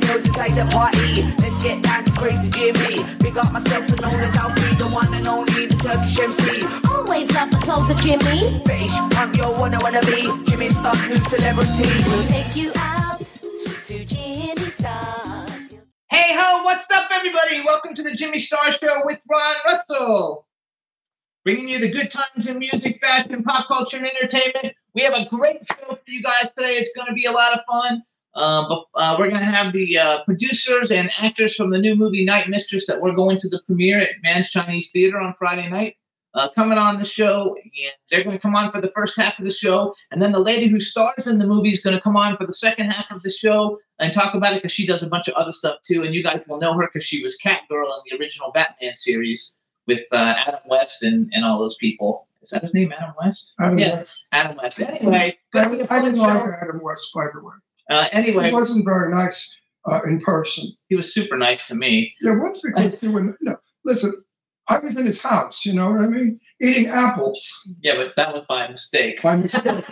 The 0.00 0.06
girls 0.06 0.26
inside 0.26 0.54
the 0.54 0.66
party. 0.74 1.22
Let's 1.38 1.62
get 1.62 1.82
down 1.82 2.04
to 2.04 2.12
crazy 2.12 2.50
Jimmy. 2.50 3.02
Big 3.18 3.36
up 3.38 3.52
myself, 3.52 3.88
and 3.88 4.00
known 4.00 4.20
as 4.20 4.36
Alfie, 4.36 4.74
the 4.76 4.88
one 4.88 5.12
and 5.14 5.26
only, 5.26 5.66
the 5.66 5.76
Turkish 5.76 6.18
MC. 6.18 6.66
Always 6.88 7.32
love 7.34 7.50
the 7.50 7.58
clothes 7.58 7.90
of 7.90 8.00
Jimmy. 8.00 8.60
British 8.64 8.92
punk, 9.10 9.36
yo, 9.36 9.52
wanna 9.52 9.78
wanna 9.82 10.00
be 10.02 10.22
Jimmy 10.46 10.68
Star, 10.68 10.94
new 11.08 11.16
celebrity. 11.16 11.88
We'll 12.10 12.26
take 12.26 12.56
you 12.56 12.72
out 12.76 13.20
to 13.20 14.04
Jimmy 14.04 14.68
Stars. 14.68 15.74
Hey 16.10 16.36
ho, 16.36 16.64
what's 16.64 16.86
up, 16.90 17.10
everybody? 17.10 17.62
Welcome 17.64 17.94
to 17.94 18.02
the 18.02 18.12
Jimmy 18.12 18.38
Star 18.38 18.72
Show 18.72 19.02
with 19.04 19.20
Ron 19.28 19.56
Russell. 19.64 20.46
Bringing 21.44 21.68
you 21.68 21.78
the 21.78 21.90
good 21.90 22.10
times 22.10 22.48
in 22.48 22.58
music, 22.58 22.96
fashion, 22.96 23.42
pop 23.44 23.68
culture, 23.68 23.98
and 23.98 24.06
entertainment. 24.06 24.74
We 24.94 25.02
have 25.02 25.14
a 25.14 25.26
great 25.26 25.60
show 25.68 25.94
for 25.94 26.00
you 26.06 26.20
guys 26.20 26.50
today. 26.56 26.76
It's 26.76 26.92
going 26.96 27.06
to 27.06 27.14
be 27.14 27.26
a 27.26 27.30
lot 27.30 27.52
of 27.52 27.60
fun. 27.70 28.02
But, 28.36 28.84
uh, 28.94 29.16
we're 29.18 29.30
going 29.30 29.40
to 29.40 29.46
have 29.46 29.72
the 29.72 29.98
uh, 29.98 30.24
producers 30.24 30.90
and 30.90 31.10
actors 31.18 31.54
from 31.54 31.70
the 31.70 31.78
new 31.78 31.96
movie 31.96 32.24
Night 32.24 32.48
Mistress 32.48 32.86
that 32.86 33.00
we're 33.00 33.14
going 33.14 33.38
to 33.38 33.48
the 33.48 33.60
premiere 33.64 34.00
at 34.00 34.10
Mann's 34.22 34.50
Chinese 34.50 34.90
Theater 34.90 35.18
on 35.18 35.34
Friday 35.34 35.68
night. 35.68 35.96
Uh, 36.34 36.50
coming 36.50 36.76
on 36.76 36.98
the 36.98 37.04
show, 37.04 37.56
and 37.56 37.92
they're 38.10 38.22
going 38.22 38.36
to 38.36 38.42
come 38.42 38.54
on 38.54 38.70
for 38.70 38.78
the 38.78 38.90
first 38.90 39.18
half 39.18 39.38
of 39.38 39.46
the 39.46 39.50
show, 39.50 39.94
and 40.10 40.20
then 40.20 40.32
the 40.32 40.38
lady 40.38 40.66
who 40.66 40.78
stars 40.78 41.26
in 41.26 41.38
the 41.38 41.46
movie 41.46 41.70
is 41.70 41.82
going 41.82 41.96
to 41.96 42.02
come 42.02 42.14
on 42.14 42.36
for 42.36 42.44
the 42.44 42.52
second 42.52 42.90
half 42.90 43.10
of 43.10 43.22
the 43.22 43.30
show 43.30 43.78
and 43.98 44.12
talk 44.12 44.34
about 44.34 44.52
it 44.52 44.56
because 44.56 44.70
she 44.70 44.86
does 44.86 45.02
a 45.02 45.08
bunch 45.08 45.28
of 45.28 45.34
other 45.34 45.50
stuff 45.50 45.80
too. 45.82 46.02
And 46.02 46.14
you 46.14 46.22
guys 46.22 46.40
will 46.46 46.60
know 46.60 46.74
her 46.74 46.86
because 46.92 47.06
she 47.06 47.22
was 47.22 47.38
Catgirl 47.38 47.86
in 47.86 48.18
the 48.18 48.22
original 48.22 48.52
Batman 48.52 48.94
series 48.94 49.54
with 49.86 50.06
uh, 50.12 50.34
Adam 50.46 50.60
West 50.66 51.02
and, 51.02 51.30
and 51.32 51.42
all 51.42 51.58
those 51.58 51.76
people. 51.76 52.26
Is 52.42 52.50
that 52.50 52.62
his 52.62 52.74
name, 52.74 52.92
Adam 52.92 53.14
West? 53.18 53.54
Adam 53.58 53.78
yeah, 53.78 53.94
West. 53.96 54.28
Adam 54.32 54.56
West. 54.62 54.82
Anyway, 54.82 55.38
gonna 55.52 55.70
be 55.70 55.80
a 55.80 55.84
I 55.84 55.86
fun 55.86 56.04
didn't 56.04 56.18
like 56.18 56.52
Adam 56.60 56.80
West, 56.82 57.10
the 57.14 57.40
way. 57.42 57.52
Uh, 57.90 58.08
anyway, 58.12 58.48
He 58.48 58.52
wasn't 58.52 58.84
very 58.84 59.14
nice 59.14 59.54
uh, 59.88 60.00
in 60.02 60.20
person. 60.20 60.72
he 60.88 60.96
was 60.96 61.12
super 61.14 61.36
nice 61.36 61.66
to 61.68 61.74
me. 61.74 62.12
Yeah, 62.20 62.38
what's 62.40 62.62
were, 62.64 63.22
you 63.24 63.34
know, 63.42 63.56
listen, 63.84 64.12
I 64.68 64.78
was 64.80 64.96
in 64.96 65.06
his 65.06 65.22
house, 65.22 65.64
you 65.64 65.72
know 65.74 65.90
what 65.92 66.00
I 66.00 66.06
mean? 66.06 66.40
Eating 66.60 66.88
apples. 66.88 67.68
Yeah, 67.82 67.96
but 67.96 68.14
that 68.16 68.34
was 68.34 68.44
by 68.48 68.66
mistake. 68.68 69.22
By 69.22 69.36
mistake. 69.46 69.84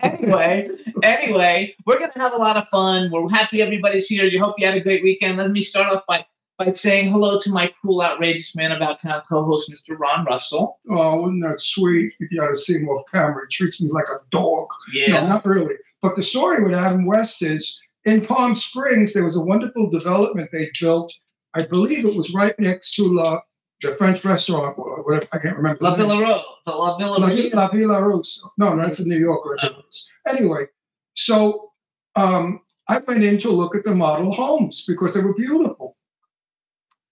anyway, 0.00 0.68
anyway, 1.02 1.74
we're 1.84 1.98
gonna 1.98 2.12
have 2.16 2.32
a 2.32 2.36
lot 2.36 2.56
of 2.56 2.68
fun. 2.68 3.10
We're 3.10 3.28
happy 3.28 3.62
everybody's 3.62 4.06
here. 4.06 4.24
You 4.24 4.42
hope 4.42 4.54
you 4.58 4.66
had 4.66 4.76
a 4.76 4.80
great 4.80 5.02
weekend. 5.02 5.36
Let 5.38 5.50
me 5.50 5.60
start 5.60 5.92
off 5.92 6.04
by 6.06 6.24
by 6.58 6.72
saying 6.72 7.10
hello 7.10 7.38
to 7.40 7.50
my 7.50 7.72
cool, 7.80 8.00
outrageous 8.00 8.56
man 8.56 8.72
about 8.72 9.00
town 9.00 9.22
co-host, 9.28 9.70
Mr. 9.70 9.98
Ron 9.98 10.24
Russell. 10.24 10.78
oh, 10.90 11.22
wasn't 11.22 11.42
that 11.42 11.60
sweet? 11.60 12.12
If 12.18 12.30
you 12.30 12.40
had 12.40 12.50
to 12.50 12.56
see 12.56 12.74
him 12.74 12.88
off 12.88 13.10
camera, 13.10 13.44
he 13.48 13.54
treats 13.54 13.80
me 13.80 13.90
like 13.90 14.06
a 14.06 14.24
dog. 14.30 14.68
Yeah. 14.92 15.20
No, 15.20 15.28
not 15.28 15.44
really. 15.44 15.74
But 16.00 16.16
the 16.16 16.22
story 16.22 16.64
with 16.64 16.74
Adam 16.74 17.06
West 17.06 17.42
is 17.42 17.78
in 18.04 18.24
Palm 18.24 18.54
Springs, 18.54 19.12
there 19.12 19.24
was 19.24 19.36
a 19.36 19.40
wonderful 19.40 19.90
development 19.90 20.50
they 20.52 20.70
built. 20.80 21.12
I 21.54 21.66
believe 21.66 22.06
it 22.06 22.16
was 22.16 22.32
right 22.32 22.58
next 22.58 22.94
to 22.94 23.02
La, 23.02 23.40
the 23.82 23.94
French 23.96 24.24
restaurant, 24.24 24.78
or 24.78 25.02
whatever, 25.02 25.26
I 25.32 25.38
can't 25.38 25.56
remember. 25.56 25.78
La. 25.82 25.94
Villa 25.96 26.20
Rose. 26.20 26.44
La 26.66 26.96
Villa 26.96 27.18
La, 27.18 27.26
Rose. 27.26 27.52
La 27.52 27.68
Villa 27.68 28.02
Russo. 28.02 28.52
No, 28.58 28.74
no, 28.74 28.82
that's 28.82 29.00
in 29.00 29.08
New 29.08 29.18
York. 29.18 29.40
Oh. 29.62 29.82
Anyway, 30.26 30.66
so 31.14 31.72
um, 32.14 32.60
I 32.88 32.98
went 32.98 33.24
in 33.24 33.38
to 33.40 33.50
look 33.50 33.74
at 33.74 33.84
the 33.84 33.94
model 33.94 34.32
homes 34.32 34.84
because 34.86 35.14
they 35.14 35.20
were 35.20 35.34
beautiful. 35.34 35.85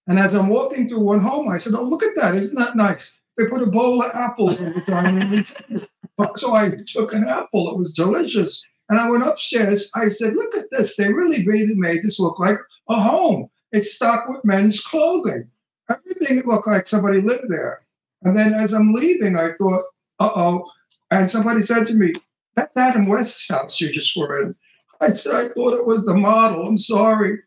And 0.06 0.19
as 0.19 0.34
I'm 0.34 0.48
walking 0.48 0.88
through 0.88 1.00
one 1.00 1.20
home, 1.20 1.48
I 1.48 1.59
said, 1.59 1.75
"Oh, 1.75 1.82
look 1.82 2.03
at 2.03 2.16
that! 2.16 2.34
Isn't 2.34 2.59
that 2.59 2.76
nice?" 2.76 3.20
They 3.37 3.47
put 3.47 3.62
a 3.62 3.66
bowl 3.66 4.03
of 4.03 4.15
apples 4.15 4.60
on 4.88 5.19
the. 5.19 5.88
So 6.37 6.54
I 6.54 6.70
took 6.87 7.12
an 7.12 7.26
apple. 7.26 7.70
It 7.70 7.78
was 7.78 7.92
delicious. 7.92 8.62
And 8.88 9.00
I 9.00 9.10
went 9.10 9.26
upstairs. 9.26 9.91
I 9.94 10.09
said, 10.10 10.34
"Look 10.34 10.54
at 10.54 10.70
this! 10.70 10.97
They 10.97 11.12
really, 11.12 11.47
really 11.47 11.75
made 11.75 12.03
this 12.03 12.20
look 12.20 12.38
like 12.38 12.59
a 12.88 13.00
home. 13.00 13.48
It's 13.72 13.94
stocked 13.94 14.31
with 14.31 14.44
men's 14.44 14.81
clothing. 14.81 15.50
Everything 15.91 16.43
looked 16.47 16.69
like 16.69 16.87
somebody 16.87 17.20
lived 17.20 17.48
there." 17.48 17.81
And 18.25 18.37
then 18.37 18.54
as 18.54 18.72
I'm 18.72 18.93
leaving, 18.93 19.37
I 19.37 19.53
thought, 19.59 19.84
uh 20.19 20.31
oh. 20.34 20.70
And 21.10 21.31
somebody 21.31 21.62
said 21.62 21.87
to 21.88 21.94
me, 21.94 22.14
That's 22.56 22.76
Adam 22.76 23.06
West's 23.06 23.48
house 23.48 23.81
you 23.81 23.93
just 23.93 24.16
were 24.16 24.43
in. 24.43 24.54
I 25.00 25.12
said, 25.12 25.34
I 25.34 25.48
thought 25.50 25.75
it 25.75 25.87
was 25.87 26.04
the 26.04 26.14
model. 26.14 26.66
I'm 26.66 26.78
sorry. 26.78 27.41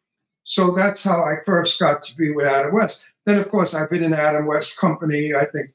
So 0.50 0.72
that's 0.72 1.04
how 1.04 1.26
I 1.26 1.44
first 1.46 1.78
got 1.78 2.02
to 2.04 2.16
be 2.16 2.32
with 2.32 2.48
Adam 2.48 2.74
West. 2.74 3.16
Then, 3.26 3.38
of 3.38 3.50
course, 3.50 3.74
I've 3.74 3.90
been 3.90 4.02
in 4.02 4.14
Adam 4.14 4.46
West's 4.46 4.80
company, 4.80 5.36
I 5.36 5.44
think, 5.44 5.72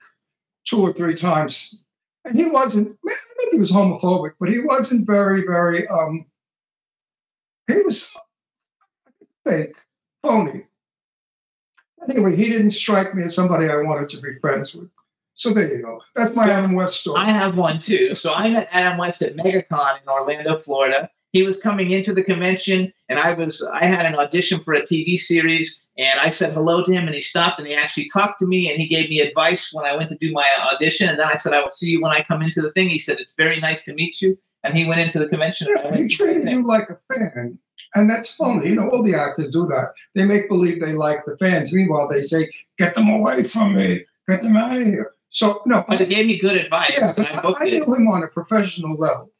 two 0.64 0.80
or 0.80 0.94
three 0.94 1.14
times. 1.14 1.84
And 2.24 2.34
he 2.34 2.46
wasn't, 2.46 2.96
maybe 3.04 3.50
he 3.50 3.58
was 3.58 3.70
homophobic, 3.70 4.32
but 4.40 4.48
he 4.48 4.60
wasn't 4.60 5.06
very, 5.06 5.42
very, 5.42 5.86
um, 5.88 6.24
he 7.66 7.82
was 7.82 8.16
fake, 9.44 9.76
phony. 10.22 10.64
Anyway, 12.08 12.34
he 12.34 12.48
didn't 12.48 12.70
strike 12.70 13.14
me 13.14 13.24
as 13.24 13.34
somebody 13.34 13.68
I 13.68 13.76
wanted 13.76 14.08
to 14.08 14.22
be 14.22 14.38
friends 14.38 14.74
with. 14.74 14.88
So 15.34 15.52
there 15.52 15.70
you 15.70 15.82
go. 15.82 16.00
That's 16.16 16.34
my 16.34 16.48
Adam 16.50 16.72
West 16.72 17.00
story. 17.00 17.20
I 17.20 17.26
have 17.26 17.58
one 17.58 17.78
too. 17.78 18.14
So 18.14 18.32
I 18.32 18.48
met 18.48 18.68
Adam 18.72 18.96
West 18.96 19.20
at 19.20 19.36
MegaCon 19.36 20.00
in 20.00 20.08
Orlando, 20.08 20.58
Florida. 20.60 21.10
He 21.32 21.42
was 21.42 21.58
coming 21.60 21.90
into 21.90 22.12
the 22.12 22.22
convention, 22.22 22.92
and 23.08 23.18
I 23.18 23.32
was 23.32 23.62
I 23.74 23.86
had 23.86 24.06
an 24.06 24.14
audition 24.14 24.60
for 24.60 24.74
a 24.74 24.82
TV 24.82 25.16
series, 25.16 25.82
and 25.98 26.20
I 26.20 26.28
said 26.30 26.52
hello 26.52 26.84
to 26.84 26.92
him, 26.92 27.06
and 27.06 27.14
he 27.14 27.20
stopped 27.22 27.58
and 27.58 27.66
he 27.66 27.74
actually 27.74 28.08
talked 28.12 28.38
to 28.40 28.46
me, 28.46 28.70
and 28.70 28.78
he 28.78 28.86
gave 28.86 29.08
me 29.08 29.20
advice 29.20 29.70
when 29.72 29.86
I 29.86 29.96
went 29.96 30.10
to 30.10 30.16
do 30.16 30.30
my 30.32 30.46
audition, 30.72 31.08
and 31.08 31.18
then 31.18 31.28
I 31.28 31.36
said 31.36 31.52
I 31.54 31.60
will 31.60 31.70
see 31.70 31.90
you 31.90 32.02
when 32.02 32.12
I 32.12 32.22
come 32.22 32.42
into 32.42 32.60
the 32.60 32.72
thing. 32.72 32.88
He 32.88 32.98
said 32.98 33.18
it's 33.18 33.34
very 33.34 33.60
nice 33.60 33.82
to 33.84 33.94
meet 33.94 34.20
you, 34.20 34.38
and 34.62 34.76
he 34.76 34.84
went 34.84 35.00
into 35.00 35.18
the 35.18 35.28
convention. 35.28 35.68
and 35.68 35.96
Yeah, 35.96 36.02
he 36.02 36.08
treated 36.08 36.48
you 36.48 36.66
like 36.66 36.88
a 36.90 36.98
fan. 37.14 37.58
And 37.94 38.08
that's 38.08 38.34
funny 38.34 38.68
You 38.68 38.76
know, 38.76 38.88
all 38.88 39.02
the 39.02 39.14
actors 39.14 39.50
do 39.50 39.66
that. 39.66 39.94
They 40.14 40.24
make 40.24 40.48
believe 40.48 40.80
they 40.80 40.92
like 40.92 41.24
the 41.24 41.36
fans. 41.36 41.72
Meanwhile, 41.72 42.08
they 42.08 42.22
say, 42.22 42.48
get 42.78 42.94
them 42.94 43.08
away 43.08 43.42
from 43.44 43.74
me. 43.74 44.04
Get 44.28 44.42
them 44.42 44.56
out 44.56 44.76
of 44.76 44.86
here. 44.86 45.10
So, 45.30 45.62
no. 45.66 45.84
But 45.88 46.00
he 46.00 46.06
gave 46.06 46.26
me 46.26 46.38
good 46.38 46.56
advice. 46.56 46.96
yeah, 46.96 47.12
I 47.16 47.22
I, 47.22 47.50
I 47.50 47.64
it. 47.64 47.86
knew 47.86 47.94
him 47.94 48.06
on 48.08 48.22
a 48.22 48.28
professional 48.28 48.96
level. 48.96 49.31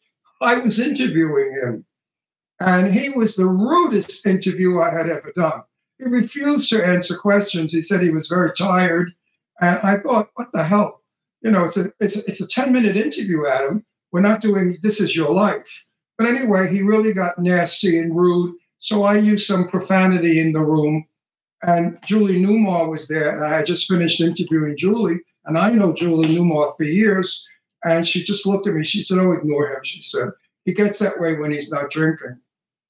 I 0.43 0.59
was 0.59 0.79
interviewing 0.81 1.53
him, 1.53 1.85
and 2.61 2.95
he 2.95 3.09
was 3.09 3.37
the 3.37 3.47
rudest 3.47 4.27
interview 4.27 4.81
I 4.81 4.93
had 4.93 5.09
ever 5.09 5.33
done. 5.35 5.63
He 5.99 6.05
refused 6.05 6.69
to 6.71 6.85
answer 6.85 7.17
questions. 7.17 7.73
He 7.73 7.83
said 7.83 8.03
he 8.03 8.11
was 8.11 8.29
very 8.29 8.53
tired. 8.53 9.13
And 9.61 9.79
I 9.79 9.99
thought, 9.99 10.29
what 10.35 10.49
the 10.53 10.65
hell? 10.65 11.03
You 11.43 11.51
know, 11.51 11.65
it's 11.65 11.77
a 11.77 11.93
it's 12.01 12.17
a, 12.17 12.29
it's 12.29 12.41
a 12.41 12.47
10 12.47 12.73
minute 12.73 12.97
interview, 12.97 13.47
Adam. 13.47 13.85
We're 14.11 14.21
not 14.21 14.41
doing 14.41 14.79
this 14.83 15.01
is 15.01 15.17
your 15.17 15.31
life. 15.31 15.87
But 16.19 16.27
anyway, 16.27 16.71
he 16.71 16.83
really 16.83 17.13
got 17.13 17.39
nasty 17.39 17.99
and 17.99 18.17
rude. 18.17 18.57
So 18.79 19.05
I 19.05 19.17
used 19.17 19.47
some 19.47 19.69
profanity 19.69 20.41
in 20.41 20.53
the 20.53 20.61
room. 20.61 21.07
And 21.65 21.99
Julie 22.05 22.43
Newmar 22.43 22.91
was 22.91 23.07
there, 23.07 23.37
and 23.37 23.45
I 23.45 23.57
had 23.59 23.67
just 23.67 23.87
finished 23.87 24.21
interviewing 24.21 24.77
Julie. 24.77 25.21
And 25.45 25.57
I 25.57 25.71
know 25.71 25.93
Julie 25.93 26.35
Newmar 26.35 26.77
for 26.77 26.83
years. 26.83 27.47
And 27.85 28.07
she 28.07 28.23
just 28.23 28.47
looked 28.47 28.67
at 28.67 28.75
me. 28.75 28.85
She 28.85 29.03
said, 29.03 29.19
Oh, 29.19 29.33
ignore 29.33 29.69
him. 29.69 29.83
She 29.83 30.03
said, 30.03 30.31
He 30.65 30.73
gets 30.73 30.99
that 31.01 31.21
way 31.21 31.35
when 31.35 31.53
he's 31.53 31.71
not 31.71 31.91
drinking. 31.91 32.39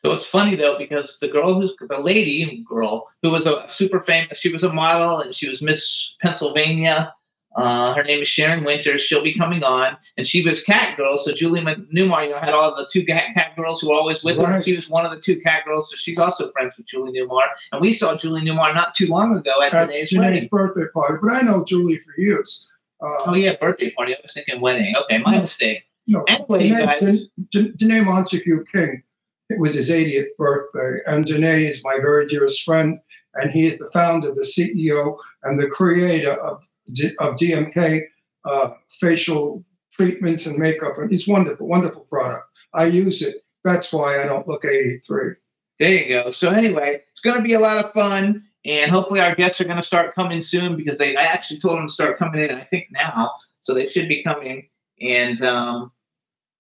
So 0.05 0.13
it's 0.13 0.27
funny 0.27 0.57
though 0.57 0.77
because 0.77 1.19
the 1.21 1.29
girl 1.29 1.55
who's 1.55 1.75
the 1.77 2.01
lady 2.01 2.65
girl 2.69 3.09
who 3.23 3.31
was 3.31 3.47
a 3.47 3.69
super 3.69 4.01
famous, 4.01 4.39
she 4.39 4.53
was 4.53 4.65
a 4.65 4.73
model 4.73 5.21
and 5.21 5.35
she 5.35 5.49
was 5.49 5.63
Miss 5.63 6.17
Pennsylvania. 6.21 7.15
Uh, 7.55 7.95
her 7.95 8.03
name 8.03 8.23
is 8.23 8.29
Sharyn 8.29 8.65
Wynters. 8.65 9.01
She'll 9.01 9.23
be 9.23 9.37
coming 9.37 9.63
on, 9.63 9.97
and 10.17 10.27
she 10.27 10.43
was 10.43 10.63
cat 10.63 10.97
girl. 10.97 11.19
So 11.19 11.33
Julie 11.33 11.61
Newmar, 11.61 12.25
you 12.25 12.31
know, 12.31 12.39
had 12.39 12.55
all 12.55 12.75
the 12.75 12.89
two 12.91 13.05
cat, 13.05 13.25
cat 13.35 13.55
girls 13.57 13.81
who 13.81 13.91
were 13.91 13.95
always 13.95 14.25
with 14.25 14.39
her. 14.39 14.63
She 14.63 14.75
was 14.75 14.89
one 14.89 15.05
of 15.05 15.13
the 15.13 15.21
two 15.21 15.39
cat 15.41 15.65
girls, 15.67 15.91
so 15.91 15.97
she's 15.97 16.19
also 16.19 16.51
friends 16.53 16.79
with 16.79 16.87
Julie 16.87 17.13
Newmar. 17.13 17.47
And 17.73 17.81
we 17.81 17.93
saw 17.93 18.17
Julie 18.17 18.41
Newmar 18.41 18.75
not 18.75 18.95
too 18.95 19.07
long 19.07 19.37
ago 19.37 19.53
at 19.63 19.75
At 19.75 19.91
Danné's 19.91 20.13
Danné's 20.13 20.49
birthday 20.49 20.87
party. 20.95 21.19
But 21.23 21.33
I 21.33 21.43
know 21.43 21.63
Julie 21.65 21.99
for 21.99 22.15
years. 22.17 22.72
Uh, 23.03 23.07
Oh 23.27 23.35
yeah, 23.35 23.57
birthday 23.57 23.91
party. 23.91 24.15
I 24.15 24.19
was 24.23 24.33
thinking 24.33 24.61
wedding. 24.61 24.95
Okay, 25.05 25.19
my 25.19 25.39
mistake. 25.41 25.83
no, 26.07 26.25
Anyway, 26.29 26.67
you 26.69 26.77
guys. 26.79 27.27
Danné 27.53 28.05
Montague 28.05 28.65
King. 28.73 29.03
It 29.51 29.59
was 29.59 29.75
his 29.75 29.91
80th 29.91 30.29
birthday. 30.39 30.99
And 31.07 31.25
Danné 31.25 31.69
is 31.69 31.83
my 31.85 31.97
very 32.01 32.27
dearest 32.27 32.63
friend, 32.63 32.99
and 33.35 33.51
he 33.51 33.67
is 33.67 33.77
the 33.79 33.91
founder, 33.93 34.33
the 34.33 34.43
CEO, 34.43 35.17
and 35.43 35.59
the 35.59 35.67
creator 35.69 36.33
of, 36.33 36.63
D- 36.93 37.15
of 37.19 37.35
DMK 37.35 38.03
uh, 38.45 38.71
facial 39.01 39.65
treatments 39.93 40.47
and 40.47 40.59
makeup. 40.59 40.97
And 40.99 41.13
it's 41.13 41.29
wonderful, 41.29 41.69
wonderful 41.69 42.05
product. 42.05 42.47
I 42.73 42.85
use 42.87 43.21
it. 43.21 43.37
That's 43.65 43.93
why 43.93 44.23
I 44.23 44.27
don't 44.27 44.49
look 44.49 44.65
83. 44.65 45.35
There 45.79 45.93
you 45.93 46.09
go. 46.09 46.31
So 46.31 46.51
anyway, 46.51 47.03
it's 47.11 47.21
going 47.21 47.37
to 47.37 47.43
be 47.43 47.53
a 47.55 47.61
lot 47.61 47.85
of 47.85 47.93
fun, 47.93 48.45
and 48.65 48.91
hopefully 48.91 49.21
our 49.21 49.35
guests 49.35 49.61
are 49.61 49.65
going 49.65 49.77
to 49.77 49.83
start 49.83 50.15
coming 50.15 50.41
soon 50.41 50.77
because 50.77 50.99
they. 50.99 51.17
I 51.17 51.23
actually 51.23 51.61
told 51.61 51.79
them 51.79 51.87
to 51.87 51.93
start 51.93 52.19
coming 52.19 52.49
in. 52.49 52.57
I 52.57 52.65
think 52.65 52.89
now, 52.91 53.33
so 53.61 53.75
they 53.75 53.87
should 53.87 54.09
be 54.09 54.23
coming, 54.23 54.69
and 55.01 55.41
um, 55.43 55.93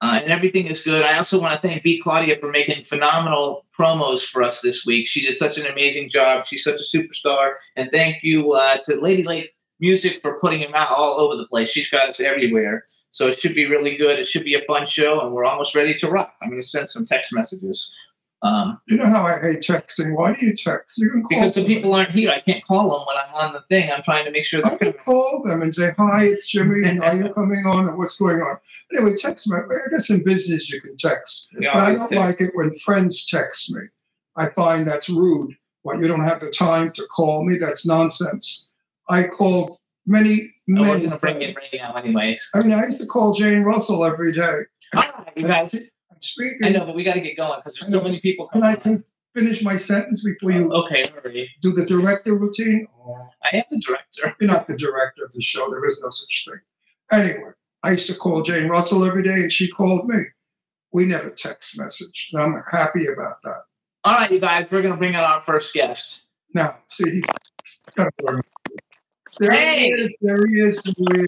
uh, 0.00 0.20
and 0.22 0.32
everything 0.32 0.66
is 0.66 0.82
good. 0.82 1.04
I 1.04 1.16
also 1.16 1.40
want 1.40 1.60
to 1.60 1.68
thank 1.68 1.82
B 1.82 2.00
Claudia 2.00 2.38
for 2.40 2.50
making 2.50 2.84
phenomenal 2.84 3.66
promos 3.78 4.24
for 4.24 4.42
us 4.42 4.60
this 4.60 4.84
week. 4.84 5.06
She 5.06 5.24
did 5.24 5.38
such 5.38 5.58
an 5.58 5.66
amazing 5.66 6.08
job. 6.08 6.46
She's 6.46 6.64
such 6.64 6.80
a 6.80 6.98
superstar, 6.98 7.54
and 7.76 7.90
thank 7.92 8.22
you 8.22 8.52
uh, 8.52 8.78
to 8.84 9.00
Lady 9.00 9.22
Lake 9.22 9.54
Music 9.78 10.20
for 10.20 10.38
putting 10.40 10.60
him 10.60 10.74
out 10.74 10.90
all 10.90 11.20
over 11.20 11.36
the 11.36 11.46
place. 11.46 11.70
She's 11.70 11.90
got 11.90 12.08
us 12.08 12.20
everywhere. 12.20 12.84
So 13.10 13.28
it 13.28 13.38
should 13.38 13.54
be 13.54 13.66
really 13.66 13.96
good. 13.96 14.18
It 14.18 14.26
should 14.26 14.44
be 14.44 14.54
a 14.54 14.62
fun 14.62 14.86
show, 14.86 15.20
and 15.20 15.32
we're 15.32 15.44
almost 15.44 15.74
ready 15.74 15.94
to 15.98 16.08
rock. 16.08 16.32
I'm 16.42 16.48
going 16.48 16.60
to 16.60 16.66
send 16.66 16.88
some 16.88 17.04
text 17.04 17.30
messages. 17.32 17.92
Um, 18.42 18.80
You 18.88 18.96
know 18.96 19.06
how 19.06 19.24
I 19.24 19.38
hate 19.40 19.60
texting? 19.60 20.16
Why 20.16 20.32
do 20.34 20.44
you 20.44 20.52
text? 20.54 20.98
You 20.98 21.10
can 21.10 21.22
call 21.22 21.38
because 21.40 21.54
the 21.54 21.64
people 21.66 21.94
aren't 21.94 22.10
here. 22.10 22.30
I 22.30 22.40
can't 22.40 22.64
call 22.64 22.90
them 22.90 23.06
when 23.06 23.16
I'm 23.16 23.34
on 23.34 23.52
the 23.52 23.62
thing. 23.70 23.90
I'm 23.90 24.02
trying 24.02 24.24
to 24.24 24.30
make 24.32 24.44
sure 24.44 24.64
I 24.66 24.70
they're 24.70 24.78
can 24.78 24.92
call 24.94 25.42
them 25.44 25.62
and 25.62 25.72
say, 25.74 25.92
Hi, 25.96 26.24
it's 26.24 26.48
Jimmy, 26.50 26.86
and 26.88 27.02
are 27.04 27.16
you 27.16 27.32
coming 27.32 27.64
on 27.66 27.88
and 27.88 27.96
what's 27.98 28.16
going 28.18 28.40
on? 28.40 28.56
Anyway, 28.92 29.14
text 29.16 29.46
me. 29.48 29.56
I 29.56 29.90
guess 29.90 30.10
in 30.10 30.24
business 30.24 30.70
you 30.70 30.80
can 30.80 30.96
text. 30.96 31.48
Yeah, 31.60 31.72
But 31.74 31.82
I 31.82 31.86
I 31.86 31.94
don't 31.94 32.08
text. 32.08 32.40
like 32.40 32.48
it 32.48 32.54
when 32.54 32.74
friends 32.76 33.24
text 33.26 33.70
me. 33.70 33.82
I 34.36 34.48
find 34.48 34.86
that's 34.88 35.08
rude. 35.08 35.54
Why 35.82 35.94
you 35.94 36.08
don't 36.08 36.24
have 36.24 36.40
the 36.40 36.50
time 36.50 36.92
to 36.92 37.06
call 37.06 37.44
me? 37.44 37.56
That's 37.58 37.86
nonsense. 37.86 38.68
I 39.08 39.24
called 39.24 39.78
many, 40.06 40.52
Oh, 40.70 40.74
we're 40.80 40.84
many. 40.86 41.04
gonna 41.04 41.18
bring 41.18 41.42
it 41.42 41.56
right 41.56 41.68
now, 41.74 41.94
anyways. 41.94 42.48
I 42.54 42.62
mean, 42.62 42.72
I 42.72 42.86
used 42.86 43.00
to 43.00 43.06
call 43.06 43.34
Jane 43.34 43.62
Russell 43.62 44.04
every 44.04 44.32
day. 44.32 44.58
Right, 44.94 45.12
you 45.36 45.46
guys. 45.46 45.74
I'm 46.22 46.26
speaking. 46.26 46.58
I 46.64 46.68
know, 46.70 46.86
but 46.86 46.94
we 46.94 47.02
got 47.02 47.14
to 47.14 47.20
get 47.20 47.36
going 47.36 47.58
because 47.58 47.74
there's 47.76 47.90
so 47.92 48.00
many 48.02 48.20
people 48.20 48.46
Can. 48.48 48.62
I 48.62 48.76
can 48.76 49.02
finish 49.34 49.62
my 49.62 49.76
sentence 49.76 50.24
before 50.24 50.52
you 50.52 50.72
Okay, 50.72 51.04
hurry. 51.22 51.50
do 51.60 51.72
the 51.72 51.84
director 51.84 52.34
routine? 52.36 52.86
Oh. 53.04 53.28
I 53.42 53.56
am 53.56 53.64
the 53.70 53.80
director. 53.80 54.36
You're 54.40 54.50
not 54.50 54.66
the 54.68 54.76
director 54.76 55.24
of 55.24 55.32
the 55.32 55.42
show. 55.42 55.68
There 55.70 55.84
is 55.86 56.00
no 56.02 56.10
such 56.10 56.46
thing. 56.48 56.60
Anyway, 57.10 57.50
I 57.82 57.92
used 57.92 58.06
to 58.06 58.14
call 58.14 58.42
Jane 58.42 58.68
Russell 58.68 59.04
every 59.04 59.24
day, 59.24 59.34
and 59.34 59.52
she 59.52 59.68
called 59.68 60.06
me. 60.08 60.18
We 60.92 61.06
never 61.06 61.30
text 61.30 61.76
message, 61.78 62.30
and 62.32 62.42
I'm 62.42 62.62
happy 62.70 63.06
about 63.06 63.42
that. 63.42 63.62
All 64.04 64.14
right, 64.14 64.30
you 64.30 64.38
guys, 64.38 64.66
we're 64.70 64.82
gonna 64.82 64.96
bring 64.96 65.14
out 65.16 65.24
our 65.24 65.40
first 65.42 65.72
guest. 65.74 66.26
Now, 66.54 66.76
see, 66.88 67.10
he's 67.10 67.24
got 67.96 68.04
to 68.18 68.24
learn. 68.24 68.42
There 69.40 69.50
Hey! 69.50 69.86
he 69.86 69.92
is. 69.94 70.16
There 70.20 70.46
he 70.46 70.60
is. 70.60 70.82
There 70.82 70.94
he 71.16 71.20
is. 71.22 71.26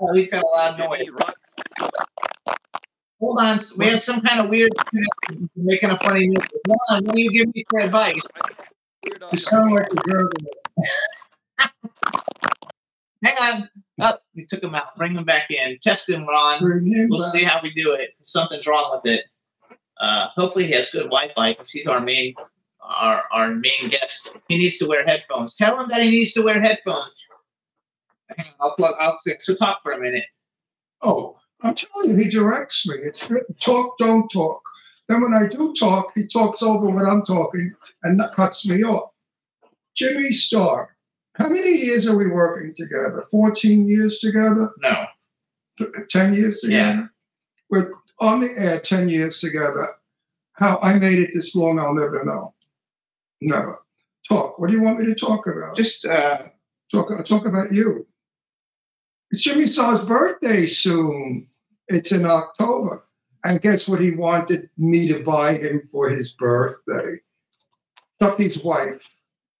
Oh, 0.00 0.12
he's 0.14 0.28
got 0.28 0.42
a 0.42 0.46
loud 0.56 0.78
noise. 0.78 1.08
Hold 3.22 3.38
on, 3.40 3.58
we 3.78 3.86
have 3.86 4.02
some 4.02 4.20
kind 4.20 4.40
of 4.40 4.50
weird 4.50 4.72
connection. 4.86 5.48
Making 5.54 5.90
a 5.90 5.98
funny 5.98 6.26
noise. 6.26 6.44
Ron, 6.66 7.04
what 7.04 7.14
do 7.14 7.20
you 7.22 7.30
give 7.30 7.54
me 7.54 7.62
for 7.70 7.78
advice? 7.78 8.26
You 9.30 9.38
sound 9.38 9.72
like 9.72 9.92
a 9.92 9.94
girl. 9.94 10.28
Hang 13.24 13.36
on. 13.40 13.68
Oh, 14.00 14.14
we 14.34 14.44
took 14.46 14.60
him 14.62 14.74
out. 14.74 14.96
Bring 14.96 15.12
him 15.12 15.24
back 15.24 15.50
in. 15.52 15.78
Test 15.84 16.08
him, 16.10 16.26
Ron. 16.26 16.60
Bring 16.60 16.84
him 16.86 17.06
We'll 17.08 17.20
back. 17.22 17.30
see 17.32 17.44
how 17.44 17.60
we 17.62 17.72
do 17.72 17.92
it. 17.92 18.10
Something's 18.22 18.66
wrong 18.66 18.90
with 19.02 19.12
it. 19.12 19.26
Uh, 20.00 20.26
hopefully, 20.34 20.66
he 20.66 20.72
has 20.72 20.90
good 20.90 21.04
Wi-Fi 21.04 21.52
because 21.52 21.70
he's 21.70 21.86
our 21.86 22.00
main, 22.00 22.34
our 22.82 23.22
our 23.30 23.50
main 23.54 23.88
guest. 23.90 24.36
He 24.48 24.58
needs 24.58 24.78
to 24.78 24.88
wear 24.88 25.04
headphones. 25.04 25.54
Tell 25.54 25.80
him 25.80 25.88
that 25.90 26.02
he 26.02 26.10
needs 26.10 26.32
to 26.32 26.42
wear 26.42 26.60
headphones. 26.60 27.14
I'll 28.60 28.74
plug. 28.74 28.94
I'll 28.98 29.18
say, 29.20 29.36
so 29.38 29.54
talk 29.54 29.80
for 29.84 29.92
a 29.92 30.00
minute. 30.00 30.24
Oh, 31.02 31.36
I'm 31.62 31.74
telling 31.74 32.10
you, 32.10 32.16
he 32.16 32.28
directs 32.28 32.86
me. 32.86 32.96
It's 33.02 33.28
talk, 33.60 33.98
don't 33.98 34.28
talk. 34.28 34.62
Then 35.08 35.20
when 35.20 35.34
I 35.34 35.46
do 35.46 35.74
talk, 35.78 36.12
he 36.14 36.26
talks 36.26 36.62
over 36.62 36.88
what 36.88 37.06
I'm 37.06 37.24
talking 37.24 37.74
and 38.02 38.20
cuts 38.34 38.66
me 38.66 38.82
off. 38.82 39.12
Jimmy 39.94 40.32
Star. 40.32 40.96
How 41.36 41.48
many 41.48 41.70
years 41.70 42.06
are 42.06 42.16
we 42.16 42.26
working 42.26 42.74
together? 42.74 43.24
14 43.30 43.88
years 43.88 44.18
together? 44.18 44.70
No. 44.78 45.06
10 46.10 46.34
years 46.34 46.60
together? 46.60 46.78
Yeah. 46.78 47.06
We're 47.70 47.90
on 48.20 48.40
the 48.40 48.52
air 48.56 48.80
10 48.80 49.08
years 49.08 49.40
together. 49.40 49.94
How 50.54 50.78
I 50.82 50.98
made 50.98 51.18
it 51.18 51.30
this 51.32 51.54
long, 51.56 51.78
I'll 51.78 51.94
never 51.94 52.24
know. 52.24 52.54
Never. 53.40 53.78
Talk. 54.28 54.58
What 54.58 54.68
do 54.68 54.76
you 54.76 54.82
want 54.82 55.00
me 55.00 55.06
to 55.06 55.14
talk 55.14 55.46
about? 55.46 55.76
Just 55.76 56.04
uh, 56.04 56.38
talk, 56.90 57.08
talk 57.26 57.46
about 57.46 57.72
you. 57.72 58.06
It's 59.30 59.42
Jimmy 59.42 59.66
Star's 59.66 60.04
birthday 60.04 60.66
soon. 60.66 61.48
It's 61.94 62.12
in 62.12 62.24
October. 62.24 63.04
And 63.44 63.60
guess 63.60 63.88
what 63.88 64.00
he 64.00 64.12
wanted 64.12 64.70
me 64.78 65.08
to 65.08 65.22
buy 65.22 65.54
him 65.54 65.80
for 65.90 66.08
his 66.08 66.30
birthday? 66.30 67.16
Chucky's 68.20 68.58
wife. 68.58 69.16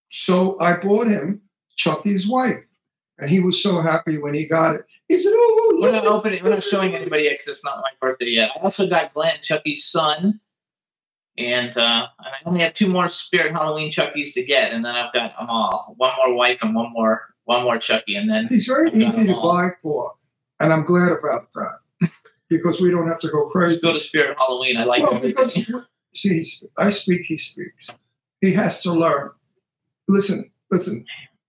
So 0.08 0.58
I 0.60 0.76
bought 0.76 1.08
him 1.08 1.42
Chucky's 1.76 2.28
wife. 2.28 2.64
And 3.18 3.30
he 3.30 3.40
was 3.40 3.62
so 3.62 3.80
happy 3.80 4.18
when 4.18 4.34
he 4.34 4.46
got 4.46 4.74
it. 4.74 4.84
He 5.08 5.18
said, 5.18 5.32
Oh, 5.34 5.78
we're 5.80 5.90
look 5.90 5.92
not 5.94 6.06
opening. 6.06 6.42
We're 6.42 6.50
not 6.50 6.62
showing 6.62 6.94
anybody 6.94 7.24
yet 7.24 7.38
'cause 7.38 7.48
it's 7.48 7.64
not 7.64 7.78
my 7.78 7.90
birthday 8.00 8.26
yet. 8.30 8.50
I 8.56 8.60
also 8.60 8.88
got 8.88 9.12
Glenn, 9.12 9.36
Chucky's 9.42 9.84
son, 9.84 10.40
and 11.38 11.76
uh, 11.76 12.06
and 12.18 12.28
I 12.28 12.48
only 12.48 12.60
have 12.60 12.72
two 12.72 12.88
more 12.88 13.08
Spirit 13.08 13.52
Halloween 13.52 13.90
Chuckies 13.92 14.32
to 14.34 14.44
get, 14.44 14.72
and 14.72 14.84
then 14.84 14.94
I've 14.96 15.12
got 15.12 15.36
them 15.38 15.48
all. 15.48 15.94
One 15.98 16.12
more 16.16 16.34
wife 16.34 16.58
and 16.62 16.74
one 16.74 16.92
more 16.92 17.22
one 17.44 17.64
more 17.64 17.78
Chucky, 17.78 18.16
and 18.16 18.30
then 18.30 18.46
He's 18.46 18.66
very 18.66 18.90
easy 18.90 19.26
to 19.26 19.34
buy 19.34 19.70
for. 19.82 20.14
And 20.58 20.72
I'm 20.72 20.84
glad 20.84 21.12
about 21.12 21.52
that. 21.54 21.78
Because 22.56 22.80
we 22.80 22.90
don't 22.90 23.08
have 23.08 23.18
to 23.20 23.28
go 23.28 23.46
crazy. 23.48 23.74
Just 23.76 23.82
go 23.82 23.92
to 23.92 24.00
Spirit 24.00 24.36
Halloween. 24.38 24.76
I 24.76 24.84
like 24.84 25.02
Well, 25.02 25.14
everything. 25.16 25.34
because, 25.54 25.86
see, 26.14 26.42
I 26.78 26.90
speak, 26.90 27.22
he 27.22 27.36
speaks. 27.36 27.90
He 28.40 28.52
has 28.52 28.82
to 28.82 28.92
learn. 28.92 29.30
Listen, 30.08 30.50
listen. 30.70 31.04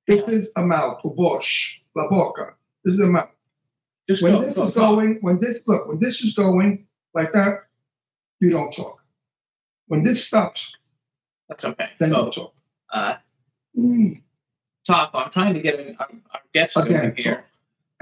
This 0.08 0.22
is 0.28 0.52
a 0.56 0.62
mouth, 0.62 1.00
a 1.06 1.10
bush, 1.10 1.80
la 1.96 2.08
boca. 2.10 2.54
This 2.84 2.96
is 2.96 3.00
a 3.00 3.08
mouth. 3.08 3.30
Just 4.10 4.22
When 4.22 4.34
go, 4.34 4.42
this 4.42 4.56
go, 4.56 4.68
is 4.68 4.74
go. 4.74 4.82
going, 4.96 5.18
when 5.22 5.40
this 5.40 5.62
look, 5.68 5.88
when 5.88 6.00
this 6.00 6.22
is 6.22 6.34
going 6.34 6.86
like 7.14 7.32
that, 7.34 7.60
you 8.42 8.50
don't 8.50 8.72
talk. 8.72 9.00
When 9.88 10.02
this 10.04 10.26
stops, 10.28 10.70
That's 11.48 11.64
okay. 11.66 11.90
then 12.00 12.10
Go. 12.12 12.26
you 12.26 12.32
talk. 12.32 12.54
Uh, 12.92 13.16
Mm, 13.78 14.22
talk. 14.86 15.10
I'm 15.16 15.32
trying 15.32 15.56
to 15.56 15.62
get 15.62 15.80
our, 16.00 16.08
our 16.34 16.42
guests 16.54 16.78
again, 16.78 17.02
going 17.10 17.16
here. 17.16 17.36
talk. 17.38 17.46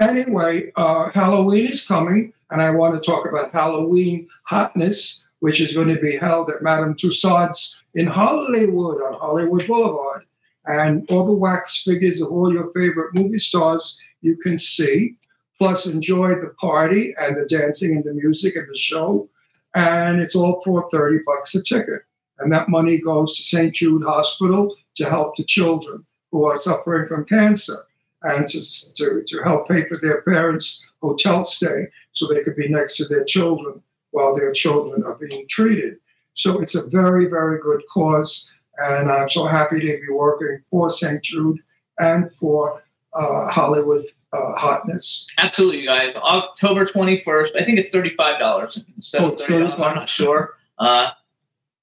Anyway, 0.02 0.72
uh, 0.74 1.10
Halloween 1.12 1.66
is 1.66 1.86
coming, 1.86 2.32
and 2.50 2.60
I 2.60 2.70
want 2.70 2.94
to 2.94 3.10
talk 3.10 3.24
about 3.24 3.52
Halloween 3.52 4.26
hotness, 4.42 5.24
which 5.38 5.60
is 5.60 5.74
going 5.74 5.94
to 5.94 6.00
be 6.00 6.16
held 6.16 6.50
at 6.50 6.60
Madame 6.60 6.96
Tussauds 6.96 7.76
in 7.94 8.08
Hollywood 8.08 9.00
on 9.00 9.12
Hollywood 9.20 9.64
Boulevard. 9.68 10.24
And 10.66 11.08
all 11.08 11.24
the 11.24 11.36
wax 11.36 11.84
figures 11.84 12.20
of 12.20 12.32
all 12.32 12.52
your 12.52 12.72
favorite 12.72 13.14
movie 13.14 13.38
stars 13.38 13.96
you 14.22 14.36
can 14.36 14.58
see, 14.58 15.14
plus 15.56 15.86
enjoy 15.86 16.30
the 16.30 16.52
party 16.60 17.14
and 17.16 17.36
the 17.36 17.46
dancing 17.46 17.94
and 17.94 18.02
the 18.02 18.12
music 18.12 18.56
and 18.56 18.68
the 18.68 18.76
show. 18.76 19.28
And 19.72 20.20
it's 20.20 20.34
all 20.34 20.62
for 20.64 20.84
30 20.90 21.18
bucks 21.24 21.54
a 21.54 21.62
ticket. 21.62 22.02
And 22.40 22.52
that 22.52 22.68
money 22.68 22.98
goes 22.98 23.36
to 23.36 23.44
St. 23.44 23.72
Jude 23.72 24.02
Hospital 24.02 24.74
to 24.96 25.08
help 25.08 25.36
the 25.36 25.44
children 25.44 26.04
who 26.32 26.44
are 26.44 26.56
suffering 26.56 27.06
from 27.06 27.24
cancer 27.24 27.86
and 28.24 28.46
to, 28.48 28.94
to, 28.94 29.22
to 29.26 29.42
help 29.42 29.68
pay 29.68 29.84
for 29.86 29.98
their 30.00 30.22
parents' 30.22 30.84
hotel 31.02 31.44
stay 31.44 31.86
so 32.12 32.26
they 32.26 32.42
could 32.42 32.56
be 32.56 32.68
next 32.68 32.96
to 32.98 33.04
their 33.06 33.24
children 33.24 33.82
while 34.10 34.34
their 34.34 34.52
children 34.52 35.02
are 35.04 35.14
being 35.14 35.46
treated. 35.48 35.96
So 36.34 36.60
it's 36.60 36.74
a 36.74 36.86
very, 36.86 37.26
very 37.26 37.58
good 37.60 37.82
cause. 37.92 38.50
And 38.78 39.10
I'm 39.10 39.28
so 39.28 39.46
happy 39.46 39.80
to 39.80 39.86
be 39.86 40.12
working 40.12 40.60
for 40.70 40.90
St. 40.90 41.22
Jude 41.22 41.58
and 41.98 42.30
for 42.34 42.82
uh, 43.14 43.48
Hollywood 43.50 44.02
uh, 44.32 44.54
Hotness. 44.56 45.26
Absolutely, 45.38 45.80
you 45.80 45.88
guys. 45.88 46.14
October 46.16 46.84
21st. 46.86 47.60
I 47.60 47.64
think 47.64 47.78
it's 47.78 47.90
$35 47.90 48.82
instead 48.96 49.20
Oh, 49.22 49.26
of 49.26 49.32
it's 49.34 49.44
$30. 49.44 49.72
I'm 49.80 49.94
not 49.94 50.08
sure. 50.08 50.54
Uh, 50.78 51.10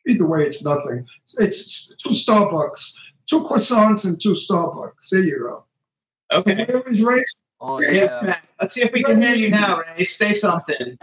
Either 0.07 0.25
way, 0.25 0.43
it's 0.43 0.63
nothing. 0.65 1.05
It's, 1.23 1.39
it's 1.39 1.95
two 1.97 2.11
Starbucks, 2.11 2.95
two 3.27 3.41
croissants, 3.41 4.05
and 4.05 4.19
two 4.19 4.33
Starbucks. 4.33 5.09
There 5.11 5.19
you 5.21 5.39
go. 5.39 5.65
Okay. 6.33 6.65
Where 6.65 6.81
is 6.89 7.01
Ray? 7.01 7.23
Oh 7.61 7.81
Yeah. 7.81 8.19
yeah. 8.23 8.35
Let's 8.59 8.73
see 8.73 8.81
if 8.83 8.91
we 8.93 9.03
can 9.03 9.21
hear 9.21 9.35
you 9.35 9.49
now, 9.49 9.79
Ray. 9.81 10.03
Say 10.03 10.33
something. 10.33 10.97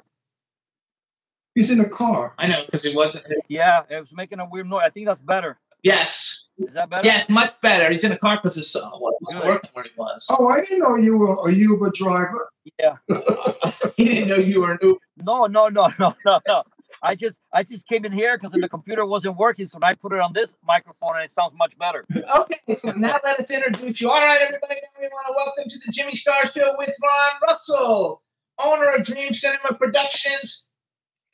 He's 1.55 1.71
in 1.71 1.81
a 1.81 1.89
car. 1.89 2.35
I 2.39 2.49
know 2.49 2.65
because 2.67 2.85
it 2.85 2.95
wasn't. 2.95 3.27
Yeah, 3.49 3.83
it 3.89 3.99
was 3.99 4.13
making 4.13 4.41
a 4.41 4.49
weird 4.49 4.69
noise. 4.69 4.83
I 4.85 4.91
think 4.91 5.07
that's 5.07 5.21
better. 5.23 5.59
Yes, 5.83 6.49
Is 6.59 6.75
that 6.75 6.91
better? 6.91 7.03
yes, 7.05 7.29
much 7.29 7.55
better. 7.61 7.93
He's 7.93 8.03
in 8.03 8.11
a 8.11 8.19
car 8.19 8.39
because 8.43 8.57
his 8.57 8.71
son 8.73 8.91
wasn't 8.95 9.45
working 9.45 9.71
where 9.73 9.85
he 9.85 9.91
was. 9.97 10.27
Oh, 10.31 10.49
I 10.49 10.61
didn't 10.63 10.81
know 10.81 10.97
you 10.97 11.17
were 11.17 11.49
a 11.49 11.53
Uber 11.53 11.91
driver. 11.95 12.49
Yeah. 12.79 12.97
he 13.97 14.05
didn't 14.05 14.29
know 14.29 14.37
you 14.37 14.63
were 14.63 14.73
an 14.73 14.79
Uber. 14.83 14.99
No, 15.19 15.47
no, 15.47 15.69
no, 15.69 15.91
no, 16.01 16.15
no, 16.27 16.41
no. 16.49 16.63
I 17.03 17.15
just 17.15 17.41
I 17.53 17.63
just 17.63 17.87
came 17.87 18.05
in 18.05 18.13
here 18.13 18.37
because 18.37 18.53
the 18.53 18.69
computer 18.69 19.05
wasn't 19.05 19.37
working, 19.37 19.67
so 19.67 19.79
I 19.83 19.95
put 19.95 20.13
it 20.13 20.21
on 20.21 20.33
this 20.33 20.57
microphone 20.67 21.17
and 21.17 21.25
it 21.25 21.31
sounds 21.31 21.53
much 21.57 21.77
better. 21.79 22.05
Okay, 22.39 22.75
so 22.77 22.93
now 22.93 23.19
let 23.25 23.39
us 23.41 23.51
introduce 23.51 24.01
you. 24.01 24.11
All 24.11 24.17
right, 24.17 24.41
everybody, 24.41 24.75
now 24.75 25.01
we 25.01 25.09
want 25.09 25.27
to 25.29 25.35
welcome 25.37 25.65
to 25.69 25.79
the 25.85 25.93
Jimmy 25.93 26.15
Star 26.15 26.47
Show 26.51 26.75
with 26.79 26.95
Ron 27.03 27.33
Russell, 27.49 28.23
owner 28.59 28.95
of 28.95 29.05
Dream 29.05 29.35
Cinema 29.35 29.75
Productions, 29.75 30.67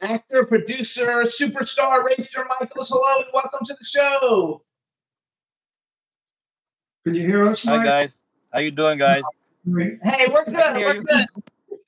actor, 0.01 0.45
producer, 0.45 1.07
superstar, 1.25 2.05
Rayster 2.05 2.47
Michaels. 2.61 2.91
Hello 2.93 3.23
and 3.23 3.31
welcome 3.33 3.65
to 3.67 3.75
the 3.79 3.85
show. 3.85 4.63
Can 7.05 7.15
you 7.15 7.23
hear 7.27 7.47
us, 7.49 7.65
Mike? 7.65 7.81
Hi 7.81 7.85
guys, 7.85 8.17
how 8.53 8.61
you 8.61 8.71
doing, 8.71 8.99
guys? 8.99 9.23
Hey, 9.65 10.27
we're 10.33 10.45
good. 10.45 10.57
I 10.57 10.73
can 10.73 10.77
hear 10.77 10.89
We're 10.89 10.95
you. 10.95 11.03
good. 11.03 11.27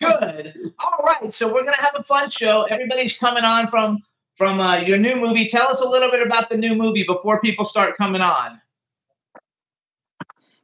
Good. 0.01 0.73
All 0.79 1.05
right, 1.05 1.33
so 1.33 1.53
we're 1.53 1.65
gonna 1.65 1.81
have 1.81 1.95
a 1.97 2.03
fun 2.03 2.29
show. 2.31 2.65
Everybody's 2.65 3.17
coming 3.19 3.45
on 3.45 3.69
from 3.69 4.03
from 4.37 4.61
uh, 4.61 4.79
your 4.79 4.99
new 4.99 5.17
movie. 5.17 5.49
Tell 5.49 5.69
us 5.69 5.79
a 5.81 5.85
little 5.85 6.11
bit 6.11 6.27
about 6.27 6.51
the 6.51 6.57
new 6.57 6.75
movie 6.75 7.05
before 7.05 7.41
people 7.41 7.65
start 7.65 7.97
coming 7.97 8.21
on. 8.21 8.61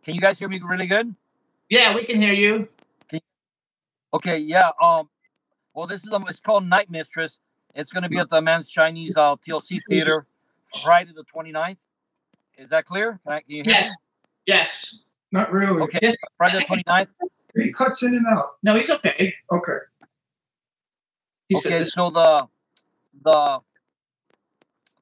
Can 0.02 0.14
you 0.14 0.20
guys 0.20 0.38
hear 0.38 0.48
me 0.48 0.60
really 0.64 0.86
good? 0.86 1.14
Yeah, 1.68 1.94
we 1.94 2.04
can 2.04 2.20
hear 2.20 2.32
you. 2.32 2.68
Okay, 4.12 4.38
yeah. 4.38 4.70
Um, 4.82 5.08
well, 5.74 5.86
this 5.86 6.02
is 6.04 6.12
um, 6.12 6.26
it's 6.28 6.40
called 6.40 6.66
Night 6.66 6.90
Mistress. 6.90 7.38
It's 7.74 7.92
gonna 7.92 8.08
be 8.08 8.18
at 8.18 8.28
the 8.28 8.40
Mann's 8.40 8.68
Chinese 8.68 9.16
uh, 9.16 9.36
TLC 9.36 9.78
Theater, 9.88 10.26
Friday 10.82 11.12
the 11.14 11.24
29th. 11.32 11.78
Is 12.58 12.68
that 12.70 12.84
clear? 12.86 13.20
Can, 13.24 13.32
I, 13.32 13.40
can 13.40 13.50
you 13.50 13.62
hear 13.62 13.72
Yes. 13.72 13.94
Yes. 14.46 15.02
Not 15.32 15.52
really. 15.52 15.80
Okay, 15.82 16.00
Yes. 16.02 16.16
Friday 16.36 16.58
the 16.58 16.64
29th. 16.64 17.06
He 17.56 17.72
cuts 17.72 18.02
in 18.02 18.14
and 18.14 18.26
out. 18.26 18.52
No, 18.62 18.76
he's 18.76 18.90
okay. 18.90 19.34
Okay. 19.50 19.78
He 21.48 21.56
said 21.56 21.72
okay, 21.72 21.78
this. 21.80 21.92
so 21.92 22.10
the 22.10 22.46
the 23.24 23.60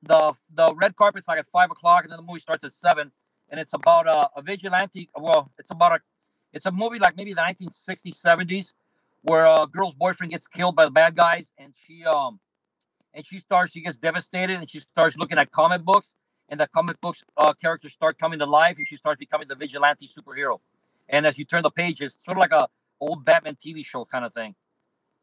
the 0.02 0.32
the 0.54 0.74
red 0.74 0.96
carpet's 0.96 1.28
like 1.28 1.38
at 1.38 1.46
five 1.48 1.70
o'clock, 1.70 2.04
and 2.04 2.12
then 2.12 2.16
the 2.16 2.22
movie 2.22 2.40
starts 2.40 2.64
at 2.64 2.72
seven, 2.72 3.12
and 3.50 3.60
it's 3.60 3.72
about 3.72 4.06
a, 4.06 4.30
a 4.36 4.42
vigilante. 4.42 5.10
Well, 5.16 5.50
it's 5.58 5.70
about 5.70 5.92
a 5.92 5.98
it's 6.52 6.66
a 6.66 6.72
movie 6.72 6.98
like 6.98 7.16
maybe 7.16 7.34
the 7.34 7.42
1960s, 7.42 8.18
70s, 8.18 8.72
where 9.22 9.44
a 9.44 9.66
girl's 9.66 9.94
boyfriend 9.94 10.32
gets 10.32 10.46
killed 10.46 10.74
by 10.74 10.86
the 10.86 10.90
bad 10.90 11.14
guys, 11.14 11.50
and 11.58 11.74
she 11.86 12.04
um 12.04 12.40
and 13.12 13.26
she 13.26 13.38
starts 13.40 13.72
she 13.72 13.80
gets 13.82 13.98
devastated, 13.98 14.56
and 14.56 14.70
she 14.70 14.80
starts 14.80 15.16
looking 15.16 15.38
at 15.38 15.50
comic 15.50 15.82
books, 15.82 16.10
and 16.48 16.58
the 16.58 16.66
comic 16.66 17.00
books 17.00 17.22
uh, 17.36 17.52
characters 17.54 17.92
start 17.92 18.18
coming 18.18 18.38
to 18.38 18.46
life, 18.46 18.76
and 18.78 18.86
she 18.86 18.96
starts 18.96 19.18
becoming 19.18 19.48
the 19.48 19.54
vigilante 19.54 20.08
superhero. 20.08 20.60
And 21.08 21.26
as 21.26 21.38
you 21.38 21.44
turn 21.44 21.62
the 21.62 21.70
pages, 21.70 22.18
sort 22.24 22.36
of 22.36 22.40
like 22.40 22.52
a 22.52 22.68
old 23.00 23.24
Batman 23.24 23.56
TV 23.56 23.84
show 23.84 24.04
kind 24.04 24.24
of 24.24 24.32
thing. 24.34 24.54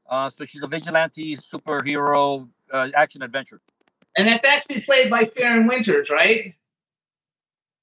Uh, 0.10 0.30
so 0.30 0.46
she's 0.46 0.64
a 0.64 0.68
vigilante 0.68 1.36
superhero 1.38 2.48
uh, 2.72 2.90
action 2.96 3.22
adventure. 3.22 3.60
And 4.18 4.28
that's 4.28 4.48
actually 4.48 4.82
played 4.82 5.10
by 5.10 5.26
Sharyn 5.26 5.70
Wynters, 5.70 6.10
right? 6.10 6.54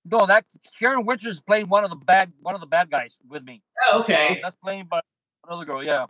No, 0.04 0.26
that 0.26 0.44
Sharyn 0.80 1.04
Wynters 1.04 1.44
playing 1.44 1.68
one 1.68 1.84
of 1.84 1.90
the 1.90 1.96
bad 1.96 2.32
one 2.40 2.54
of 2.54 2.60
the 2.60 2.66
bad 2.66 2.90
guys 2.90 3.14
with 3.28 3.44
me. 3.44 3.62
Oh, 3.88 3.98
Uh, 3.98 4.02
okay. 4.02 4.40
that's 4.42 4.56
playing 4.62 4.86
by 4.90 5.00
another 5.46 5.64
girl. 5.64 5.82
Yeah. 5.84 6.06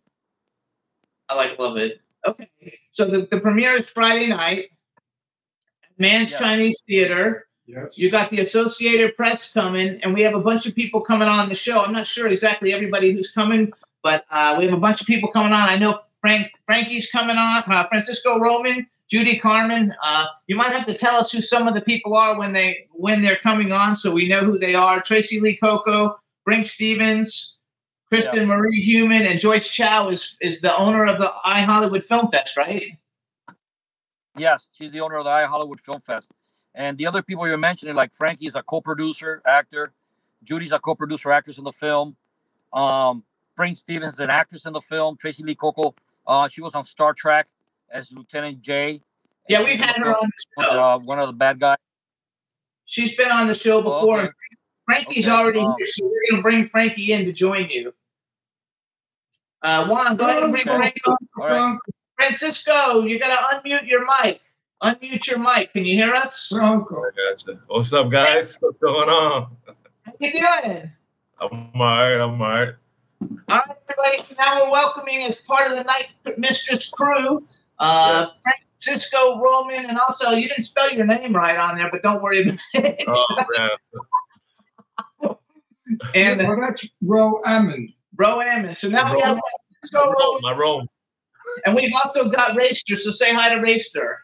I 1.29 1.35
like 1.35 1.59
love 1.59 1.77
it. 1.77 2.01
Okay. 2.27 2.51
So 2.91 3.07
the, 3.07 3.27
the 3.31 3.41
premiere 3.41 3.77
is 3.77 3.89
Friday 3.91 4.29
night. 4.29 4.67
Mann's 5.99 6.31
Yeah. 6.31 6.39
Chinese 6.39 6.81
Theater. 6.87 7.47
Yes. 7.67 7.97
You 7.97 8.11
got 8.11 8.31
the 8.31 8.41
Associated 8.41 9.17
Press 9.17 9.53
coming, 9.53 10.01
and 10.03 10.13
we 10.13 10.23
have 10.23 10.35
a 10.35 10.41
bunch 10.41 10.67
of 10.67 10.75
people 10.75 11.01
coming 11.01 11.29
on 11.29 11.49
the 11.49 11.55
show. 11.55 11.83
I'm 11.83 11.93
not 11.93 12.07
sure 12.07 12.29
exactly 12.29 12.73
everybody 12.73 13.13
who's 13.13 13.31
coming, 13.31 13.73
but 14.03 14.25
uh, 14.31 14.57
we 14.59 14.65
have 14.65 14.75
a 14.75 14.81
bunch 14.81 15.01
of 15.01 15.07
people 15.07 15.31
coming 15.31 15.53
on. 15.53 15.69
I 15.69 15.79
know 15.79 15.99
Frank 16.21 16.51
Frankie's 16.67 17.11
coming 17.11 17.37
on, 17.37 17.63
uh, 17.67 17.87
Francisco 17.89 18.41
Roman, 18.41 18.87
Judy 19.09 19.39
Karman. 19.39 19.93
Uh, 20.03 20.27
you 20.47 20.57
might 20.57 20.73
have 20.73 20.87
to 20.87 20.95
tell 20.95 21.17
us 21.17 21.31
who 21.31 21.41
some 21.41 21.69
of 21.69 21.75
the 21.75 21.83
people 21.83 22.15
are 22.15 22.39
when 22.39 22.53
they 22.53 22.89
when 22.93 23.23
they're 23.23 23.37
coming 23.37 23.71
on, 23.71 23.95
so 23.95 24.13
we 24.13 24.29
know 24.29 24.41
who 24.41 24.59
they 24.59 24.75
are. 24.75 25.01
Tracee 25.01 25.41
Lee 25.41 25.57
Cocco, 25.57 26.19
Brink 26.45 26.67
Stevens, 26.67 27.59
Kristen 28.09 28.47
Marie 28.47 28.83
Human, 28.83 29.23
and 29.23 29.39
Joyce 29.39 29.69
Chow 29.69 30.09
is 30.11 30.37
is 30.41 30.61
the 30.61 30.77
owner 30.77 31.07
of 31.07 31.19
the 31.19 31.33
I 31.45 31.63
Hollywood 31.63 32.03
Film 32.03 32.29
Fest, 32.29 32.57
right? 32.57 32.99
Yes, 34.37 34.69
she's 34.73 34.91
the 34.93 35.01
owner 35.01 35.17
of 35.17 35.25
the 35.25 35.31
I 35.31 35.45
Hollywood 35.45 35.81
Film 35.81 36.01
Fest. 36.01 36.31
And 36.75 36.97
the 36.97 37.07
other 37.07 37.23
people 37.23 37.47
you're 37.47 37.59
mentioning, 37.59 37.95
like 37.95 38.13
Frankie 38.15 38.47
is 38.47 38.55
a 38.55 38.63
co-producer, 38.63 39.43
actor. 39.47 39.93
Judy's 40.45 40.73
a 40.73 40.79
co-producer, 40.79 41.31
actress 41.31 41.59
in 41.59 41.65
the 41.65 41.73
film. 41.73 42.17
Um, 42.73 43.25
Brink 43.57 43.77
Stevens 43.77 44.15
is 44.15 44.21
an 44.21 44.31
actress 44.31 44.65
in 44.65 44.73
the 44.73 44.81
film. 44.81 45.17
Tracee 45.17 45.43
Lee 45.43 45.55
Cocco, 45.55 45.95
uh, 46.27 46.49
she 46.49 46.63
was 46.63 46.75
on 46.75 46.85
Star 46.85 47.13
Trek 47.13 47.47
as 47.91 48.11
Lieutenant 48.11 48.61
J. 48.63 49.03
Yeah, 49.49 49.63
we've 49.63 49.79
had 49.79 49.97
her 49.97 50.17
on 50.17 50.31
the 50.57 50.63
as, 50.63 50.67
show. 50.67 50.81
uh, 50.83 50.99
one 51.05 51.19
of 51.19 51.27
the 51.27 51.33
bad 51.35 51.61
guys. 51.61 51.77
She's 52.87 53.15
been 53.17 53.31
on 53.31 53.49
the 53.49 53.55
show 53.55 53.83
before. 53.83 54.21
okay. 54.23 54.31
Frankie's 54.87 55.29
Okay, 55.29 55.37
already 55.37 55.61
um, 55.61 55.75
here, 55.79 55.87
so 55.87 56.05
we're 56.05 56.11
going 56.31 56.39
to 56.39 56.43
bring 56.43 56.65
Frankie 56.65 57.13
in 57.13 57.25
to 57.27 57.33
join 57.33 57.69
you. 57.71 57.95
Uh, 59.63 59.87
Juan, 59.89 60.17
go 60.17 60.27
ahead 60.27 60.43
and 60.43 60.53
bring 60.53 60.69
Okay. 60.69 60.77
Frankie. 60.77 61.01
All 61.07 61.19
right. 61.49 61.79
Francisco, 62.17 63.03
you 63.05 63.19
got 63.19 63.29
to 63.29 63.69
unmute 63.69 63.87
your 63.87 64.05
mic. 64.23 64.41
Unmute 64.83 65.27
your 65.29 65.39
mic. 65.39 65.73
Can 65.73 65.85
you 65.85 65.95
hear 65.97 66.13
us? 66.13 66.49
Franco. 66.49 67.03
Gotcha. 67.31 67.61
What's 67.69 67.93
up, 67.93 68.11
guys? 68.11 68.57
What's 68.61 68.79
going 68.79 69.09
on? 69.09 69.57
How 70.05 70.13
you 70.19 70.33
doing? 70.33 70.91
I'm 71.41 71.81
alright. 71.81 72.21
I'm 72.21 72.41
alright. 72.41 72.69
All 73.23 73.29
right, 73.49 73.77
everybody. 73.89 74.29
So 74.29 74.35
now 74.43 74.65
we're 74.65 74.71
welcoming 74.73 75.23
as 75.23 75.37
part 75.43 75.71
of 75.71 75.77
the 75.79 75.85
Night 75.85 76.09
Mistress 76.37 76.89
crew, 76.91 77.47
uh, 77.79 78.27
Yes. 78.27 78.43
Francisco 78.83 79.39
Roman, 79.41 79.85
and 79.87 79.99
also 79.99 80.31
you 80.31 80.49
didn't 80.49 80.65
spell 80.65 80.93
your 80.93 81.07
name 81.07 81.33
right 81.33 81.57
on 81.57 81.77
there, 81.77 81.89
but 81.89 82.03
don't 82.03 82.21
worry 82.21 82.43
about 82.43 82.59
it. 82.75 83.05
Oh 83.07 83.45
man. 83.57 85.37
and 86.17 86.41
yeah, 86.41 86.49
well, 86.49 86.61
that's 86.61 86.89
Ro 87.01 87.41
Ammon. 87.47 87.93
Bro 88.15 88.41
Ammon. 88.41 88.75
So 88.75 88.89
now 88.89 89.15
we 89.15 89.21
have 89.21 89.39
Francisco 89.81 90.07
Rome. 90.07 90.15
Roman, 90.19 90.43
My 90.43 90.57
Rome. 90.57 90.89
and 91.67 91.77
we've 91.77 91.93
also 92.05 92.29
got 92.29 92.57
Rayster. 92.57 92.97
So 92.97 93.13
say 93.13 93.33
hi 93.33 93.55
to 93.55 93.61
Rayster. 93.61 94.15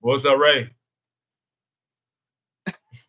What's 0.00 0.24
up, 0.24 0.38
Ray? 0.38 0.70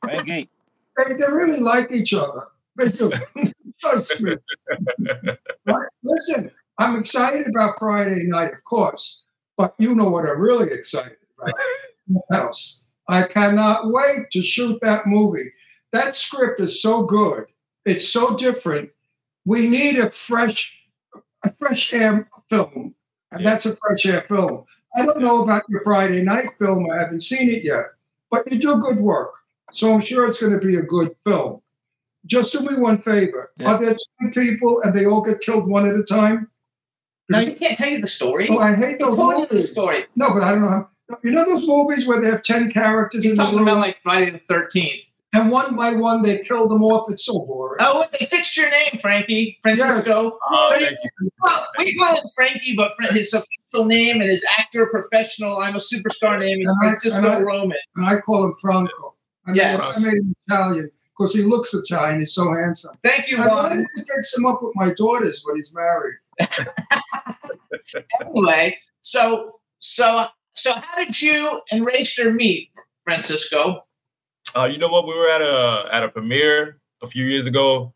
Frankie. 0.01 0.49
They, 0.97 1.13
they 1.13 1.31
really 1.31 1.59
like 1.59 1.91
each 1.91 2.13
other. 2.13 2.47
They 2.77 2.89
do. 2.89 3.11
Trust 3.79 4.19
me. 4.21 4.35
Right? 5.65 5.87
Listen, 6.03 6.51
I'm 6.77 6.99
excited 6.99 7.47
about 7.47 7.75
Friday 7.79 8.23
night, 8.23 8.53
of 8.53 8.63
course, 8.63 9.23
but 9.57 9.75
you 9.77 9.95
know 9.95 10.09
what 10.09 10.25
I'm 10.25 10.39
really 10.39 10.71
excited 10.71 11.17
about? 11.37 11.53
House. 12.31 12.85
I 13.07 13.23
cannot 13.23 13.91
wait 13.91 14.29
to 14.31 14.41
shoot 14.41 14.79
that 14.81 15.07
movie. 15.07 15.51
That 15.91 16.15
script 16.15 16.59
is 16.59 16.81
so 16.81 17.03
good. 17.03 17.45
It's 17.85 18.07
so 18.07 18.35
different. 18.35 18.89
We 19.45 19.67
need 19.67 19.97
a 19.97 20.09
fresh, 20.09 20.77
a 21.43 21.53
fresh 21.53 21.93
air 21.93 22.29
film, 22.49 22.95
and 23.31 23.41
Yeah. 23.41 23.49
that's 23.51 23.65
a 23.65 23.75
fresh 23.75 24.05
air 24.05 24.21
film. 24.21 24.63
I 24.95 25.05
don't 25.05 25.19
know 25.21 25.43
about 25.43 25.63
your 25.69 25.81
Friday 25.83 26.21
night 26.21 26.49
film. 26.57 26.89
I 26.89 26.99
haven't 26.99 27.21
seen 27.21 27.49
it 27.49 27.63
yet, 27.63 27.85
but 28.31 28.51
you 28.51 28.57
do 28.59 28.77
good 28.77 28.99
work, 28.99 29.33
so 29.71 29.93
I'm 29.93 30.01
sure 30.01 30.27
it's 30.27 30.39
going 30.41 30.53
to 30.59 30.65
be 30.65 30.75
a 30.75 30.81
good 30.81 31.15
film. 31.25 31.61
Just 32.25 32.51
do 32.51 32.59
me 32.61 32.75
one 32.75 32.97
favor. 32.97 33.51
Yeah. 33.57 33.73
Are 33.73 33.79
there 33.79 33.95
some 34.21 34.31
people 34.31 34.81
and 34.81 34.93
they 34.93 35.05
all 35.05 35.21
get 35.21 35.39
killed 35.41 35.67
one 35.67 35.87
at 35.87 35.95
a 35.95 36.03
time? 36.03 36.49
No, 37.29 37.39
you 37.39 37.55
can't 37.55 37.77
tell 37.77 37.89
you 37.89 38.01
the 38.01 38.07
story. 38.07 38.47
Oh, 38.49 38.57
I 38.59 38.73
hate 38.73 38.99
those 38.99 39.15
told 39.15 39.51
you 39.51 39.61
the 39.61 39.67
story. 39.67 40.05
No, 40.15 40.33
but 40.33 40.43
I 40.43 40.51
don't 40.51 40.61
know 40.61 40.69
how. 40.69 40.89
You 41.23 41.31
know 41.31 41.45
those 41.45 41.67
movies 41.67 42.05
where 42.07 42.19
they 42.19 42.27
have 42.27 42.41
ten 42.43 42.69
characters 42.71 43.23
He's 43.23 43.31
in 43.31 43.37
the 43.37 43.43
talking 43.43 43.59
about 43.61 43.77
like 43.77 44.01
Friday 44.01 44.31
the 44.31 44.39
Thirteenth. 44.49 45.05
And 45.33 45.51
one 45.51 45.75
by 45.75 45.93
one 45.93 46.21
they 46.21 46.39
kill 46.39 46.67
them 46.69 46.81
off. 46.83 47.11
It's 47.11 47.25
so 47.25 47.45
boring. 47.45 47.77
Oh, 47.81 48.05
they 48.17 48.25
fixed 48.27 48.55
your 48.55 48.69
name, 48.69 48.97
Frankie 49.01 49.59
Francisco. 49.61 50.39
Oh, 50.49 50.67
But 50.71 50.79
thank 50.81 50.91
he- 50.91 51.29
well, 51.41 51.67
we 51.77 51.95
call 51.97 52.15
him 52.15 52.23
Frankie, 52.35 52.75
but 52.75 52.93
his 53.11 53.33
official 53.33 53.85
name 53.85 54.21
and 54.21 54.29
his 54.31 54.45
actor 54.57 54.85
professional 54.87 55.57
I'm 55.57 55.75
a 55.75 55.79
superstar 55.79 56.39
name 56.39 56.61
is 56.61 56.67
And 56.69 56.77
I- 56.81 56.85
Francisco 56.87 57.17
and 57.17 57.27
I- 57.27 57.39
Roman. 57.41 57.77
And 57.97 58.05
I 58.05 58.17
call 58.17 58.45
him 58.45 58.55
Franco. 58.61 59.15
I 59.45 59.51
made, 59.51 59.57
Yes. 59.57 59.97
I 59.97 60.05
made 60.05 60.13
him 60.17 60.33
Italian 60.47 60.91
because 61.17 61.33
he 61.33 61.41
looks 61.43 61.73
Italian. 61.73 62.19
He's 62.21 62.33
so 62.33 62.53
handsome. 62.53 62.95
Thank 63.03 63.29
you, 63.29 63.37
I 63.41 63.45
Ron. 63.47 63.69
wanted 63.69 63.87
to 63.97 64.05
fix 64.05 64.35
him 64.37 64.45
up 64.45 64.61
with 64.63 64.75
my 64.75 64.93
daughters, 64.93 65.41
but 65.45 65.55
he's 65.55 65.73
married. 65.73 66.15
Anyway, 68.21 68.77
so 69.01 69.59
so 69.79 70.25
so 70.53 70.73
how 70.73 70.95
did 70.97 71.21
you 71.21 71.61
and 71.71 71.85
Rayster 71.85 72.33
meet, 72.33 72.69
Francisco? 73.03 73.83
Uh, 74.55 74.65
you 74.65 74.77
know 74.77 74.87
what? 74.87 75.07
We 75.07 75.15
were 75.15 75.29
at 75.29 75.41
a 75.41 75.89
at 75.93 76.03
a 76.03 76.09
premiere 76.09 76.79
a 77.01 77.07
few 77.07 77.25
years 77.25 77.45
ago, 77.45 77.93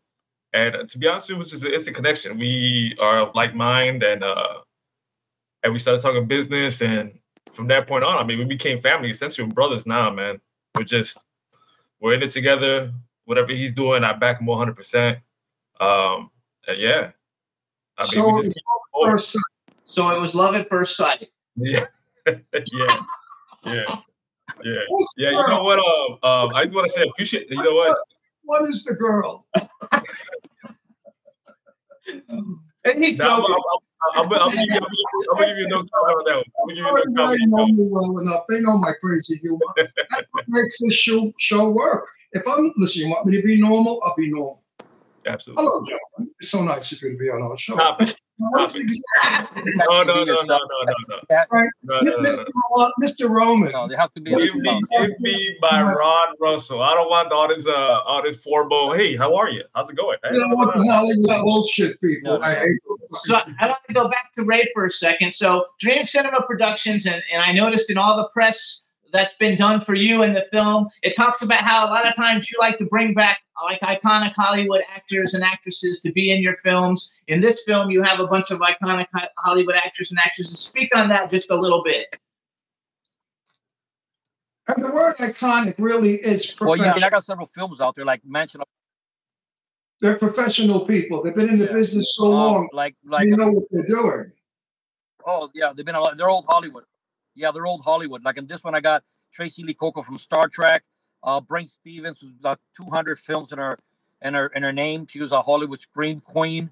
and 0.52 0.76
uh, 0.76 0.84
to 0.84 0.98
be 0.98 1.08
honest, 1.08 1.30
it 1.30 1.34
was 1.34 1.50
just 1.50 1.64
it's 1.64 1.86
a 1.86 1.92
connection. 1.92 2.38
We 2.38 2.96
are 3.00 3.20
of 3.20 3.34
like 3.34 3.54
mind, 3.54 4.02
and 4.02 4.22
uh, 4.22 4.60
and 5.62 5.72
we 5.72 5.78
started 5.78 6.00
talking 6.00 6.26
business, 6.26 6.82
and 6.82 7.18
from 7.52 7.68
that 7.68 7.86
point 7.86 8.04
on, 8.04 8.18
I 8.18 8.24
mean, 8.24 8.38
we 8.38 8.44
became 8.44 8.80
family. 8.80 9.10
Essentially, 9.10 9.46
we're 9.46 9.54
brothers 9.54 9.86
now, 9.86 10.10
man. 10.10 10.40
We're 10.74 10.84
just 10.84 11.24
we're 12.00 12.14
in 12.14 12.22
it 12.22 12.30
together. 12.30 12.92
Whatever 13.24 13.52
he's 13.52 13.72
doing, 13.72 14.04
I 14.04 14.12
back 14.14 14.40
him 14.40 14.46
100. 14.46 14.74
percent 14.74 15.18
Um, 15.80 16.30
and 16.66 16.78
yeah, 16.78 17.10
I 17.98 18.02
mean, 18.02 18.10
So 18.10 18.42
just 18.42 18.62
first 19.04 19.32
sight. 19.32 19.42
So 19.84 20.08
it 20.10 20.20
was 20.20 20.34
love 20.34 20.54
at 20.54 20.68
first 20.68 20.96
sight. 20.96 21.30
yeah. 21.56 21.86
yeah, 22.26 23.02
yeah, 23.64 23.96
yeah, 24.64 24.80
yeah. 25.16 25.30
You 25.30 25.48
know 25.48 25.64
what? 25.64 25.78
Um, 25.78 26.18
um, 26.22 26.54
I 26.54 26.64
just 26.64 26.74
want 26.74 26.88
to 26.88 26.92
say 26.92 27.02
appreciate. 27.08 27.50
You 27.50 27.62
know 27.62 27.74
what? 27.74 27.96
What 28.44 28.68
is 28.68 28.82
the 28.82 28.94
girl? 28.94 29.46
And 32.84 33.04
he's 33.04 33.16
Nah, 33.16 33.36
I'm. 33.36 33.44
I'm, 33.44 33.52
I'm, 34.14 34.24
I'm, 34.24 34.28
gonna 34.28 34.56
give 34.56 34.74
you, 34.74 34.80
I'm 35.30 35.38
gonna 35.38 35.46
give 35.46 35.58
you 35.58 35.68
no 35.68 35.76
comment 35.76 35.90
on 35.94 36.24
that 36.24 36.34
one. 36.34 36.44
I'm 36.44 36.66
gonna 36.66 36.74
give 36.74 36.76
you 36.76 36.82
no 36.82 37.24
Everybody 37.24 37.46
know 37.46 37.66
me 37.66 37.86
well 37.88 38.18
enough. 38.18 38.42
They 38.48 38.60
know 38.60 38.76
my 38.76 38.92
crazy 39.00 39.36
humor. 39.36 39.60
That's 39.76 40.28
what 40.32 40.44
makes 40.48 40.80
this 40.82 40.92
show 40.92 41.32
show 41.38 41.70
work. 41.70 42.08
If 42.32 42.42
I'm 42.48 42.72
listen, 42.76 43.02
you 43.02 43.10
want 43.10 43.26
me 43.26 43.36
to 43.36 43.42
be 43.46 43.60
normal, 43.60 44.00
I'll 44.04 44.16
be 44.16 44.28
normal. 44.28 44.61
Absolutely. 45.26 45.64
Hello, 45.64 45.80
gentlemen. 45.84 46.34
It's 46.40 46.50
so 46.50 46.62
nice 46.64 46.92
of 46.92 47.02
you 47.02 47.12
to 47.12 47.16
be 47.18 47.28
on 47.30 47.42
our 47.42 47.56
show. 47.56 47.74
Stop 47.74 48.02
it. 48.02 48.16
Stop 48.54 48.74
again, 48.74 49.00
No, 49.88 50.02
no, 50.02 50.24
no, 50.24 50.24
no, 50.24 50.42
no, 50.42 50.44
no, 50.44 50.94
no. 51.08 51.16
Yeah, 51.30 51.44
Right. 51.50 51.68
No, 51.84 52.00
no, 52.00 52.16
no, 52.16 52.28
Mr. 52.28 52.44
no. 52.76 52.92
Mr. 53.00 53.30
Roman, 53.30 53.72
no, 53.72 53.88
they 53.88 53.94
have 53.96 54.12
to 54.14 54.20
be. 54.20 54.32
What 54.32 54.40
Give 54.40 54.48
is 54.48 54.60
me, 54.60 54.80
this? 54.90 55.06
give 55.08 55.20
me 55.20 55.56
my 55.60 55.82
Ron 55.82 56.34
Russell. 56.40 56.82
I 56.82 56.94
don't 56.94 57.08
want 57.08 57.30
all 57.32 57.48
this, 57.48 57.66
uh, 57.66 58.00
all 58.04 58.22
this 58.22 58.38
formal. 58.38 58.92
Hey, 58.94 59.16
how 59.16 59.34
are 59.36 59.48
you? 59.48 59.62
How's 59.74 59.90
it 59.90 59.96
going? 59.96 60.18
Hey, 60.24 60.34
you 60.34 60.40
know 60.40 60.54
what 60.56 60.74
the 60.74 60.82
Hollywood 60.84 61.44
bullshit 61.44 62.00
people. 62.00 62.34
No, 62.38 62.42
I 62.42 62.54
hate 62.54 62.78
So 63.12 63.36
I 63.36 63.66
want 63.66 63.78
to 63.86 63.94
go 63.94 64.08
back 64.08 64.32
to 64.34 64.44
Ray 64.44 64.66
for 64.74 64.86
a 64.86 64.90
second. 64.90 65.32
So 65.32 65.66
Dream 65.78 66.04
Cinema 66.04 66.42
Productions, 66.42 67.06
and, 67.06 67.22
and 67.32 67.42
I 67.42 67.52
noticed 67.52 67.90
in 67.90 67.96
all 67.98 68.16
the 68.16 68.28
press 68.32 68.86
that's 69.12 69.34
been 69.34 69.56
done 69.56 69.80
for 69.80 69.94
you 69.94 70.22
in 70.22 70.32
the 70.32 70.46
film, 70.50 70.88
it 71.02 71.14
talks 71.14 71.42
about 71.42 71.60
how 71.62 71.84
a 71.86 71.88
lot 71.90 72.08
of 72.08 72.14
times 72.16 72.50
you 72.50 72.56
like 72.58 72.78
to 72.78 72.84
bring 72.86 73.14
back 73.14 73.40
like 73.62 73.80
iconic 73.82 74.32
Hollywood 74.34 74.82
actors 74.92 75.34
and 75.34 75.44
actresses 75.44 76.00
to 76.00 76.10
be 76.12 76.32
in 76.32 76.42
your 76.42 76.56
films. 76.56 77.14
In 77.28 77.40
this 77.40 77.62
film, 77.64 77.90
you 77.90 78.02
have 78.02 78.18
a 78.18 78.26
bunch 78.26 78.50
of 78.50 78.58
iconic 78.60 79.06
Hollywood 79.38 79.76
actors 79.76 80.10
and 80.10 80.18
actresses. 80.18 80.58
Speak 80.58 80.88
on 80.96 81.08
that 81.10 81.30
just 81.30 81.50
a 81.50 81.56
little 81.56 81.82
bit. 81.84 82.16
And 84.68 84.82
the 84.82 84.90
word 84.90 85.16
iconic 85.16 85.74
really 85.78 86.14
is 86.16 86.46
professional. 86.46 86.68
Well, 86.70 86.76
yeah, 86.78 86.82
I, 86.82 86.86
mean, 86.86 86.92
professional. 86.92 87.06
I 87.06 87.10
got 87.10 87.24
several 87.24 87.46
films 87.48 87.80
out 87.80 87.94
there, 87.94 88.04
like 88.04 88.22
Mansion 88.24 88.60
of 88.60 88.66
They're 90.00 90.16
professional 90.16 90.86
people. 90.86 91.22
They've 91.22 91.34
been 91.34 91.48
in 91.50 91.58
the 91.58 91.66
Yeah. 91.66 91.72
business 91.72 92.16
so 92.16 92.26
um, 92.26 92.30
long. 92.32 92.68
like 92.72 92.96
like 93.04 93.24
They 93.24 93.30
know 93.30 93.50
what 93.50 93.64
they're 93.70 93.86
doing. 93.86 94.32
oh 95.26 95.50
yeah, 95.54 95.72
they've 95.76 95.84
been 95.86 95.94
a 95.96 96.00
lot. 96.00 96.16
They're 96.16 96.30
old 96.30 96.46
Hollywood. 96.48 96.84
Yeah, 97.34 97.50
they're 97.52 97.66
old 97.66 97.82
Hollywood. 97.82 98.24
Like 98.24 98.38
in 98.38 98.46
this 98.46 98.64
one, 98.64 98.74
I 98.74 98.80
got 98.80 99.02
Tracee 99.32 99.62
Lee 99.64 99.74
Cocco 99.74 100.02
from 100.02 100.18
Star 100.18 100.48
Trek. 100.48 100.84
Uh, 101.24 101.40
Brink 101.40 101.68
Stevens, 101.68 102.20
who's 102.20 102.32
got 102.42 102.58
200 102.76 103.18
films 103.18 103.52
in 103.52 103.58
her 103.58 103.78
in 104.22 104.34
her 104.34 104.48
in 104.48 104.62
her 104.62 104.72
name. 104.72 105.06
She 105.06 105.20
was 105.20 105.32
a 105.32 105.42
Hollywood 105.42 105.80
screen 105.80 106.20
queen. 106.20 106.70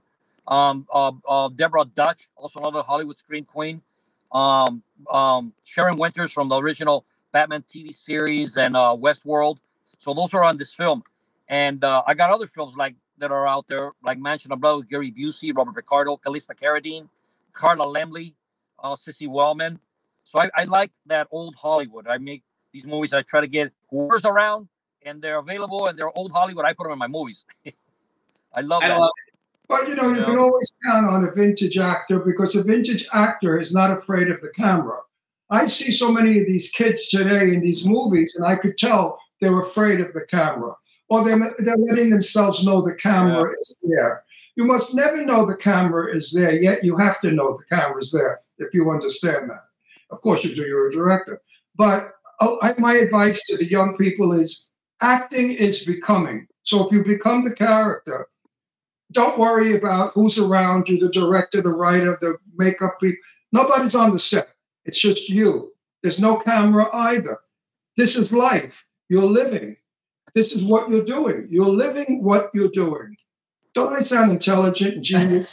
Um, 0.49 0.87
uh, 0.93 1.13
uh, 1.29 1.49
Deborah 1.49 1.85
Dutch, 1.85 2.29
also 2.37 2.59
another 2.61 2.83
Hollywood 2.83 3.17
screen 3.17 3.45
queen. 3.45 3.83
Um, 4.33 4.83
um, 5.11 5.53
Sharyn 5.67 5.95
Wynters 5.95 6.33
from 6.33 6.49
the 6.49 6.57
original 6.57 7.05
Batman 7.33 7.63
TV 7.63 7.95
series 7.95 8.57
and 8.57 8.77
uh, 8.77 8.97
Westworld. 8.99 9.59
So 9.99 10.15
those 10.15 10.35
are 10.35 10.43
on 10.43 10.57
this 10.59 10.75
film, 10.75 11.05
and 11.49 11.85
uh, 11.85 12.03
I 12.07 12.15
got 12.15 12.31
other 12.31 12.47
films 12.49 12.75
like 12.77 12.95
that 13.19 13.31
are 13.31 13.47
out 13.47 13.69
there, 13.69 13.93
like 14.03 14.19
Mansion 14.19 14.51
of 14.51 14.61
Blood 14.61 14.77
with 14.79 14.89
Gary 14.89 15.13
Busey, 15.13 15.57
Robert 15.57 15.75
Picardo, 15.77 16.17
Calista 16.17 16.55
Carradine, 16.55 17.09
Carla 17.53 17.85
Lemley, 17.85 18.35
uh, 18.83 18.97
Cissy 18.97 19.27
Wellman. 19.27 19.79
So 20.31 20.41
I, 20.41 20.49
I 20.55 20.63
like 20.65 20.93
that 21.07 21.27
old 21.33 21.57
Hollywood. 21.57 22.07
I 22.07 22.19
make 22.19 22.45
these 22.73 22.85
movies. 22.85 23.13
I 23.13 23.23
try 23.23 23.41
to 23.41 23.49
get 23.49 23.73
whoever's 23.91 24.25
around 24.25 24.69
and 25.03 25.21
they're 25.21 25.39
available 25.39 25.89
and 25.89 25.99
they're 25.99 26.17
old 26.17 26.31
Hollywood. 26.31 26.65
I 26.65 26.73
put 26.73 26.85
them 26.85 26.93
in 26.93 26.99
my 26.99 27.09
movies. 27.09 27.45
I 28.55 28.61
love 28.61 28.85
I 28.85 28.89
that. 28.89 28.99
love 28.99 29.11
But 29.69 29.89
you 29.89 29.97
know, 29.97 30.09
you 30.09 30.19
Yeah. 30.19 30.25
can 30.25 30.39
always 30.39 30.71
count 30.85 31.07
on 31.07 31.25
a 31.25 31.33
vintage 31.33 31.79
actor 31.79 32.21
because 32.21 32.55
a 32.55 32.63
vintage 32.63 33.09
actor 33.13 33.59
is 33.59 33.75
not 33.75 33.91
afraid 33.91 34.31
of 34.31 34.41
the 34.41 34.51
camera. 34.51 34.99
I 35.51 35.67
see 35.67 35.91
so 35.91 36.13
many 36.13 36.39
of 36.39 36.47
these 36.47 36.71
kids 36.71 37.09
today 37.09 37.53
in 37.53 37.61
these 37.61 37.85
movies, 37.85 38.37
and 38.37 38.47
I 38.47 38.55
could 38.55 38.79
tell 38.79 39.19
they're 39.41 39.61
afraid 39.63 40.01
of 40.01 40.13
the 40.13 40.25
camera, 40.25 40.77
or 41.09 41.25
they're, 41.25 41.39
they're 41.59 41.77
letting 41.77 42.11
themselves 42.11 42.65
know 42.65 42.81
the 42.81 42.95
camera 42.95 43.51
is 43.51 43.77
there. 43.83 44.23
You 44.55 44.65
must 44.65 44.95
never 44.95 45.25
know 45.25 45.45
the 45.45 45.57
camera 45.57 46.15
is 46.17 46.31
there, 46.31 46.55
yet 46.55 46.85
you 46.85 46.97
have 46.99 47.21
to 47.23 47.33
know 47.33 47.57
the 47.57 47.65
camera 47.65 48.01
is 48.01 48.13
there 48.13 48.43
if 48.59 48.73
you 48.75 48.91
understand 48.93 49.51
that. 49.51 49.65
Of 50.11 50.21
course, 50.21 50.45
you 50.45 50.55
do, 50.55 50.63
you're 50.63 50.89
a 50.89 50.93
director. 50.93 51.41
But 51.77 52.13
oh, 52.41 52.59
I, 52.63 52.75
my 52.79 52.95
advice 52.95 53.43
to 53.47 53.57
the 53.57 53.67
young 53.67 53.97
people 53.97 54.33
is 54.33 54.69
acting 55.01 55.51
is 55.51 55.85
becoming. 55.85 56.47
So 56.63 56.87
if 56.87 56.93
you 56.93 57.05
become 57.05 57.45
the 57.45 57.55
character, 57.55 58.29
don't 59.13 59.39
worry 59.39 59.75
about 59.75 60.13
who's 60.15 60.39
around 60.39 60.89
you, 60.89 60.99
the 60.99 61.09
director, 61.09 61.61
the 61.61 61.71
writer, 61.71 62.17
the 62.21 62.37
makeup 62.57 62.99
people. 63.01 63.19
Nobody's 63.53 63.95
on 63.95 64.13
the 64.13 64.21
set. 64.21 64.49
It's 64.85 65.01
just 65.01 65.29
you. 65.29 65.73
There's 66.03 66.21
no 66.21 66.37
camera 66.37 66.87
either. 66.93 67.39
This 67.97 68.17
is 68.17 68.33
life. 68.33 68.87
You're 69.09 69.25
living. 69.25 69.77
This 70.35 70.53
is 70.53 70.63
what 70.63 70.91
you're 70.91 71.05
doing. 71.05 71.49
You're 71.51 71.67
living 71.67 72.23
what 72.23 72.51
you're 72.55 72.71
doing. 72.71 73.17
Don't 73.75 73.95
I 73.95 74.03
sound 74.03 74.31
intelligent 74.31 74.95
and 74.95 75.05
genius? 75.05 75.53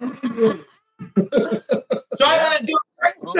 So 2.14 2.24
I 2.26 2.42
want 2.42 2.58
to 2.60 2.66
do 2.66 2.78
I 3.02 3.12
want 3.20 3.38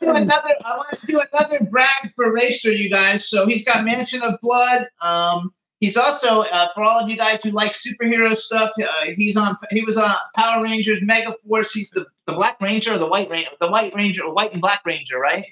to 0.00 0.04
do 0.06 0.10
another. 0.10 0.54
I 0.64 0.76
want 0.76 1.00
to 1.00 1.06
do 1.06 1.20
another 1.32 1.60
brag 1.70 2.12
for 2.14 2.32
Rayster, 2.32 2.76
you 2.76 2.90
guys. 2.90 3.28
So 3.28 3.46
he's 3.46 3.64
got 3.64 3.84
Mansion 3.84 4.22
of 4.22 4.34
Blood. 4.42 4.88
Um, 5.00 5.54
he's 5.80 5.96
also 5.96 6.42
uh, 6.42 6.68
for 6.74 6.82
all 6.82 7.00
of 7.00 7.08
you 7.08 7.16
guys 7.16 7.42
who 7.42 7.50
like 7.50 7.72
superhero 7.72 8.36
stuff. 8.36 8.70
Uh, 8.78 8.86
he's 9.16 9.36
on. 9.36 9.56
He 9.70 9.82
was 9.84 9.96
on 9.96 10.14
Power 10.36 10.62
Rangers, 10.62 11.00
Mega 11.02 11.34
Force. 11.48 11.72
He's 11.72 11.88
the, 11.90 12.04
the 12.26 12.32
Black 12.34 12.60
Ranger 12.60 12.94
or 12.94 12.98
the 12.98 13.06
White 13.08 13.30
Ranger, 13.30 13.50
the 13.60 13.70
White 13.70 13.94
Ranger, 13.94 14.24
or 14.24 14.34
White 14.34 14.52
and 14.52 14.60
Black 14.60 14.82
Ranger, 14.84 15.18
right? 15.18 15.46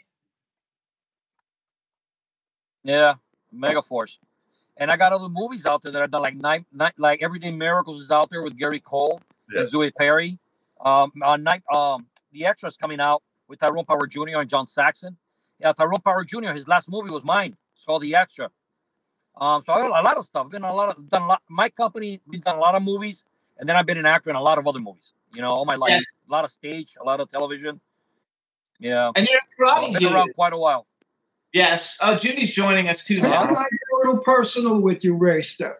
Yeah, 2.84 3.14
Mega 3.52 3.82
Force. 3.82 4.18
And 4.76 4.90
I 4.90 4.96
got 4.96 5.12
other 5.12 5.28
movies 5.28 5.66
out 5.66 5.82
there 5.82 5.90
that 5.92 6.02
I've 6.02 6.10
done, 6.10 6.22
like 6.22 6.36
night, 6.36 6.64
night, 6.72 6.92
like 6.98 7.22
Everyday 7.22 7.50
Miracles 7.50 8.02
is 8.02 8.10
out 8.10 8.30
there 8.30 8.42
with 8.42 8.56
Gary 8.56 8.80
Cole 8.80 9.20
Yeah. 9.52 9.60
and 9.60 9.68
Zoe 9.68 9.90
Perry. 9.90 10.38
Um, 10.80 11.12
on 11.22 11.42
night, 11.42 11.62
um, 11.74 12.06
the 12.32 12.46
extras 12.46 12.76
coming 12.76 13.00
out 13.00 13.22
with 13.48 13.58
Tyrone 13.60 13.84
Power 13.84 14.06
Jr. 14.06 14.38
and 14.40 14.48
John 14.48 14.66
Saxon. 14.66 15.16
Yeah, 15.60 15.72
Tyrone 15.72 16.00
Power 16.04 16.24
Jr. 16.24 16.50
His 16.52 16.68
last 16.68 16.88
movie 16.88 17.10
was 17.10 17.24
mine. 17.24 17.56
It's 17.74 17.84
called 17.84 18.02
The 18.02 18.14
Extra. 18.14 18.50
Um, 19.40 19.62
so 19.64 19.72
I 19.72 19.80
got 19.82 20.00
a 20.00 20.02
lot 20.04 20.16
of 20.16 20.24
stuff. 20.24 20.46
I've 20.46 20.50
been 20.52 20.64
a 20.64 20.74
lot 20.74 20.96
of 20.96 21.08
done 21.08 21.22
a 21.22 21.26
lot. 21.26 21.42
My 21.48 21.68
company, 21.68 22.20
we've 22.26 22.42
done 22.42 22.56
a 22.56 22.60
lot 22.60 22.74
of 22.74 22.82
movies, 22.82 23.24
and 23.58 23.68
then 23.68 23.76
I've 23.76 23.86
been 23.86 23.98
an 23.98 24.06
actor 24.06 24.30
in 24.30 24.36
a 24.36 24.42
lot 24.42 24.58
of 24.58 24.66
other 24.66 24.78
movies. 24.80 25.12
You 25.32 25.42
know, 25.42 25.48
all 25.48 25.64
my 25.64 25.74
life, 25.76 25.90
Yes. 25.90 26.04
a 26.28 26.32
lot 26.32 26.44
of 26.44 26.50
stage, 26.50 26.96
a 27.00 27.04
lot 27.04 27.20
of 27.20 27.28
television. 27.28 27.80
Yeah, 28.80 29.10
And 29.16 29.26
you're 29.28 29.38
a 29.38 29.42
so 29.58 29.68
I've 29.68 29.92
been 29.92 30.02
dude. 30.02 30.12
around 30.12 30.34
quite 30.34 30.52
a 30.52 30.56
while. 30.58 30.86
Yes. 31.52 31.98
Oh, 32.00 32.16
Judy's 32.16 32.52
joining 32.52 32.88
us 32.88 33.04
too 33.04 33.20
Can 33.20 33.30
now. 33.30 33.42
I 33.42 33.46
get 33.46 33.54
a 33.56 33.96
little 33.98 34.18
personal 34.22 34.80
with 34.80 35.02
you, 35.04 35.16
Rayster? 35.16 35.74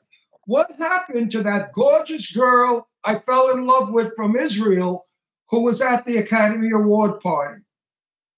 What 0.49 0.73
happened 0.79 1.31
to 1.33 1.45
that 1.45 1.75
gorgeous 1.75 2.33
girl 2.33 2.89
I 3.05 3.21
fell 3.21 3.51
in 3.53 3.67
love 3.67 3.91
with 3.91 4.17
from 4.17 4.37
Israel 4.37 5.05
who 5.51 5.65
was 5.65 5.83
at 5.83 6.07
the 6.07 6.19
Academy 6.19 6.71
Award 6.73 7.21
party? 7.21 7.63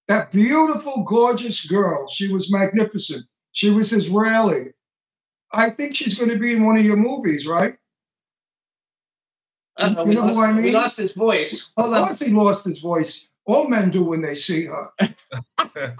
That 0.09 0.31
beautiful, 0.31 1.05
gorgeous 1.07 1.65
girl. 1.65 2.07
She 2.09 2.31
was 2.33 2.51
magnificent. 2.51 3.27
She 3.53 3.71
was 3.71 3.93
Israeli. 3.93 4.73
I 5.53 5.71
think 5.71 5.95
she's 5.95 6.17
going 6.19 6.31
to 6.31 6.39
be 6.39 6.53
in 6.53 6.65
one 6.65 6.77
of 6.77 6.85
your 6.85 6.97
movies, 6.97 7.47
right? 7.47 7.75
Uh-oh, 9.77 10.05
You 10.05 10.15
know 10.15 10.21
lost, 10.23 10.35
who 10.35 10.41
I 10.41 10.53
we 10.53 10.61
mean? 10.63 10.73
lost 10.73 10.97
his 10.97 11.13
voice. 11.13 11.73
Of 11.77 11.85
Hold 11.85 11.95
on. 11.95 12.15
he 12.17 12.29
lost 12.31 12.65
his 12.65 12.81
voice. 12.81 13.29
All 13.45 13.67
men 13.69 13.91
do 13.91 14.03
when 14.05 14.21
they 14.21 14.35
see 14.35 14.67
her. 14.67 14.89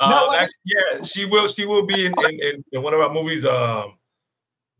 No, 0.00 0.32
actually, 0.34 0.54
yeah, 0.66 1.02
she 1.02 1.26
will. 1.26 1.48
She 1.48 1.66
will 1.66 1.86
be 1.86 2.06
in, 2.06 2.14
in, 2.20 2.40
in, 2.42 2.64
in 2.72 2.82
one 2.82 2.94
of 2.94 3.00
our 3.00 3.12
movies. 3.12 3.44
Um, 3.44 3.97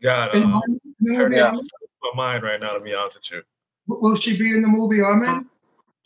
God, 0.03 0.35
In 0.35 0.43
uh, 0.45 0.61
the 0.61 0.79
movie, 1.01 1.37
Yeah. 1.37 1.51
I'm 1.51 1.57
my 2.03 2.33
mind 2.33 2.45
right 2.45 2.61
now. 2.63 2.71
To 2.73 2.81
be 2.81 2.95
honest 2.95 3.17
with 3.17 3.31
you. 3.33 3.43
Will 3.87 4.17
she 4.17 4.39
be 4.39 4.51
in 4.51 4.63
the 4.63 4.69
movie 4.69 5.03
I'm? 5.03 5.51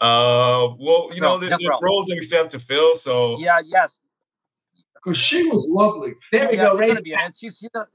Uh, 0.00 0.74
well, 0.80 1.10
you 1.12 1.20
know, 1.20 1.38
Sure, 1.38 1.40
the, 1.40 1.48
that's 1.50 1.64
roles 1.82 2.06
that 2.06 2.14
we 2.16 2.22
still 2.22 2.42
have 2.42 2.52
to 2.52 2.58
fill. 2.58 2.96
So 2.96 3.38
Yeah, 3.38 3.60
yes. 3.64 3.98
Because 4.94 5.18
she 5.18 5.46
was 5.48 5.68
lovely. 5.70 6.14
There 6.30 6.48
we 6.48 6.56
yeah, 6.56 6.64
go. 6.64 6.70
she's 6.72 6.80
Raise 6.80 6.88
gonna 6.90 7.02
be 7.02 7.12
in 7.12 7.20
it. 7.20 7.36
She's, 7.36 7.58
she's, 7.58 7.70
a, 7.74 7.86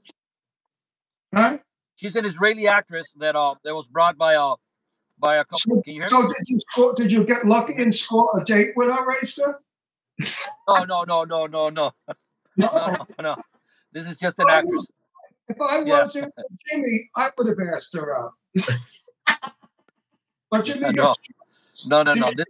Right? 1.32 1.60
she's 1.96 2.16
an 2.16 2.24
Israeli 2.24 2.68
actress 2.68 3.12
that 3.18 3.34
uh 3.34 3.54
that 3.64 3.74
was 3.74 3.86
brought 3.86 4.16
by 4.16 4.36
uh 4.36 4.54
by 5.18 5.36
a 5.36 5.44
couple. 5.44 5.60
So, 5.74 5.82
Can 5.82 5.94
you 5.94 6.02
hear 6.02 6.10
so 6.10 6.22
me? 6.22 6.28
did 6.28 6.48
you 6.48 6.58
score, 6.70 6.94
did 6.94 7.12
you 7.12 7.24
get 7.24 7.46
lucky 7.46 7.74
and 7.74 7.94
score 7.94 8.28
a 8.40 8.44
date 8.44 8.70
with 8.76 8.88
her, 8.88 9.06
Rayster? 9.06 9.54
No, 10.68 10.84
no, 10.84 11.04
no, 11.04 11.24
no, 11.24 11.46
no, 11.46 11.68
no, 11.70 11.92
no, 12.56 12.68
no, 12.72 13.06
no. 13.20 13.36
This 13.92 14.06
is 14.06 14.18
just 14.18 14.38
an 14.38 14.46
Oh, 14.48 14.52
actress. 14.52 14.86
If 15.48 15.60
I 15.60 15.80
Yeah. 15.80 16.02
wasn't 16.02 16.34
Jimmy, 16.66 17.10
I 17.16 17.30
would 17.36 17.48
have 17.48 17.68
asked 17.72 17.94
her 17.96 18.16
out. 18.16 18.32
but 20.50 20.64
Jimmy 20.64 20.92
No. 20.92 21.08
gets 21.08 21.16
No, 21.86 22.02
no, 22.02 22.14
no. 22.14 22.30
This, 22.36 22.46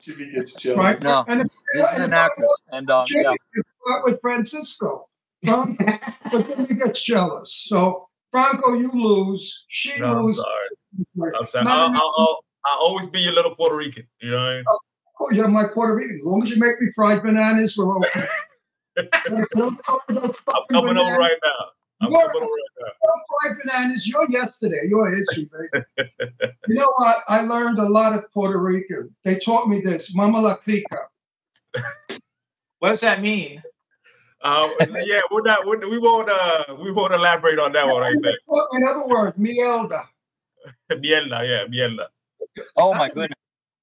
Jimmy 0.00 0.30
gets 0.32 0.52
jealous. 0.54 0.78
right. 0.78 1.02
No, 1.02 1.24
and 1.28 1.40
if, 1.42 1.48
this 1.74 1.90
is 1.92 1.96
an 1.96 2.12
if 2.12 2.18
I 2.18 2.24
actress, 2.24 2.62
and 2.72 2.90
uh, 2.90 3.04
Jimmy 3.06 3.24
yeah, 3.24 3.34
gets 3.54 3.68
with 4.04 4.20
Francisco. 4.20 5.08
Franco, 5.44 5.84
but 6.32 6.46
Jimmy 6.46 6.74
gets 6.74 7.02
jealous. 7.02 7.52
So 7.52 8.08
Franco, 8.30 8.74
you 8.74 8.90
lose. 8.92 9.64
She 9.68 9.98
No, 10.00 10.06
I'm 10.12 10.24
loses. 10.24 10.44
sorry. 10.44 11.32
I'm 11.38 11.46
sorry. 11.48 11.66
I'll, 11.68 11.90
I'll, 11.94 12.14
I'll, 12.16 12.44
I'll 12.64 12.78
always 12.80 13.06
be 13.06 13.20
your 13.20 13.32
little 13.32 13.54
Puerto 13.54 13.76
Rican. 13.76 14.06
You 14.20 14.30
know 14.32 14.36
what 14.38 14.46
I 14.46 14.56
mean? 14.56 14.64
Oh, 15.20 15.30
you're 15.32 15.48
my 15.48 15.64
Puerto 15.72 15.94
Rican. 15.94 16.18
As 16.20 16.26
long 16.26 16.42
as 16.42 16.50
you 16.50 16.58
make 16.60 16.80
me 16.80 16.88
fried 16.94 17.22
bananas, 17.22 17.76
we're 17.76 17.96
okay. 17.98 18.26
Don't 19.54 19.82
talk 19.84 20.02
about 20.08 20.36
I'm 20.48 20.62
coming 20.70 20.96
over 20.96 21.10
bananas. 21.10 21.18
right 21.18 21.38
now. 21.42 21.50
I'm 22.00 22.10
You're- 22.10 22.26
coming 22.26 22.42
over 22.42 22.52
right 22.52 22.92
Don't 23.02 23.22
fried 23.42 23.56
bananas. 23.64 24.06
You're 24.06 24.30
yesterday. 24.30 24.82
You're 24.88 25.14
history, 25.16 25.48
baby. 25.52 26.10
you 26.68 26.74
know 26.74 26.92
what? 26.98 27.18
I 27.28 27.40
learned 27.42 27.78
a 27.78 27.88
lot 27.88 28.14
of 28.14 28.30
Puerto 28.32 28.58
Rican. 28.58 29.14
They 29.24 29.38
taught 29.38 29.68
me 29.68 29.80
this. 29.80 30.14
Mama 30.14 30.40
la 30.40 30.56
crica. 30.56 30.98
What 32.78 32.90
does 32.90 33.00
that 33.00 33.22
mean? 33.22 33.62
now. 34.44 34.64
Um, 34.66 34.70
yeah, 35.02 35.20
we're 35.30 35.40
not. 35.42 35.66
We're, 35.66 35.78
we 35.88 35.98
won't. 35.98 36.28
Uh, 36.30 36.76
we 36.78 36.92
won't 36.92 37.14
elaborate 37.14 37.58
on 37.58 37.72
that 37.72 37.86
one 37.86 38.00
right 38.00 38.14
there. 38.22 38.36
In 38.72 38.86
other 38.86 39.06
words, 39.06 39.36
mielda. 39.38 40.04
Mierda, 40.92 41.40
yeah, 41.48 41.64
mierda. 41.68 42.06
Oh 42.76 42.92
my 42.92 43.08
goodness. 43.08 43.38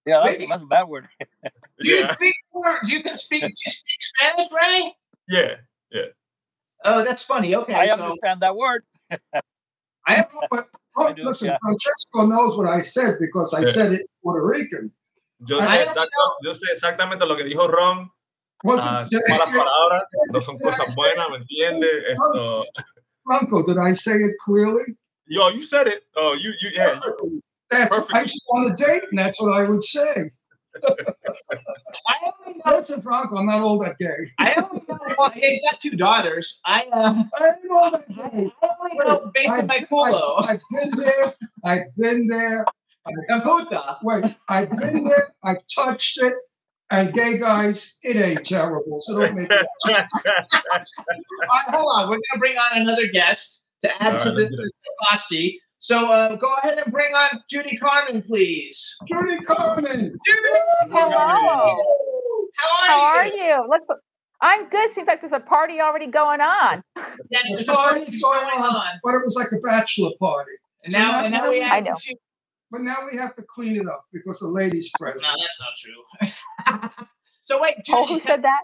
Yeah, 0.06 0.22
that's, 0.24 0.38
that's 0.48 0.62
a 0.62 0.66
bad 0.66 0.84
word. 0.88 1.08
Do 1.80 1.88
you 1.90 1.96
Yeah, 2.02 2.14
speak? 2.14 2.36
You 2.86 3.02
can 3.02 3.18
speak. 3.18 3.42
Do 3.44 3.48
you 3.50 3.72
speak 3.72 4.02
Spanish, 4.02 4.48
Ray? 4.52 4.94
Yeah. 5.34 5.52
Yeah. 5.92 6.10
Oh, 6.86 7.04
that's 7.04 7.24
funny. 7.24 7.56
Okay, 7.56 7.74
I 7.74 7.88
so 7.88 8.04
understand 8.04 8.42
that 8.42 8.56
word. 8.56 8.84
I 10.06 10.14
have 10.16 10.30
But 10.52 10.68
oh, 10.98 11.08
I 11.08 11.14
do, 11.14 11.24
listen, 11.24 11.48
yeah. 11.48 11.58
Francesco 11.64 12.26
knows 12.26 12.58
what 12.58 12.68
I 12.68 12.82
said 12.82 13.16
because 13.20 13.54
I 13.54 13.62
Yeah. 13.62 13.72
said 13.72 13.94
it 13.94 14.02
in 14.02 14.08
Puerto 14.22 14.46
Rican. 14.46 14.92
Yo 15.46 15.60
sé, 15.62 15.82
exacto, 15.82 16.24
yo 16.44 16.52
sé 16.54 16.68
exactamente 16.72 17.26
lo 17.28 17.36
que 17.36 17.44
dijo 17.44 17.68
Ron. 17.68 18.10
Wasn't- 18.64 18.82
Ah, 18.86 19.04
did 19.04 19.22
son 19.22 19.22
I 19.28 19.38
malas 19.38 19.48
say- 19.50 19.60
palabras, 19.60 20.04
no 20.32 20.40
son 20.42 20.58
cosas 20.58 20.96
buenas, 20.96 21.30
¿me 21.32 21.38
entiendes? 21.38 22.04
Esto, 22.12 22.64
Franco, 23.26 23.64
did 23.64 23.78
I 23.78 23.94
say 23.94 24.16
it 24.16 24.36
clearly? 24.46 24.84
yo, 25.28 25.50
you 25.50 25.62
said 25.62 25.88
it. 25.88 26.04
Oh, 26.16 26.34
you, 26.34 26.54
you, 26.62 26.70
yeah. 26.74 27.00
you- 27.24 27.42
That's 27.70 27.90
Perfect. 27.96 28.14
I 28.16 28.22
used 28.22 28.36
to 28.36 28.52
on 28.58 28.72
a 28.72 28.76
date, 28.76 29.04
and 29.10 29.18
that's 29.20 29.42
what 29.42 29.52
I 29.54 29.64
would 29.68 29.84
say. 29.84 30.32
I 32.08 32.32
only 32.46 32.62
know. 32.66 32.78
Listen, 32.78 33.02
Franco, 33.02 33.38
I'm 33.38 33.46
not 33.46 33.62
all 33.62 33.78
that 33.80 33.98
gay. 33.98 34.32
I 34.40 34.54
only 34.56 34.84
know. 34.88 35.00
Well, 35.18 35.30
he's 35.32 35.62
got 35.70 35.80
two 35.80 35.92
daughters. 35.92 36.60
I 36.66 36.86
uh, 36.92 37.24
I 37.40 37.46
ain't 37.48 37.72
all 37.72 37.92
that 37.92 38.06
I 38.10 38.30
gay. 38.30 38.52
only 38.62 38.98
know 38.98 39.32
based 39.34 39.50
on 39.50 39.68
my 39.68 39.80
culo. 39.80 40.46
I've 40.48 40.62
been 40.72 40.92
there. 40.98 41.34
I've 41.64 41.96
been 41.98 42.28
there. 42.28 42.66
Caputa. 43.30 43.98
Wait, 44.04 44.36
I've 44.48 44.70
been 44.72 45.04
there. 45.06 45.34
I've 45.44 45.66
touched 45.74 46.18
it. 46.22 46.34
And 46.90 47.12
gay 47.12 47.38
guys, 47.40 47.98
it 48.04 48.18
ain't 48.18 48.46
terrible. 48.46 49.02
So 49.02 49.20
don't 49.20 49.36
make 49.36 49.50
it. 49.52 49.68
All 49.88 49.96
right, 50.78 51.70
hold 51.70 51.88
on. 51.92 52.10
We're 52.10 52.20
gonna 52.32 52.40
bring 52.40 52.56
on 52.58 52.82
another 52.82 53.08
guest 53.08 53.64
to 53.82 54.04
add 54.04 54.14
All 54.14 54.20
to 54.20 54.30
right, 54.30 54.36
the, 54.36 54.46
the 54.58 54.72
posse. 55.10 55.60
So 55.84 56.08
uh, 56.08 56.38
go 56.38 56.50
ahead 56.64 56.78
and 56.78 56.94
bring 56.94 57.14
on 57.14 57.42
Judy 57.50 57.78
Karman, 57.78 58.26
please. 58.26 58.96
Judy 59.06 59.36
Karman. 59.44 60.12
Judy, 60.26 60.50
Hello. 60.90 61.10
how 61.10 61.18
are 61.20 61.68
you? 61.68 62.50
How 62.88 63.02
are 63.02 63.16
are 63.16 63.28
you? 63.28 63.34
you? 63.36 63.66
Look, 63.70 64.00
I'm 64.40 64.70
good. 64.70 64.96
Seems 64.96 65.08
like 65.08 65.20
there's 65.20 65.34
a 65.34 65.42
party 65.42 65.82
already 65.82 66.08
going 66.08 66.40
on. 66.40 66.84
Yes, 67.30 67.50
there's 67.54 67.68
a 67.68 67.74
party 67.74 68.00
going 68.06 68.22
going 68.22 68.62
on. 68.64 68.92
But 69.04 69.16
it 69.16 69.26
was 69.26 69.36
like 69.36 69.50
a 69.52 69.60
bachelor 69.62 70.12
party. 70.22 70.54
And 70.86 70.94
now, 70.94 71.22
and 71.26 71.34
now 71.34 71.50
we 71.50 71.62
I 71.62 71.76
have 71.76 71.84
know. 71.84 71.96
to. 71.98 72.16
But 72.72 72.80
now 72.84 73.00
we 73.12 73.18
have 73.18 73.36
to 73.36 73.42
clean 73.44 73.76
it 73.76 73.86
up 73.86 74.06
because 74.14 74.40
the 74.40 74.48
ladies 74.48 74.90
present. 74.98 75.24
No, 75.24 75.36
that's 75.38 75.60
not 75.60 76.88
true. 76.88 77.04
so 77.42 77.62
wait, 77.62 77.76
Judy, 77.84 77.98
Oh, 78.00 78.08
who 78.08 78.22
said 78.22 78.42
that? 78.44 78.62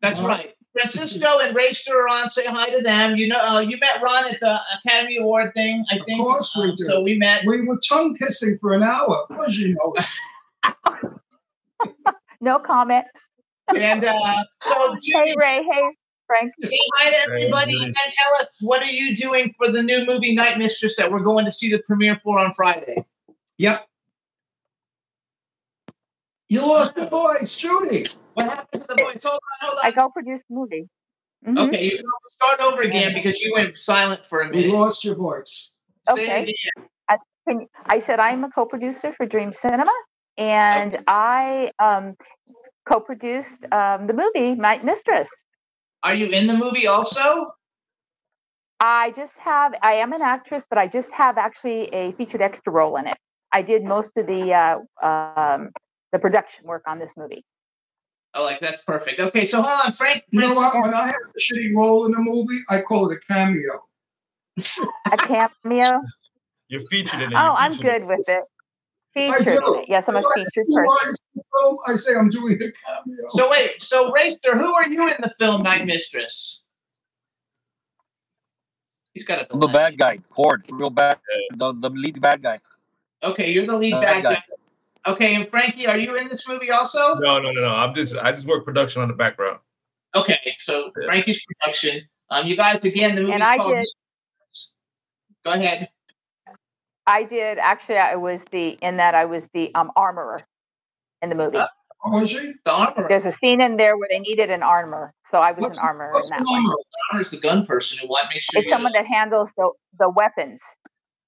That's 0.00 0.18
Uh-huh. 0.18 0.28
right. 0.28 0.54
Francisco 0.72 1.38
and 1.40 1.54
Rayster 1.56 1.90
are 1.92 2.08
on. 2.08 2.30
Say 2.30 2.46
hi 2.46 2.70
to 2.70 2.80
them. 2.80 3.16
You 3.16 3.28
know, 3.28 3.38
uh, 3.40 3.60
you 3.60 3.76
met 3.78 4.00
Ron 4.02 4.32
at 4.32 4.38
the 4.40 4.60
Academy 4.84 5.16
Award 5.16 5.52
thing, 5.54 5.84
I 5.90 5.96
Of 5.96 6.06
think. 6.06 6.20
course 6.22 6.54
we 6.56 6.62
Um, 6.70 6.76
did. 6.76 6.86
So 6.86 7.02
we 7.02 7.16
met. 7.18 7.44
We 7.44 7.60
were 7.62 7.78
tongue 7.88 8.14
kissing 8.14 8.56
for 8.60 8.72
an 8.74 8.82
hour. 8.82 9.22
Of 9.28 9.36
course 9.36 9.56
you 9.56 9.74
know. 9.74 9.94
No 12.42 12.58
comment. 12.58 13.04
And 13.76 14.02
uh, 14.02 14.44
so, 14.62 14.96
Hey, 15.02 15.34
Ray. 15.38 15.56
Hey, 15.62 15.82
Frank. 16.26 16.52
say 16.62 16.74
hi 16.96 17.10
to 17.10 17.16
everybody 17.18 17.72
Judy. 17.72 17.84
and 17.84 17.94
then 17.94 18.04
tell 18.12 18.40
us 18.46 18.56
what 18.62 18.82
are 18.82 18.86
you 18.86 19.14
doing 19.14 19.52
for 19.58 19.70
the 19.70 19.82
new 19.82 20.06
movie 20.06 20.34
Night 20.34 20.56
Mistress 20.56 20.96
that 20.96 21.12
we're 21.12 21.20
going 21.20 21.44
to 21.44 21.50
see 21.50 21.70
the 21.70 21.80
premiere 21.80 22.18
for 22.24 22.38
on 22.38 22.54
Friday. 22.54 23.04
Yep. 23.58 23.86
You 26.48 26.62
lost 26.62 26.96
your 26.96 27.08
voice, 27.10 27.54
Judy. 27.54 28.06
What 28.34 28.46
happened 28.46 28.82
to 28.82 28.94
the 28.94 29.02
voice? 29.02 29.22
Hold 29.24 29.34
on, 29.34 29.68
hold 29.68 29.78
I 29.82 29.88
on. 29.88 29.92
co-produced 29.94 30.44
the 30.48 30.54
movie. 30.54 30.88
Mhm. 31.46 31.68
Okay, 31.68 31.84
you 31.84 31.96
can 31.98 32.06
start 32.30 32.60
over 32.60 32.82
again 32.82 33.14
because 33.14 33.40
you 33.40 33.52
went 33.54 33.76
silent 33.76 34.24
for 34.26 34.40
a 34.40 34.48
minute. 34.50 34.66
You 34.66 34.72
lost 34.72 35.04
your 35.04 35.14
voice. 35.14 35.74
Say 36.06 36.12
it 36.12 36.28
Okay. 36.28 36.42
again. 36.42 36.54
Can- 37.48 37.66
I 37.86 38.00
said 38.00 38.20
I'm 38.20 38.44
a 38.44 38.50
co-producer 38.50 39.14
for 39.16 39.24
Dream 39.26 39.52
Cinema, 39.52 39.92
and 40.36 41.02
I 41.08 41.72
um, 41.78 42.14
co-produced 42.86 43.64
um, 43.72 44.06
the 44.06 44.12
movie 44.12 44.54
Night 44.54 44.84
Mistress. 44.84 45.28
Are 46.02 46.14
you 46.14 46.26
in 46.26 46.46
the 46.46 46.54
movie 46.54 46.86
also? 46.86 47.52
I 48.80 49.12
just 49.16 49.32
have. 49.38 49.72
I 49.82 49.94
am 49.94 50.12
an 50.12 50.22
actress, 50.22 50.64
but 50.68 50.78
I 50.78 50.86
just 50.86 51.10
have 51.12 51.38
actually 51.38 51.88
a 51.92 52.12
featured 52.12 52.42
extra 52.42 52.72
role 52.72 52.96
in 52.96 53.06
it. 53.06 53.16
I 53.52 53.62
did 53.62 53.84
most 53.84 54.10
of 54.16 54.26
the 54.26 54.52
uh, 54.52 55.06
um, 55.06 55.70
the 56.12 56.18
production 56.18 56.66
work 56.66 56.82
on 56.86 56.98
this 56.98 57.10
movie. 57.16 57.44
Oh, 58.34 58.42
like 58.44 58.60
that's 58.60 58.82
perfect. 58.82 59.18
Okay, 59.20 59.44
so 59.44 59.60
hold 59.60 59.80
on, 59.84 59.92
Frank. 59.92 60.22
You 60.30 60.40
know 60.40 60.54
what? 60.54 60.72
When 60.74 60.94
I 60.94 61.06
have 61.06 61.14
a 61.34 61.38
shitty 61.40 61.74
role 61.74 62.06
in 62.06 62.14
a 62.14 62.18
movie, 62.18 62.60
I 62.68 62.80
call 62.80 63.10
it 63.10 63.16
a 63.16 63.20
cameo. 63.32 63.84
a 65.10 65.16
cameo. 65.16 66.02
You're 66.68 66.82
featured 66.90 67.22
in 67.22 67.32
it. 67.32 67.36
Oh, 67.36 67.42
you're 67.42 67.52
I'm 67.52 67.72
featured 67.72 67.86
in 67.86 68.00
good 68.00 68.08
with 68.18 68.28
it. 68.28 68.44
I 69.16 69.38
Featured. 69.38 69.58
do. 69.64 69.74
it. 69.80 69.86
Yes, 69.88 70.04
I'm 70.06 70.14
a 70.14 70.20
When 70.20 70.26
I 70.26 70.34
featured 70.36 70.66
person. 70.72 71.14
the 71.34 71.42
film, 71.58 71.78
I 71.84 71.96
say 71.96 72.14
I'm 72.14 72.30
doing 72.30 72.54
a 72.54 72.70
cameo. 72.70 73.26
So 73.30 73.50
wait, 73.50 73.82
so 73.82 74.12
Rayster, 74.12 74.56
who 74.56 74.72
are 74.74 74.86
you 74.88 75.08
in 75.08 75.16
the 75.20 75.30
film 75.38 75.62
Night 75.64 75.84
Mistress? 75.84 76.62
He's 79.12 79.24
got 79.24 79.40
a 79.40 79.52
I'm 79.52 79.58
the 79.58 79.66
bad 79.66 79.98
guy. 79.98 80.18
Cord. 80.30 80.64
Real 80.70 80.90
bad. 80.90 81.18
The, 81.56 81.72
the 81.72 81.90
lead 81.90 82.20
bad 82.20 82.40
guy. 82.40 82.60
Okay, 83.24 83.50
you're 83.50 83.66
the 83.66 83.76
lead 83.76 83.94
Uh, 83.94 84.00
bad 84.00 84.22
guy. 84.22 84.34
guy. 84.34 84.42
Okay, 85.06 85.34
and 85.34 85.48
Frankie, 85.48 85.86
are 85.86 85.96
you 85.96 86.16
in 86.16 86.28
this 86.28 86.46
movie 86.48 86.70
also? 86.70 87.14
No, 87.14 87.38
no, 87.40 87.50
no, 87.52 87.62
no. 87.62 87.74
I'm 87.74 87.94
just, 87.94 88.16
I 88.16 88.32
just 88.32 88.46
work 88.46 88.64
production 88.64 89.00
on 89.02 89.08
the 89.08 89.14
background. 89.14 89.58
Okay, 90.14 90.38
so 90.58 90.90
Yeah. 91.00 91.06
Frankie's 91.06 91.42
production. 91.44 92.02
Um, 92.30 92.46
you 92.46 92.56
guys, 92.56 92.84
again, 92.84 93.14
the 93.14 93.22
movie's 93.22 93.34
And 93.34 93.42
I 93.42 93.56
called. 93.56 93.74
did. 93.76 93.86
Go 95.44 95.50
ahead. 95.52 95.88
I 97.06 97.24
did 97.24 97.58
actually. 97.58 97.96
I 97.96 98.16
was 98.16 98.40
the 98.52 98.70
in 98.82 98.98
that 98.98 99.14
I 99.14 99.24
was 99.24 99.42
the 99.54 99.74
um, 99.74 99.90
armorer 99.96 100.42
in 101.22 101.28
the 101.30 101.34
movie. 101.34 101.56
Uh, 101.56 101.66
Oh, 102.02 102.22
is 102.22 102.30
she? 102.30 102.54
The 102.64 102.70
armor. 102.72 103.06
There's 103.08 103.26
a 103.26 103.36
scene 103.44 103.60
in 103.60 103.76
there 103.76 103.98
where 103.98 104.08
they 104.10 104.20
needed 104.20 104.50
an 104.50 104.62
armor, 104.62 105.12
so 105.30 105.36
I 105.36 105.52
was 105.52 105.60
What's, 105.64 105.78
an 105.78 105.84
armorer 105.86 106.06
in 106.08 106.12
what's 106.14 106.30
that 106.30 106.38
the 106.38 106.44
one. 106.50 106.62
number? 106.62 106.74
armor's 107.12 107.30
the 107.30 107.36
gun 107.36 107.66
person 107.66 107.98
who 107.98 108.08
want 108.08 108.28
make 108.32 108.40
sure. 108.40 108.62
It's 108.62 108.72
someone 108.72 108.92
that 108.94 109.06
handles 109.06 109.50
the 109.58 109.70
the 109.98 110.08
weapons. 110.08 110.60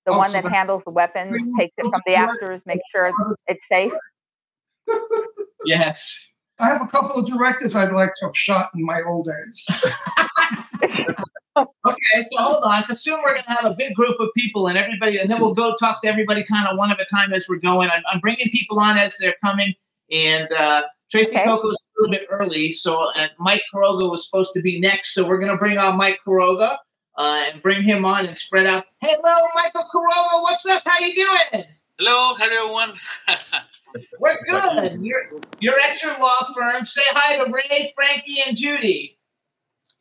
The 0.06 0.12
Oh, 0.12 0.18
one 0.18 0.30
so 0.30 0.34
that 0.34 0.44
that- 0.44 0.52
handles 0.52 0.82
the 0.84 0.90
weapons, 0.90 1.32
Really? 1.32 1.52
takes 1.58 1.74
it 1.78 1.82
from 1.90 2.02
the 2.06 2.14
actors, 2.14 2.64
makes 2.66 2.82
sure 2.94 3.12
it's 3.46 3.60
safe. 3.70 3.92
Yes. 5.64 6.32
I 6.58 6.66
have 6.70 6.82
a 6.82 6.86
couple 6.88 7.20
of 7.20 7.26
directors 7.26 7.76
I'd 7.76 7.92
like 7.92 8.12
to 8.18 8.26
have 8.26 8.36
shot 8.36 8.70
in 8.74 8.84
my 8.84 9.00
old 9.02 9.26
days. 9.26 9.66
Okay, 11.84 12.22
so 12.32 12.38
hold 12.42 12.64
on, 12.64 12.82
because 12.82 13.02
soon 13.02 13.20
we're 13.22 13.34
gonna 13.34 13.58
have 13.60 13.70
a 13.70 13.74
big 13.74 13.94
group 13.94 14.18
of 14.20 14.30
people 14.34 14.68
and 14.68 14.78
everybody, 14.78 15.18
and 15.18 15.30
then 15.30 15.38
we'll 15.38 15.54
go 15.54 15.74
talk 15.78 16.00
to 16.02 16.08
everybody 16.08 16.42
kind 16.44 16.66
of 16.66 16.78
one 16.78 16.90
at 16.90 16.98
a 16.98 17.04
time 17.04 17.34
as 17.34 17.46
we're 17.46 17.58
going. 17.58 17.90
I'm, 17.90 18.02
I'm 18.10 18.20
bringing 18.20 18.48
people 18.48 18.80
on 18.80 18.96
as 18.96 19.16
they're 19.18 19.34
coming, 19.44 19.74
and 20.10 20.50
uh, 20.52 20.84
Tracee 21.10 21.28
Okay. 21.30 21.44
Cocco's 21.44 21.84
a 21.84 22.00
little 22.02 22.10
bit 22.18 22.26
early, 22.30 22.72
so 22.72 23.10
and 23.16 23.30
Mike 23.38 23.60
Quiroga 23.72 24.10
was 24.10 24.24
supposed 24.24 24.54
to 24.54 24.62
be 24.62 24.80
next, 24.80 25.12
so 25.14 25.28
we're 25.28 25.38
gonna 25.38 25.58
bring 25.58 25.76
on 25.76 25.98
Mike 25.98 26.20
Quiroga 26.26 26.78
uh, 27.16 27.44
and 27.52 27.62
bring 27.62 27.82
him 27.82 28.04
on 28.04 28.26
and 28.26 28.36
spread 28.36 28.66
out. 28.66 28.84
Hello, 29.00 29.36
Michael 29.54 29.84
Quiroga, 29.92 30.42
what's 30.42 30.66
up? 30.66 30.82
How 30.84 30.98
you 31.00 31.14
doing? 31.14 31.64
Hello, 31.98 32.34
everyone. 32.40 32.92
We're 34.20 34.38
good. 34.48 35.00
You're 35.04 35.24
you're 35.60 35.78
at 35.80 36.02
your 36.02 36.18
law 36.18 36.50
firm. 36.56 36.84
Say 36.86 37.02
hi 37.10 37.36
to 37.36 37.50
Ray, 37.52 37.92
Frankie, 37.94 38.38
and 38.46 38.56
Judy. 38.56 39.18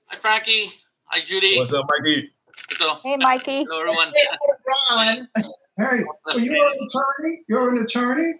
Hi, 0.08 0.16
Frankie. 0.16 0.70
Hi, 1.06 1.20
Judy. 1.26 1.58
What's 1.58 1.74
up, 1.74 1.86
Mikey? 2.00 2.32
Hello, 2.80 2.96
Hey, 3.04 3.18
Mikey. 3.18 3.66
Hello, 3.70 3.80
everyone. 3.82 4.06
Say 4.06 4.26
hi 4.30 4.38
to 4.38 5.26
Ron. 5.36 5.46
Hey, 5.78 6.04
so 6.30 6.38
you're 6.38 6.68
an 6.68 6.74
attorney? 6.88 7.40
You're 7.50 7.76
an 7.76 7.84
attorney? 7.84 8.34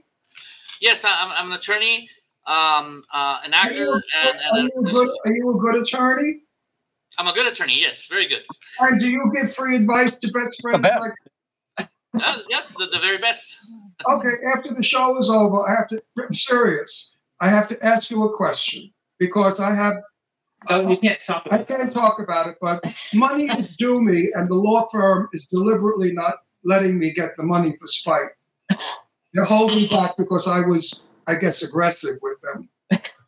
Yes, 0.80 1.04
I- 1.06 1.10
I'm, 1.22 1.32
I'm 1.38 1.52
an 1.52 1.58
attorney, 1.58 2.10
um, 2.48 3.04
uh, 3.14 3.40
an 3.46 3.54
Are 3.54 3.58
actor, 3.58 3.76
you, 3.76 3.94
and, 3.94 4.38
are, 4.54 4.60
you 4.62 4.70
a 4.76 4.80
a 4.80 4.92
good, 4.92 5.10
are 5.26 5.32
you 5.36 5.50
a 5.56 5.60
good 5.60 5.76
attorney? 5.82 6.40
I'm 7.18 7.28
a 7.28 7.34
good 7.34 7.48
attorney. 7.48 7.80
Yes, 7.80 8.08
very 8.08 8.28
good. 8.28 8.44
And 8.80 9.00
do 9.00 9.10
you 9.10 9.32
give 9.36 9.54
free 9.54 9.76
advice 9.76 10.16
to 10.16 10.32
best 10.32 10.62
friends? 10.62 10.82
best. 10.82 11.00
Like, 11.00 11.90
Uh, 12.14 12.36
yes, 12.50 12.74
the, 12.78 12.88
the 12.92 13.00
very 13.00 13.18
best. 13.20 13.58
okay, 14.06 14.34
after 14.54 14.74
the 14.74 14.84
show 14.84 15.18
is 15.18 15.30
over, 15.30 15.66
I 15.66 15.76
have 15.78 15.88
to. 15.88 16.04
I'm 16.22 16.34
serious. 16.34 17.16
I 17.40 17.48
have 17.48 17.70
to 17.70 17.86
ask 17.86 18.12
you 18.12 18.22
a 18.26 18.36
question 18.36 18.92
because 19.18 19.62
I 19.62 19.74
have. 19.74 19.94
Oh, 20.70 20.90
you 20.90 20.98
can't 20.98 21.20
talk 21.22 21.44
I 21.50 21.56
about 21.56 21.62
it. 21.62 21.68
can't 21.70 21.94
talk 21.94 22.20
about 22.20 22.48
it, 22.48 22.58
but 22.60 22.84
money 23.14 23.46
is 23.46 23.78
due 23.78 24.02
me, 24.02 24.30
and 24.36 24.50
the 24.50 24.56
law 24.56 24.90
firm 24.92 25.30
is 25.32 25.48
deliberately 25.48 26.12
not 26.12 26.36
letting 26.66 27.00
me 27.00 27.12
get 27.12 27.38
the 27.38 27.44
money 27.44 27.78
for 27.80 27.88
spite. 27.88 28.28
They're 29.34 29.46
holding 29.46 29.88
back 29.90 30.18
because 30.18 30.50
I 30.50 30.60
was, 30.60 31.08
I 31.28 31.36
guess, 31.36 31.64
aggressive 31.64 32.18
with 32.22 32.42
them. 32.42 32.68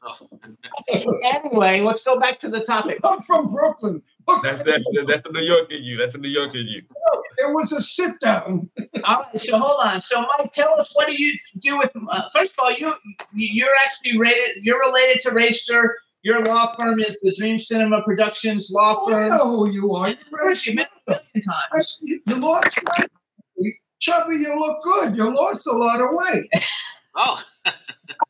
anyway, 1.23 1.81
let's 1.81 2.03
go 2.03 2.19
back 2.19 2.39
to 2.39 2.49
the 2.49 2.61
topic. 2.61 2.99
I'm 3.03 3.19
from 3.21 3.47
Brooklyn. 3.47 4.01
Okay. 4.27 4.49
That's 4.49 4.61
that's 4.63 4.87
that's 5.07 5.21
the 5.21 5.31
New 5.31 5.41
York 5.41 5.71
in 5.71 5.83
you. 5.83 5.97
That's 5.97 6.13
the 6.13 6.19
New 6.19 6.29
York 6.29 6.55
in 6.55 6.67
you. 6.67 6.81
It 7.37 7.51
was 7.53 7.71
a 7.71 7.81
sit 7.81 8.19
down. 8.19 8.69
All 9.03 9.23
right, 9.23 9.39
so 9.39 9.57
hold 9.57 9.81
on. 9.83 10.01
So, 10.01 10.21
Mike, 10.37 10.51
tell 10.51 10.79
us 10.79 10.93
what 10.95 11.07
do 11.07 11.13
you 11.13 11.37
do 11.59 11.77
with? 11.77 11.91
Uh, 12.09 12.21
first 12.33 12.53
of 12.53 12.59
all, 12.63 12.71
you 12.71 12.93
you're 13.33 13.67
actually 13.85 14.17
rated. 14.17 14.63
You're 14.63 14.79
related 14.79 15.21
to 15.23 15.31
Racer. 15.31 15.97
Your 16.21 16.41
law 16.41 16.73
firm 16.75 17.01
is 17.01 17.19
the 17.19 17.35
Dream 17.37 17.59
Cinema 17.59 18.01
Productions 18.03 18.69
law 18.71 19.05
I 19.07 19.11
firm. 19.11 19.29
know 19.29 19.49
who 19.49 19.69
you 19.71 19.93
are. 19.93 20.09
Of 20.09 20.31
course, 20.31 20.65
you 20.65 20.75
met 20.75 20.89
a 21.07 21.11
million 21.11 21.41
times. 21.71 21.99
You, 22.01 22.21
you 22.25 22.35
lost 22.37 22.79
weight. 22.97 23.73
Chubby, 23.99 24.35
you 24.35 24.57
look 24.57 24.81
good. 24.83 25.17
You 25.17 25.33
lost 25.35 25.67
a 25.67 25.71
lot 25.71 26.01
of 26.01 26.09
weight. 26.11 26.49
Oh, 27.15 27.39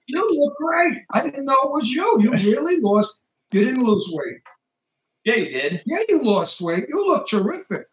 You 0.07 0.27
look 0.39 0.57
great. 0.57 1.01
I 1.11 1.21
didn't 1.21 1.45
know 1.45 1.55
it 1.63 1.71
was 1.71 1.89
you. 1.89 2.17
You 2.19 2.31
really 2.31 2.79
lost. 2.79 3.21
You 3.51 3.65
didn't 3.65 3.83
lose 3.83 4.09
weight. 4.11 4.39
Yeah, 5.23 5.35
you 5.35 5.51
did. 5.51 5.81
Yeah, 5.85 5.99
you 6.09 6.23
lost 6.23 6.61
weight. 6.61 6.85
You 6.89 7.07
look 7.07 7.27
terrific. 7.27 7.87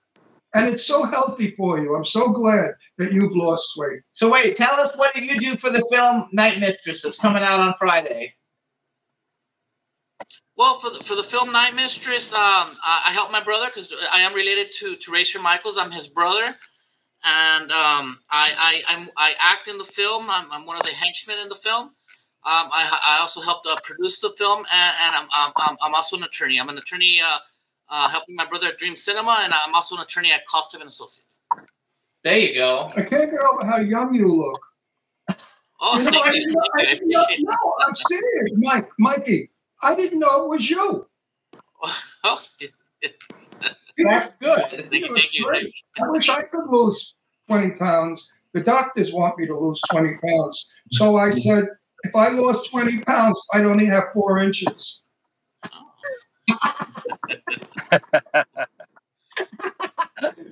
And 0.53 0.67
it's 0.67 0.85
so 0.85 1.05
healthy 1.05 1.53
for 1.53 1.79
you. 1.79 1.95
I'm 1.95 2.05
so 2.05 2.31
glad 2.31 2.73
that 2.99 3.13
you've 3.13 3.37
lost 3.37 3.75
weight. 3.77 4.01
So 4.11 4.31
wait, 4.31 4.57
tell 4.57 4.75
us 4.75 4.97
what 4.97 5.15
did 5.15 5.25
you 5.25 5.39
do 5.39 5.57
for 5.57 5.71
the 5.71 5.87
film 5.91 6.29
Night 6.33 6.59
Mistress 6.59 7.03
that's 7.03 7.19
coming 7.19 7.43
out 7.43 7.61
on 7.61 7.75
Friday? 7.79 8.35
well, 10.61 10.75
for 10.75 10.91
the, 10.91 11.03
for 11.03 11.15
the 11.15 11.23
film 11.23 11.51
Night 11.53 11.75
Mistress, 11.75 12.35
um, 12.35 12.77
I, 12.85 13.05
I 13.07 13.13
helped 13.13 13.33
my 13.33 13.43
brother 13.43 13.69
because 13.69 13.95
I 14.13 14.21
am 14.21 14.35
related 14.35 14.71
to 14.73 14.95
to 14.95 15.11
Rayster 15.11 15.41
Michaels. 15.41 15.79
I'm 15.79 15.91
his 15.91 16.07
brother, 16.07 16.55
and 17.25 17.71
um, 17.73 18.19
I 18.31 18.53
I 18.59 18.83
I'm, 18.89 19.09
I 19.17 19.35
act 19.41 19.69
in 19.69 19.79
the 19.79 19.85
film. 19.85 20.27
I'm, 20.31 20.47
I'm 20.53 20.67
one 20.67 20.77
of 20.77 20.83
the 20.83 20.91
henchmen 20.93 21.39
in 21.43 21.49
the 21.49 21.55
film. 21.55 21.87
Um, 22.47 22.71
I, 22.73 22.99
I 23.07 23.19
also 23.21 23.41
helped 23.43 23.67
uh, 23.67 23.77
produce 23.83 24.21
the 24.21 24.31
film, 24.39 24.61
and, 24.73 24.95
and 25.05 25.15
I'm, 25.17 25.29
I'm- 25.33 25.53
I'm 25.57 25.77
I'm 25.83 25.95
also 25.95 26.17
an 26.17 26.25
attorney. 26.25 26.59
I'm 26.59 26.69
an 26.71 26.79
attorney 26.79 27.21
uh, 27.21 27.39
uh, 27.91 28.09
helping 28.09 28.35
my 28.37 28.47
brother 28.47 28.69
at 28.69 28.79
Dream 28.79 28.97
Cinema, 28.97 29.41
and 29.43 29.53
I'm 29.53 29.75
also 29.75 29.97
an 29.97 30.03
attorney 30.03 30.33
at 30.33 30.47
Costa 30.47 30.79
and 30.79 30.89
Associates. 30.89 31.43
There 32.25 32.39
you 32.39 32.55
go. 32.55 32.91
I 32.97 33.03
can't 33.03 33.31
get 33.31 33.41
over 33.41 33.67
how 33.67 33.79
young 33.79 34.15
you 34.15 34.35
look. 34.35 34.61
Oh, 35.81 35.99
You 35.99 36.05
know, 36.05 36.11
thank 36.11 36.27
I 36.27 36.31
you. 36.33 36.41
didn't 36.41 36.53
know, 36.55 36.63
I 36.79 36.83
I 36.83 36.85
didn't 36.95 37.09
know, 37.09 37.25
no, 37.41 37.57
I'm 37.87 37.95
serious, 37.95 38.53
Mike, 38.57 38.91
Mikey. 38.99 39.51
I 39.83 39.95
didn't 39.95 40.19
know 40.19 40.45
it 40.45 40.49
was 40.49 40.71
you. 40.71 41.07
Oh, 42.25 42.43
That's 44.09 44.33
good. 44.41 44.89
thank 44.91 45.09
you, 45.09 45.15
It 45.15 45.21
thank 45.21 45.35
you. 45.35 45.73
I 45.99 46.11
wish 46.11 46.29
I 46.29 46.43
could 46.43 46.69
lose 46.69 47.15
20 47.49 47.73
pounds. 47.73 48.33
The 48.53 48.61
doctors 48.61 49.13
want 49.13 49.39
me 49.39 49.47
to 49.47 49.59
lose 49.59 49.81
20 49.91 50.19
pounds. 50.27 50.67
So 50.93 51.17
I 51.17 51.31
said, 51.31 51.67
if 52.03 52.15
I 52.15 52.29
lost 52.29 52.71
20 52.71 53.01
pounds, 53.01 53.41
I'd 53.53 53.65
only 53.65 53.87
have 53.87 54.05
four 54.13 54.39
inches. 54.39 55.03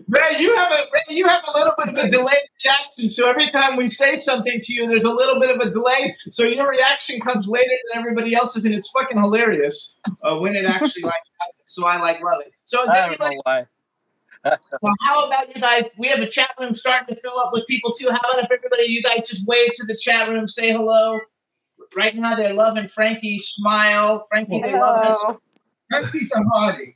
Ray, 0.08 0.36
you 0.38 0.54
have 0.56 0.72
a 0.72 0.76
Ray, 0.92 1.16
you 1.16 1.26
have 1.26 1.44
a 1.46 1.58
little 1.58 1.74
bit 1.76 1.88
of 1.88 1.94
a 1.96 2.10
delayed 2.10 2.36
reaction. 2.64 3.08
So 3.08 3.28
every 3.28 3.50
time 3.50 3.76
we 3.76 3.90
say 3.90 4.20
something 4.20 4.58
to 4.60 4.72
you, 4.72 4.86
there's 4.86 5.04
a 5.04 5.10
little 5.10 5.38
bit 5.38 5.54
of 5.54 5.60
a 5.60 5.70
delay. 5.70 6.16
So 6.30 6.44
your 6.44 6.68
reaction 6.68 7.20
comes 7.20 7.46
later 7.48 7.74
than 7.88 8.00
everybody 8.00 8.34
else's, 8.34 8.64
and 8.64 8.74
it's 8.74 8.90
fucking 8.90 9.18
hilarious 9.18 9.98
uh, 10.22 10.36
when 10.36 10.56
it 10.56 10.64
actually 10.64 11.02
like 11.02 11.22
happens. 11.38 11.57
So 11.68 11.86
I 11.86 12.00
like 12.00 12.22
love 12.22 12.40
it. 12.40 12.52
So 12.64 12.82
is 12.82 12.88
I 12.88 13.08
don't 13.08 13.20
know 13.20 13.40
why. 13.44 13.66
Well, 14.80 14.94
how 15.02 15.26
about 15.26 15.54
you 15.54 15.60
guys? 15.60 15.86
We 15.98 16.06
have 16.08 16.20
a 16.20 16.28
chat 16.28 16.50
room 16.60 16.72
starting 16.72 17.14
to 17.14 17.20
fill 17.20 17.36
up 17.44 17.52
with 17.52 17.66
people 17.66 17.92
too. 17.92 18.08
How 18.08 18.18
about 18.18 18.38
if 18.38 18.50
everybody, 18.50 18.84
you 18.84 19.02
guys 19.02 19.28
just 19.28 19.46
wave 19.46 19.70
to 19.74 19.84
the 19.84 19.96
chat 19.96 20.28
room, 20.28 20.46
say 20.46 20.70
hello. 20.70 21.18
Right 21.96 22.14
now, 22.14 22.36
they're 22.36 22.54
loving 22.54 22.86
Frankie. 22.86 23.36
Smile, 23.38 24.26
Frankie. 24.30 24.62
They 24.62 24.78
love 24.78 25.04
this. 25.04 25.22
Hello. 25.22 25.40
Frankie's 25.90 26.32
a 26.32 26.40
hottie. 26.40 26.94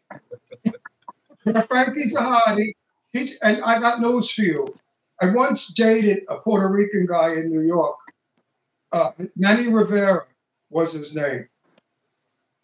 Frankie's 1.69 2.15
a 2.15 2.21
hottie. 2.21 2.73
He's, 3.13 3.39
and 3.39 3.63
I 3.65 3.81
got 3.81 4.01
news 4.01 4.31
for 4.31 4.43
you. 4.43 4.75
I 5.21 5.27
once 5.27 5.69
dated 5.75 6.21
a 6.29 6.37
Puerto 6.37 6.69
Rican 6.69 7.07
guy 7.07 7.33
in 7.33 7.51
New 7.51 7.63
York. 7.63 7.99
Uh, 8.93 9.11
Manny 9.37 9.69
Rivera 9.69 10.27
was 10.71 10.93
his 10.93 11.15
name. 11.15 11.49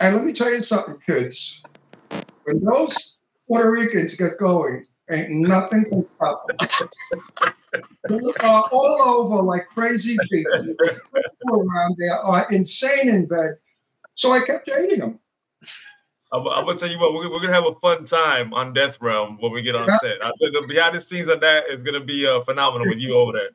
And 0.01 0.15
let 0.15 0.25
me 0.25 0.33
tell 0.33 0.53
you 0.53 0.63
something, 0.63 0.99
kids. 1.05 1.63
When 2.49 2.65
those 2.65 3.17
Puerto 3.47 3.71
Ricans 3.71 4.15
get 4.15 4.39
going, 4.39 4.87
ain't 5.11 5.31
nothing 5.31 5.85
can 5.85 6.03
stop 6.03 6.47
them. 6.49 6.89
They 8.09 8.17
are 8.41 8.65
all 8.73 9.03
over 9.03 9.43
like 9.43 9.67
crazy 9.67 10.17
people. 10.31 10.65
They 10.65 10.91
around. 11.53 11.97
there 11.99 12.15
are 12.15 12.51
insane 12.51 13.11
in 13.11 13.27
bed. 13.27 13.57
So 14.15 14.33
I 14.33 14.41
kept 14.41 14.67
dating 14.67 15.01
them. 15.01 15.19
I'm, 16.33 16.47
I'm 16.49 16.65
gonna 16.65 16.79
tell 16.79 16.89
you 16.91 16.99
what, 16.99 17.13
we're, 17.13 17.31
we're 17.31 17.41
gonna 17.41 17.53
have 17.53 17.67
a 17.67 17.75
fun 17.81 18.05
time 18.05 18.55
on 18.55 18.73
Death 18.73 18.99
Realm 19.03 19.37
when 19.41 19.53
we 19.53 19.61
get 19.61 19.77
on 19.77 19.87
Yeah. 19.87 19.99
set. 19.99 20.25
I 20.25 20.31
think 20.39 20.55
the 20.55 20.65
behind 20.67 20.97
the 20.97 21.03
scenes 21.03 21.29
of 21.29 21.41
that 21.41 21.65
is 21.71 21.83
gonna 21.83 22.01
be 22.01 22.27
uh, 22.27 22.41
phenomenal 22.41 22.89
with 22.89 22.99
you 22.99 23.15
over 23.15 23.33
there. 23.33 23.51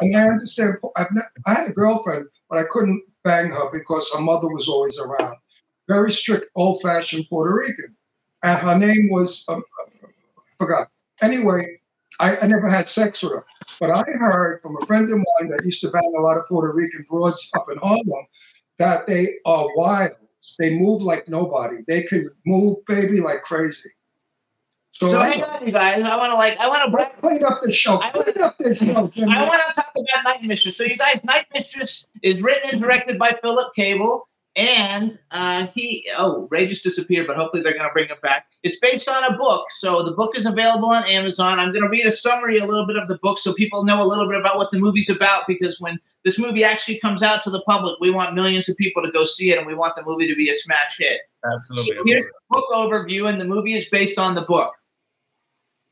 And 0.00 0.14
I 0.14 0.28
understand. 0.28 0.76
I've 0.96 1.10
ne- 1.12 1.22
I 1.46 1.54
had 1.54 1.70
a 1.70 1.72
girlfriend, 1.72 2.26
but 2.50 2.58
I 2.58 2.64
couldn't 2.68 3.02
bang 3.24 3.50
her 3.50 3.70
because 3.72 4.10
her 4.14 4.20
mother 4.20 4.48
was 4.48 4.68
always 4.68 4.98
around. 4.98 5.36
Very 5.88 6.12
strict, 6.12 6.50
old-fashioned 6.56 7.26
Puerto 7.30 7.54
Rican, 7.54 7.95
and 8.46 8.60
her 8.60 8.78
name 8.78 9.08
was 9.10 9.44
um, 9.48 9.62
I 10.04 10.08
forgot. 10.58 10.88
Anyway, 11.20 11.80
I, 12.20 12.36
I 12.38 12.46
never 12.46 12.68
had 12.68 12.88
sex 12.88 13.22
with 13.22 13.32
her, 13.32 13.44
but 13.80 13.90
I 13.90 14.04
heard 14.18 14.62
from 14.62 14.76
a 14.80 14.86
friend 14.86 15.10
of 15.10 15.18
mine 15.18 15.50
that 15.50 15.64
used 15.64 15.80
to 15.80 15.90
bang 15.90 16.12
a 16.16 16.20
lot 16.20 16.36
of 16.36 16.46
Puerto 16.46 16.72
Rican 16.72 17.04
broads 17.10 17.50
up 17.56 17.66
in 17.70 17.78
Harlem 17.78 18.26
that 18.78 19.06
they 19.06 19.36
are 19.44 19.66
wild. 19.74 20.12
They 20.58 20.78
move 20.78 21.02
like 21.02 21.28
nobody. 21.28 21.78
They 21.88 22.04
could 22.04 22.26
move, 22.44 22.84
baby, 22.86 23.20
like 23.20 23.42
crazy. 23.42 23.90
So, 24.92 25.10
So 25.10 25.20
hang 25.20 25.42
on, 25.42 25.66
you 25.66 25.72
guys. 25.72 26.02
I 26.02 26.16
want 26.16 26.30
to 26.30 26.36
like. 26.36 26.56
I 26.58 26.68
want 26.68 26.90
to 26.90 27.20
clean 27.20 27.44
up 27.44 27.60
the 27.62 27.72
show. 27.72 28.00
I 28.00 28.10
Clean 28.10 28.40
up 28.40 28.56
the 28.58 28.74
show, 28.74 29.08
Jimmy. 29.12 29.34
I 29.34 29.42
want 29.42 29.60
to 29.68 29.74
talk 29.74 29.92
about 29.94 30.24
Night 30.24 30.42
Mistress. 30.44 30.76
So, 30.76 30.84
you 30.84 30.96
guys, 30.96 31.22
Night 31.24 31.46
Mistress 31.52 32.06
is 32.22 32.40
written 32.40 32.70
and 32.70 32.80
directed 32.80 33.18
by 33.18 33.36
Philip 33.42 33.74
Cable, 33.74 34.28
and 34.56 35.18
uh, 35.32 35.66
he 35.74 36.08
oh 36.16 36.48
Ray 36.50 36.66
just 36.66 36.82
disappeared, 36.82 37.26
but 37.26 37.36
hopefully 37.36 37.62
they're 37.62 37.74
going 37.74 37.84
to 37.84 37.92
bring 37.92 38.08
him 38.08 38.16
back. 38.22 38.46
It's 38.62 38.78
based 38.78 39.06
on 39.06 39.22
a 39.22 39.36
book, 39.36 39.66
so 39.70 40.02
the 40.02 40.12
book 40.12 40.36
is 40.36 40.46
available 40.46 40.88
on 40.88 41.04
Amazon. 41.04 41.60
I'm 41.60 41.72
going 41.72 41.82
to 41.82 41.90
read 41.90 42.06
a 42.06 42.10
summary, 42.10 42.56
a 42.58 42.64
little 42.64 42.86
bit 42.86 42.96
of 42.96 43.06
the 43.06 43.18
book, 43.18 43.38
so 43.38 43.52
people 43.52 43.84
know 43.84 44.02
a 44.02 44.04
little 44.04 44.26
bit 44.26 44.40
about 44.40 44.56
what 44.56 44.70
the 44.70 44.78
movie's 44.78 45.10
about. 45.10 45.42
Because 45.46 45.78
when 45.78 45.98
this 46.24 46.38
movie 46.38 46.64
actually 46.64 46.98
comes 46.98 47.22
out 47.22 47.42
to 47.42 47.50
the 47.50 47.60
public, 47.62 47.96
we 48.00 48.10
want 48.10 48.34
millions 48.34 48.68
of 48.70 48.76
people 48.78 49.02
to 49.02 49.12
go 49.12 49.24
see 49.24 49.52
it, 49.52 49.58
and 49.58 49.66
we 49.66 49.74
want 49.74 49.94
the 49.94 50.04
movie 50.04 50.26
to 50.26 50.34
be 50.34 50.48
a 50.48 50.54
smash 50.54 50.96
hit. 50.98 51.20
Absolutely. 51.44 51.96
So 51.96 52.02
here's 52.06 52.24
the 52.24 52.32
book 52.48 52.64
overview, 52.72 53.28
and 53.28 53.38
the 53.38 53.44
movie 53.44 53.74
is 53.74 53.88
based 53.90 54.18
on 54.18 54.34
the 54.34 54.42
book. 54.42 54.72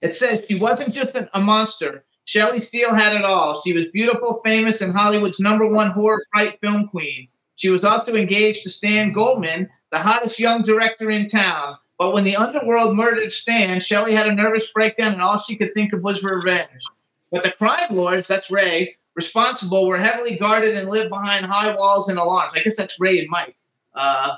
It 0.01 0.15
says 0.15 0.45
she 0.49 0.55
wasn't 0.55 0.95
just 0.95 1.15
an, 1.15 1.29
a 1.35 1.41
monster. 1.41 2.07
Shelley 2.25 2.63
Steele 2.63 2.95
had 2.95 3.13
it 3.13 3.27
all. 3.27 3.61
She 3.63 3.75
was 3.75 3.85
beautiful, 3.93 4.41
famous, 4.43 4.81
and 4.81 4.95
Hollywood's 4.95 5.41
number 5.41 5.69
one 5.69 5.91
horror 5.91 6.23
fright 6.33 6.59
film 6.63 6.89
queen. 6.89 7.29
She 7.57 7.69
was 7.69 7.85
also 7.85 8.15
engaged 8.15 8.63
to 8.65 8.71
Stan 8.71 9.13
Goldman, 9.13 9.71
the 9.91 9.99
hottest 9.99 10.39
young 10.39 10.63
director 10.63 11.11
in 11.11 11.29
town. 11.29 11.77
But 11.99 12.13
when 12.13 12.25
the 12.25 12.37
underworld 12.37 12.97
murdered 12.97 13.33
Stan, 13.33 13.81
Shelley 13.81 14.15
had 14.15 14.27
a 14.27 14.35
nervous 14.35 14.71
breakdown, 14.73 15.13
and 15.13 15.23
all 15.23 15.39
she 15.39 15.57
could 15.57 15.73
think 15.75 15.93
of 15.93 16.03
was 16.03 16.23
revenge. 16.23 16.85
But 17.31 17.45
the 17.45 17.53
crime 17.53 17.91
lords, 17.91 18.27
that's 18.27 18.51
Ray, 18.51 18.97
responsible, 19.15 19.87
were 19.87 19.99
heavily 19.99 20.37
guarded 20.37 20.77
and 20.77 20.89
lived 20.89 21.11
behind 21.11 21.47
high 21.47 21.75
walls 21.75 22.09
and 22.09 22.19
alarms. 22.19 22.53
I 22.57 22.63
guess 22.63 22.77
that's 22.77 22.99
Ray 22.99 23.21
and 23.21 23.29
Mike. 23.31 23.57
Uh, 23.95 24.37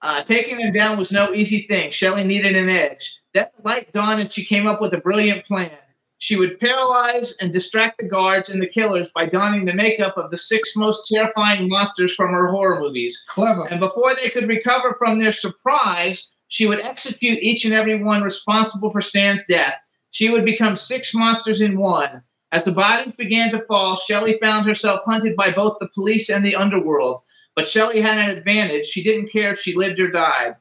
uh, 0.00 0.22
taking 0.22 0.58
them 0.58 0.72
down 0.72 0.98
was 0.98 1.10
no 1.10 1.32
easy 1.32 1.62
thing. 1.62 1.90
Shelley 1.90 2.24
needed 2.24 2.54
an 2.54 2.68
edge. 2.68 3.20
The 3.32 3.50
light 3.64 3.92
dawned 3.92 4.20
and 4.20 4.30
she 4.30 4.44
came 4.44 4.66
up 4.66 4.80
with 4.80 4.92
a 4.92 4.98
brilliant 4.98 5.46
plan. 5.46 5.70
She 6.18 6.36
would 6.36 6.58
paralyze 6.58 7.36
and 7.40 7.52
distract 7.52 7.98
the 7.98 8.08
guards 8.08 8.50
and 8.50 8.60
the 8.60 8.66
killers 8.66 9.08
by 9.14 9.26
donning 9.26 9.64
the 9.64 9.74
makeup 9.74 10.16
of 10.16 10.30
the 10.30 10.36
six 10.36 10.74
most 10.76 11.08
terrifying 11.08 11.68
monsters 11.68 12.14
from 12.14 12.30
her 12.30 12.50
horror 12.50 12.80
movies. 12.80 13.22
Clever. 13.28 13.66
And 13.66 13.78
before 13.78 14.14
they 14.14 14.28
could 14.30 14.48
recover 14.48 14.96
from 14.98 15.18
their 15.18 15.32
surprise, 15.32 16.32
she 16.48 16.66
would 16.66 16.80
execute 16.80 17.38
each 17.40 17.64
and 17.64 17.74
every 17.74 18.02
one 18.02 18.22
responsible 18.22 18.90
for 18.90 19.00
Stan's 19.00 19.46
death. 19.46 19.74
She 20.10 20.28
would 20.28 20.44
become 20.44 20.74
six 20.74 21.14
monsters 21.14 21.60
in 21.60 21.78
one. 21.78 22.22
As 22.50 22.64
the 22.64 22.72
bodies 22.72 23.14
began 23.14 23.50
to 23.50 23.64
fall, 23.66 23.96
Shelley 23.96 24.38
found 24.40 24.66
herself 24.66 25.02
hunted 25.04 25.36
by 25.36 25.52
both 25.52 25.76
the 25.78 25.88
police 25.94 26.30
and 26.30 26.44
the 26.44 26.56
underworld. 26.56 27.20
But 27.54 27.66
Shelley 27.66 28.00
had 28.00 28.18
an 28.18 28.30
advantage. 28.30 28.86
She 28.86 29.02
didn't 29.02 29.30
care 29.30 29.52
if 29.52 29.60
she 29.60 29.76
lived 29.76 30.00
or 30.00 30.10
died. 30.10 30.56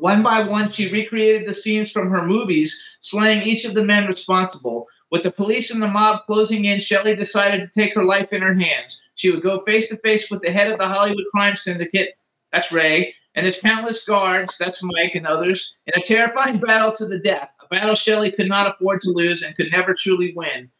One 0.00 0.22
by 0.22 0.42
one, 0.42 0.70
she 0.70 0.90
recreated 0.90 1.46
the 1.46 1.54
scenes 1.54 1.90
from 1.90 2.08
her 2.10 2.26
movies, 2.26 2.82
slaying 3.00 3.42
each 3.42 3.66
of 3.66 3.74
the 3.74 3.84
men 3.84 4.06
responsible. 4.06 4.86
With 5.10 5.24
the 5.24 5.30
police 5.30 5.70
and 5.70 5.82
the 5.82 5.88
mob 5.88 6.22
closing 6.26 6.64
in, 6.64 6.80
Shelley 6.80 7.14
decided 7.14 7.60
to 7.60 7.80
take 7.80 7.94
her 7.94 8.04
life 8.04 8.32
in 8.32 8.40
her 8.40 8.54
hands. 8.54 9.02
She 9.14 9.30
would 9.30 9.42
go 9.42 9.60
face 9.60 9.88
to 9.90 9.96
face 9.98 10.30
with 10.30 10.40
the 10.40 10.50
head 10.50 10.70
of 10.70 10.78
the 10.78 10.88
Hollywood 10.88 11.26
crime 11.30 11.56
syndicate, 11.56 12.14
that's 12.50 12.72
Ray, 12.72 13.14
and 13.34 13.44
his 13.44 13.60
countless 13.60 14.04
guards, 14.04 14.56
that's 14.56 14.82
Mike 14.82 15.14
and 15.14 15.26
others, 15.26 15.76
in 15.86 16.00
a 16.00 16.02
terrifying 16.02 16.58
battle 16.58 16.92
to 16.92 17.06
the 17.06 17.18
death, 17.18 17.50
a 17.62 17.68
battle 17.68 17.94
Shelley 17.94 18.32
could 18.32 18.48
not 18.48 18.74
afford 18.74 19.00
to 19.00 19.10
lose 19.10 19.42
and 19.42 19.54
could 19.54 19.70
never 19.70 19.94
truly 19.94 20.32
win. 20.34 20.70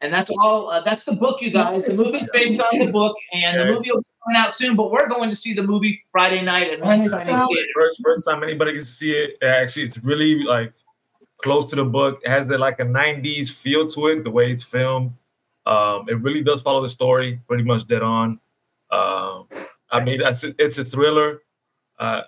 And 0.00 0.12
that's 0.12 0.30
all. 0.30 0.68
Uh, 0.68 0.82
that's 0.82 1.04
the 1.04 1.14
book, 1.14 1.40
you 1.40 1.50
guys. 1.50 1.84
The 1.84 1.94
movie's 1.94 2.28
based 2.32 2.60
on 2.60 2.78
the 2.78 2.92
book, 2.92 3.16
and 3.32 3.58
the 3.58 3.64
movie 3.66 3.90
will 3.90 4.00
be 4.00 4.06
coming 4.28 4.40
out 4.44 4.52
soon. 4.52 4.76
But 4.76 4.90
we're 4.90 5.08
going 5.08 5.30
to 5.30 5.36
see 5.36 5.52
the 5.52 5.62
movie 5.62 6.00
Friday 6.12 6.42
night 6.42 6.68
at 6.70 6.80
Red 6.80 7.10
Shining 7.10 7.46
Theater. 7.46 7.66
First, 7.74 8.00
first 8.02 8.24
time 8.26 8.42
anybody 8.42 8.72
gets 8.72 8.86
to 8.86 8.92
see 8.92 9.12
it. 9.12 9.42
Actually, 9.42 9.84
it's 9.86 9.98
really 9.98 10.42
like 10.44 10.72
close 11.42 11.66
to 11.66 11.76
the 11.76 11.84
book. 11.84 12.20
It 12.24 12.30
has 12.30 12.46
the 12.46 12.58
like 12.58 12.80
a 12.80 12.84
'90s 12.84 13.50
feel 13.50 13.86
to 13.88 14.08
it, 14.08 14.24
the 14.24 14.30
way 14.30 14.52
it's 14.52 14.64
filmed. 14.64 15.12
Um, 15.66 16.06
it 16.08 16.20
really 16.20 16.42
does 16.42 16.62
follow 16.62 16.82
the 16.82 16.88
story, 16.88 17.40
pretty 17.46 17.62
much 17.64 17.86
dead 17.86 18.02
on. 18.02 18.40
Um, 18.90 19.48
I 19.90 20.00
mean, 20.02 20.18
that's 20.20 20.44
it's 20.44 20.78
a 20.78 20.84
thriller. 20.84 21.42
Uh, 21.98 22.22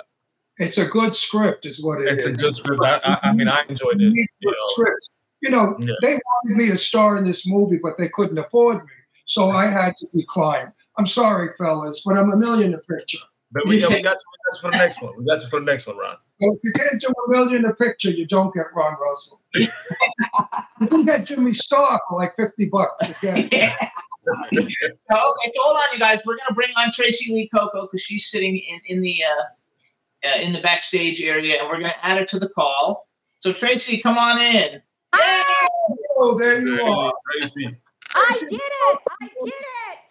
It's 0.59 0.77
a 0.79 0.85
good 0.87 1.15
script, 1.15 1.65
is 1.65 1.83
what 1.83 2.01
it 2.03 2.09
is. 2.13 2.27
it's 2.27 2.27
a 2.27 2.33
good 2.33 2.55
script. 2.55 2.83
I, 2.83 2.97
I, 3.03 3.19
I 3.29 3.33
mean, 3.33 3.49
I 3.49 3.65
enjoyed 3.69 4.01
it. 4.01 4.15
You 4.15 4.27
good 4.43 4.51
know. 4.53 4.67
scripts. 4.69 5.11
You 5.41 5.49
know, 5.51 5.75
Yeah. 5.79 5.95
they 6.03 6.13
wanted 6.15 6.57
me 6.59 6.69
to 6.69 6.77
star 6.77 7.17
in 7.17 7.25
this 7.25 7.47
movie, 7.47 7.79
but 7.83 7.97
they 7.97 8.09
couldn't 8.11 8.37
afford 8.37 8.85
me, 8.85 8.91
so 9.25 9.51
I 9.51 9.67
had 9.69 9.97
to 9.97 10.07
decline. 10.15 10.71
I'm 10.99 11.07
sorry, 11.07 11.51
fellas, 11.59 12.03
but 12.05 12.17
I'm 12.17 12.33
a 12.33 12.37
million 12.37 12.75
a 12.75 12.79
picture. 12.79 13.19
But 13.53 13.67
we, 13.67 13.81
yeah, 13.81 13.89
we 13.89 14.01
got 14.01 14.17
you. 14.17 14.25
We 14.33 14.53
got 14.53 14.55
you 14.55 14.61
for 14.61 14.71
the 14.71 14.79
next 14.79 15.03
one. 15.03 15.13
We 15.19 15.25
got 15.25 15.43
you 15.43 15.49
for 15.49 15.61
the 15.61 15.67
next 15.67 15.87
one, 15.87 15.97
Ron. 15.97 16.17
So 16.41 16.53
if 16.53 16.61
you 16.63 16.73
can't 16.73 17.01
do 17.01 17.09
a 17.09 17.31
million 17.31 17.65
a 17.65 17.75
picture, 17.75 18.11
you 18.11 18.27
don't 18.27 18.55
get 18.55 18.67
Ron 18.75 18.97
Russell. 19.01 19.41
you 19.55 20.87
can 20.87 21.05
get 21.05 21.27
Jimmy 21.27 21.53
Star 21.53 22.01
for 22.09 22.19
like 22.19 22.37
50 22.37 22.67
bucks 22.67 23.23
again. 23.23 23.51
So, 24.23 24.33
okay, 24.53 24.69
so 24.69 25.17
hold 25.17 25.77
on, 25.77 25.83
you 25.95 25.99
guys. 25.99 26.21
We're 26.27 26.37
gonna 26.37 26.55
bring 26.55 26.69
on 26.77 26.93
Tracee 26.93 27.33
Lee 27.33 27.49
Cocco 27.49 27.87
because 27.87 28.03
she's 28.03 28.29
sitting 28.29 28.55
in 28.55 28.97
in 28.97 29.01
the 29.01 29.17
uh, 29.25 30.29
uh, 30.29 30.41
in 30.43 30.53
the 30.53 30.61
backstage 30.61 31.23
area, 31.23 31.59
and 31.59 31.67
we're 31.69 31.81
gonna 31.81 31.95
add 32.03 32.19
her 32.19 32.27
to 32.27 32.39
the 32.39 32.51
call. 32.51 33.09
So 33.39 33.55
Tracee, 33.55 34.03
come 34.03 34.19
on 34.19 34.39
in. 34.39 34.83
Oh, 35.15 36.37
there 36.39 36.61
you 36.61 36.83
are. 36.83 37.13
Tracee. 37.33 37.75
I 38.15 38.37
did 38.41 38.53
it! 38.53 38.99
I 39.23 39.29
did 39.43 39.55
it! 39.55 40.10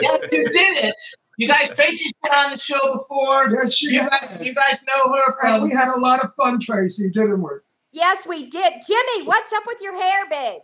Yes, 0.00 0.20
you 0.32 0.48
did 0.50 0.84
it. 0.84 0.94
You 1.38 1.48
guys, 1.48 1.68
Tracee's 1.70 2.12
been 2.22 2.32
on 2.32 2.50
the 2.52 2.56
show 2.58 2.96
before. 2.98 3.50
Yes, 3.50 3.74
she 3.74 3.86
You 3.94 4.08
guys, 4.08 4.38
you 4.40 4.54
guys 4.54 4.82
know 4.86 5.12
her 5.12 5.34
And 5.42 5.60
from. 5.60 5.68
we 5.68 5.74
had 5.74 5.88
a 5.94 5.98
lot 6.00 6.24
of 6.24 6.32
fun, 6.34 6.58
Tracee, 6.60 7.10
didn't 7.10 7.42
we? 7.42 7.50
Yes, 7.92 8.26
we 8.26 8.48
did. 8.48 8.72
Jimmy, 8.86 9.26
what's 9.26 9.52
up 9.52 9.64
with 9.66 9.78
your 9.82 10.00
hair, 10.00 10.24
babe? 10.30 10.60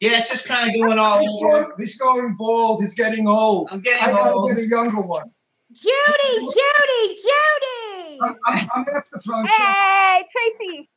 Yeah, 0.00 0.20
it's 0.20 0.30
just 0.30 0.44
kind 0.46 0.68
of 0.70 0.74
going 0.80 0.98
all 0.98 1.20
He's 1.20 1.30
over. 1.42 1.62
going, 1.62 1.72
he's 1.78 1.98
going 1.98 2.34
bald. 2.36 2.80
He's 2.80 2.94
getting 2.94 3.26
old. 3.28 3.68
I'm 3.70 3.80
getting 3.80 4.02
I 4.02 4.10
gotta 4.12 4.32
old. 4.32 4.50
get 4.50 4.62
a 4.62 4.66
younger 4.66 5.00
one. 5.00 5.30
Judy, 5.72 6.36
Judy, 6.38 7.16
Judy! 7.16 8.18
I'm, 8.22 8.34
I'm, 8.46 8.68
I'm 8.74 8.84
gonna 8.84 8.94
have 8.98 9.08
to 9.10 9.18
throw 9.20 9.42
just 9.44 9.54
Hey, 9.58 10.24
Tracee. 10.32 10.88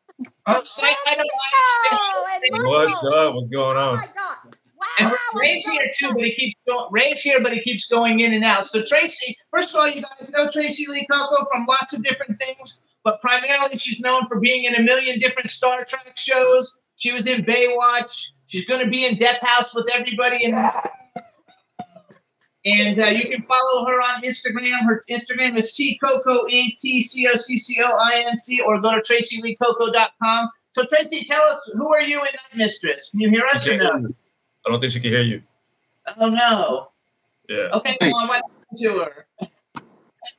So 0.48 0.64
say 0.64 0.88
hi 1.06 1.16
to 1.16 1.24
Oh, 1.92 2.26
Mike. 2.30 2.42
and 2.52 2.68
What's 2.68 3.04
up? 3.06 3.36
What's 3.36 3.48
going 3.50 3.78
on? 3.78 3.84
Oh 3.84 3.90
on? 3.92 3.96
my 3.98 4.08
God! 4.16 4.53
And 5.00 5.10
Wow! 5.10 5.18
I'm 5.34 5.40
Ray's 5.40 5.66
so 5.66 5.72
here 5.72 5.90
too, 5.98 6.14
but 6.14 6.24
he 6.24 6.36
keeps 6.36 6.60
going. 6.68 6.88
Ray's 6.92 7.22
here, 7.22 7.42
but 7.42 7.54
he 7.54 7.62
keeps 7.62 7.88
going 7.88 8.20
in 8.20 8.34
and 8.34 8.44
out. 8.44 8.66
So 8.66 8.84
Tracee, 8.84 9.36
first 9.52 9.74
of 9.74 9.80
all, 9.80 9.90
you 9.90 10.04
guys 10.04 10.30
know 10.30 10.50
Tracee 10.50 10.88
Lee 10.88 11.08
Cocco 11.12 11.46
from 11.52 11.66
lots 11.66 11.94
of 11.94 12.04
different 12.04 12.40
things, 12.40 12.82
but 13.04 13.22
primarily 13.22 13.78
she's 13.78 14.00
known 14.00 14.28
for 14.28 14.40
being 14.40 14.66
in 14.66 14.76
a 14.76 14.82
million 14.82 15.20
different 15.20 15.50
Star 15.50 15.84
Trek 15.86 16.16
shows. 16.16 16.78
She 16.96 17.12
was 17.12 17.26
in 17.26 17.44
Baywatch. 17.44 18.32
She's 18.48 18.66
going 18.66 18.84
to 18.84 18.90
be 18.90 19.06
in 19.06 19.18
Death 19.18 19.42
House 19.42 19.74
with 19.74 19.90
everybody 19.92 20.44
in. 20.44 20.54
And 22.66 22.98
uh, 22.98 23.08
you 23.08 23.28
can 23.28 23.44
follow 23.44 23.86
her 23.86 24.02
on 24.02 24.22
Instagram. 24.22 24.86
Her 24.86 25.04
Instagram 25.10 25.58
is 25.58 25.74
tcoco 25.74 26.50
inc 26.50 26.78
t 26.78 27.02
c 27.02 27.28
o 27.28 27.36
c 27.36 27.58
c 27.58 27.82
o 27.84 27.98
i 27.98 28.24
n 28.26 28.38
c, 28.38 28.62
or 28.62 28.80
go 28.80 28.94
to 28.94 29.02
traceeleecocco.com. 29.02 30.50
So 30.70 30.86
Tracee, 30.86 31.26
tell 31.26 31.42
us 31.42 31.60
who 31.74 31.94
are 31.94 32.02
you 32.02 32.20
in 32.20 32.26
Night 32.26 32.56
Mistress? 32.56 33.10
Can 33.10 33.20
you 33.20 33.30
hear 33.30 33.44
us 33.52 33.68
or 33.68 33.76
no? 33.76 34.08
I 34.66 34.70
don't 34.72 34.80
think 34.80 34.92
she 34.94 35.00
can 35.00 35.12
hear 35.12 35.22
you. 35.22 35.42
Oh 36.18 36.30
no. 36.30 36.88
Yeah. 37.50 37.70
Okay, 37.74 37.98
come 38.02 38.14
on, 38.14 38.28
what 38.28 38.42
happened 38.52 38.80
to 38.80 39.00
her? 39.00 39.26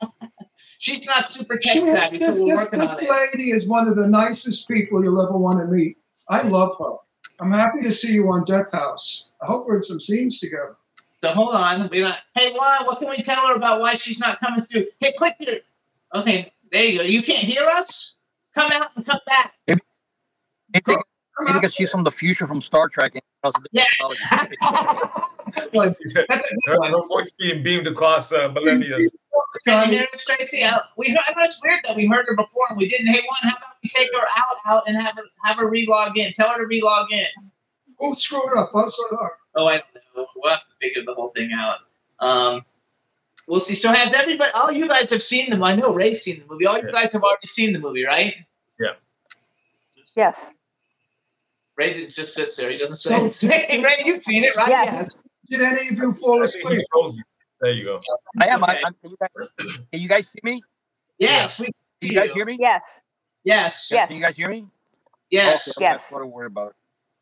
She's 0.79 1.05
not 1.05 1.29
super 1.29 1.57
tech 1.57 1.73
She- 1.73 1.81
savvy, 1.81 2.19
so 2.19 2.27
this, 2.27 2.41
we're 2.41 2.47
this, 2.47 2.59
working 2.59 2.79
this 2.81 2.91
on 2.91 3.03
it. 3.05 3.11
lady 3.11 3.51
is 3.51 3.67
one 3.67 3.89
of 3.89 3.97
the 3.97 4.07
nicest 4.07 4.69
people 4.69 5.03
you'll 5.03 5.21
ever 5.23 5.37
want 5.37 5.59
to 5.59 5.65
meet. 5.67 5.97
I 6.29 6.43
love 6.43 6.77
her. 6.79 6.97
I'm 7.41 7.53
happy 7.53 7.83
to 7.83 7.93
see 7.93 8.13
you 8.13 8.31
on 8.31 8.45
Death 8.45 8.71
House. 8.73 9.31
I 9.43 9.47
hope 9.47 9.67
we're 9.67 9.77
in 9.77 9.83
some 9.83 10.01
scenes 10.01 10.39
together. 10.41 10.77
So 11.23 11.31
hold 11.33 11.55
on. 11.55 11.89
We're 11.91 12.05
not, 12.05 12.19
hey, 12.35 12.53
Juan, 12.53 12.85
what 12.87 12.99
can 12.99 13.09
we 13.09 13.23
tell 13.23 13.47
her 13.49 13.55
about 13.55 13.81
why 13.81 13.95
she's 13.95 14.19
not 14.19 14.41
coming 14.41 14.65
through? 14.67 14.87
Hey, 15.01 15.13
click 15.17 15.35
here. 15.39 15.61
Okay, 16.15 16.53
there 16.71 16.85
you 16.85 16.99
go. 16.99 17.05
You 17.05 17.23
can't 17.23 17.45
hear 17.45 17.65
us? 17.65 18.15
Come 18.55 18.71
out 18.73 18.91
and 18.95 19.05
come 19.05 19.21
back. 19.27 19.55
Maybe, 19.67 19.81
Come 20.83 21.03
maybe 21.41 21.59
because 21.59 21.75
she's 21.75 21.91
from 21.91 22.05
the 22.05 22.11
future 22.11 22.47
from 22.47 22.61
Star 22.61 22.89
Trek. 22.89 23.13
And 23.15 23.23
knows 23.43 23.53
the 23.55 23.69
Yeah. 23.73 23.85
technology. 23.85 24.57
That's 25.73 26.47
a 26.47 26.55
good 26.55 26.59
Her, 26.67 26.79
one. 26.79 26.91
her 26.91 27.07
voice 27.09 27.31
being 27.33 27.63
beamed 27.63 27.87
across 27.87 28.33
uh, 28.33 28.49
millennia. 28.49 28.97
Can 29.65 29.93
you 29.93 30.07
Tracee? 30.17 30.63
Uh, 30.63 30.79
we 30.97 31.09
heard, 31.11 31.19
I 31.29 31.33
know 31.37 31.45
it's 31.45 31.61
weird 31.63 31.81
that 31.85 31.97
we 31.97 32.07
heard 32.07 32.25
her 32.29 32.37
before 32.37 32.65
and 32.71 32.79
we 32.79 32.89
didn't. 32.89 33.07
Hey, 33.09 33.21
Juan, 33.23 33.51
how 33.53 33.57
about 33.57 33.75
we 33.83 33.89
take 33.89 34.09
her 34.13 34.21
out, 34.21 34.57
out 34.67 34.85
and 34.87 34.97
have 35.01 35.17
her 35.17 35.23
have 35.45 35.57
her 35.59 35.71
relog 35.71 36.17
in? 36.17 36.33
Tell 36.33 36.49
her 36.51 36.59
to 36.59 36.65
relog 36.65 37.11
in. 37.11 37.27
Who 37.99 38.15
screwed 38.17 38.57
up? 38.57 38.75
Us 38.75 38.97
or 39.11 39.19
her? 39.19 39.31
Oh, 39.57 39.67
I 39.67 39.77
don't 39.79 39.87
know. 40.17 40.27
We'll 40.37 40.51
have 40.51 40.61
to 40.61 40.67
figure 40.81 41.03
the 41.05 41.15
whole 41.15 41.31
thing 41.31 41.51
out. 41.53 41.79
Um, 42.21 42.63
we'll 43.49 43.61
see. 43.61 43.75
So, 43.75 43.93
has 43.93 44.13
everybody? 44.13 44.51
All 44.53 44.71
you 44.73 44.89
guys 44.89 45.11
have 45.11 45.23
seen 45.23 45.51
them. 45.51 45.63
I 45.63 45.75
know 45.77 45.93
Ray's 45.95 46.23
seen 46.23 46.41
the 46.41 46.47
movie. 46.53 46.67
All 46.67 46.79
you 46.79 46.87
Yeah. 46.87 46.93
guys 46.93 47.13
have 47.13 47.23
already 47.23 47.47
seen 47.47 47.73
the 47.73 47.79
movie, 47.79 48.05
right? 48.05 48.35
Yeah. 48.79 48.95
Yes. 50.17 50.37
Ray 51.77 52.07
just 52.07 52.35
sits 52.35 52.57
there. 52.57 52.71
He 52.71 52.79
doesn't 52.79 53.31
say. 53.31 53.49
Hey, 53.49 53.83
Ray, 53.85 54.03
you've 54.05 54.23
seen 54.23 54.45
it, 54.45 54.55
right? 54.57 54.69
Yes. 54.69 55.17
Did 55.51 55.61
any 55.61 55.89
of 55.89 55.97
you 55.97 56.15
fall 56.21 56.43
asleep? 56.43 56.81
There 57.61 57.73
you 57.73 57.85
go. 57.85 58.01
I 58.41 58.47
am. 58.49 58.63
Okay. 58.63 58.73
I, 58.73 58.87
I'm, 58.87 58.95
can, 59.03 59.11
you 59.11 59.17
guys, 59.21 59.49
can 59.93 60.01
you 60.01 60.09
guys 60.09 60.29
see 60.29 60.41
me? 60.43 60.63
Yes. 61.19 61.59
We 61.59 61.67
can 61.67 61.75
Can 62.01 62.11
you 62.11 62.19
guys 62.19 62.31
hear 62.31 62.45
me? 62.45 62.57
Yes. 62.61 62.83
Yes. 63.45 63.89
Yes. 63.93 64.09
Can 64.09 64.17
you 64.17 64.23
guys 64.23 64.37
hear 64.37 64.49
me? 64.49 64.67
Yes. 65.31 65.69
Okay, 65.69 65.85
Yes. 65.85 66.01
That's 66.01 66.13
what 66.13 66.23
I'm 66.23 66.31
worried 66.31 66.53
about. 66.53 66.75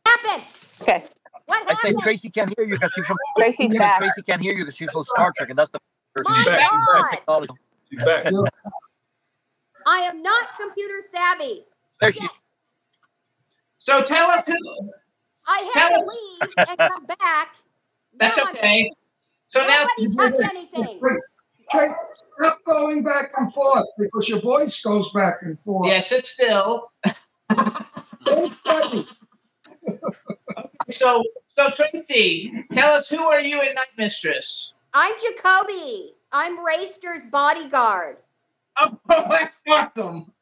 happened? 0.06 0.44
Okay. 0.80 1.04
What 1.46 1.62
I 1.62 1.74
said 1.74 1.88
happened? 1.88 2.02
Tracee 2.02 2.30
can't 2.30 2.52
hear 2.56 2.66
you 2.66 2.74
because 2.74 2.92
she's 2.94 3.06
from. 3.06 3.16
Tracee's 3.38 3.76
I 3.76 3.78
back. 3.78 3.98
Tracee 3.98 4.22
can't 4.22 4.42
hear 4.42 4.52
you 4.52 4.64
because 4.64 4.76
she's 4.76 4.90
from 4.90 5.04
Star 5.04 5.32
Trek, 5.36 5.50
and 5.50 5.58
that's 5.58 5.70
the. 5.70 5.78
My 6.16 6.36
She's 6.36 6.46
back. 6.46 6.70
God. 6.70 7.04
Technology. 7.10 7.54
She's 7.90 7.98
back. 8.02 8.26
I 9.86 9.98
am 10.00 10.22
not 10.22 10.48
computer 10.60 11.00
savvy. 11.10 11.62
There 12.00 12.12
she 12.12 12.20
Yet. 12.20 12.30
So 13.84 14.04
tell 14.04 14.30
us 14.30 14.44
who. 14.46 14.54
I 15.44 15.70
Tell 15.74 15.88
to 15.88 15.94
us. 15.96 16.18
leave 16.40 16.54
and 16.68 16.78
come 16.78 17.06
back. 17.18 17.56
That's 18.16 18.36
Now 18.36 18.44
I'm- 18.44 18.56
okay. 18.56 18.90
So 19.48 19.66
now, 19.66 19.86
Nobody 19.98 20.16
touch 20.38 20.48
anything. 20.50 21.00
Wait, 21.02 21.90
stop 22.38 22.58
going 22.64 23.02
back 23.02 23.32
and 23.36 23.52
forth 23.52 23.86
because 23.98 24.28
your 24.28 24.40
voice 24.40 24.80
goes 24.82 25.10
back 25.10 25.38
and 25.42 25.58
forth. 25.58 25.88
yeah, 25.88 25.98
sit 26.00 26.24
still. 26.24 26.88
So, 30.90 31.22
so 31.46 31.70
Tracee, 31.70 32.64
tell 32.72 32.92
us 32.94 33.08
who 33.08 33.18
are 33.18 33.40
you 33.40 33.60
in 33.62 33.74
Night 33.74 33.86
Mistress? 33.96 34.74
I'm 34.92 35.12
Jacoby. 35.20 36.12
I'm 36.32 36.64
Rayster's 36.64 37.24
bodyguard. 37.26 38.16
Oh, 38.78 38.98
that's 39.08 39.56
awesome. 39.68 40.32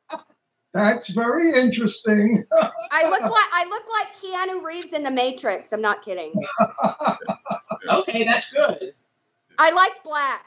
That's 0.72 1.08
very 1.10 1.52
interesting. 1.58 2.44
I 2.52 3.08
look 3.10 3.22
like 3.22 3.32
I 3.52 3.66
look 3.68 3.82
like 3.90 4.14
Keanu 4.22 4.62
Reeves 4.64 4.92
in 4.92 5.02
The 5.02 5.10
Matrix. 5.10 5.72
I'm 5.72 5.82
not 5.82 6.02
kidding. 6.04 6.32
Okay, 7.90 8.24
that's 8.24 8.52
good. 8.52 8.92
I 9.58 9.70
like 9.72 10.02
black. 10.04 10.44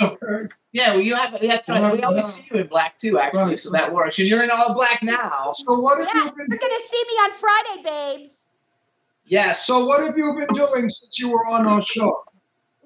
Okay. 0.00 0.48
Yeah, 0.72 0.92
well, 0.94 1.00
you 1.00 1.14
have. 1.14 1.38
That's 1.40 1.68
right. 1.68 1.92
We 1.92 2.02
always 2.02 2.26
see 2.26 2.44
you 2.50 2.60
in 2.60 2.66
black 2.66 2.98
too, 2.98 3.18
actually, 3.18 3.40
Right. 3.44 3.60
so 3.60 3.70
that 3.70 3.92
works. 3.92 4.18
And 4.18 4.26
you're 4.28 4.42
in 4.42 4.50
all 4.50 4.74
black 4.74 5.02
now. 5.02 5.52
So 5.54 5.78
what 5.78 5.98
have 5.98 6.08
Yeah, 6.14 6.24
you 6.24 6.30
been 6.32 6.46
you're 6.50 6.58
gonna 6.58 6.74
see 6.84 7.04
me 7.08 7.14
on 7.14 7.32
Friday, 7.34 7.82
babes. 8.18 8.30
Yes. 9.24 9.66
so 9.66 9.84
what 9.86 10.02
have 10.04 10.18
you 10.18 10.34
been 10.34 10.54
doing 10.54 10.90
since 10.90 11.18
you 11.18 11.30
were 11.30 11.46
on 11.46 11.66
our 11.66 11.82
show? 11.82 12.24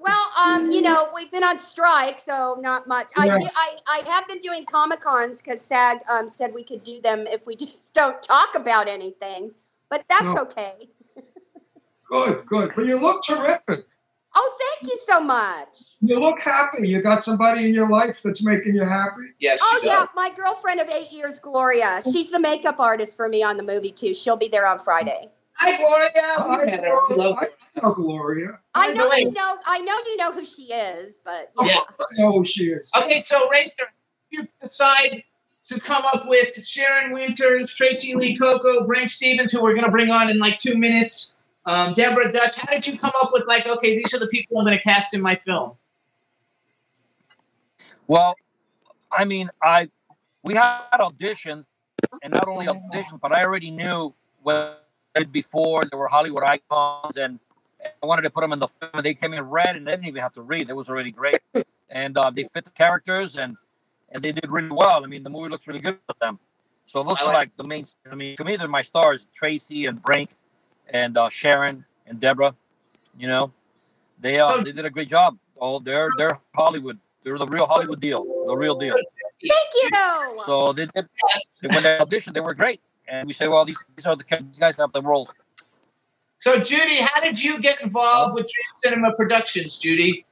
Well, 0.01 0.31
um, 0.39 0.73
you 0.73 0.81
know, 0.81 1.09
we've 1.15 1.31
been 1.31 1.45
on 1.45 1.61
strike, 1.61 2.21
so 2.21 2.57
not 2.59 2.89
much. 2.89 3.13
I 3.17 3.27
do, 3.29 3.47
I, 3.55 3.77
I 3.87 3.99
have 4.09 4.27
been 4.27 4.41
doing 4.41 4.65
comic 4.65 5.01
cons 5.01 5.43
because 5.43 5.61
SAG 5.61 5.99
um, 6.11 6.31
said 6.31 6.55
we 6.55 6.65
could 6.65 6.83
do 6.83 7.03
them 7.03 7.27
if 7.27 7.47
we 7.47 7.55
just 7.57 7.93
don't 7.93 8.23
talk 8.23 8.55
about 8.55 8.89
anything. 8.89 9.53
But 9.91 10.05
that's 10.09 10.23
No. 10.23 10.43
okay. 10.43 10.89
Good, 12.09 12.47
good. 12.47 12.73
But 12.75 12.87
you 12.87 13.01
look 13.01 13.23
terrific. 13.25 13.85
Oh, 14.35 14.59
thank 14.59 14.91
you 14.91 14.99
so 14.99 15.21
much. 15.21 15.69
You 16.01 16.19
look 16.19 16.41
happy. 16.41 16.89
You 16.89 17.03
got 17.03 17.23
somebody 17.23 17.67
in 17.67 17.75
your 17.75 17.89
life 17.89 18.21
that's 18.25 18.43
making 18.43 18.77
you 18.77 18.85
happy. 18.85 19.35
Yes. 19.39 19.61
Oh 19.63 19.79
she 19.83 19.89
yeah, 19.89 20.07
my 20.15 20.31
girlfriend 20.35 20.81
of 20.81 20.89
eight 20.89 21.13
years, 21.13 21.41
Gloria. 21.41 22.01
She's 22.05 22.31
the 22.31 22.41
makeup 22.41 22.81
artist 22.81 23.17
for 23.17 23.29
me 23.29 23.43
on 23.43 23.57
the 23.57 23.63
movie 23.63 23.93
too. 23.93 24.15
She'll 24.15 24.37
be 24.37 24.49
there 24.49 24.67
on 24.67 24.79
Friday. 24.79 25.29
Hi, 25.61 25.77
Gloria. 25.77 26.11
I 26.39 26.59
We 26.59 26.67
met 26.67 26.83
love 26.85 27.19
know, 27.19 27.35
her. 27.35 27.51
I 27.77 27.81
know 27.83 27.93
Gloria. 27.93 28.59
I 28.75 28.95
know 28.95 29.13
you 29.13 29.31
know. 29.31 29.59
I 29.67 29.79
know 29.81 29.99
you 30.07 30.17
know 30.17 30.33
who 30.33 30.45
she 30.47 30.73
is, 30.73 31.21
but 31.23 31.51
yeah. 31.61 31.67
Yeah. 31.67 31.79
I 31.79 32.23
know 32.23 32.33
who 32.33 32.47
she 32.47 32.71
is. 32.71 32.91
Okay, 32.97 33.21
so 33.21 33.47
Rayster, 33.51 33.85
you 34.31 34.49
decide 34.63 35.23
to 35.69 35.79
come 35.79 36.05
up 36.07 36.27
with 36.27 36.57
Sharyn 36.57 37.11
Wynters, 37.11 37.75
Tracee 37.77 38.15
Lee 38.15 38.39
Cocco, 38.39 38.87
Brink 38.87 39.11
Stevens, 39.11 39.53
who 39.53 39.63
we're 39.63 39.75
going 39.75 39.85
to 39.85 39.91
bring 39.91 40.11
on 40.11 40.31
in 40.31 40.39
like 40.39 40.59
two 40.59 40.79
minutes. 40.79 41.37
Um, 41.67 41.93
Deborah 41.93 42.33
Dutch, 42.33 42.57
how 42.57 42.73
did 42.73 42.87
you 42.87 42.99
come 42.99 43.13
up 43.23 43.31
with 43.35 43.47
like, 43.47 43.67
okay, 43.67 43.99
these 43.99 44.15
are 44.15 44.19
the 44.19 44.29
people 44.29 44.59
I'm 44.59 44.65
going 44.65 44.79
to 44.79 44.83
cast 44.83 45.13
in 45.13 45.21
my 45.21 45.37
film? 45.37 45.73
Well, 48.07 48.35
I 49.13 49.27
mean, 49.27 49.51
I 49.63 49.91
we 50.43 50.55
had 50.55 50.81
auditions, 50.95 51.67
and 52.23 52.33
not 52.33 52.49
only 52.49 52.67
auditions, 52.67 53.21
but 53.21 53.33
I 53.37 53.45
already 53.45 53.71
knew 53.71 54.15
what 54.43 54.87
before 55.33 55.85
there 55.85 55.99
were 55.99 56.09
Hollywood 56.09 56.43
icons, 56.45 57.17
and 57.17 57.39
I 58.03 58.07
wanted 58.07 58.23
to 58.23 58.31
put 58.31 58.43
them 58.43 58.53
in 58.53 58.59
the 58.59 58.69
film. 58.69 59.03
They 59.03 59.15
came 59.15 59.33
in 59.35 59.43
red, 59.43 59.77
and 59.77 59.87
they 59.87 59.93
didn't 59.93 60.07
even 60.07 60.23
have 60.23 60.35
to 60.35 60.43
read. 60.43 60.69
It 60.71 60.77
was 60.77 60.89
already 60.89 61.11
great, 61.11 61.39
and 61.89 62.17
uh, 62.17 62.31
they 62.31 62.45
fit 62.45 62.65
the 62.65 62.71
characters, 62.71 63.37
and 63.37 63.57
and 64.13 64.23
they 64.23 64.33
did 64.33 64.49
really 64.49 64.71
well. 64.71 65.05
I 65.05 65.07
mean, 65.07 65.23
the 65.23 65.31
movie 65.31 65.49
looks 65.49 65.67
really 65.67 65.81
good 65.81 65.99
with 66.09 66.19
them. 66.19 66.39
So 66.87 67.03
those 67.03 67.17
I 67.21 67.23
are 67.23 67.27
like- 67.27 67.35
like 67.35 67.57
the 67.57 67.65
main. 67.65 67.87
I 68.11 68.15
mean, 68.15 68.37
to 68.37 68.45
me, 68.45 68.57
they're 68.57 68.69
my 68.69 68.83
stars: 68.83 69.27
Tracee 69.35 69.87
and 69.87 70.03
Brink, 70.03 70.31
and 70.93 71.17
uh, 71.17 71.29
Sharyn 71.29 71.85
and 72.07 72.21
Deborah. 72.21 72.55
You 73.19 73.29
know, 73.29 73.53
they 74.21 74.39
uh, 74.41 74.49
So- 74.49 74.63
they 74.63 74.73
did 74.73 74.85
a 74.85 74.91
great 74.91 75.09
job. 75.09 75.37
Oh, 75.61 75.79
they're 75.79 76.09
they're 76.17 76.39
Hollywood. 76.55 76.99
They're 77.23 77.37
the 77.37 77.47
real 77.47 77.67
Hollywood 77.67 78.01
deal, 78.01 78.25
the 78.47 78.57
real 78.57 78.77
deal. 78.79 78.95
Thank 78.95 79.53
you. 79.83 79.91
So 80.47 80.73
they 80.73 80.87
did. 80.87 81.07
When 81.63 81.83
they 81.83 81.99
auditioned, 81.99 82.33
they 82.33 82.41
were 82.41 82.55
great, 82.55 82.81
and 83.11 83.27
we 83.27 83.33
say, 83.33 83.49
well, 83.49 83.65
these, 83.65 83.77
these 83.97 84.07
are 84.07 84.17
the 84.17 84.25
these 84.31 84.59
guys 84.59 84.77
have 84.77 84.93
the 84.93 85.03
roles. 85.03 85.31
So, 86.39 86.59
Judy, 86.59 87.01
how 87.03 87.21
did 87.21 87.43
you 87.43 87.61
get 87.61 87.83
involved 87.83 88.35
with 88.35 88.47
Dream 88.47 88.95
Cinema 88.95 89.15
Productions, 89.15 89.79
Judy? 89.79 90.25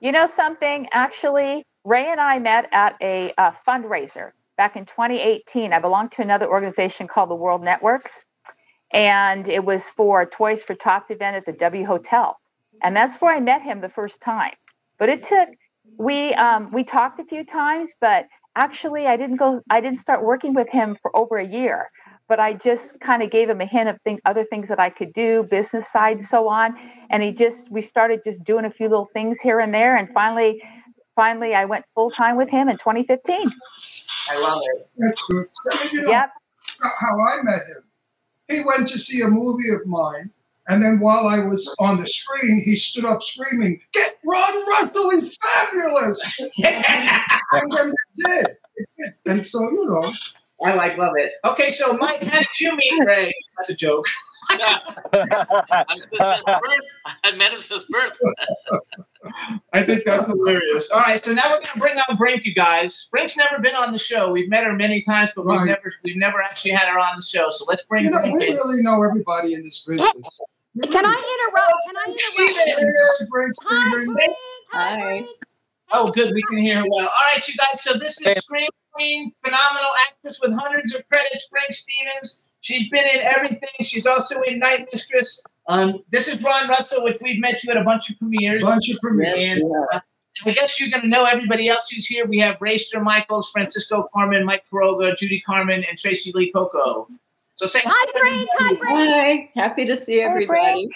You 0.00 0.12
know 0.12 0.26
something? 0.34 0.88
Actually, 0.92 1.64
Ray 1.84 2.10
and 2.10 2.20
I 2.20 2.38
met 2.38 2.68
at 2.72 2.96
a, 3.02 3.34
uh 3.36 3.50
fundraiser 3.66 4.30
back 4.56 4.76
in 4.76 4.86
2018. 4.86 5.72
I 5.72 5.78
belonged 5.80 6.12
to 6.12 6.22
another 6.22 6.48
organization 6.48 7.08
called 7.08 7.28
the 7.28 7.34
World 7.34 7.62
Networks, 7.62 8.24
and 8.92 9.48
it 9.48 9.64
was 9.64 9.82
for 9.96 10.24
Toys 10.24 10.62
for 10.62 10.74
Tots 10.74 11.10
event 11.10 11.36
at 11.36 11.44
the 11.44 11.52
W 11.52 11.84
Hotel, 11.84 12.38
and 12.82 12.96
that's 12.96 13.20
where 13.20 13.34
I 13.34 13.40
met 13.40 13.60
him 13.60 13.80
the 13.80 13.88
first 13.88 14.20
time. 14.20 14.54
But 14.98 15.08
it 15.08 15.24
took 15.24 15.48
we 15.98 16.32
um, 16.34 16.70
we 16.72 16.84
talked 16.84 17.20
a 17.20 17.24
few 17.24 17.44
times, 17.44 17.90
but 18.00 18.26
actually, 18.56 19.06
I 19.06 19.16
didn't 19.16 19.36
go. 19.36 19.62
I 19.70 19.80
didn't 19.80 20.00
start 20.00 20.24
working 20.24 20.54
with 20.54 20.68
him 20.68 20.96
for 21.00 21.16
over 21.16 21.36
a 21.36 21.46
year. 21.46 21.90
But 22.28 22.40
I 22.40 22.54
just 22.54 22.98
kind 22.98 23.22
of 23.22 23.30
gave 23.30 23.48
him 23.48 23.60
a 23.60 23.66
hint 23.66 23.88
of 23.88 24.00
thing, 24.02 24.18
other 24.24 24.42
things 24.44 24.68
that 24.68 24.80
I 24.80 24.90
could 24.90 25.12
do, 25.12 25.44
business 25.48 25.84
side, 25.92 26.18
and 26.18 26.26
so 26.26 26.48
on. 26.48 26.74
And 27.08 27.22
he 27.22 27.30
just 27.30 27.70
we 27.70 27.82
started 27.82 28.22
just 28.24 28.42
doing 28.42 28.64
a 28.64 28.70
few 28.70 28.88
little 28.88 29.08
things 29.12 29.38
here 29.40 29.60
and 29.60 29.72
there, 29.72 29.96
and 29.96 30.08
finally, 30.12 30.60
finally, 31.14 31.54
I 31.54 31.66
went 31.66 31.84
full 31.94 32.10
time 32.10 32.36
with 32.36 32.48
him 32.48 32.68
in 32.68 32.78
2015. 32.78 33.48
I 34.28 34.40
love 34.40 34.60
it. 34.74 34.88
That's 34.98 35.22
good. 35.28 35.46
You 35.92 36.02
know, 36.02 36.10
Yep. 36.10 36.30
how 36.80 37.20
I 37.20 37.42
met 37.42 37.62
him. 37.66 37.84
He 38.48 38.60
went 38.64 38.88
to 38.88 38.98
see 38.98 39.20
a 39.20 39.28
movie 39.28 39.70
of 39.70 39.86
mine, 39.86 40.30
and 40.66 40.82
then 40.82 40.98
while 40.98 41.28
I 41.28 41.38
was 41.38 41.72
on 41.78 42.00
the 42.00 42.08
screen, 42.08 42.60
he 42.60 42.74
stood 42.74 43.04
up 43.04 43.22
screaming, 43.22 43.80
"Get 43.92 44.18
Ron 44.24 44.66
Russell! 44.68 45.10
He's 45.10 45.36
fabulous!" 45.36 46.40
and 46.64 47.94
then 48.18 48.44
they 48.76 48.84
did. 48.98 49.14
And 49.26 49.46
so, 49.46 49.60
you 49.60 49.86
know, 49.86 50.10
I 50.64 50.74
like 50.74 50.96
love 50.96 51.14
it. 51.16 51.32
Okay, 51.44 51.70
so 51.70 51.92
Mike, 51.94 52.22
how 52.22 52.38
did 52.38 52.60
you 52.60 52.74
meet 52.76 53.04
Ray? 53.06 53.34
That's 53.56 53.70
a 53.70 53.74
joke. 53.74 54.06
I'm 54.48 55.98
since 55.98 56.44
birth. 56.46 56.86
I 57.24 57.32
met 57.36 57.52
him 57.52 57.60
since 57.60 57.84
birth. 57.86 58.18
I 59.72 59.82
think 59.82 60.04
that's 60.04 60.26
hilarious. 60.26 60.90
All 60.90 61.00
right, 61.00 61.22
so 61.22 61.32
now 61.32 61.50
we're 61.50 61.60
gonna 61.62 61.80
bring 61.80 61.98
on 61.98 62.16
Brink, 62.16 62.44
you 62.44 62.54
guys. 62.54 63.08
Brink's 63.10 63.36
never 63.36 63.58
been 63.60 63.74
on 63.74 63.92
the 63.92 63.98
show. 63.98 64.30
We've 64.30 64.48
met 64.48 64.64
her 64.64 64.72
many 64.72 65.02
times, 65.02 65.32
but 65.34 65.46
we've 65.46 65.64
never 65.64 65.92
we've 66.04 66.16
never 66.16 66.40
actually 66.40 66.72
had 66.72 66.88
her 66.88 66.98
on 66.98 67.16
the 67.16 67.22
show. 67.22 67.50
So 67.50 67.64
let's 67.68 67.82
bring 67.82 68.04
you 68.04 68.10
know, 68.10 68.20
Brink 68.20 68.38
we 68.38 68.48
in. 68.48 68.54
really 68.54 68.82
know 68.82 69.02
everybody 69.02 69.54
in 69.54 69.64
this 69.64 69.84
business. 69.86 70.40
Can 70.90 71.04
I 71.06 71.38
interrupt? 71.50 71.74
Can 71.86 71.96
I 71.96 72.04
interrupt? 72.06 73.18
Hey, 73.18 73.26
Brink 73.30 73.52
Hi, 73.64 73.90
Brink. 73.92 74.36
Hi, 74.72 74.98
Hi. 75.00 75.24
Brink. 75.90 76.08
Oh, 76.08 76.10
good, 76.12 76.32
we 76.34 76.42
can 76.44 76.58
hear 76.58 76.76
her 76.76 76.84
well. 76.88 77.06
All 77.06 77.34
right, 77.34 77.46
you 77.46 77.54
guys. 77.54 77.82
So 77.82 77.94
this 77.98 78.20
is 78.20 78.36
Scream 78.38 78.68
Queen, 78.92 79.32
phenomenal 79.44 79.90
actress 80.08 80.40
with 80.42 80.52
hundreds 80.52 80.94
of 80.94 81.08
credits, 81.08 81.48
Brink 81.48 81.72
Stevens. 81.72 82.40
She's 82.60 82.88
been 82.88 83.04
in 83.06 83.20
everything. 83.22 83.68
She's 83.82 84.06
also 84.06 84.40
in 84.42 84.58
Night 84.58 84.88
Mistress. 84.92 85.40
Um, 85.68 86.02
this 86.10 86.26
is 86.28 86.42
Ron 86.42 86.68
Russell, 86.68 87.04
which 87.04 87.18
we've 87.20 87.40
met 87.40 87.62
you 87.62 87.70
at 87.70 87.76
a 87.76 87.84
bunch 87.84 88.10
of 88.10 88.18
premieres. 88.18 88.62
Bunch 88.62 88.90
of 88.90 88.98
premieres. 89.00 89.38
Yes, 89.40 89.58
And 89.58 89.68
yeah. 89.70 89.96
uh, 89.98 90.00
I 90.44 90.52
guess 90.52 90.78
you're 90.80 90.90
going 90.90 91.02
to 91.02 91.08
know 91.08 91.24
everybody 91.24 91.68
else 91.68 91.88
who's 91.90 92.06
here. 92.06 92.26
We 92.26 92.38
have 92.38 92.60
Rayster 92.60 93.00
Michaels, 93.00 93.50
Francisco 93.50 94.08
Carmen, 94.12 94.44
Mike 94.44 94.64
Quiroga, 94.70 95.16
Judy 95.16 95.42
Karman, 95.48 95.84
and 95.88 95.96
Tracee 95.96 96.32
Lee 96.34 96.50
Cocco. 96.50 97.06
So 97.54 97.66
say 97.66 97.80
Hi, 97.84 98.12
Brink. 98.12 98.48
Hi, 98.58 98.74
Brink. 98.74 99.50
Hi, 99.54 99.62
happy 99.62 99.86
to 99.86 99.96
see 99.96 100.20
everybody. 100.20 100.88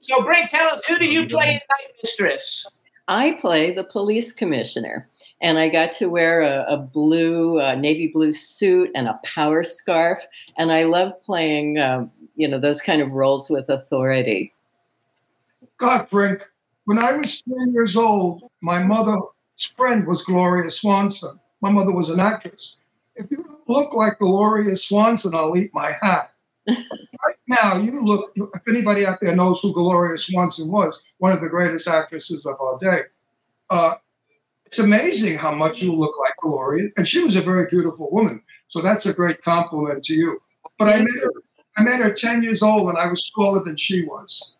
So, 0.00 0.22
Brink, 0.22 0.50
tell 0.50 0.74
us 0.74 0.84
who 0.86 0.98
do 0.98 1.04
you 1.06 1.26
play 1.26 1.48
in 1.48 1.54
Night 1.54 1.94
Mistress? 2.02 2.66
I 3.10 3.32
play 3.32 3.74
the 3.74 3.82
police 3.82 4.32
commissioner, 4.32 5.08
and 5.42 5.58
I 5.58 5.68
got 5.68 5.90
to 5.92 6.06
wear 6.06 6.42
a, 6.42 6.64
a 6.68 6.76
blue, 6.76 7.60
uh, 7.60 7.74
navy 7.74 8.06
blue 8.06 8.32
suit 8.32 8.88
and 8.94 9.08
a 9.08 9.18
power 9.24 9.64
scarf, 9.64 10.20
and 10.56 10.70
I 10.70 10.84
love 10.84 11.20
playing, 11.24 11.76
um, 11.78 12.12
you 12.36 12.46
know, 12.46 12.60
those 12.60 12.80
kind 12.80 13.02
of 13.02 13.10
roles 13.10 13.50
with 13.50 13.68
authority. 13.68 14.52
Brink, 16.08 16.44
when 16.84 17.02
I 17.02 17.14
was 17.14 17.40
three 17.40 17.72
years 17.72 17.96
old, 17.96 18.48
my 18.60 18.78
mother's 18.78 19.64
friend 19.76 20.06
was 20.06 20.22
Gloria 20.22 20.70
Swanson. 20.70 21.36
My 21.60 21.70
mother 21.72 21.90
was 21.90 22.10
an 22.10 22.20
actress. 22.20 22.76
If 23.16 23.32
you 23.32 23.58
look 23.66 23.92
like 23.92 24.20
Gloria 24.20 24.76
Swanson, 24.76 25.34
I'll 25.34 25.56
eat 25.56 25.74
my 25.74 25.96
hat. 26.00 26.29
Right 26.70 27.36
now, 27.48 27.76
you 27.76 28.04
look, 28.04 28.32
if 28.36 28.68
anybody 28.68 29.06
out 29.06 29.18
there 29.20 29.34
knows 29.34 29.60
who 29.60 29.72
Gloria 29.72 30.16
Swanson 30.18 30.70
was, 30.70 31.02
one 31.18 31.32
of 31.32 31.40
the 31.40 31.48
greatest 31.48 31.88
actresses 31.88 32.46
of 32.46 32.60
our 32.60 32.78
day, 32.78 33.02
uh, 33.70 33.94
it's 34.66 34.78
amazing 34.78 35.36
how 35.36 35.52
much 35.52 35.82
you 35.82 35.92
look 35.92 36.14
like 36.18 36.34
Gloria. 36.40 36.90
And 36.96 37.08
she 37.08 37.24
was 37.24 37.34
a 37.36 37.42
very 37.42 37.66
beautiful 37.68 38.08
woman. 38.10 38.40
So 38.68 38.80
that's 38.80 39.06
a 39.06 39.12
great 39.12 39.42
compliment 39.42 40.04
to 40.04 40.14
you. 40.14 40.38
But 40.78 40.88
I 40.88 40.98
met 40.98 41.22
her, 41.22 41.32
I 41.76 41.82
met 41.82 42.00
her 42.00 42.12
10 42.12 42.42
years 42.42 42.62
old 42.62 42.88
and 42.88 42.98
I 42.98 43.06
was 43.06 43.28
taller 43.30 43.64
than 43.64 43.76
she 43.76 44.04
was. 44.04 44.54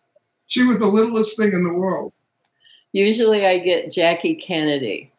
She 0.47 0.63
was 0.63 0.79
the 0.79 0.87
littlest 0.87 1.37
thing 1.37 1.53
in 1.53 1.63
the 1.63 1.73
world. 1.73 2.11
Usually, 2.91 3.45
I 3.45 3.59
get 3.59 3.89
Jackie 3.89 4.35
Kennedy. 4.35 5.10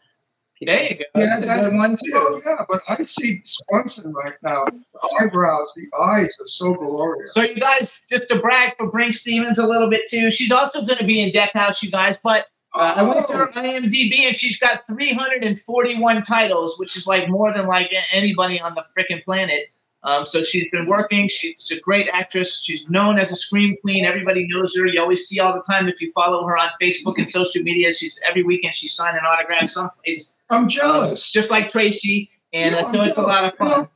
There 0.67 0.83
you 0.85 0.95
go. 0.97 1.05
Yeah, 1.17 1.41
that- 1.41 1.73
one, 1.73 1.97
Oh, 2.15 2.41
too. 2.41 2.43
yeah, 2.47 2.65
but 2.69 2.81
I 2.89 3.03
see 3.03 3.41
Swanson 3.45 4.13
right 4.13 4.35
now. 4.43 4.65
The 4.67 5.19
eyebrows, 5.21 5.75
the 5.75 5.89
eyes 6.03 6.37
are 6.41 6.47
so 6.47 6.75
glorious. 6.75 7.35
So, 7.35 7.43
you 7.43 7.57
guys, 7.57 7.97
just 8.11 8.29
to 8.29 8.39
brag 8.39 8.77
for 8.77 8.87
Brink 8.91 9.15
Stevens 9.15 9.59
a 9.59 9.67
little 9.67 9.91
bit, 9.91 10.09
too, 10.09 10.31
she's 10.31 10.53
also 10.53 10.85
going 10.85 10.99
to 10.99 11.05
be 11.05 11.21
in 11.23 11.33
Death 11.33 11.51
House, 11.55 11.83
you 11.83 11.91
guys. 11.91 12.19
But 12.23 12.47
uh, 12.75 12.95
I 12.97 13.03
went 13.03 13.27
to 13.27 13.37
her 13.37 13.49
IMDb 13.53 14.21
and 14.21 14.37
she's 14.37 14.59
got 14.59 14.87
341 14.87 16.23
titles, 16.23 16.79
which 16.79 16.97
is 16.97 17.07
like 17.07 17.29
more 17.29 17.53
than 17.53 17.67
like 17.67 17.91
anybody 18.13 18.61
on 18.61 18.75
the 18.75 18.85
freaking 18.97 19.23
planet. 19.25 19.67
Um, 20.05 20.27
so 20.27 20.43
she's 20.43 20.69
been 20.71 20.87
working. 20.87 21.29
She's 21.29 21.71
a 21.71 21.81
great 21.81 22.09
actress. 22.13 22.61
She's 22.61 22.91
known 22.91 23.19
as 23.19 23.31
a 23.31 23.37
scream 23.37 23.77
queen. 23.81 24.05
Everybody 24.05 24.47
knows 24.49 24.77
her. 24.77 24.87
You 24.87 25.01
always 25.01 25.27
see 25.27 25.39
all 25.39 25.55
the 25.55 25.63
time 25.63 25.89
if 25.89 26.01
you 26.01 26.11
follow 26.13 26.45
her 26.47 26.59
on 26.59 26.71
Facebook 26.81 27.19
and 27.19 27.31
social 27.31 27.63
media. 27.63 27.93
She's 27.93 28.21
every 28.29 28.43
weekend 28.43 28.75
she's 28.75 28.95
signing 28.95 29.21
autographs 29.25 29.75
someplace. 29.75 30.35
I'm 30.51 30.69
jealous. 30.69 31.31
just 31.31 31.51
like 31.51 31.71
Tracee. 31.71 32.31
And 32.53 32.75
Yeah, 32.75 32.93
so 32.93 33.03
it's 33.03 33.19
a 33.19 33.23
lot 33.23 33.45
of 33.45 33.53
you 33.59 33.67
know, 33.67 33.75
fun. 33.75 33.89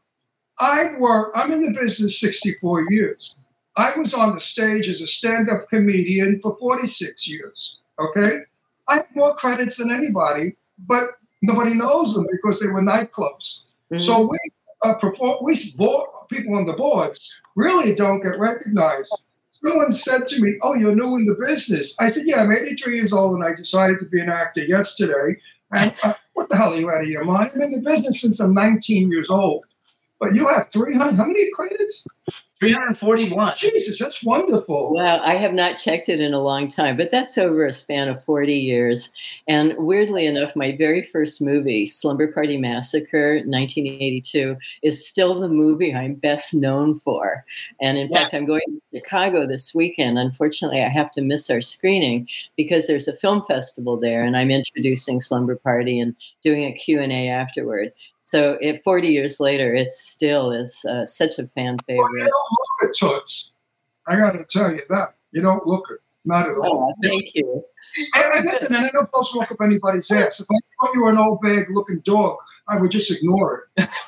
I 0.58 0.94
work, 0.98 1.32
I'm 1.34 1.52
in 1.52 1.62
the 1.62 1.78
business 1.78 2.18
64 2.20 2.86
years. 2.90 3.34
I 3.76 3.92
was 3.98 4.14
on 4.14 4.34
the 4.34 4.40
stage 4.40 4.88
as 4.88 5.02
a 5.02 5.06
stand 5.06 5.50
up 5.50 5.68
comedian 5.68 6.40
for 6.40 6.56
46 6.58 7.28
years. 7.28 7.78
Okay. 7.98 8.40
I 8.88 8.96
have 8.96 9.06
more 9.14 9.34
credits 9.34 9.76
than 9.76 9.90
anybody, 9.90 10.54
but 10.78 11.18
nobody 11.42 11.74
knows 11.74 12.14
them 12.14 12.26
because 12.30 12.60
they 12.60 12.68
were 12.68 12.80
nightclubs. 12.80 13.60
So 13.98 14.26
we 14.26 14.38
uh, 14.90 14.98
perform, 14.98 15.38
we 15.42 15.56
board, 15.76 16.08
people 16.28 16.56
on 16.56 16.66
the 16.66 16.72
boards 16.72 17.32
really 17.54 17.94
don't 17.94 18.22
get 18.22 18.38
recognized. 18.38 19.26
Someone 19.62 19.92
said 19.92 20.28
to 20.28 20.40
me, 20.40 20.58
Oh, 20.62 20.74
you're 20.74 20.94
new 20.94 21.16
in 21.16 21.24
the 21.24 21.34
business. 21.34 21.96
I 21.98 22.08
said, 22.08 22.26
Yeah, 22.26 22.42
I'm 22.42 22.52
83 22.52 22.96
years 22.96 23.12
old 23.12 23.34
and 23.34 23.44
I 23.44 23.54
decided 23.54 23.98
to 24.00 24.06
be 24.06 24.20
an 24.20 24.28
actor 24.28 24.64
yesterday. 24.64 25.40
And 25.72 25.94
uh, 26.04 26.14
what 26.34 26.48
the 26.48 26.56
hell 26.56 26.72
are 26.72 26.78
you 26.78 26.90
out 26.90 27.02
of 27.02 27.08
your 27.08 27.24
mind? 27.24 27.50
I'm 27.54 27.62
in 27.62 27.70
the 27.72 27.80
business 27.80 28.20
since 28.20 28.38
I'm 28.38 28.54
19 28.54 29.10
years 29.10 29.30
old. 29.30 29.64
But 30.20 30.34
you 30.34 30.48
have 30.48 30.70
300, 30.72 31.16
how 31.16 31.24
many 31.24 31.50
credits? 31.52 32.06
341. 32.60 33.54
Jesus, 33.56 33.98
that's 33.98 34.24
wonderful. 34.24 34.94
Wow, 34.94 35.20
I 35.22 35.34
have 35.34 35.52
not 35.52 35.76
checked 35.76 36.08
it 36.08 36.20
in 36.20 36.32
a 36.32 36.40
long 36.40 36.68
time, 36.68 36.96
but 36.96 37.10
that's 37.10 37.36
over 37.36 37.66
a 37.66 37.72
span 37.72 38.08
of 38.08 38.24
40 38.24 38.54
years. 38.54 39.12
And 39.46 39.74
weirdly 39.76 40.24
enough, 40.24 40.56
my 40.56 40.74
very 40.74 41.02
first 41.02 41.42
movie, 41.42 41.86
Slumber 41.86 42.32
Party 42.32 42.56
Massacre, 42.56 43.42
1982, 43.44 44.56
is 44.82 45.06
still 45.06 45.38
the 45.38 45.48
movie 45.48 45.94
I'm 45.94 46.14
best 46.14 46.54
known 46.54 46.98
for. 47.00 47.44
And 47.80 47.98
in 47.98 48.08
Yeah. 48.10 48.20
fact, 48.20 48.34
I'm 48.34 48.46
going 48.46 48.62
to 48.68 48.98
Chicago 48.98 49.46
this 49.46 49.74
weekend. 49.74 50.18
Unfortunately, 50.18 50.82
I 50.82 50.88
have 50.88 51.12
to 51.12 51.20
miss 51.20 51.50
our 51.50 51.60
screening 51.60 52.26
because 52.56 52.86
there's 52.86 53.08
a 53.08 53.16
film 53.16 53.42
festival 53.42 53.98
there, 53.98 54.22
and 54.22 54.34
I'm 54.34 54.50
introducing 54.50 55.20
Slumber 55.20 55.56
Party 55.56 56.00
and 56.00 56.16
doing 56.42 56.64
a 56.64 56.72
Q&A 56.72 57.28
afterward. 57.28 57.92
So, 58.26 58.58
it, 58.60 58.82
40 58.82 59.06
years 59.06 59.38
later, 59.38 59.72
it 59.72 59.92
still 59.92 60.50
is 60.50 60.84
uh, 60.84 61.06
such 61.06 61.38
a 61.38 61.46
fan 61.46 61.76
Well, 61.88 61.96
you 61.96 62.18
don't 62.18 62.28
look 62.28 62.90
at 62.90 62.96
Toots. 62.96 63.52
I 64.08 64.16
got 64.16 64.32
to 64.32 64.44
tell 64.44 64.72
you 64.72 64.82
that. 64.88 65.10
You 65.30 65.42
don't 65.42 65.64
look 65.64 65.86
it. 65.92 65.98
Not 66.24 66.48
at 66.48 66.56
all. 66.56 66.92
Oh, 66.92 66.94
thank 67.04 67.36
you. 67.36 67.62
I, 68.16 68.22
I, 68.24 68.40
listen, 68.40 68.74
and 68.74 68.84
I 68.84 68.90
don't 68.90 69.10
post 69.12 69.36
walk 69.36 69.52
up 69.52 69.60
anybody's 69.62 70.10
ass. 70.10 70.40
If 70.40 70.46
I 70.50 70.56
thought 70.80 70.94
you 70.94 71.02
were 71.02 71.10
an 71.10 71.18
old 71.18 71.40
bag 71.40 71.66
looking 71.70 72.00
dog, 72.00 72.38
I 72.66 72.78
would 72.78 72.90
just 72.90 73.12
ignore 73.12 73.68
it. 73.76 73.88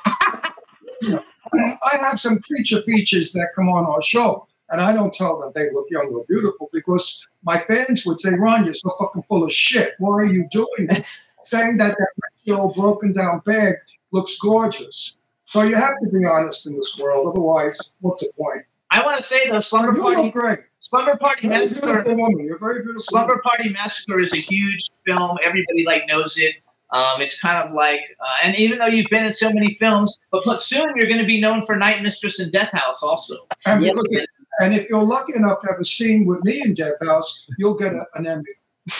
You 1.00 1.10
know, 1.10 1.22
I, 1.54 1.96
have 1.98 2.18
some 2.18 2.40
creature 2.40 2.82
features 2.82 3.32
that 3.34 3.50
come 3.54 3.68
on 3.68 3.86
our 3.86 4.02
show, 4.02 4.48
and 4.68 4.80
I 4.80 4.92
don't 4.92 5.14
tell 5.14 5.38
them 5.38 5.52
they 5.54 5.70
look 5.72 5.86
young 5.90 6.08
or 6.12 6.24
beautiful 6.28 6.68
because 6.72 7.24
my 7.44 7.60
fans 7.68 8.04
would 8.04 8.18
say, 8.18 8.30
Ron, 8.30 8.64
you're 8.64 8.74
so 8.74 8.90
fucking 8.98 9.22
full 9.22 9.44
of 9.44 9.52
shit. 9.52 9.94
Why 10.00 10.14
are 10.14 10.24
you 10.24 10.48
doing 10.50 10.88
this? 10.88 11.20
Saying 11.44 11.76
that 11.76 11.94
that 11.96 12.52
old 12.52 12.74
broken 12.74 13.12
down 13.12 13.42
bag 13.46 13.76
looks 14.12 14.36
gorgeous. 14.38 15.14
So 15.46 15.62
you 15.62 15.74
have 15.76 15.94
to 16.02 16.09
be 16.11 16.24
honest 16.26 16.66
in 16.66 16.76
this 16.76 16.94
world. 17.00 17.26
Otherwise, 17.28 17.78
what's 18.00 18.22
the 18.22 18.30
point? 18.38 18.62
I 18.90 19.02
want 19.04 19.16
to 19.18 19.22
say 19.22 19.48
though, 19.48 19.61
Slumber 19.61 19.94
You 19.96 20.02
Party, 20.02 20.22
look 20.22 20.32
great. 20.32 20.59
Slumber 20.80 21.16
Party 21.18 21.46
You're 21.48 21.59
Massacre. 21.59 22.02
woman. 22.06 22.40
You're 22.44 22.56
a 22.56 22.59
very 22.59 22.82
beautiful. 22.82 23.00
Slumber 23.02 23.40
Party 23.42 23.68
Massacre 23.70 24.20
is 24.20 24.32
a 24.32 24.40
huge 24.40 24.82
film. 25.06 25.38
Everybody 25.42 25.84
like 25.84 26.06
knows 26.06 26.36
it. 26.38 26.54
Um, 26.90 27.20
it's 27.20 27.38
kind 27.38 27.59
of 27.59 27.74
like, 27.74 28.00
uh, 28.18 28.44
and 28.44 28.56
even 28.56 28.78
though 28.78 28.86
you've 28.86 29.11
been 29.11 29.24
in 29.24 29.32
so 29.32 29.52
many 29.52 29.74
films, 29.74 30.18
but 30.32 30.42
but 30.46 30.62
soon 30.62 30.84
you're 30.96 31.11
going 31.11 31.20
to 31.20 31.26
be 31.26 31.38
known 31.40 31.64
for 31.66 31.76
Night 31.76 32.02
Mistress 32.02 32.38
and 32.40 32.50
Death 32.50 32.70
House 32.72 33.02
also. 33.02 33.34
And, 33.66 33.84
Yes. 33.84 33.94
because, 33.94 34.26
and 34.61 34.74
if 34.74 34.88
you're 34.88 35.02
lucky 35.04 35.34
enough 35.36 35.61
to 35.61 35.66
have 35.66 35.80
a 35.80 35.84
scene 35.84 36.24
with 36.24 36.42
me 36.44 36.62
in 36.62 36.72
Death 36.72 36.94
House, 37.04 37.44
you'll 37.59 37.74
get 37.74 37.92
a, 37.92 38.06
an 38.14 38.26
Emmy. 38.26 38.42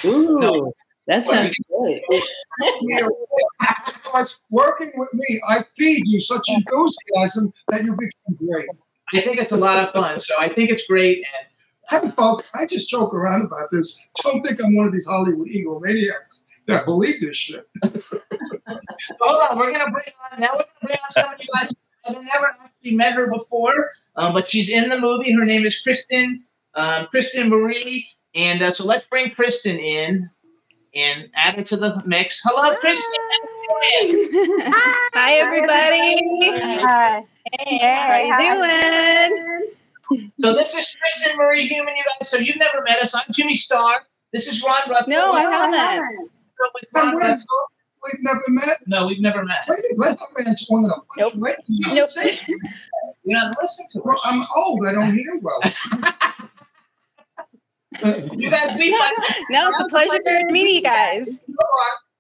Ooh, 0.05 0.39
No. 0.39 0.73
That 1.09 1.25
sounds 1.25 1.57
great. 1.69 2.03
Because 4.05 4.39
working 4.51 4.93
with 4.95 5.13
me, 5.13 5.43
I 5.49 5.65
feed 5.77 6.03
you 6.07 6.21
such 6.21 6.49
enthusiasm 6.49 7.53
that 7.69 7.85
you 7.85 7.97
become 7.97 8.47
great. 8.47 8.69
I 9.15 9.21
think 9.23 9.39
it's 9.39 9.53
a 9.53 9.57
lot 9.57 9.79
of 9.79 9.93
fun. 9.93 10.19
So 10.21 10.35
I 10.39 10.49
think 10.49 10.71
it's 10.71 10.87
great. 10.87 11.17
And 11.17 11.49
Hey, 11.89 12.11
folks, 12.19 12.51
I 12.55 12.67
just 12.67 12.91
joke 12.91 13.15
around 13.15 13.47
about 13.47 13.71
this. 13.71 13.99
Don't 14.23 14.43
think 14.43 14.63
I'm 14.63 14.77
one 14.77 14.87
of 14.87 14.93
these 14.93 15.07
Hollywood 15.07 15.49
egomaniacs 15.49 16.43
that 16.67 16.85
believe 16.85 17.19
this 17.19 17.35
shit. 17.35 17.67
so 18.03 18.21
hold 19.21 19.51
on, 19.51 19.59
we're 19.59 19.73
going 19.73 19.87
to 19.87 19.91
bring 19.91 20.13
on 20.31 20.39
now. 20.39 20.51
We're 20.53 20.65
to 20.65 20.69
bring 20.83 20.99
on 21.03 21.11
some 21.11 21.33
of 21.33 21.41
you 21.41 21.47
guys. 21.59 21.73
I've 22.07 22.23
never 22.23 22.55
actually 22.63 22.95
met 22.95 23.15
her 23.15 23.27
before, 23.29 23.93
um, 24.17 24.35
but 24.35 24.51
she's 24.51 24.69
in 24.71 24.91
the 24.91 24.99
movie. 24.99 25.33
Her 25.33 25.47
name 25.47 25.65
is 25.65 25.81
Kristen, 25.81 26.45
um, 26.75 27.07
Kristen 27.07 27.49
Marie. 27.49 28.07
And 28.35 28.63
uh, 28.63 28.71
so 28.71 28.85
let's 28.85 29.07
bring 29.07 29.31
Kristen 29.31 29.79
in 29.79 30.29
and 30.95 31.29
add 31.35 31.55
her 31.57 31.65
to 31.65 31.77
the 31.77 32.03
mix. 32.07 32.41
Hello, 32.45 32.75
Kristen. 32.77 33.05
Hi, 35.15 35.35
everybody. 35.39 36.17
Hi. 36.83 37.25
Hey, 37.53 37.79
how 37.83 38.41
you 38.41 38.55
doing? 39.29 40.31
So 40.41 40.55
this 40.55 40.75
is 40.75 40.97
Kristen 40.99 41.37
Marie 41.37 41.69
Human, 41.69 41.95
you 41.97 42.05
guys. 42.05 42.29
So 42.29 42.39
you've 42.39 42.57
never 42.57 42.83
met 42.87 42.99
us. 43.03 43.15
I'm 43.15 43.25
Jimmy 43.31 43.55
Star. 43.55 44.07
This 44.33 44.47
is 44.47 44.63
Ron 44.63 44.91
Russell. 44.91 45.11
No, 45.11 45.33
I 45.33 45.43
haven't. 45.43 46.31
With 46.75 46.85
Ron 46.95 47.17
Wait, 47.17 47.23
Russell. 47.23 47.59
We've 48.05 48.23
never 48.23 48.45
met. 48.49 48.79
No, 48.87 49.07
we've 49.07 49.21
never 49.21 49.45
met. 49.45 49.67
Wait, 49.69 49.85
let 49.97 50.19
the 50.19 50.27
man 50.45 50.57
swing 50.57 50.85
it 50.85 50.91
up. 50.93 51.05
Nope. 51.17 51.33
Wait, 51.37 51.57
Nope. 51.69 52.11
You're 53.25 53.39
not 53.39 53.57
listening 53.61 53.89
to 53.93 54.01
Well. 54.05 54.21
I'm 54.25 54.47
old. 54.57 54.87
I 54.87 54.93
don't 54.93 55.15
hear 55.15 55.39
well. 55.43 55.61
You 58.05 58.51
guys 58.51 58.79
beat 58.79 58.91
my. 58.99 59.13
No, 59.51 59.71
it's 59.71 59.81
a 59.81 59.87
pleasure 59.87 60.19
to 60.19 60.45
meeting 60.51 60.77
you 60.77 60.83
guys. 60.83 61.45
You 61.47 61.55
know? 61.55 61.67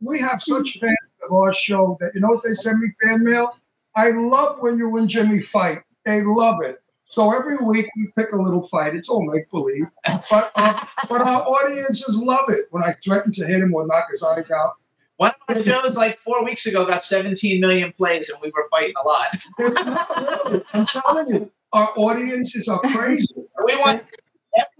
We 0.01 0.21
have 0.21 0.43
such 0.43 0.79
fans 0.79 0.97
of 1.25 1.33
our 1.33 1.53
show 1.53 1.97
that 2.01 2.13
you 2.15 2.21
know 2.21 2.29
what 2.29 2.45
they 2.45 2.55
send 2.55 2.81
me 2.81 2.89
fan 3.03 3.25
mail. 3.25 3.57
I 3.97 4.11
love 4.11 4.61
when 4.61 4.79
you 4.79 4.97
and 4.97 5.09
Jimmy 5.09 5.41
fight. 5.41 5.83
They 6.05 6.23
love 6.23 6.63
it. 6.63 6.81
So 7.11 7.35
every 7.35 7.57
week 7.57 7.87
we 7.97 8.13
pick 8.17 8.33
a 8.33 8.37
little 8.37 8.63
fight. 8.63 8.95
It's 8.95 9.09
all 9.09 9.25
make 9.25 9.51
believe, 9.51 9.87
but 10.31 10.53
uh, 10.55 10.85
but 11.09 11.21
our 11.23 11.43
audiences 11.43 12.19
love 12.19 12.49
it 12.49 12.67
when 12.71 12.83
I 12.83 12.95
threaten 13.03 13.33
to 13.33 13.47
hit 13.47 13.61
him 13.61 13.75
or 13.75 13.87
knock 13.87 14.07
his 14.11 14.23
eyes 14.23 14.51
out. 14.51 14.75
One 15.17 15.33
of 15.49 15.57
our 15.57 15.65
shows 15.65 15.97
like 15.97 16.17
four 16.19 16.45
weeks 16.45 16.67
ago 16.67 16.87
got 16.87 17.03
17 17.03 17.61
million 17.61 17.93
plays, 17.93 18.29
and 18.29 18.41
we 18.41 18.51
were 18.51 18.69
fighting 18.71 18.95
a 19.03 19.07
lot. 19.07 19.37
Really. 19.59 20.65
I'm 20.73 20.87
telling 20.87 21.35
you, 21.35 21.51
our 21.73 21.89
audiences 21.97 22.69
are 22.69 22.79
crazy. 22.81 23.35
We 23.67 23.77
want 23.77 24.05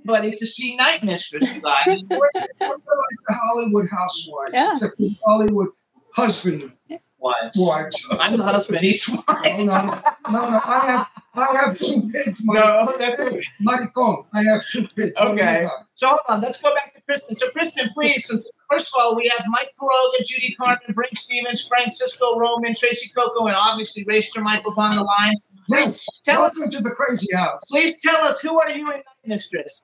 everybody 0.09 0.35
to 0.37 0.47
see 0.47 0.75
Night 0.77 1.03
Mistress, 1.05 1.53
you 1.55 1.61
guys. 1.61 2.03
We're, 2.11 2.19
we're 2.19 2.69
like 2.71 2.81
the 3.29 3.35
Hollywood 3.35 3.89
housewives, 3.91 4.53
Yeah. 4.55 4.71
except 4.73 4.97
the 4.97 5.15
Hollywood 5.25 5.69
husband 6.15 6.73
Wives. 7.21 7.59
wives. 7.59 8.07
I'm 8.13 8.39
the 8.39 8.45
husband. 8.45 8.79
He's 8.81 9.07
No, 9.09 9.23
no, 9.29 9.65
no, 9.65 10.01
no. 10.31 10.61
I 10.65 10.87
have 10.87 11.07
I 11.35 11.57
have 11.61 11.79
two 11.79 12.11
kids. 12.13 12.43
My, 12.45 12.55
No, 12.55 12.95
that's 12.99 13.21
Hey, 13.21 13.43
Maricon, 13.67 14.25
I 14.33 14.45
have 14.45 14.63
two 14.71 14.87
kids. 14.89 15.13
What 15.17 15.23
do 15.23 15.37
you 15.37 15.43
Okay. 15.43 15.63
got? 15.65 15.73
So 15.95 16.07
hold 16.09 16.21
on, 16.29 16.41
let's 16.41 16.61
go 16.63 16.73
back 16.75 16.95
to 16.95 17.01
Kristen. 17.03 17.37
So 17.37 17.51
Kristen, 17.51 17.91
please, 17.93 18.27
since 18.27 18.49
first 18.71 18.89
of 18.95 19.01
all, 19.01 19.17
we 19.17 19.31
have 19.37 19.45
Mike 19.51 19.73
Quiroga, 19.81 20.25
Judy 20.25 20.57
Karman, 20.59 20.95
Brink 20.95 21.17
Stevens, 21.19 21.67
Francisco 21.67 22.39
Roman, 22.39 22.75
Tracee 22.75 23.11
Cocco, 23.11 23.47
and 23.47 23.57
obviously 23.57 24.05
Rayster 24.05 24.41
Michaels 24.41 24.79
on 24.79 24.95
the 24.97 25.03
line. 25.03 25.35
Yes, 25.71 26.07
Tell 26.25 26.45
us, 26.45 26.57
welcome 26.59 26.71
to 26.73 26.81
the 26.81 26.91
crazy 26.93 27.35
house. 27.37 27.61
please 27.69 27.95
tell 28.01 28.17
us 28.25 28.41
who 28.41 28.59
are 28.59 28.71
you 28.71 28.79
in 28.91 28.97
Night 28.97 29.05
Mistress? 29.27 29.83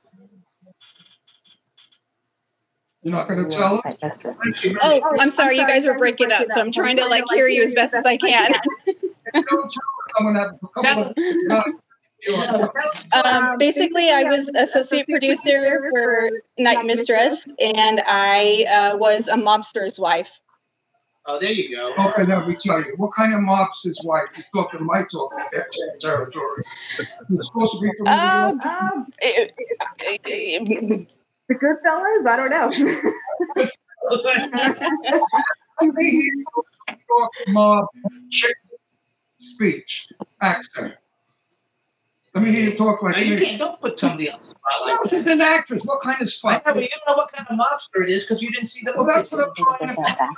You're 3.04 3.12
not 3.14 3.28
going 3.28 3.48
to 3.50 3.54
tell 3.54 3.82
us? 3.84 3.98
Oh, 4.82 5.16
I'm 5.20 5.28
sorry, 5.28 5.58
you 5.58 5.66
guys 5.66 5.84
were 5.84 5.96
breaking 5.98 6.32
up, 6.32 6.48
so 6.48 6.58
I'm 6.60 6.72
trying 6.72 6.96
to 6.96 7.06
like 7.06 7.24
hear 7.32 7.46
you 7.46 7.62
as 7.62 7.74
best 7.74 7.92
as 7.92 8.06
I 8.06 8.16
can. 8.16 8.52
Don't 9.34 9.44
tell 9.46 9.60
us. 9.62 9.76
I'm 10.18 10.24
going 10.24 10.34
to 10.36 10.40
have 10.40 10.58
a 10.62 10.68
couple 10.68 11.02
of 11.10 11.14
guys. 11.48 11.64
You 12.26 12.34
are- 12.34 12.46
Tell 12.46 12.64
us- 12.64 13.04
Um, 13.26 13.58
basically, 13.58 14.08
I 14.10 14.22
was 14.24 14.50
associate 14.56 15.06
producer 15.06 15.90
for 15.92 16.30
Night 16.58 16.86
Mistress, 16.86 17.44
and 17.60 18.00
I 18.06 18.64
uh, 18.94 18.96
was 18.96 19.28
a 19.28 19.36
mobster's 19.36 20.00
wife. 20.00 20.30
Oh, 21.26 21.38
there 21.38 21.52
you 21.52 21.76
go. 21.76 21.92
Okay, 22.06 22.24
now 22.24 22.46
we 22.46 22.54
tell 22.54 22.80
you. 22.80 22.94
What 22.96 23.12
kind 23.14 23.34
of 23.34 23.40
mops 23.42 23.84
is 23.84 23.98
white? 24.02 24.26
You 24.36 24.42
talking 24.54 24.84
my 24.86 25.02
talking 25.12 25.38
that 25.52 25.66
territory. 26.00 26.62
It's 27.30 27.46
supposed 27.48 27.72
to 27.74 27.80
be 27.80 27.90
from 27.98 28.04
New 28.04 28.12
Um, 28.12 28.60
York. 28.64 29.06
it- 29.20 29.54
it- 30.24 31.08
The 31.48 31.54
Goodfellas? 31.56 32.26
I 32.26 32.36
don't 32.36 32.50
know. 32.50 32.70
Let 35.80 35.94
me 35.94 36.10
hear 36.10 36.22
you 36.22 36.44
talk 37.08 37.30
mob 37.48 37.86
speech 39.38 40.08
accent. 40.40 40.94
Let 42.34 42.44
me 42.44 42.50
hear 42.50 42.70
you 42.70 42.76
talk 42.76 43.02
like 43.02 43.16
No, 43.16 43.22
you 43.22 43.36
me. 43.36 43.44
can't. 43.46 43.58
Don't 43.58 43.80
put 43.80 43.98
somebody 44.00 44.30
on 44.30 44.40
the 44.40 44.46
No, 44.88 44.96
spotlight. 45.02 45.10
she's 45.10 45.26
an 45.32 45.40
actress. 45.40 45.82
What 45.84 46.00
kind 46.00 46.20
of 46.20 46.26
I 46.26 46.30
spot? 46.30 46.66
know, 46.66 46.74
but 46.74 46.82
you 46.82 46.88
don't 46.88 47.06
know 47.08 47.16
what 47.16 47.32
kind 47.32 47.46
of 47.48 47.56
mobster 47.58 48.02
it 48.02 48.10
is 48.10 48.24
because 48.24 48.42
you 48.42 48.50
didn't 48.50 48.66
see 48.66 48.82
the 48.84 48.92
Well, 48.96 49.06
that's 49.06 49.30
what 49.30 49.44
I'm 49.44 49.54
trying 49.78 49.94
to. 49.96 50.28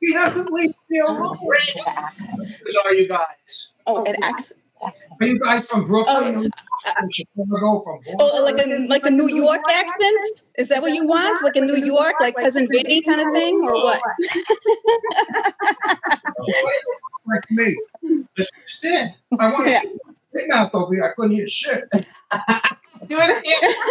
He 0.00 0.12
doesn't 0.12 0.52
leave 0.52 0.74
me 0.90 0.98
alone. 1.00 1.36
Who 1.36 1.50
are 2.84 2.94
you 2.94 3.08
guys? 3.08 3.72
oh, 3.86 4.04
an 4.04 4.22
accent. 4.22 4.60
Are 5.20 5.26
you 5.26 5.38
guys 5.38 5.66
from 5.66 5.86
Brooklyn? 5.86 6.34
Oh, 6.36 6.40
New 6.42 6.50
from 6.98 7.10
Chicago, 7.10 7.82
from 7.82 7.98
Boston? 7.98 8.16
Oh, 8.20 8.42
like 8.44 8.58
a 8.58 8.86
like 8.88 9.06
a 9.06 9.10
New 9.10 9.28
York 9.28 9.60
accent? 9.70 10.42
Is 10.58 10.68
that 10.68 10.82
what 10.82 10.92
you 10.92 11.06
want? 11.06 11.42
Like 11.42 11.56
a 11.56 11.60
New 11.60 11.76
York, 11.76 12.14
like 12.20 12.36
cousin 12.36 12.68
Vinny 12.70 13.02
kind 13.02 13.20
of 13.20 13.32
thing, 13.32 13.56
or 13.62 13.74
what? 13.84 14.00
like 17.26 17.50
me. 17.50 17.76
That's 18.36 18.50
Kristen. 18.50 19.10
I 19.38 19.52
want 19.52 19.66
to 19.66 19.72
Yeah. 19.72 19.82
get 20.34 20.50
out 20.52 20.74
over 20.74 20.94
here. 20.94 21.04
I 21.04 21.12
couldn't 21.14 21.36
hear 21.36 21.48
shit. 21.48 21.84
Do 21.92 23.18
it 23.20 23.38
again. 23.38 23.72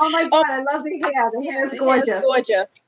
Oh 0.00 0.10
my 0.10 0.28
god, 0.28 0.44
I 0.48 0.62
love 0.72 0.84
the 0.84 0.98
hair. 1.00 1.30
The 1.32 1.42
hair 1.50 1.66
is 1.66 1.72
It's 1.72 1.80
gorgeous. 1.80 2.24
gorgeous. 2.24 2.80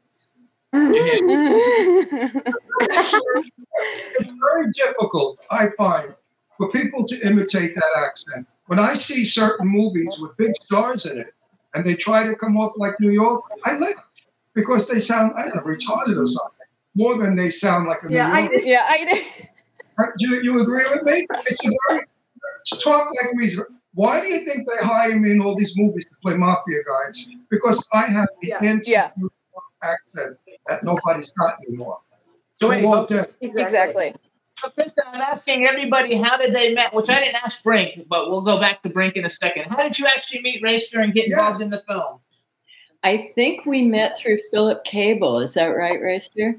It's 4.18 4.32
very 4.32 4.70
difficult, 4.72 5.38
I 5.50 5.68
find, 5.76 6.14
for 6.56 6.70
people 6.70 7.06
to 7.06 7.26
imitate 7.26 7.74
that 7.74 7.92
accent. 7.98 8.46
When 8.66 8.78
I 8.78 8.94
see 8.94 9.24
certain 9.24 9.68
movies 9.68 10.16
with 10.20 10.36
big 10.36 10.52
stars 10.62 11.06
in 11.06 11.18
it 11.18 11.34
and 11.74 11.84
they 11.84 11.94
try 11.94 12.24
to 12.24 12.34
come 12.34 12.56
off 12.56 12.72
like 12.76 12.98
New 13.00 13.10
York, 13.10 13.42
I 13.64 13.76
laugh 13.76 14.08
because 14.54 14.86
they 14.88 15.00
sound, 15.00 15.32
I 15.36 15.42
don't 15.44 15.56
know, 15.56 15.62
retarded 15.62 16.16
or 16.22 16.26
something, 16.26 16.66
more 16.94 17.16
than 17.18 17.34
they 17.36 17.50
sound 17.50 17.86
like 17.88 18.02
a 18.04 18.10
Yeah, 18.12 18.26
New 18.28 18.32
I 18.34 18.40
Yorker. 18.40 18.56
did. 18.58 18.66
yeah, 18.68 18.84
I 18.88 19.04
did. 19.04 19.24
Uh, 19.98 20.02
you, 20.18 20.40
you 20.42 20.60
agree 20.62 20.86
with 20.90 21.02
me? 21.02 21.26
It's 21.46 21.64
a 21.64 21.70
very, 21.88 22.00
to 22.66 22.76
talk 22.78 23.08
like 23.22 23.34
me. 23.34 23.54
Why 23.92 24.20
do 24.20 24.26
you 24.26 24.44
think 24.44 24.66
they 24.68 24.84
hire 24.84 25.16
me 25.18 25.30
in 25.32 25.40
all 25.40 25.54
these 25.56 25.74
movies 25.76 26.06
to 26.06 26.14
play 26.22 26.34
mafia 26.34 26.78
guys? 26.84 27.28
Because 27.50 27.84
I 27.92 28.06
have 28.06 28.28
the 28.40 28.48
Yeah. 28.48 28.62
instant 28.62 28.88
Yeah. 28.88 29.10
New 29.16 29.30
York 29.52 29.64
accent 29.82 30.36
that 30.68 30.82
nobody's 30.84 31.32
got 31.32 31.56
anymore. 31.66 31.98
So 32.54 32.68
wait, 32.68 32.84
Well, 32.84 33.06
uh, 33.10 33.24
exactly. 33.40 34.14
So, 34.58 34.70
Kristen, 34.70 35.02
I'm 35.08 35.20
asking 35.20 35.66
everybody 35.66 36.14
how 36.14 36.36
did 36.36 36.54
they 36.54 36.72
met, 36.72 36.94
which 36.94 37.08
I 37.10 37.18
didn't 37.18 37.36
ask 37.36 37.62
Brink, 37.64 38.06
but 38.08 38.30
we'll 38.30 38.44
go 38.44 38.60
back 38.60 38.82
to 38.84 38.88
Brink 38.88 39.16
in 39.16 39.24
a 39.24 39.28
second. 39.28 39.64
How 39.64 39.82
did 39.82 39.98
you 39.98 40.06
actually 40.06 40.42
meet 40.42 40.62
Rayster 40.62 41.00
and 41.00 41.12
get 41.12 41.26
Yeah. 41.28 41.38
involved 41.38 41.60
in 41.62 41.70
the 41.70 41.82
film? 41.88 42.20
I 43.02 43.32
think 43.34 43.66
we 43.66 43.82
met 43.82 44.16
through 44.16 44.38
Philip 44.52 44.84
Cable. 44.84 45.40
Is 45.40 45.54
that 45.54 45.66
right, 45.66 46.00
Rayster? 46.00 46.54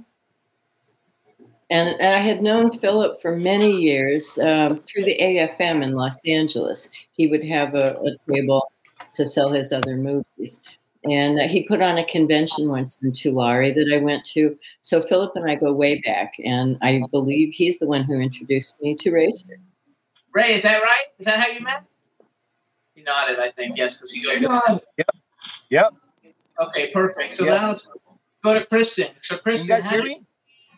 And, 1.71 1.99
and 1.99 2.13
I 2.13 2.19
had 2.19 2.43
known 2.43 2.71
Philip 2.77 3.19
for 3.21 3.35
many 3.37 3.71
years 3.71 4.37
um, 4.37 4.77
through 4.77 5.05
the 5.05 5.17
AFM 5.19 5.81
in 5.81 5.93
Los 5.93 6.27
Angeles. 6.27 6.91
He 7.13 7.27
would 7.27 7.43
have 7.45 7.73
a, 7.73 7.97
a 8.01 8.31
table 8.31 8.67
to 9.15 9.25
sell 9.25 9.49
his 9.49 9.71
other 9.71 9.95
movies. 9.95 10.61
And 11.09 11.39
uh, 11.39 11.47
he 11.47 11.63
put 11.67 11.81
on 11.81 11.97
a 11.97 12.05
convention 12.05 12.69
once 12.69 12.97
in 13.03 13.11
Tulare 13.13 13.73
that 13.73 13.91
I 13.93 13.97
went 13.97 14.25
to. 14.27 14.57
So 14.81 15.01
Philip 15.03 15.31
and 15.35 15.49
I 15.49 15.55
go 15.55 15.71
way 15.71 16.01
back, 16.05 16.33
and 16.43 16.77
I 16.81 17.03
believe 17.11 17.53
he's 17.53 17.79
the 17.79 17.87
one 17.87 18.03
who 18.03 18.19
introduced 18.19 18.81
me 18.81 18.95
to 18.95 19.11
Rayster. 19.11 19.57
Ray, 20.33 20.55
is 20.55 20.63
that 20.63 20.81
right? 20.81 21.05
Is 21.19 21.25
that 21.27 21.39
how 21.39 21.47
you 21.47 21.61
met? 21.61 21.83
He 22.95 23.03
nodded, 23.03 23.39
I 23.39 23.51
think. 23.51 23.77
Yes, 23.77 23.97
because 23.97 24.11
he 24.11 24.21
goes. 24.23 24.41
Yep. 24.41 25.09
Yep. 25.69 25.93
Okay, 26.61 26.91
perfect. 26.91 27.35
So 27.35 27.45
Yeah. 27.45 27.55
now 27.55 27.67
let's 27.69 27.89
go 28.43 28.53
to 28.57 28.65
Kristen. 28.65 29.07
So 29.21 29.37
Kristen, 29.37 29.67
you 29.67 29.75
guys 29.75 29.85
hear 29.85 30.01
did- 30.01 30.07
me? 30.07 30.21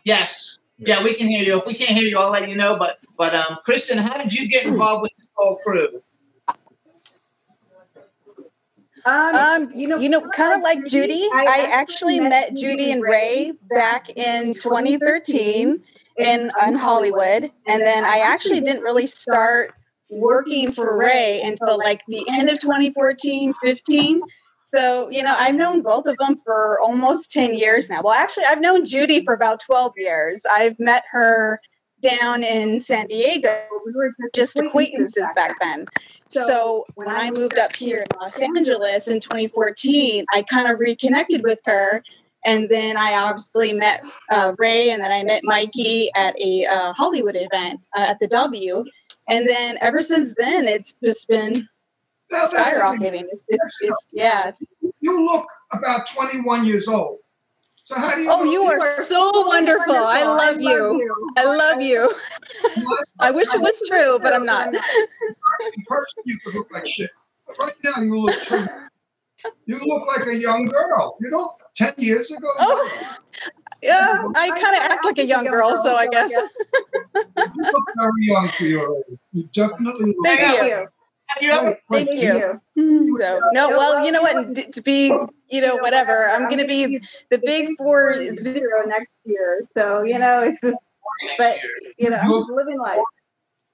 Yes. 0.04 0.58
Yeah, 0.80 1.04
we 1.04 1.16
can 1.16 1.28
hear 1.28 1.44
you. 1.44 1.58
If 1.58 1.66
we 1.66 1.74
can't 1.74 1.92
hear 1.92 2.04
you, 2.08 2.18
I'll 2.20 2.30
let 2.32 2.48
you 2.48 2.56
know. 2.56 2.78
But 2.78 2.98
but 3.18 3.34
um, 3.34 3.58
Kristen, 3.66 3.98
how 3.98 4.18
did 4.18 4.32
you 4.34 4.48
get 4.48 4.66
involved 4.66 5.02
with 5.04 5.12
this 5.18 5.28
whole 5.36 5.56
crew? 5.66 5.90
Um, 9.08 9.70
you 9.74 9.88
know, 9.88 9.98
you 9.98 10.10
know, 10.10 10.22
kind 10.30 10.54
of 10.54 10.62
like 10.62 10.86
Judy, 10.86 11.28
I 11.34 11.70
actually 11.72 12.20
met 12.20 12.56
Judy 12.56 12.92
and 12.92 13.02
Ray 13.02 13.54
back 13.70 14.10
in 14.10 14.54
2013 14.56 15.82
in 16.18 16.52
in 16.68 16.76
Hollywood, 16.76 17.52
and 17.68 17.82
then 17.82 18.04
I 18.04 18.20
actually 18.20 18.62
didn't 18.62 18.84
really 18.84 19.08
start 19.08 19.74
working 20.10 20.72
for 20.72 20.98
Ray 20.98 21.42
until 21.44 21.78
like 21.78 22.02
the 22.08 22.26
end 22.32 22.50
of 22.50 22.60
2014, 22.60 23.54
15. 23.64 24.22
So, 24.62 25.10
you 25.10 25.24
know, 25.24 25.34
I've 25.38 25.56
known 25.56 25.82
both 25.82 26.08
of 26.08 26.18
them 26.18 26.38
for 26.44 26.80
almost 26.82 27.32
10 27.32 27.54
years 27.54 27.90
now. 27.90 28.02
Well, 28.04 28.14
actually, 28.14 28.46
I've 28.50 28.60
known 28.60 28.84
Judy 28.84 29.24
for 29.24 29.34
about 29.34 29.62
12 29.62 29.94
years. 29.96 30.46
I've 30.52 30.78
met 30.78 31.06
her 31.12 31.62
down 32.02 32.44
in 32.44 32.80
San 32.80 33.08
Diego. 33.08 33.66
We 33.86 33.94
were 33.94 34.12
just 34.36 34.60
acquaintances 34.60 35.32
back 35.36 35.58
then. 35.62 35.88
So 36.30 36.86
when 36.96 37.10
I 37.10 37.32
moved 37.32 37.58
up 37.58 37.76
here 37.76 38.00
in 38.00 38.20
Los 38.20 38.40
Angeles 38.42 39.08
in 39.08 39.20
2014, 39.20 40.26
I 40.34 40.42
kind 40.44 40.72
of 40.72 40.80
reconnected 40.80 41.44
with 41.44 41.60
her. 41.66 42.04
And 42.46 42.70
then 42.70 42.96
I 42.98 43.14
obviously 43.14 43.74
met 43.74 44.06
uh, 44.32 44.54
Ray, 44.58 44.92
and 44.92 45.02
then 45.02 45.12
I 45.12 45.24
met 45.24 45.42
Mikey 45.44 46.10
at 46.16 46.40
a 46.40 46.66
uh, 46.66 46.94
Hollywood 46.94 47.36
event 47.36 47.82
uh, 47.96 48.06
at 48.10 48.20
the 48.20 48.28
W. 48.28 48.86
And 49.28 49.48
then 49.48 49.78
ever 49.82 50.02
since 50.02 50.34
then, 50.36 50.66
it's 50.66 50.94
just 51.04 51.28
been 51.28 51.54
Now, 52.32 52.48
that's- 52.48 52.78
skyrocketing. 52.78 53.26
It's, 53.30 53.44
it's, 53.50 53.78
it's 53.82 54.08
yeah. 54.14 54.52
You 55.02 55.26
look 55.26 55.48
about 55.74 56.08
21 56.10 56.66
years 56.66 56.88
old. 56.88 57.18
So 57.88 57.96
how 57.96 58.16
do 58.16 58.22
you? 58.22 58.30
oh, 58.30 58.44
you 58.44 58.64
are 58.64 58.82
so 58.82 59.32
wonderful. 59.48 59.96
I 59.96 60.22
love 60.26 60.62
you. 60.62 61.16
I 61.38 61.46
love 61.46 61.82
you. 61.82 62.12
I 63.22 63.32
wish 63.32 63.48
it 63.54 63.62
was 63.62 63.82
true, 63.88 64.20
but 64.22 64.34
I'm 64.34 64.46
not. 64.46 64.74
In 65.60 65.84
person, 65.88 66.24
you 66.26 66.38
could 66.44 66.56
look 66.56 66.72
like 66.72 66.88
shit. 66.88 67.10
But 67.46 67.58
right 67.60 67.74
now, 67.84 68.02
you 68.02 68.20
look. 68.20 68.36
true. 68.42 68.66
You 69.68 69.78
look 69.86 70.08
like 70.08 70.26
a 70.28 70.36
young 70.36 70.66
girl. 70.66 71.16
You 71.20 71.30
know, 71.30 71.52
10 71.76 71.94
years 71.98 72.32
ago. 72.32 72.48
Oh, 72.58 73.16
yeah, 73.84 74.24
I 74.36 74.50
kind 74.50 74.76
of 74.76 74.82
act 74.82 75.06
like 75.06 75.20
a 75.20 75.26
young 75.26 75.46
girl, 75.46 75.76
so 75.84 75.96
I 75.96 76.08
guess. 76.08 76.32
You 77.56 77.64
look 77.64 77.84
very 77.96 78.12
young 78.20 78.48
for 78.50 78.64
your 78.64 78.98
age. 78.98 79.20
You 79.32 79.44
definitely 79.54 80.08
look. 80.08 80.26
Thank 80.26 80.40
Have 80.42 80.66
you. 80.68 80.88
you 81.42 81.52
ever? 81.52 81.78
Thank 81.92 82.12
you. 82.14 82.60
Mm-hmm. 82.78 83.16
So, 83.18 83.42
no, 83.54 83.70
well, 83.70 84.06
you 84.06 84.12
know 84.12 84.22
what? 84.22 84.54
d- 84.54 84.64
To 84.72 84.82
be, 84.82 85.14
you 85.50 85.62
know, 85.62 85.76
whatever. 85.78 86.30
I'm 86.30 86.50
gonna 86.50 86.66
be 86.68 87.00
the 87.30 87.38
big 87.38 87.78
four 87.78 88.24
zero 88.34 88.86
next 88.88 89.14
year. 89.26 89.64
So, 89.74 90.04
you 90.04 90.18
know, 90.18 90.42
it's 90.44 90.60
just, 90.62 90.78
but 91.38 91.58
you 91.98 92.10
know, 92.10 92.18
I'm 92.18 92.56
living 92.56 92.80
life. 92.80 93.00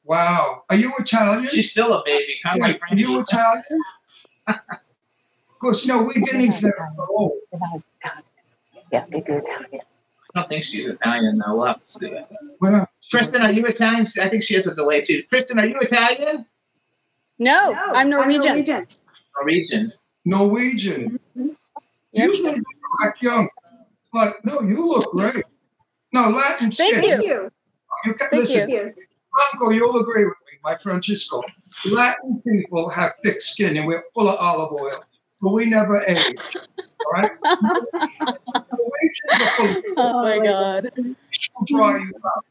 Wow. 0.03 0.63
Are 0.69 0.75
you 0.75 0.93
Italian? 0.99 1.47
She's 1.47 1.71
still 1.71 1.93
a 1.93 2.03
baby. 2.05 2.35
Kind 2.43 2.61
of 2.61 2.67
Wait, 2.67 2.81
like 2.81 2.91
are 2.91 2.95
you 2.95 3.19
Italian? 3.19 3.63
Of 5.53 5.67
course, 5.67 5.85
you 5.85 5.93
know, 5.93 6.03
we 6.03 6.15
Guineas 6.15 6.61
never 6.61 6.89
grow 6.97 7.05
old. 7.09 7.39
Yeah, 8.91 9.05
they 9.09 9.21
do. 9.21 9.41
I 9.47 9.79
don't 10.35 10.49
think 10.49 10.65
she's 10.65 10.87
Italian 10.87 11.37
though. 11.37 11.53
We'll 11.53 11.65
have 11.67 11.79
to 11.79 11.87
see. 11.87 12.19
Well, 12.59 12.85
Kristen, 13.09 13.41
are 13.43 13.49
you 13.51 13.65
Italian? 13.65 14.05
I 14.21 14.27
think 14.27 14.43
she 14.43 14.55
has 14.55 14.67
a 14.67 14.75
delay 14.75 14.99
too. 14.99 15.23
Kristen, 15.29 15.59
are 15.59 15.65
you 15.65 15.79
Italian? 15.79 16.45
No, 17.39 17.73
I'm 17.93 18.09
Norwegian. 18.09 18.87
Norwegian. 19.37 19.93
Norwegian. 20.25 21.19
Mm-hmm. 21.37 21.47
Yep. 22.11 22.27
Usually 22.29 22.55
you 22.55 22.63
act 23.05 23.21
young, 23.21 23.47
but 24.11 24.33
no, 24.43 24.61
you 24.61 24.85
look 24.85 25.11
great. 25.11 25.45
No, 26.11 26.29
Latin 26.29 26.71
Thank 26.71 27.03
skin. 27.03 27.21
you. 27.21 27.51
You 28.05 28.13
can 28.13 28.29
Thank 28.29 28.33
listen, 28.33 28.69
you. 28.69 28.93
Franco, 29.33 29.71
you'll 29.71 29.99
agree 29.99 30.25
with 30.25 30.35
me, 30.51 30.57
my 30.63 30.75
Francisco. 30.75 31.41
Latin 31.91 32.41
people 32.47 32.89
have 32.89 33.13
thick 33.23 33.41
skin 33.41 33.77
and 33.77 33.87
we're 33.87 34.03
full 34.13 34.29
of 34.29 34.35
olive 34.39 34.71
oil, 34.73 35.03
but 35.41 35.51
we 35.53 35.65
never 35.65 36.03
age. 36.05 36.35
All 37.05 37.11
right? 37.13 37.31
Norwegians 38.23 39.31
are 39.33 39.47
full 39.55 39.69
of 39.69 39.83
Oh 39.97 40.21
my 40.23 40.39
God. 40.39 40.87
she'll 41.31 41.65
dry 41.77 41.97
you 41.99 42.11
out. 42.25 42.45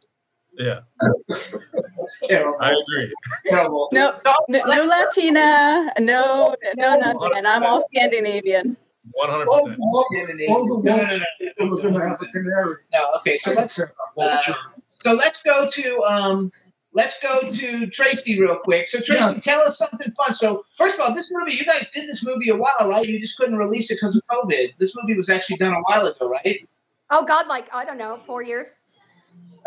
Yeah, 0.59 0.80
That's 1.28 2.26
terrible. 2.28 2.57
I 2.61 2.72
agree. 2.72 3.11
Terrible. 3.47 3.89
No, 3.93 4.12
So, 4.22 4.33
no, 4.51 4.61
no 4.66 4.85
Latina, 4.85 5.93
no, 5.99 6.55
no 6.76 6.95
nothing. 6.97 7.47
I'm 7.47 7.62
all 7.62 7.80
Scandinavian. 7.95 8.76
100%. 9.18 9.47
all, 9.49 9.49
all 9.49 9.66
the 9.70 10.80
No, 10.85 10.95
no, 10.95 11.16
no, 11.16 11.16
no, 11.59 11.74
are 11.74 11.80
going 11.80 11.95
to 11.95 12.01
have 12.07 12.20
a 12.22 12.26
canary. 12.26 12.76
no. 12.93 13.09
Okay, 13.16 13.37
so 13.39 13.53
let's 13.55 13.80
uh, 13.80 14.43
so 15.01 15.14
let's 15.14 15.43
go 15.43 15.66
to 15.66 16.03
um 16.03 16.53
let's 16.95 17.16
go 17.22 17.49
to 17.49 17.86
Tracee 17.88 18.36
real 18.38 18.57
quick. 18.57 18.88
So 18.90 18.99
Tracee, 19.01 19.34
Yeah. 19.34 19.40
tell 19.40 19.61
us 19.62 19.78
something 19.78 20.12
fun. 20.12 20.34
So 20.34 20.64
first 20.76 20.99
of 20.99 21.01
all, 21.05 21.14
this 21.14 21.30
movie 21.32 21.55
you 21.55 21.64
guys 21.64 21.88
did 21.95 22.09
this 22.09 22.24
movie 22.24 22.51
a 22.51 22.57
while, 22.57 22.88
right? 22.88 23.07
You 23.09 23.18
just 23.20 23.36
couldn't 23.36 23.57
release 23.57 23.90
it 23.90 23.97
because 24.01 24.16
of 24.16 24.22
COVID. 24.30 24.76
This 24.78 24.95
movie 24.97 25.16
was 25.16 25.28
actually 25.28 25.57
done 25.57 25.72
a 25.72 25.80
while 25.82 26.07
ago, 26.07 26.28
right? 26.28 26.66
Oh 27.11 27.24
God, 27.24 27.47
like 27.47 27.72
I 27.74 27.84
don't 27.84 27.99
know, 27.99 28.16
four 28.16 28.43
years. 28.43 28.78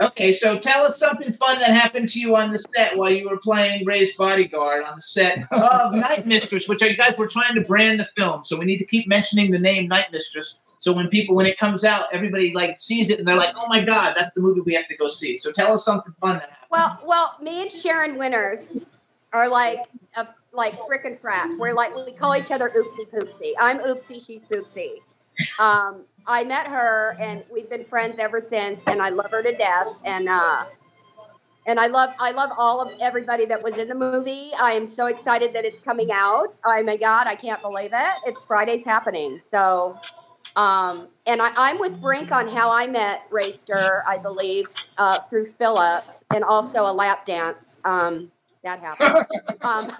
Okay, 0.02 0.34
so 0.34 0.60
tell 0.60 0.84
us 0.84 1.00
something 1.00 1.32
fun 1.32 1.58
that 1.60 1.70
happened 1.70 2.10
to 2.10 2.20
you 2.20 2.36
on 2.36 2.52
the 2.52 2.60
set 2.60 2.98
while 2.98 3.10
you 3.10 3.30
were 3.30 3.38
playing 3.38 3.86
Ray's 3.86 4.14
bodyguard 4.18 4.84
on 4.84 4.98
the 4.98 5.02
set 5.02 5.46
of 5.52 5.94
Night 5.94 6.28
Mistress, 6.28 6.68
which 6.68 6.82
you 6.82 6.98
guys 6.98 7.18
were 7.18 7.28
trying 7.28 7.56
to 7.56 7.62
brand 7.62 8.02
the 8.02 8.06
film. 8.06 8.44
So 8.44 8.60
we 8.60 8.66
need 8.66 8.80
to 8.80 8.86
keep 8.86 9.08
mentioning 9.08 9.52
the 9.52 9.60
name 9.60 9.88
Night 9.88 10.12
Mistress. 10.12 10.60
So 10.80 10.92
when 10.92 11.08
people, 11.08 11.34
when 11.36 11.46
it 11.46 11.58
comes 11.58 11.86
out, 11.86 12.08
everybody 12.12 12.54
like 12.54 12.78
sees 12.78 13.10
it 13.10 13.20
and 13.20 13.28
they're 13.28 13.38
like, 13.38 13.56
"Oh 13.56 13.68
my 13.68 13.84
God, 13.86 14.16
that's 14.18 14.36
the 14.36 14.42
movie 14.42 14.60
we 14.62 14.74
have 14.74 14.88
to 14.90 14.98
go 14.98 15.08
see." 15.08 15.38
So 15.38 15.52
tell 15.54 15.72
us 15.72 15.86
something 15.86 16.14
fun 16.20 16.34
that 16.40 16.50
happened. 16.50 16.65
Well, 16.76 17.00
well, 17.06 17.36
me 17.42 17.62
and 17.62 17.72
Sharyn 17.72 18.18
Wynters 18.18 18.86
are 19.32 19.48
like 19.48 19.80
a 20.18 20.28
like 20.52 20.74
frickin' 20.74 21.18
frat. 21.18 21.50
We're 21.58 21.72
like 21.72 21.96
we 21.96 22.12
call 22.12 22.36
each 22.36 22.52
other 22.52 22.70
Oopsie 22.70 23.10
Poopsie. 23.10 23.54
I'm 23.58 23.80
Oopsie, 23.80 24.22
she's 24.26 24.44
Poopsie. 24.44 24.98
Um, 25.58 26.04
I 26.28 26.44
met 26.44 26.68
her 26.68 27.16
and 27.22 27.46
we've 27.50 27.70
been 27.70 27.86
friends 27.86 28.20
ever 28.20 28.42
since, 28.42 28.84
and 28.88 29.02
I 29.02 29.08
love 29.08 29.32
her 29.32 29.42
to 29.42 29.56
death. 29.56 29.88
And 30.04 30.28
uh, 30.28 30.66
and 31.66 31.80
I 31.80 31.88
love 31.88 32.14
I 32.20 32.32
love 32.32 32.50
all 32.58 32.82
of 32.82 32.92
everybody 33.02 33.46
that 33.46 33.64
was 33.64 33.78
in 33.78 33.88
the 33.88 33.96
movie. 33.96 34.52
I 34.60 34.74
am 34.74 34.86
so 34.86 35.06
excited 35.06 35.54
that 35.54 35.64
it's 35.64 35.80
coming 35.80 36.10
out. 36.12 36.48
Oh 36.66 36.84
my 36.84 36.98
God, 36.98 37.26
I 37.26 37.36
can't 37.36 37.62
believe 37.62 37.92
it. 37.94 38.16
It's 38.26 38.44
Friday's 38.44 38.84
happening. 38.84 39.40
So. 39.40 39.98
Um, 40.58 41.10
and 41.28 41.42
I, 41.42 41.52
I'm 41.58 41.80
with 41.80 42.02
Brink 42.02 42.32
on 42.32 42.48
how 42.48 42.72
I 42.72 42.88
met 42.88 43.24
Rayster, 43.30 44.04
I 44.08 44.18
believe, 44.18 44.68
uh, 44.98 45.20
through 45.20 45.48
Philip, 45.48 46.06
and 46.34 46.44
also 46.44 46.90
a 46.90 46.94
lap 46.94 47.26
dance. 47.26 47.80
Um, 47.86 48.32
that 48.64 48.80
happened. 48.80 49.26
um, 49.62 49.92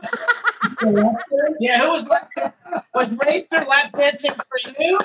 Yeah, 1.60 1.84
who 1.84 1.92
was 1.92 2.04
lap, 2.06 2.30
was 2.94 3.10
Rayster 3.10 3.66
lap 3.68 3.92
dancing 3.96 4.34
for 4.34 4.60
you? 4.80 5.00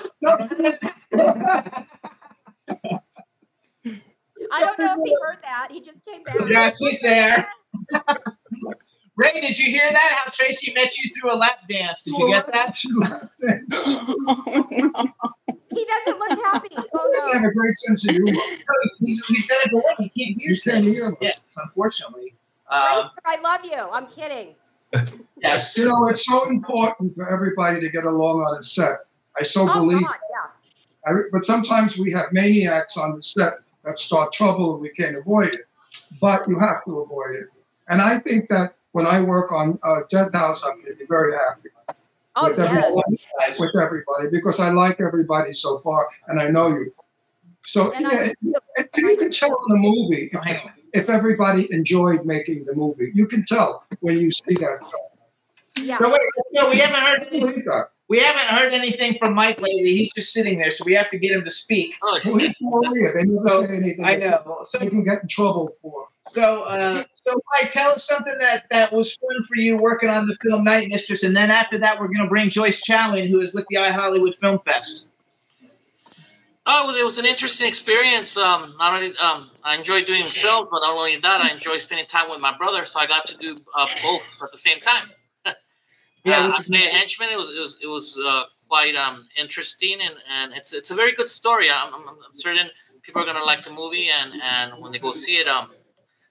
I 4.53 4.61
don't 4.61 4.79
know 4.79 4.97
if 4.99 5.05
he 5.05 5.17
heard 5.23 5.39
that. 5.43 5.69
He 5.71 5.81
just 5.83 6.05
came 6.07 6.23
back. 6.23 6.37
yeah, 6.49 6.71
she's 6.77 7.01
there. 7.01 7.47
Ray, 9.21 9.41
did 9.41 9.59
you 9.59 9.71
hear 9.71 9.91
that? 9.93 10.13
How 10.17 10.31
Tracee 10.31 10.73
met 10.75 10.97
you 10.97 11.11
through 11.13 11.33
a 11.33 11.37
lap 11.37 11.59
dance? 11.69 12.03
Did 12.05 12.15
you 12.17 12.29
get 12.29 12.47
that? 12.53 12.79
He 15.73 15.85
doesn't 15.87 16.19
look 16.19 16.45
happy. 16.47 16.69
He 16.71 16.77
Oh 16.95 17.31
have 17.33 17.43
no. 17.43 17.49
a 17.49 17.53
great 17.53 17.77
sense 17.79 18.05
of 18.05 18.11
humor. 18.17 18.33
He's, 18.99 19.25
he's 19.27 19.47
got 19.47 19.65
a 19.65 19.69
delay. 19.69 20.11
He 20.13 20.25
can't 20.25 20.41
hear 20.41 20.57
things. 20.57 21.01
Yes, 21.21 21.57
unfortunately. 21.63 22.35
Um, 22.69 22.81
Rayster, 22.83 23.09
I 23.25 23.41
love 23.41 23.65
you. 23.65 23.89
I'm 23.93 24.07
kidding. 24.09 24.55
yes. 25.41 25.79
You 25.79 25.87
know, 25.89 26.09
it's 26.09 26.27
so 26.27 26.49
important 26.49 27.15
for 27.15 27.33
everybody 27.33 27.81
to 27.81 27.89
get 27.89 28.05
along 28.05 28.41
on 28.43 28.59
a 28.59 28.63
set. 28.65 28.97
I 29.41 29.45
so 29.45 29.65
Oh 29.69 29.75
believe. 29.81 30.03
God, 30.03 30.17
yeah. 30.31 31.13
I, 31.13 31.23
but 31.33 31.45
sometimes 31.45 31.97
we 31.97 32.11
have 32.13 32.33
maniacs 32.33 32.97
on 32.97 33.15
the 33.15 33.23
set 33.23 33.55
that 33.85 33.99
start 34.01 34.33
trouble 34.33 34.73
and 34.75 34.83
we 34.83 34.91
can't 34.91 35.17
avoid 35.17 35.55
it. 35.55 35.67
But 36.21 36.49
you 36.49 36.59
have 36.59 36.85
to 36.87 36.99
avoid 36.99 37.37
it. 37.37 37.47
And 37.89 38.03
I 38.03 38.19
think 38.19 38.49
that 38.49 38.75
when 38.93 39.07
I 39.07 39.21
work 39.21 39.53
on 39.53 39.79
uh, 39.83 40.01
Death 40.11 40.33
House, 40.33 40.65
I'm 40.65 40.81
going 40.81 40.93
to 40.93 40.99
be 40.99 41.07
very 41.09 41.33
happy 41.35 41.69
Oh 42.37 42.49
with, 42.49 42.59
yes. 42.59 42.69
everybody, 42.69 43.59
with 43.59 43.77
everybody 43.83 44.29
because 44.31 44.61
I 44.61 44.71
like 44.71 45.01
everybody 45.01 45.53
so 45.53 45.79
far 45.81 46.07
and 46.29 46.41
I 46.41 46.49
know 46.49 46.69
you. 46.69 46.93
So 47.67 47.93
And 47.93 48.03
yeah, 48.03 48.09
I- 48.09 48.23
it- 48.25 48.37
it- 48.77 48.91
you 48.97 49.17
can 49.17 49.31
tell 49.31 49.49
in 49.51 49.75
the 49.75 49.77
movie 49.77 50.31
if, 50.33 50.71
if 50.95 51.09
everybody 51.11 51.69
enjoyed 51.73 52.25
making 52.25 52.65
the 52.67 52.75
movie. 52.75 53.11
You 53.15 53.27
can 53.27 53.45
tell 53.45 53.85
when 54.01 54.17
you 54.19 54.31
see 54.33 54.55
that. 54.55 54.79
Yeah. 55.77 55.99
So 55.99 56.09
wait, 56.11 56.21
no, 56.53 56.69
we 56.69 56.79
haven't 56.79 57.07
heard 57.07 57.31
Believe 57.31 57.65
that. 57.65 57.87
we 58.09 58.19
haven't 58.21 58.57
heard 58.59 58.73
anything 58.73 59.17
from 59.19 59.35
Mike 59.35 59.61
lately. 59.61 59.97
He's 59.97 60.13
just 60.13 60.33
sitting 60.33 60.59
there, 60.59 60.71
so 60.71 60.85
we 60.85 60.95
have 60.95 61.11
to 61.11 61.19
get 61.19 61.33
him 61.33 61.45
to 61.45 61.51
speak. 61.51 61.95
Oh, 62.03 62.19
Well, 62.27 62.37
he's 62.39 62.57
Maria. 62.61 63.13
They 63.13 63.23
never 63.23 63.35
So, 63.35 63.67
say 63.67 63.77
anything. 63.77 64.05
I 64.05 64.17
know. 64.17 64.63
So 64.67 64.79
They 64.79 64.89
can 64.89 65.03
get 65.05 65.23
in 65.23 65.29
trouble 65.29 65.75
for. 65.83 66.07
So, 66.29 66.63
uh, 66.63 67.03
so 67.13 67.41
Mike, 67.53 67.71
tell 67.71 67.91
us 67.91 68.07
something 68.07 68.37
that 68.39 68.65
that 68.71 68.93
was 68.93 69.15
fun 69.15 69.43
for 69.43 69.57
you 69.57 69.79
working 69.79 70.11
on 70.11 70.27
the 70.27 70.37
film 70.43 70.65
Night 70.65 70.89
Mistress, 70.89 71.23
and 71.25 71.35
then 71.35 71.51
after 71.51 71.79
that, 71.79 71.99
we're 71.99 72.09
going 72.09 72.23
to 72.23 72.29
bring 72.29 72.51
Joyce 72.51 72.83
Chow 72.83 73.15
in, 73.15 73.29
who 73.29 73.41
is 73.41 73.53
with 73.53 73.65
the 73.71 73.79
I 73.79 73.91
Hollywood 73.91 74.35
Film 74.35 74.59
Fest. 74.61 75.09
Oh, 76.67 76.85
it 76.85 76.87
was, 76.87 76.97
it 76.97 77.05
was 77.05 77.19
an 77.19 77.25
interesting 77.25 77.67
experience. 77.67 78.37
Um, 78.37 78.75
not 78.79 78.95
only 78.95 79.17
um, 79.19 79.51
I 79.65 79.75
enjoyed 79.77 80.05
doing 80.05 80.23
films, 80.25 80.69
but 80.71 80.81
not 80.81 80.95
only 80.97 81.17
that, 81.17 81.41
I 81.41 81.51
enjoy 81.51 81.79
spending 81.79 82.07
time 82.07 82.31
with 82.31 82.41
my 82.41 82.57
brother. 82.57 82.85
So 82.85 83.01
I 83.01 83.07
got 83.07 83.27
to 83.27 83.37
do 83.39 83.57
uh, 83.75 83.87
both 84.03 84.41
at 84.43 84.51
the 84.51 84.59
same 84.59 84.81
time. 84.81 85.11
Yeah, 86.23 86.45
uh, 86.45 86.59
I 86.59 86.63
played 86.63 86.85
a 86.85 86.91
henchman. 86.91 87.31
It 87.31 87.39
was 87.39 87.49
it 87.49 87.61
was 87.61 87.79
it 87.83 87.87
was 87.87 88.19
uh, 88.23 88.43
quite 88.69 88.95
um, 88.95 89.27
interesting, 89.39 90.03
and, 90.03 90.15
and 90.31 90.53
it's 90.53 90.75
it's 90.75 90.91
a 90.91 90.95
very 90.95 91.13
good 91.13 91.31
story. 91.31 91.71
I'm, 91.71 91.95
I'm, 91.95 92.07
I'm 92.11 92.17
certain 92.35 92.69
people 93.01 93.23
are 93.23 93.25
gonna 93.25 93.43
like 93.43 93.65
the 93.65 93.71
movie, 93.71 94.11
and, 94.11 94.35
and 94.43 94.83
when 94.83 94.93
they 94.93 94.99
go 94.99 95.13
see 95.13 95.39
it, 95.39 95.49
um, 95.49 95.71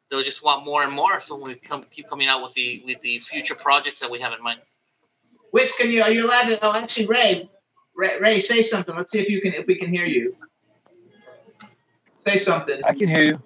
they'll 0.09 0.23
just 0.23 0.43
want 0.43 0.65
more 0.65 0.83
and 0.83 0.91
more. 0.91 1.19
So 1.19 1.35
we 1.35 1.55
come 1.55 1.85
keep 1.91 2.09
coming 2.09 2.27
out 2.27 2.41
with 2.41 2.53
the 2.53 2.81
with 2.85 3.01
the 3.01 3.19
future 3.19 3.55
projects 3.55 3.99
that 4.01 4.09
we 4.09 4.19
have 4.19 4.33
in 4.33 4.43
mind. 4.43 4.61
Which 5.51 5.75
can 5.77 5.89
you 5.91 6.01
are 6.01 6.11
you 6.11 6.25
allowed 6.25 6.43
to? 6.45 6.59
Oh, 6.65 6.73
actually, 6.73 7.07
Ray, 7.07 7.49
Ray, 7.95 8.19
Ray, 8.19 8.39
say 8.39 8.61
something. 8.61 8.95
Let's 8.95 9.11
see 9.11 9.19
if 9.19 9.29
you 9.29 9.41
can 9.41 9.53
if 9.53 9.67
we 9.67 9.75
can 9.75 9.89
hear 9.89 10.05
you. 10.05 10.35
Say 12.19 12.37
something. 12.37 12.81
I 12.83 12.93
can 12.93 13.07
hear 13.07 13.23
you. 13.23 13.41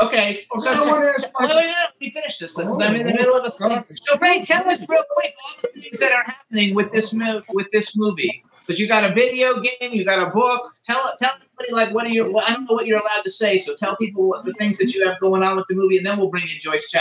Okay. 0.00 0.46
Oh, 0.52 0.58
So, 0.58 0.72
I 0.72 0.80
wanna 0.80 1.06
ask 1.06 1.22
wait, 1.22 1.32
Mike- 1.38 1.48
wait, 1.50 1.56
wait, 1.56 1.66
let 1.66 2.00
me 2.00 2.10
finish 2.10 2.38
this. 2.38 2.56
because 2.56 2.80
I'm 2.80 2.94
in 2.96 3.06
the 3.06 3.12
oh, 3.12 3.16
middle 3.16 3.36
of 3.36 3.42
a 3.44 3.46
oh, 3.46 3.50
scene. 3.50 3.84
So, 3.96 4.18
Ray, 4.18 4.44
tell 4.44 4.68
us 4.68 4.78
real 4.88 5.04
quick 5.10 5.32
all 5.44 5.62
the 5.62 5.80
things 5.80 5.98
that 5.98 6.12
are 6.12 6.24
happening 6.24 6.74
with 6.74 6.90
this 6.92 7.12
move 7.12 7.44
with 7.52 7.66
this 7.72 7.96
movie. 7.96 8.42
Because 8.60 8.80
you 8.80 8.88
got 8.88 9.04
a 9.04 9.12
video 9.12 9.60
game, 9.60 9.92
you 9.92 10.04
got 10.04 10.18
a 10.26 10.30
book. 10.30 10.62
Tell 10.84 11.12
tell 11.18 11.32
everybody 11.34 11.51
like 11.70 11.94
what 11.94 12.06
are 12.06 12.10
you? 12.10 12.32
Well, 12.32 12.44
I 12.46 12.54
don't 12.54 12.64
know 12.64 12.74
what 12.74 12.86
you're 12.86 12.98
allowed 12.98 13.22
to 13.22 13.30
say. 13.30 13.58
So 13.58 13.74
tell 13.74 13.96
people 13.96 14.28
what 14.28 14.44
the 14.44 14.52
things 14.54 14.78
that 14.78 14.92
you 14.92 15.06
have 15.06 15.20
going 15.20 15.42
on 15.42 15.56
with 15.56 15.66
the 15.68 15.74
movie, 15.74 15.98
and 15.98 16.06
then 16.06 16.18
we'll 16.18 16.30
bring 16.30 16.48
in 16.48 16.58
Joyce 16.60 16.90
Chow. 16.90 17.00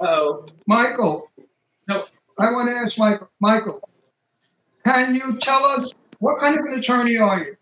Oh, 0.00 0.46
Michael. 0.66 1.30
No. 1.88 2.04
I 2.38 2.50
want 2.52 2.70
to 2.70 2.74
ask 2.74 2.96
Michael. 2.98 3.30
Michael, 3.40 3.86
can 4.84 5.14
you 5.14 5.36
tell 5.38 5.62
us 5.64 5.92
what 6.20 6.38
kind 6.38 6.58
of 6.58 6.64
an 6.64 6.78
attorney 6.78 7.18
are 7.18 7.38
you? 7.38 7.56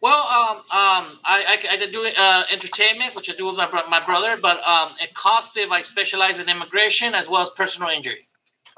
Well, 0.00 0.20
um, 0.28 0.58
um, 0.58 1.18
I, 1.24 1.58
I, 1.70 1.82
I 1.82 1.86
do 1.90 2.10
uh, 2.16 2.44
entertainment, 2.52 3.14
which 3.14 3.28
I 3.28 3.34
do 3.34 3.46
with 3.46 3.56
my, 3.56 3.68
my 3.88 4.04
brother, 4.04 4.36
but 4.40 4.58
um, 4.58 4.92
at 5.02 5.14
Kostiv, 5.14 5.70
I 5.70 5.80
specialize 5.80 6.38
in 6.38 6.48
immigration 6.48 7.14
as 7.14 7.28
well 7.28 7.42
as 7.42 7.50
personal 7.50 7.88
injury. 7.88 8.26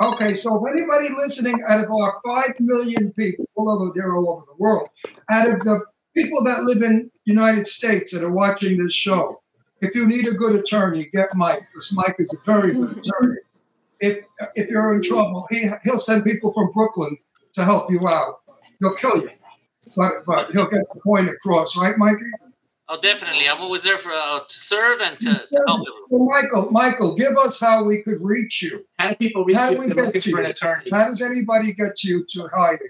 Okay, 0.00 0.36
so 0.38 0.64
if 0.64 0.72
anybody 0.72 1.08
listening 1.16 1.60
out 1.68 1.82
of 1.82 1.90
our 1.90 2.20
five 2.24 2.54
million 2.60 3.12
people, 3.14 3.46
although 3.56 3.92
they're 3.92 4.14
all 4.14 4.30
over 4.30 4.44
the 4.46 4.56
world, 4.56 4.88
out 5.28 5.48
of 5.50 5.60
the 5.60 5.80
people 6.14 6.44
that 6.44 6.62
live 6.62 6.82
in 6.82 7.10
United 7.24 7.66
States 7.66 8.12
that 8.12 8.22
are 8.22 8.30
watching 8.30 8.78
this 8.78 8.92
show, 8.92 9.42
if 9.80 9.96
you 9.96 10.06
need 10.06 10.28
a 10.28 10.32
good 10.32 10.54
attorney, 10.54 11.08
get 11.12 11.34
Mike 11.34 11.60
because 11.60 11.92
Mike 11.92 12.14
is 12.18 12.32
a 12.32 12.36
very 12.44 12.72
good 12.72 12.90
mm-hmm. 12.90 13.00
attorney. 13.00 13.36
If 14.00 14.24
if 14.54 14.68
you're 14.68 14.94
in 14.94 15.02
trouble, 15.02 15.48
he 15.50 15.68
he'll 15.82 15.98
send 15.98 16.24
people 16.24 16.52
from 16.52 16.70
Brooklyn 16.70 17.16
to 17.54 17.64
help 17.64 17.90
you 17.90 18.08
out. 18.08 18.40
He'll 18.78 18.94
kill 18.94 19.16
you, 19.18 19.30
but 19.96 20.24
but 20.24 20.50
he'll 20.52 20.70
get 20.70 20.84
the 20.94 21.00
point 21.00 21.28
across, 21.28 21.76
right, 21.76 21.98
Mikey? 21.98 22.30
Oh, 22.90 22.98
definitely. 23.00 23.46
I'm 23.48 23.60
always 23.60 23.82
there 23.82 23.98
for 23.98 24.10
uh, 24.12 24.40
to 24.40 24.54
serve 24.54 25.00
and 25.02 25.20
to, 25.20 25.30
to 25.30 25.64
help 25.66 25.80
people. 25.84 25.98
Well, 26.08 26.24
Michael, 26.42 26.70
Michael, 26.70 27.14
give 27.14 27.36
us 27.36 27.60
how 27.60 27.84
we 27.84 28.02
could 28.02 28.18
reach 28.22 28.62
you. 28.62 28.86
how 28.98 29.10
do 29.10 29.16
people 29.16 29.44
reach 29.44 29.56
How 29.58 29.68
you 29.68 29.74
do 29.76 29.80
we 29.82 29.86
get 29.88 29.96
looking 30.06 30.20
to 30.22 30.30
for 30.30 30.38
an 30.38 30.44
you? 30.46 30.50
attorney? 30.52 30.88
How 30.90 31.04
does 31.08 31.20
anybody 31.20 31.74
get 31.74 32.02
you 32.02 32.24
to 32.30 32.48
hire 32.48 32.78
you? 32.82 32.88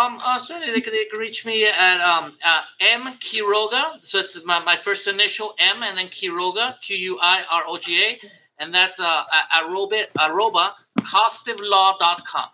Um, 0.00 0.18
uh, 0.24 0.38
certainly 0.38 0.72
they 0.72 0.80
can, 0.80 0.92
they 0.92 1.04
can 1.06 1.18
reach 1.18 1.44
me 1.44 1.66
at 1.68 2.00
um, 2.00 2.32
uh, 2.44 2.62
M 2.80 3.02
Quiroga. 3.20 4.02
So 4.04 4.20
it's 4.20 4.42
my, 4.46 4.58
my 4.60 4.76
first 4.76 5.06
initial 5.08 5.52
M 5.58 5.82
and 5.82 5.98
then 5.98 6.06
Quiroga, 6.06 6.80
Q 6.80 6.96
U 6.96 7.18
I 7.22 7.42
R 7.52 7.62
O 7.66 7.76
G 7.78 8.02
A. 8.04 8.18
And 8.58 8.72
that's 8.72 9.00
uh, 9.00 9.04
a- 9.04 9.64
aroba, 9.64 10.04
aroba, 10.18 10.70
kostivlaw.com. 11.00 12.48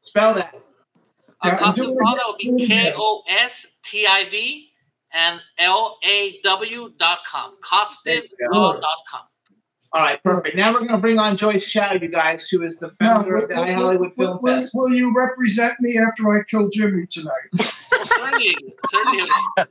Spell 0.00 0.34
that. 0.34 0.54
Uh, 0.54 0.58
Yeah, 1.48 1.58
Kostiv 1.58 1.74
do 1.76 1.90
it 1.90 1.98
Law, 2.02 2.14
that 2.14 2.22
would 2.26 2.38
be 2.38 2.48
again. 2.64 2.66
K 2.68 2.92
O 2.96 3.22
S 3.28 3.74
T 3.82 4.06
I 4.08 4.26
V 4.30 4.70
and 5.14 5.40
L 5.58 5.98
A 6.04 6.40
W 6.42 6.92
dot 6.98 7.20
com. 7.26 7.56
Kostivlaw.com. 7.62 9.22
All 9.94 10.02
right, 10.02 10.20
perfect. 10.24 10.56
Now 10.56 10.72
we're 10.72 10.80
going 10.80 10.90
to 10.90 10.98
bring 10.98 11.20
on 11.20 11.36
Joyce 11.36 11.70
Chow, 11.70 11.92
you 11.92 12.08
guys, 12.08 12.48
who 12.48 12.64
is 12.64 12.80
the 12.80 12.90
founder 12.90 13.36
of 13.36 13.48
the 13.48 13.54
I 13.54 13.70
Hollywood 13.70 14.10
will, 14.16 14.26
Film 14.26 14.38
will, 14.42 14.60
Fest. 14.60 14.72
will 14.74 14.92
you 14.92 15.14
represent 15.16 15.78
me 15.78 15.96
after 15.96 16.36
I 16.36 16.42
kill 16.42 16.68
Jimmy 16.68 17.06
tonight? 17.06 17.32
Well, 17.52 17.70
certainly, 18.04 18.56
certainly, 18.88 19.28
a 19.56 19.66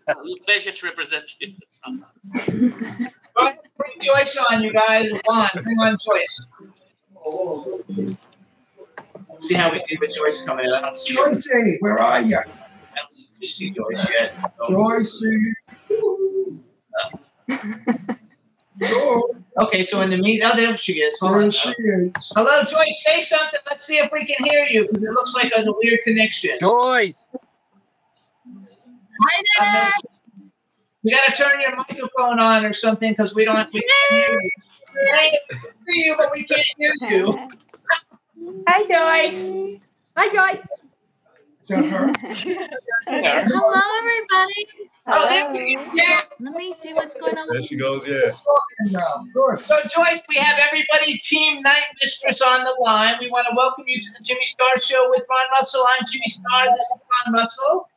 pleasure 0.45 0.71
to 0.71 0.85
represent 0.85 1.29
you. 1.41 1.53
Go 1.85 3.45
ahead, 3.45 3.59
bring 3.77 3.91
Joyce 3.99 4.37
on, 4.49 4.63
you 4.63 4.71
guys. 4.71 5.09
Come 5.27 5.35
on, 5.35 5.49
bring 5.61 5.77
on 5.79 5.97
Joyce. 6.07 6.47
Let's 9.29 9.45
see 9.45 9.55
how 9.55 9.73
we 9.73 9.83
do 9.89 9.97
with 9.99 10.15
Joyce 10.15 10.43
coming 10.43 10.67
in. 10.67 10.71
I 10.71 10.81
don't 10.81 10.97
see, 10.97 11.17
I 11.19 11.33
Joyce, 11.33 11.77
where 11.81 11.99
are 11.99 12.21
you? 12.21 12.39
Don't 13.43 13.49
see 13.49 13.69
Joyce 13.71 14.07
yet. 14.09 14.39
so- 14.39 14.69
Joyce. 14.69 15.23
Oh, 18.85 19.35
Okay, 19.55 19.83
so 19.83 20.01
in 20.01 20.09
the 20.09 20.17
meet, 20.17 20.41
oh, 20.43 20.55
there 20.55 20.75
she 20.75 20.93
is. 20.93 21.19
Hold 21.19 21.33
there 21.35 21.41
on. 21.43 21.51
she 21.51 21.69
is. 21.69 22.31
Hello, 22.35 22.63
Joyce. 22.63 23.03
Say 23.05 23.21
something. 23.21 23.59
Let's 23.69 23.85
see 23.85 23.97
if 23.97 24.11
we 24.11 24.25
can 24.25 24.43
hear 24.43 24.65
you 24.65 24.81
because 24.87 25.03
it 25.05 25.11
looks 25.11 25.35
like 25.35 25.51
there's 25.55 25.67
a 25.67 25.71
weird 25.83 25.99
connection. 26.03 26.57
Joyce. 26.59 27.23
Uh, 29.61 29.91
You 31.03 31.15
got 31.15 31.35
to 31.35 31.43
turn 31.43 31.61
your 31.61 31.75
microphone 31.75 32.39
on 32.39 32.65
or 32.65 32.73
something 32.73 33.11
because 33.11 33.35
we 33.35 33.45
don't. 33.45 33.71
We 33.71 33.81
can't 33.81 34.11
hear 34.11 34.39
you. 34.41 34.49
Hey, 35.13 35.37
we 35.51 35.55
can 35.57 35.69
hear 35.87 36.05
you, 36.05 36.15
but 36.17 36.31
we 36.31 36.43
can't 36.45 36.67
hear 36.77 36.93
you. 37.11 37.47
Hi, 38.67 38.83
Joyce. 39.27 39.53
Hi, 40.17 40.29
Joyce. 40.29 40.67
Is 41.63 41.69
that 41.69 41.85
her? 41.85 42.11
There. 43.05 43.45
Hello, 43.47 43.71
everybody. 43.97 44.67
Oh, 45.07 45.29
there 45.29 45.53
we 45.53 45.75
go. 45.77 45.91
Yeah. 45.93 46.21
Let 46.41 46.55
me 46.55 46.73
see 46.73 46.93
what's 46.93 47.15
going 47.15 47.37
on. 47.37 47.47
There 47.49 47.63
she 47.63 47.77
goes. 47.77 48.05
Yeah. 48.05 48.31
Talking 48.31 48.91
now. 48.91 49.25
Good. 49.33 49.61
So, 49.61 49.79
Joyce, 49.83 50.19
we 50.27 50.35
have 50.35 50.59
everybody, 50.67 51.17
Team 51.19 51.61
Night 51.61 51.85
Mistress, 52.01 52.41
on 52.41 52.65
the 52.65 52.75
line. 52.81 53.15
We 53.21 53.29
want 53.29 53.47
to 53.49 53.55
welcome 53.55 53.85
you 53.87 53.97
to 53.97 54.07
the 54.11 54.21
Jimmy 54.21 54.45
Star 54.45 54.77
Show 54.77 55.09
with 55.11 55.23
Ron 55.29 55.45
Russell. 55.57 55.85
I'm 55.87 56.05
Jimmy 56.11 56.27
Star. 56.27 56.65
This 56.75 56.83
is 56.83 57.01
Ron 57.25 57.33
Russell. 57.33 57.89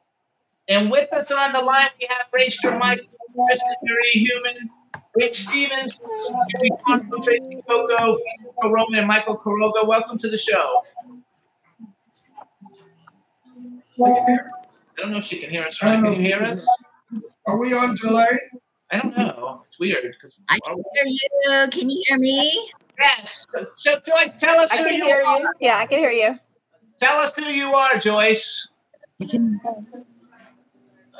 And 0.68 0.88
with 0.88 1.12
us 1.12 1.28
on 1.32 1.52
the 1.52 1.60
line, 1.60 1.88
we 2.00 2.06
have 2.08 2.28
Rayster 2.32 2.78
Michael, 2.78 3.06
Kristen 3.48 3.74
Marie 3.82 4.28
Human, 4.30 4.70
Rich 5.16 5.48
Stevens, 5.48 5.98
Jimmy 6.50 6.70
Quanto, 6.84 7.18
Tracee 7.18 7.62
Cocco, 7.66 8.16
Roman, 8.62 9.00
and 9.00 9.08
Michael 9.08 9.36
Quiroga. 9.36 9.84
Welcome 9.84 10.18
to 10.18 10.30
the 10.30 10.38
show. 10.38 10.82
I 14.04 14.38
don't 14.96 15.10
know 15.10 15.18
if 15.18 15.24
she 15.24 15.38
can 15.40 15.50
hear 15.50 15.64
us. 15.64 15.82
Right? 15.82 16.00
Can 16.02 16.12
you 16.14 16.20
hear 16.20 16.42
us? 16.42 16.66
Are 17.46 17.56
we 17.56 17.72
on 17.74 17.96
delay? 17.96 18.38
I 18.90 18.98
don't 18.98 19.16
know. 19.16 19.62
It's 19.68 19.78
weird. 19.78 20.14
'cause- 20.20 20.38
I 20.48 20.58
can 20.64 20.76
hear 20.94 21.04
you. 21.06 21.68
Can 21.70 21.90
you 21.90 22.04
hear 22.06 22.18
me? 22.18 22.72
Yes. 22.98 23.46
So, 23.76 24.00
Joyce, 24.00 24.38
tell 24.38 24.58
us 24.58 24.72
I 24.72 24.78
who 24.78 24.84
can 24.84 24.94
you 24.94 25.04
hear 25.04 25.22
are. 25.22 25.40
you. 25.40 25.52
Yeah, 25.60 25.76
I 25.76 25.86
can 25.86 25.98
hear 25.98 26.10
you. 26.10 26.38
Tell 27.00 27.18
us 27.18 27.32
who 27.34 27.44
you 27.44 27.74
are, 27.74 27.98
Joyce. 27.98 28.68
You 29.18 29.28
can. 29.28 29.60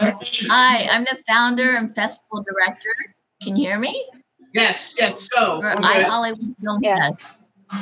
Hi, 0.01 0.89
I'm 0.91 1.05
the 1.05 1.18
founder 1.27 1.77
and 1.77 1.95
festival 1.95 2.43
director. 2.43 2.95
Can 3.43 3.57
you 3.57 3.66
hear 3.66 3.79
me? 3.79 4.07
Yes, 4.55 4.95
yes, 4.99 5.29
go. 5.29 5.61
For 5.61 5.68
We're 5.68 5.77
I 5.83 5.99
good. 6.03 6.07
Hollywood 6.07 6.55
Film 6.62 6.81
Yes. 6.83 7.22
Fest. 7.22 7.36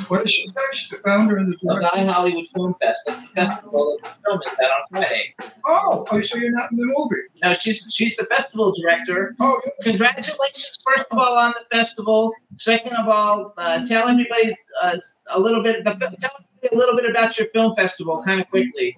What 0.07 0.19
did 0.19 0.31
she 0.31 0.47
say? 0.47 0.55
She's 0.73 0.89
the 0.89 0.97
founder 0.97 1.37
and 1.37 1.47
the 1.47 1.53
Of 1.53 1.59
the 1.59 1.67
director. 1.81 2.11
Hollywood 2.11 2.47
Film 2.47 2.75
Fest. 2.81 3.01
That's 3.05 3.27
the 3.27 3.33
festival 3.35 3.97
that 4.03 4.17
film 4.25 4.39
is 4.39 4.57
that 4.57 4.65
on 4.65 4.85
Friday. 4.89 5.35
Oh, 5.65 6.05
oh, 6.09 6.21
so 6.21 6.37
you're 6.37 6.51
not 6.51 6.71
in 6.71 6.77
the 6.77 6.85
movie? 6.85 7.21
No, 7.43 7.53
she's 7.53 7.85
she's 7.93 8.15
the 8.15 8.25
festival 8.25 8.73
director. 8.79 9.35
Oh, 9.39 9.61
Congratulations, 9.83 10.79
first 10.83 11.05
of 11.11 11.17
all, 11.17 11.37
on 11.37 11.53
the 11.53 11.75
festival. 11.75 12.33
Second 12.55 12.93
of 12.93 13.07
all, 13.07 13.53
uh, 13.57 13.85
tell 13.85 14.07
everybody 14.07 14.55
uh, 14.81 14.97
a 15.29 15.39
little 15.39 15.61
bit. 15.61 15.83
The, 15.83 15.91
tell 15.93 16.31
everybody 16.39 16.69
a 16.71 16.75
little 16.75 16.95
bit 16.95 17.09
about 17.09 17.37
your 17.37 17.47
film 17.49 17.75
festival, 17.75 18.23
kind 18.23 18.41
of 18.41 18.49
quickly. 18.49 18.97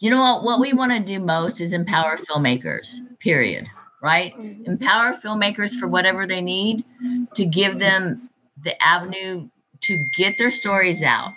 You 0.00 0.10
know 0.10 0.20
what? 0.20 0.42
What 0.42 0.60
we 0.60 0.72
want 0.72 0.92
to 0.92 1.00
do 1.00 1.18
most 1.18 1.60
is 1.60 1.74
empower 1.74 2.16
filmmakers, 2.16 2.96
period. 3.18 3.66
Right? 4.00 4.32
Empower 4.64 5.12
filmmakers 5.12 5.74
for 5.74 5.88
whatever 5.88 6.24
they 6.24 6.40
need 6.40 6.84
to 7.34 7.44
give 7.44 7.80
them 7.80 8.27
the 8.64 8.80
avenue 8.82 9.48
to 9.80 10.06
get 10.16 10.38
their 10.38 10.50
stories 10.50 11.02
out, 11.02 11.32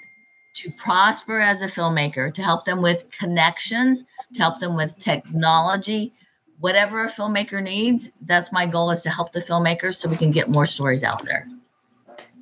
to 0.56 0.72
prosper 0.72 1.40
as 1.40 1.62
a 1.62 1.68
filmmaker, 1.68 2.34
to 2.34 2.42
help 2.42 2.66
them 2.66 2.82
with 2.82 3.10
connections, 3.12 4.04
to 4.34 4.42
help 4.42 4.60
them 4.60 4.76
with 4.76 4.98
technology, 4.98 6.14
whatever 6.60 7.06
a 7.06 7.10
filmmaker 7.12 7.62
needs. 7.62 8.10
That's 8.22 8.52
my 8.52 8.66
goal 8.66 8.92
is 8.92 9.02
to 9.02 9.10
help 9.10 9.32
the 9.32 9.40
filmmakers 9.40 9.96
so 9.96 10.10
we 10.10 10.18
can 10.18 10.32
get 10.32 10.50
more 10.50 10.66
stories 10.66 11.04
out 11.04 11.24
there. 11.26 11.48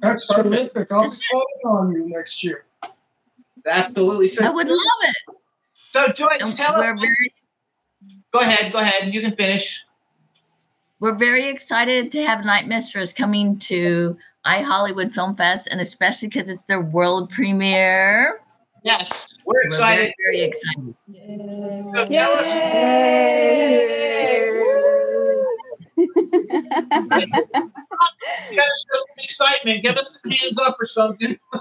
That's 0.02 0.28
terrific. 0.28 0.92
I'll 0.92 1.04
be 1.10 1.18
calling 1.32 1.46
on 1.66 1.92
you 1.92 2.08
next 2.10 2.44
year. 2.44 2.66
Absolutely. 3.68 4.30
So, 4.30 4.46
I 4.46 4.50
would 4.50 4.68
love 4.68 4.78
it. 5.02 5.36
So, 5.92 6.08
Joyce, 6.08 6.42
And 6.42 6.56
tell 6.56 6.76
us. 6.76 6.98
very- 7.00 7.34
Go 8.32 8.40
ahead. 8.40 8.72
Go 8.72 8.78
ahead. 8.78 9.14
You 9.14 9.22
can 9.22 9.36
finish. 9.36 9.84
We're 11.00 11.16
very 11.16 11.50
excited 11.50 12.12
to 12.12 12.24
have 12.24 12.46
Night 12.46 12.68
Mistress 12.68 13.12
coming 13.12 13.58
to 13.60 14.18
I 14.46 14.62
Hollywood 14.62 15.14
Film 15.14 15.34
Fest, 15.36 15.68
and 15.70 15.82
especially 15.82 16.30
because 16.30 16.50
it's 16.50 16.64
their 16.66 16.82
world 16.82 17.30
premiere. 17.30 18.40
Yes, 18.84 19.38
we're 19.46 19.56
We're 19.56 19.68
excited. 19.70 20.14
very, 20.26 20.38
very 20.38 20.48
excited. 20.48 20.96
So 21.94 22.06
tell 22.06 22.32
us. 22.32 22.46
You 25.98 26.08
gotta 28.56 28.56
show 28.56 28.98
some 28.98 29.20
excitement. 29.20 29.84
Give 29.84 29.98
us 29.98 30.22
some 30.22 30.32
hands 30.32 30.58
up 30.60 30.78
or 30.80 30.86
something. 30.86 31.38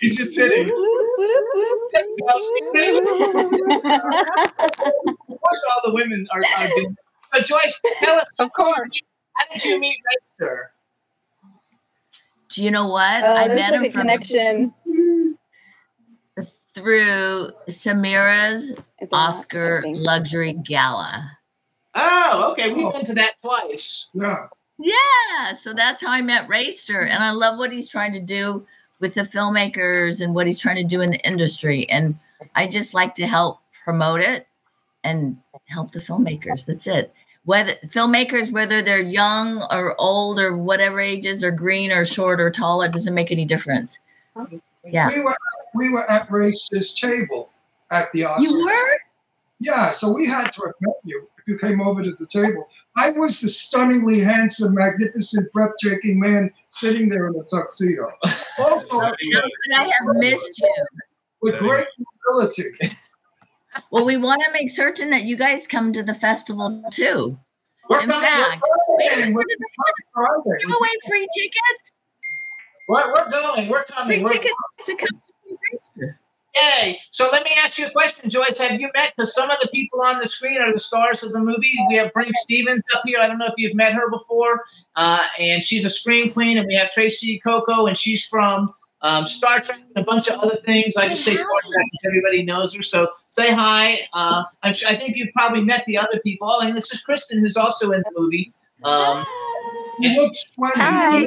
He's 0.00 0.16
just 0.16 0.34
sitting. 0.34 0.68
of 0.68 0.74
course, 5.40 5.64
all 5.74 5.82
the 5.86 5.92
women 5.94 6.26
are, 6.32 6.42
are 6.58 6.68
doing. 6.68 6.96
So, 7.34 7.40
Joyce, 7.40 7.80
tell 8.00 8.16
us. 8.16 8.34
Of 8.38 8.52
course. 8.52 8.90
How 9.38 9.46
did 9.52 9.64
you 9.64 9.80
meet 9.80 9.96
Rachel? 10.40 10.56
Do 12.50 12.64
you 12.64 12.70
know 12.70 12.88
what? 12.88 13.22
Uh, 13.22 13.34
I 13.38 13.48
met 13.48 13.72
like 13.72 13.72
him 13.72 13.84
a 13.84 13.90
from 13.90 14.00
connection. 14.02 14.74
through 16.74 17.50
Samira's 17.68 18.72
Oscar 19.12 19.82
Luxury 19.86 20.54
Gala. 20.66 21.38
Oh, 21.94 22.50
okay. 22.52 22.72
We 22.72 22.84
went 22.84 23.06
to 23.06 23.14
that 23.14 23.40
twice. 23.40 24.08
Yeah. 24.14 24.46
Yeah, 24.78 25.54
so 25.54 25.72
that's 25.74 26.04
how 26.04 26.12
I 26.12 26.22
met 26.22 26.48
Rayster, 26.48 27.02
and 27.02 27.22
I 27.22 27.32
love 27.32 27.58
what 27.58 27.72
he's 27.72 27.88
trying 27.88 28.12
to 28.12 28.20
do 28.20 28.64
with 29.00 29.14
the 29.14 29.22
filmmakers 29.22 30.20
and 30.20 30.34
what 30.34 30.46
he's 30.46 30.60
trying 30.60 30.76
to 30.76 30.84
do 30.84 31.00
in 31.00 31.10
the 31.10 31.26
industry. 31.26 31.88
And 31.90 32.14
I 32.54 32.68
just 32.68 32.94
like 32.94 33.16
to 33.16 33.26
help 33.26 33.60
promote 33.84 34.20
it 34.20 34.46
and 35.02 35.36
help 35.66 35.90
the 35.90 35.98
filmmakers. 35.98 36.64
That's 36.64 36.86
it. 36.86 37.12
Whether 37.48 37.76
filmmakers, 37.86 38.52
whether 38.52 38.82
they're 38.82 39.00
young 39.00 39.62
or 39.70 39.98
old 39.98 40.38
or 40.38 40.54
whatever 40.54 41.00
ages, 41.00 41.42
or 41.42 41.50
green 41.50 41.90
or 41.90 42.04
short 42.04 42.42
or 42.42 42.50
tall, 42.50 42.82
it 42.82 42.92
doesn't 42.92 43.14
make 43.14 43.32
any 43.32 43.46
difference. 43.46 43.98
Yeah. 44.84 45.08
We 45.08 45.22
were 45.22 45.34
we 45.74 45.88
were 45.88 46.10
at 46.10 46.30
Race's 46.30 46.92
table 46.92 47.48
at 47.90 48.12
the 48.12 48.20
Oscars. 48.20 48.40
You 48.42 48.64
were? 48.66 48.98
Yeah, 49.60 49.92
so 49.92 50.12
we 50.12 50.26
had 50.26 50.52
to 50.52 50.62
have 50.66 50.74
met 50.82 50.96
you 51.04 51.26
if 51.38 51.48
you 51.48 51.58
came 51.58 51.80
over 51.80 52.02
to 52.02 52.12
the 52.20 52.26
table. 52.26 52.68
I 52.98 53.12
was 53.12 53.40
the 53.40 53.48
stunningly 53.48 54.20
handsome, 54.20 54.74
magnificent, 54.74 55.50
breathtaking 55.54 56.20
man 56.20 56.50
sitting 56.72 57.08
there 57.08 57.28
in 57.28 57.34
a 57.34 57.44
tuxedo. 57.44 58.12
Also, 58.58 59.00
How 59.00 59.14
I 59.74 59.84
have 59.84 60.16
missed 60.16 60.60
you? 60.60 60.84
with 61.40 61.58
great 61.60 61.86
humility. 62.26 62.72
Well, 63.90 64.04
we 64.04 64.16
want 64.16 64.42
to 64.46 64.52
make 64.52 64.70
certain 64.70 65.10
that 65.10 65.22
you 65.22 65.36
guys 65.36 65.66
come 65.66 65.92
to 65.92 66.02
the 66.02 66.14
festival 66.14 66.82
too. 66.92 67.38
We're 67.88 68.00
In 68.00 68.08
coming, 68.08 68.28
fact, 68.28 68.62
we're 68.88 69.32
going. 69.32 69.34
Give 70.60 70.70
away 70.70 70.88
free 71.06 71.28
tickets. 71.36 71.92
We're, 72.88 73.12
we're 73.12 73.30
going. 73.30 73.68
We're 73.68 73.84
Free 73.84 73.94
coming. 73.94 74.22
We're, 74.24 74.32
tickets 74.32 74.54
to 74.86 74.96
come 74.96 75.08
to. 75.08 76.08
Yay! 76.62 76.98
So 77.10 77.28
let 77.30 77.44
me 77.44 77.50
ask 77.62 77.78
you 77.78 77.86
a 77.86 77.90
question, 77.90 78.30
Joyce. 78.30 78.58
Have 78.58 78.80
you 78.80 78.90
met? 78.94 79.12
Because 79.16 79.34
some 79.34 79.50
of 79.50 79.58
the 79.62 79.68
people 79.68 80.00
on 80.00 80.18
the 80.18 80.26
screen 80.26 80.60
are 80.60 80.72
the 80.72 80.78
stars 80.78 81.22
of 81.22 81.32
the 81.32 81.40
movie. 81.40 81.72
We 81.88 81.96
have 81.96 82.12
Brink 82.12 82.34
Stevens 82.36 82.82
up 82.94 83.02
here. 83.04 83.20
I 83.20 83.26
don't 83.26 83.38
know 83.38 83.46
if 83.46 83.54
you've 83.56 83.76
met 83.76 83.92
her 83.92 84.10
before, 84.10 84.64
uh, 84.96 85.20
and 85.38 85.62
she's 85.62 85.84
a 85.84 85.90
screen 85.90 86.32
queen. 86.32 86.58
And 86.58 86.66
we 86.66 86.74
have 86.74 86.90
Tracee 86.90 87.38
Cocco, 87.38 87.86
and 87.86 87.96
she's 87.96 88.26
from 88.26 88.74
um, 89.02 89.26
Star 89.26 89.60
Trek 89.60 89.78
and 89.94 90.02
a 90.02 90.06
bunch 90.06 90.28
of 90.28 90.40
other 90.40 90.58
things. 90.64 90.96
I 90.96 91.08
just 91.08 91.24
say 91.24 91.36
Star 91.36 91.46
Trek 91.62 91.86
because 91.90 92.04
everybody 92.06 92.42
knows 92.42 92.74
her. 92.74 92.82
So 92.82 93.08
say 93.26 93.52
hi. 93.52 94.00
Uh, 94.12 94.42
I'm 94.62 94.74
sure, 94.74 94.88
I 94.88 94.96
think 94.96 95.16
you've 95.16 95.32
probably 95.34 95.62
met 95.62 95.84
the 95.86 95.98
other 95.98 96.18
people. 96.20 96.48
Oh, 96.50 96.60
and 96.60 96.76
this 96.76 96.92
is 96.92 97.02
Kristen, 97.02 97.40
who's 97.40 97.56
also 97.56 97.92
in 97.92 98.00
the 98.00 98.12
movie. 98.20 98.52
Um, 98.84 99.24
He 100.00 100.16
looks 100.16 100.52
20. 100.54 100.80
Hi. 100.80 101.20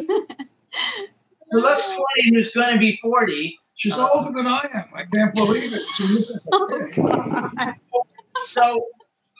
who 1.51 1.59
looks 1.59 1.85
20, 1.85 2.05
who's 2.33 2.51
going 2.53 2.73
to 2.73 2.79
be 2.79 2.93
40. 2.97 3.57
She's 3.75 3.97
older 3.97 4.31
than 4.31 4.47
I 4.47 4.67
am. 4.73 4.85
I 4.93 5.03
can't 5.13 5.33
believe 5.33 5.73
it. 5.73 5.81
She 5.95 6.03
looks 6.07 6.31
like 6.51 6.81
a 6.81 7.65
kid. 7.65 7.75
So, 8.45 8.85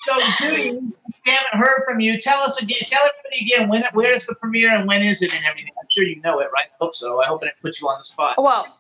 so 0.01 0.17
Judy, 0.39 0.71
we 0.71 1.31
haven't 1.31 1.59
heard 1.59 1.83
from 1.87 1.99
you. 1.99 2.19
Tell 2.19 2.39
us 2.41 2.61
again. 2.61 2.79
Tell 2.87 3.01
everybody 3.01 3.45
again 3.45 3.69
when. 3.69 3.83
Where 3.93 4.13
is 4.13 4.25
the 4.25 4.35
premiere 4.35 4.73
and 4.75 4.87
when 4.87 5.01
is 5.01 5.21
it 5.21 5.33
and 5.33 5.45
everything? 5.45 5.73
I'm 5.79 5.87
sure 5.89 6.03
you 6.03 6.21
know 6.21 6.39
it, 6.39 6.49
right? 6.53 6.65
I 6.71 6.75
hope 6.79 6.95
so. 6.95 7.21
I 7.21 7.27
hope 7.27 7.43
it 7.43 7.47
didn't 7.47 7.59
put 7.61 7.79
you 7.79 7.87
on 7.87 7.97
the 7.99 8.03
spot. 8.03 8.41
Well, 8.41 8.77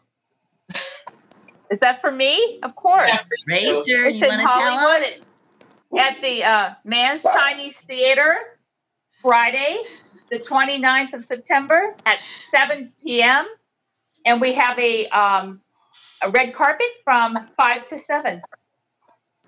is 1.69 1.79
that 1.79 2.01
for 2.01 2.11
me? 2.11 2.59
Of 2.63 2.75
course. 2.75 3.29
Rayster, 3.47 4.07
It's 4.07 4.19
you 4.19 4.25
in 4.25 4.37
want 4.37 4.41
to 4.41 4.47
tell? 4.47 4.77
Hollywood 4.77 5.25
at 5.99 6.21
the 6.21 6.43
uh, 6.43 6.73
Mann's 6.83 7.23
Chinese 7.23 7.79
Theater 7.79 8.35
Friday, 9.21 9.81
the 10.29 10.39
29th 10.39 11.13
of 11.13 11.25
September 11.25 11.95
at 12.05 12.19
7 12.19 12.91
p.m. 13.03 13.45
And 14.25 14.39
we 14.41 14.53
have 14.53 14.77
a, 14.77 15.07
um, 15.07 15.59
a 16.23 16.29
red 16.29 16.53
carpet 16.53 16.87
from 17.03 17.47
5 17.57 17.87
to 17.89 17.99
7. 17.99 18.41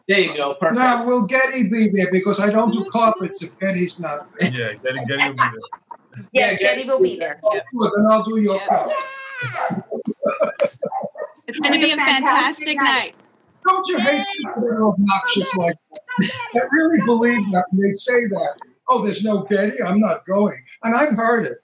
There 0.07 0.19
you 0.19 0.35
go. 0.35 0.55
Perfect. 0.55 0.77
Now, 0.79 1.05
will 1.05 1.25
Getty 1.25 1.63
be 1.69 1.89
there? 1.89 2.11
Because 2.11 2.39
I 2.39 2.51
don't 2.51 2.71
do 2.71 2.85
carpets 2.91 3.41
if 3.41 3.57
Getty's 3.59 3.99
not 4.01 4.27
there. 4.37 4.51
Yeah, 4.51 4.73
Getty, 4.73 5.05
Getty 5.05 5.27
will 5.29 5.33
be 5.33 5.37
there. 5.37 6.25
Yes, 6.33 6.59
Getty 6.59 6.85
will 6.87 7.01
be 7.01 7.17
there. 7.17 7.39
Oh, 7.43 7.59
good, 7.73 7.91
then 7.95 8.05
I'll 8.11 8.23
do 8.23 8.39
your 8.39 8.59
car. 8.67 8.89
It's 11.47 11.59
going 11.59 11.73
to 11.73 11.79
be 11.85 11.91
a 11.91 11.95
fantastic 11.95 12.77
night. 12.77 13.15
Don't 13.65 13.87
you 13.87 13.97
hate 13.97 14.25
people 14.37 14.61
that 14.61 14.67
are 14.67 14.87
obnoxious 14.89 15.55
like 15.55 15.75
that? 15.91 16.01
That 16.53 16.67
really 16.71 16.99
believe 17.05 17.49
that 17.53 17.65
when 17.71 17.87
they 17.89 17.93
say 17.95 18.25
that. 18.27 18.57
Oh, 18.89 19.03
there's 19.03 19.23
no 19.23 19.43
Getty. 19.43 19.81
I'm 19.81 19.99
not 20.01 20.25
going. 20.25 20.61
And 20.83 20.93
I've 20.95 21.13
heard 21.13 21.45
it. 21.45 21.59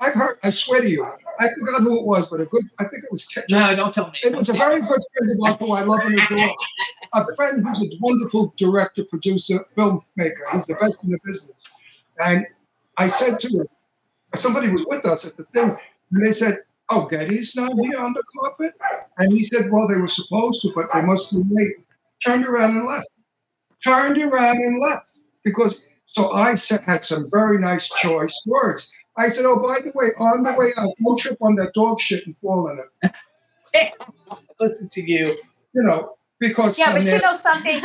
I've 0.00 0.14
heard. 0.14 0.38
I 0.42 0.48
swear 0.50 0.80
to 0.80 0.88
you. 0.88 1.04
I 1.38 1.48
forgot 1.60 1.82
who 1.82 2.00
it 2.00 2.06
was, 2.06 2.26
but 2.28 2.40
a 2.40 2.46
good. 2.46 2.64
I 2.80 2.84
think 2.84 3.04
it 3.04 3.12
was. 3.12 3.26
Ke- 3.26 3.44
No, 3.50 3.76
don't 3.76 3.92
tell 3.92 4.10
me. 4.10 4.18
It 4.24 4.34
was 4.34 4.48
a 4.48 4.54
very 4.54 4.80
good 4.80 4.88
friend 4.88 5.30
of 5.30 5.38
mine 5.38 5.56
who 5.60 5.72
I 5.72 5.82
love 5.82 6.00
and 6.00 6.18
adore. 6.18 6.54
A 7.14 7.24
friend 7.36 7.66
who's 7.66 7.82
a 7.82 7.90
wonderful 8.00 8.54
director, 8.56 9.04
producer, 9.04 9.64
filmmaker. 9.76 10.44
He's 10.52 10.66
the 10.66 10.76
best 10.80 11.04
in 11.04 11.10
the 11.10 11.18
business. 11.24 11.66
And 12.18 12.46
I 12.96 13.08
said 13.08 13.38
to 13.40 13.48
him, 13.48 13.66
somebody 14.36 14.68
was 14.68 14.84
with 14.86 15.04
us 15.04 15.26
at 15.26 15.36
the 15.36 15.44
thing, 15.44 15.76
and 16.10 16.24
they 16.24 16.32
said, 16.32 16.58
"Oh, 16.88 17.06
Getty's 17.06 17.54
not 17.56 17.72
here 17.80 18.00
on 18.00 18.12
the 18.12 18.22
carpet." 18.38 18.74
And 19.18 19.32
he 19.32 19.44
said, 19.44 19.70
"Well, 19.70 19.88
they 19.88 19.96
were 19.96 20.08
supposed 20.08 20.62
to, 20.62 20.72
but 20.74 20.92
they 20.92 21.02
must 21.02 21.30
be 21.30 21.42
late." 21.50 21.76
Turned 22.24 22.46
around 22.46 22.76
and 22.76 22.86
left. 22.86 23.08
Turned 23.84 24.18
around 24.18 24.56
and 24.56 24.80
left 24.80 25.06
because. 25.42 25.82
So 26.06 26.30
I 26.32 26.56
said, 26.56 26.82
had 26.82 27.06
some 27.06 27.30
very 27.30 27.58
nice 27.58 27.88
choice 27.88 28.38
words. 28.44 28.90
I 29.16 29.30
said, 29.30 29.46
"Oh, 29.46 29.56
by 29.56 29.80
the 29.80 29.92
way, 29.94 30.08
on 30.18 30.42
the 30.42 30.52
way 30.52 30.72
out, 30.76 30.94
don't 31.02 31.18
trip 31.18 31.38
on 31.40 31.54
that 31.56 31.72
dog 31.72 32.00
shit 32.00 32.26
and 32.26 32.36
fall 32.38 32.68
in 32.68 32.80
it." 33.02 33.12
Listen 34.60 34.88
to 34.90 35.02
you. 35.02 35.36
You 35.72 35.82
know, 35.82 36.16
because 36.42 36.78
Yeah, 36.78 36.92
but 36.92 37.04
you 37.04 37.18
know 37.18 37.36
something? 37.36 37.80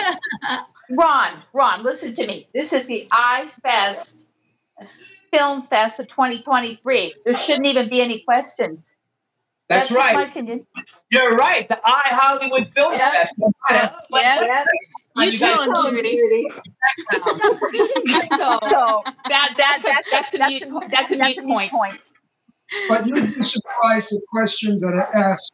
Ron, 0.89 1.33
Ron, 1.53 1.83
listen 1.83 2.13
to 2.15 2.27
me. 2.27 2.47
This 2.53 2.73
is 2.73 2.87
the 2.87 3.07
iFest 3.13 4.27
Film 5.31 5.67
Fest 5.67 5.99
of 5.99 6.07
2023. 6.07 7.13
There 7.23 7.37
shouldn't 7.37 7.67
even 7.67 7.87
be 7.87 8.01
any 8.01 8.21
questions. 8.21 8.95
That's, 9.69 9.89
just 9.89 9.99
right. 9.99 10.33
my. 10.33 10.61
You're 11.11 11.35
right. 11.35 11.67
The 11.67 11.77
I 11.83 12.01
Hollywood 12.05 12.67
Film 12.69 12.93
Yeah. 12.93 13.11
Fest. 13.11 13.35
Yeah. 13.69 13.91
Yeah. 14.11 14.63
You 15.17 15.31
tell 15.33 15.63
him, 15.63 15.95
Judy. 15.95 16.47
So, 17.11 18.59
so 18.69 19.03
that, 19.27 19.55
that's, 19.57 19.83
a, 19.83 19.93
that's, 20.09 20.33
a 20.35 20.47
mute, 20.47 20.63
that's 20.89 21.11
a 21.11 21.17
mute 21.17 21.43
point. 21.43 22.01
But 22.87 23.05
you'd 23.05 23.35
be 23.35 23.43
surprised 23.43 24.09
the 24.11 24.21
questions 24.29 24.81
that 24.81 24.93
are 24.93 25.13
asked 25.15 25.53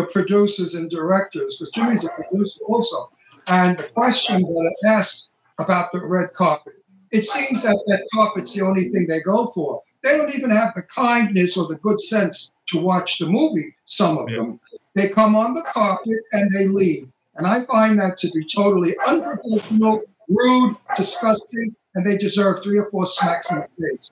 the 0.00 0.06
producers 0.06 0.74
and 0.74 0.90
directors, 0.90 1.56
because 1.56 1.72
Jimmy's 1.74 2.04
a 2.04 2.08
producer 2.08 2.60
also, 2.66 3.08
and 3.46 3.78
the 3.78 3.84
questions 3.84 4.48
that 4.48 4.72
are 4.84 4.92
asked 4.92 5.30
about 5.58 5.92
the 5.92 6.00
red 6.00 6.32
carpet. 6.32 6.74
It 7.10 7.24
seems 7.24 7.62
that 7.64 7.82
that 7.88 8.06
carpet's 8.14 8.54
the 8.54 8.62
only 8.62 8.88
thing 8.88 9.06
they 9.06 9.20
go 9.20 9.46
for. 9.46 9.82
They 10.02 10.16
don't 10.16 10.34
even 10.34 10.50
have 10.50 10.74
the 10.74 10.82
kindness 10.82 11.56
or 11.56 11.66
the 11.66 11.74
good 11.76 12.00
sense 12.00 12.52
to 12.68 12.78
watch 12.78 13.18
the 13.18 13.26
movie, 13.26 13.74
some 13.86 14.16
of 14.16 14.26
them. 14.28 14.60
They 14.94 15.08
come 15.08 15.34
on 15.34 15.54
the 15.54 15.62
carpet 15.62 16.18
and 16.32 16.54
they 16.54 16.68
leave. 16.68 17.08
And 17.34 17.46
I 17.46 17.64
find 17.64 18.00
that 18.00 18.16
to 18.18 18.30
be 18.30 18.46
totally 18.46 18.94
unprofessional, 19.06 20.02
rude, 20.28 20.76
disgusting, 20.96 21.74
and 21.94 22.06
they 22.06 22.16
deserve 22.16 22.62
three 22.62 22.78
or 22.78 22.88
four 22.90 23.06
smacks 23.06 23.50
in 23.50 23.58
the 23.58 23.68
face 23.88 24.10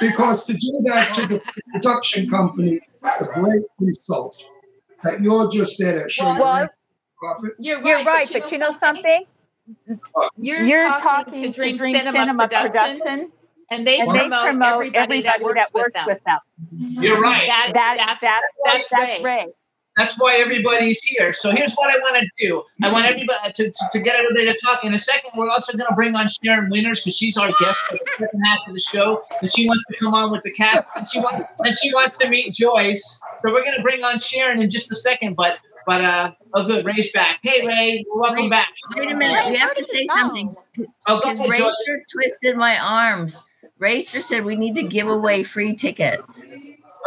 because 0.00 0.44
to 0.44 0.54
do 0.54 0.78
that 0.84 1.14
to 1.14 1.26
the 1.26 1.40
production 1.72 2.28
company 2.28 2.80
a 3.02 3.24
great 3.24 3.62
insult 3.80 4.42
that 5.02 5.20
you're 5.20 5.50
just 5.50 5.78
there 5.78 6.04
to 6.04 6.10
show 6.10 6.32
your 6.32 6.40
Well, 6.40 6.68
carpet. 7.20 7.52
You're 7.58 7.86
You're 7.86 8.04
right, 8.04 8.28
but 8.32 8.50
you 8.50 8.58
know 8.58 8.76
something? 8.80 9.24
You're, 10.36 10.62
You're 10.64 10.88
talking, 10.88 11.34
talking 11.34 11.42
to 11.42 11.50
Dream, 11.52 11.78
to 11.78 11.84
Dream 11.84 11.94
Cinema, 11.94 12.18
Cinema 12.18 12.48
Productions, 12.48 13.00
Productions, 13.02 13.32
and 13.70 13.86
they 13.86 14.00
and 14.00 14.10
they 14.10 14.20
promote, 14.20 14.44
promote 14.44 14.72
everybody, 14.72 15.22
that 15.22 15.40
works, 15.42 15.70
with, 15.72 15.92
them. 15.92 16.06
with 16.06 16.24
them. 16.24 16.38
You're 16.72 17.20
right. 17.20 17.46
That, 17.46 17.70
That, 17.74 18.18
that's, 18.20 18.20
that's, 18.20 18.58
that's, 18.64 18.90
that's, 18.90 19.22
Ray. 19.22 19.46
Ray. 19.46 19.46
That's 19.96 20.14
why 20.18 20.36
everybody's 20.36 21.00
here. 21.04 21.32
So 21.32 21.50
here's 21.50 21.74
what 21.74 21.90
I 21.90 21.98
want 21.98 22.22
to 22.22 22.28
do. 22.46 22.62
I 22.82 22.90
want 22.92 23.06
everybody 23.06 23.52
to, 23.52 23.70
to, 23.70 23.84
to 23.92 23.98
get 23.98 24.16
everybody 24.16 24.46
to 24.46 24.56
talk. 24.64 24.84
In 24.84 24.94
a 24.94 24.98
second, 24.98 25.32
we're 25.36 25.48
also 25.50 25.76
going 25.76 25.88
to 25.88 25.94
bring 25.94 26.14
on 26.14 26.26
Sharyn 26.26 26.68
Wynters 26.70 27.04
because 27.04 27.16
she's 27.16 27.36
our 27.36 27.48
guest 27.60 27.80
for 27.88 27.94
the 27.94 28.06
second 28.18 28.40
half 28.46 28.58
of 28.68 28.74
the 28.74 28.80
show, 28.80 29.22
and 29.42 29.52
she 29.52 29.66
wants 29.66 29.84
to 29.90 29.96
come 29.98 30.14
on 30.14 30.30
with 30.30 30.42
the 30.44 30.52
cast, 30.52 30.84
and 30.96 31.06
she 31.08 31.18
wants 31.20 31.44
and 31.58 31.76
she 31.76 31.92
wants 31.92 32.16
to 32.18 32.28
meet 32.28 32.54
Joyce. 32.54 33.20
So 33.44 33.52
we're 33.52 33.64
going 33.64 33.76
to 33.76 33.82
bring 33.82 34.02
on 34.04 34.16
Sharyn 34.16 34.62
in 34.62 34.70
just 34.70 34.90
a 34.90 34.94
second. 34.94 35.34
But 35.34 35.58
but 35.86 36.04
uh 36.04 36.32
oh 36.54 36.66
good, 36.66 36.84
Ray's 36.86 37.10
back. 37.12 37.40
Hey 37.42 37.66
Ray, 37.66 38.04
welcome 38.14 38.48
back. 38.48 38.68
Wait 38.96 39.10
a 39.10 39.14
minute. 39.14 39.50
We 39.50 39.56
have 39.56 39.74
to 39.74 39.84
say 39.84 40.06
something. 40.06 40.54
Oh, 41.06 41.16
go 41.16 41.20
Because 41.20 41.40
ahead, 41.40 41.56
Joyce. 41.56 41.74
Rayster 41.88 42.02
twisted 42.12 42.56
my 42.56 42.78
arms. 42.78 43.38
Rayster 43.78 44.22
said 44.22 44.44
we 44.44 44.56
need 44.56 44.76
to 44.76 44.82
give 44.82 45.08
away 45.08 45.42
free 45.42 45.74
tickets 45.74 46.40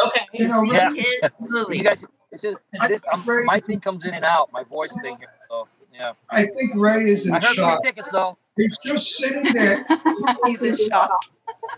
Okay. 0.05 0.21
to 0.39 0.49
see 0.49 0.71
Yeah. 0.71 0.91
his 0.91 1.23
movie. 1.39 1.85
You 2.33 2.39
guys, 2.79 2.89
this 2.89 2.91
is 2.91 3.01
this, 3.01 3.01
um, 3.11 3.45
my 3.45 3.59
thing 3.59 3.79
comes 3.79 4.03
in 4.05 4.13
and 4.13 4.25
out. 4.25 4.51
My 4.51 4.63
voice 4.63 4.89
thing. 5.01 5.17
So 5.49 5.67
yeah. 5.93 6.13
I 6.29 6.45
think 6.45 6.73
Ray 6.75 7.11
is 7.11 7.27
in 7.27 7.33
I 7.35 7.39
heard 7.39 7.55
shock. 7.55 7.83
tickets 7.83 8.09
though. 8.11 8.37
He's 8.57 8.77
just 8.85 9.11
sitting 9.15 9.43
there. 9.53 9.85
He's 10.45 10.63
in 10.63 10.75
shock. 10.75 11.21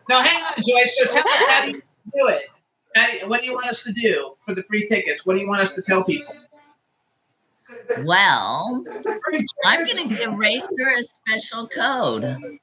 Now 0.09 0.21
hang 0.21 0.41
on, 0.43 0.53
Joyce. 0.67 0.97
So 0.97 1.05
tell 1.05 1.27
us 1.27 1.45
how 1.49 1.65
do 1.65 1.71
you 1.71 1.81
do 2.13 2.27
it? 2.27 2.43
How 2.95 3.27
what 3.27 3.41
do 3.41 3.47
you 3.47 3.53
want 3.53 3.67
us 3.67 3.83
to 3.83 3.91
do 3.93 4.35
for 4.45 4.55
the 4.55 4.63
free 4.63 4.87
tickets? 4.87 5.25
What 5.25 5.33
do 5.33 5.39
you 5.39 5.47
want 5.47 5.61
us 5.61 5.75
to 5.75 5.81
tell 5.81 6.03
people? 6.03 6.35
Well, 8.03 8.83
I'm 9.65 9.85
going 9.85 10.09
to 10.09 10.15
give 10.15 10.33
Rayster 10.33 10.97
a 10.99 11.03
special 11.03 11.67
code. 11.67 12.21
Well, 12.23 12.57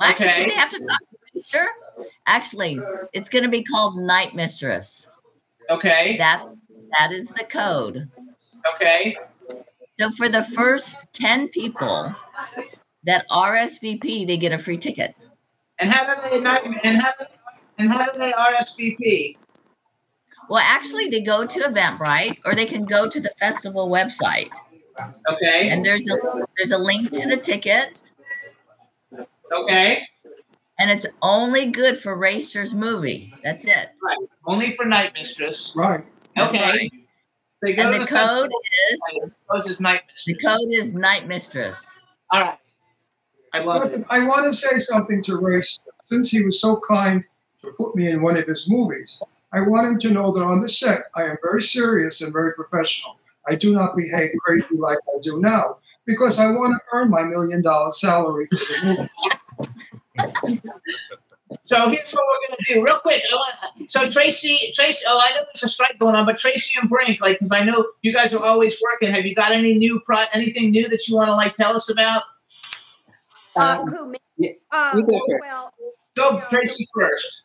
actually, 0.00 0.26
Okay. 0.26 0.34
should 0.42 0.50
they 0.50 0.54
have 0.54 0.70
to 0.70 0.78
talk 0.80 0.98
to 0.98 1.16
Rayster? 1.34 1.66
Actually, 2.26 2.80
it's 3.12 3.28
going 3.28 3.44
to 3.44 3.48
be 3.50 3.62
called 3.62 3.96
Night 3.98 4.34
Mistress. 4.34 5.06
Okay. 5.70 6.16
That's 6.18 6.54
that 6.98 7.12
is 7.12 7.28
the 7.28 7.44
code. 7.44 8.08
Okay. 8.74 9.16
So 9.98 10.10
for 10.10 10.28
the 10.28 10.44
first 10.44 10.96
ten 11.12 11.48
people 11.48 12.14
that 13.04 13.28
RSVP, 13.28 14.26
they 14.26 14.36
get 14.36 14.52
a 14.52 14.58
free 14.58 14.78
ticket. 14.78 15.14
And 15.78 15.90
how 15.90 16.14
do 16.14 16.30
they 16.30 16.40
not? 16.40 16.64
And 16.64 17.00
how 17.00 17.12
do 17.18 17.26
and 17.78 17.90
how 17.90 18.10
do 18.10 18.18
they 18.18 18.32
RSVP? 18.32 19.36
Well, 20.48 20.62
actually, 20.62 21.08
they 21.08 21.20
go 21.20 21.46
to 21.46 21.60
Eventbrite 21.60 22.38
or 22.44 22.54
they 22.54 22.66
can 22.66 22.84
go 22.84 23.08
to 23.08 23.20
the 23.20 23.30
festival 23.38 23.88
website, 23.88 24.50
Okay. 25.28 25.68
and 25.70 25.84
there's 25.84 26.08
a 26.10 26.18
there's 26.56 26.72
a 26.72 26.78
link 26.78 27.10
to 27.12 27.28
the 27.28 27.36
tickets, 27.36 28.12
Okay. 29.52 30.02
and 30.78 30.90
it's 30.90 31.06
only 31.22 31.66
good 31.70 31.98
for 31.98 32.16
Rayster's 32.16 32.74
movie. 32.74 33.32
That's 33.44 33.64
it. 33.64 33.88
Right. 34.02 34.18
Only 34.46 34.74
for 34.76 34.84
Night 34.86 35.12
Mistress. 35.14 35.72
Right. 35.76 36.04
That's 36.36 36.54
Okay. 36.54 36.64
right. 36.64 36.92
They 37.62 37.74
go 37.74 37.82
And 37.82 37.94
the 37.94 37.98
the 38.00 38.06
code 38.06 38.50
festival. 38.50 38.60
is 38.90 39.00
The 39.22 39.30
code 39.50 39.66
is 39.70 39.80
Night 39.80 40.00
the 40.26 40.34
Mistress. 40.34 40.44
code 40.56 40.68
is 40.70 40.94
Night 40.94 41.26
Mistress. 41.28 41.98
All 42.32 42.40
right. 42.40 42.58
I 43.52 43.60
love 43.60 43.92
it. 43.92 44.04
I 44.08 44.24
want 44.24 44.44
to 44.52 44.54
say 44.58 44.78
something 44.78 45.22
to 45.24 45.36
Ray. 45.36 45.62
Since 46.04 46.30
he 46.30 46.42
was 46.44 46.60
so 46.60 46.80
kind 46.88 47.24
to 47.62 47.72
put 47.76 47.94
me 47.96 48.08
in 48.10 48.22
one 48.22 48.36
of 48.36 48.46
his 48.46 48.66
movies, 48.68 49.20
I 49.52 49.60
want 49.60 49.86
him 49.86 49.98
to 50.00 50.10
know 50.10 50.32
that 50.32 50.42
on 50.42 50.60
the 50.60 50.68
set, 50.68 51.04
I 51.14 51.24
am 51.24 51.36
very 51.42 51.60
serious 51.62 52.20
and 52.22 52.32
very 52.32 52.54
professional. 52.54 53.18
I 53.48 53.56
do 53.56 53.72
not 53.74 53.96
behave 53.96 54.30
crazy 54.44 54.76
like 54.76 54.98
I 54.98 55.20
do 55.22 55.40
now 55.40 55.78
because 56.06 56.38
I 56.38 56.46
want 56.46 56.74
to 56.80 56.80
earn 56.96 57.10
my 57.10 57.22
million 57.24 57.60
dollar 57.62 57.90
salary 57.90 58.46
for 58.46 58.56
the 58.56 59.08
movie. 60.16 60.60
So 61.64 61.88
here's 61.88 62.12
what 62.12 62.22
we're 62.24 62.48
gonna 62.48 62.62
do, 62.66 62.84
real 62.84 62.98
quick. 63.00 63.22
I 63.30 63.34
want, 63.34 63.90
so 63.90 64.08
Tracee, 64.08 64.70
Tracee. 64.72 65.04
Oh, 65.08 65.18
I 65.18 65.34
know 65.34 65.42
there's 65.52 65.64
a 65.64 65.68
strike 65.68 65.98
going 65.98 66.14
on, 66.14 66.24
but 66.24 66.38
Tracee 66.38 66.78
and 66.80 66.88
Brink, 66.88 67.20
like, 67.20 67.38
because 67.38 67.52
I 67.52 67.64
know 67.64 67.86
you 68.02 68.12
guys 68.14 68.32
are 68.34 68.42
always 68.44 68.80
working. 68.80 69.12
Have 69.12 69.26
you 69.26 69.34
got 69.34 69.50
any 69.52 69.74
new 69.74 69.98
pro? 70.00 70.24
Anything 70.32 70.70
new 70.70 70.88
that 70.88 71.08
you 71.08 71.16
want 71.16 71.28
to 71.28 71.34
like 71.34 71.54
tell 71.54 71.74
us 71.74 71.90
about? 71.90 72.22
Uh, 73.56 73.78
Um, 73.80 73.88
who 73.88 74.08
me? 74.10 74.18
yeah, 74.36 74.50
Um, 74.70 74.98
you 75.00 75.06
go 75.06 75.18
first. 75.28 75.40
well, 75.40 75.74
Go, 76.16 76.40
Tracee 76.50 76.86
first. 76.94 77.42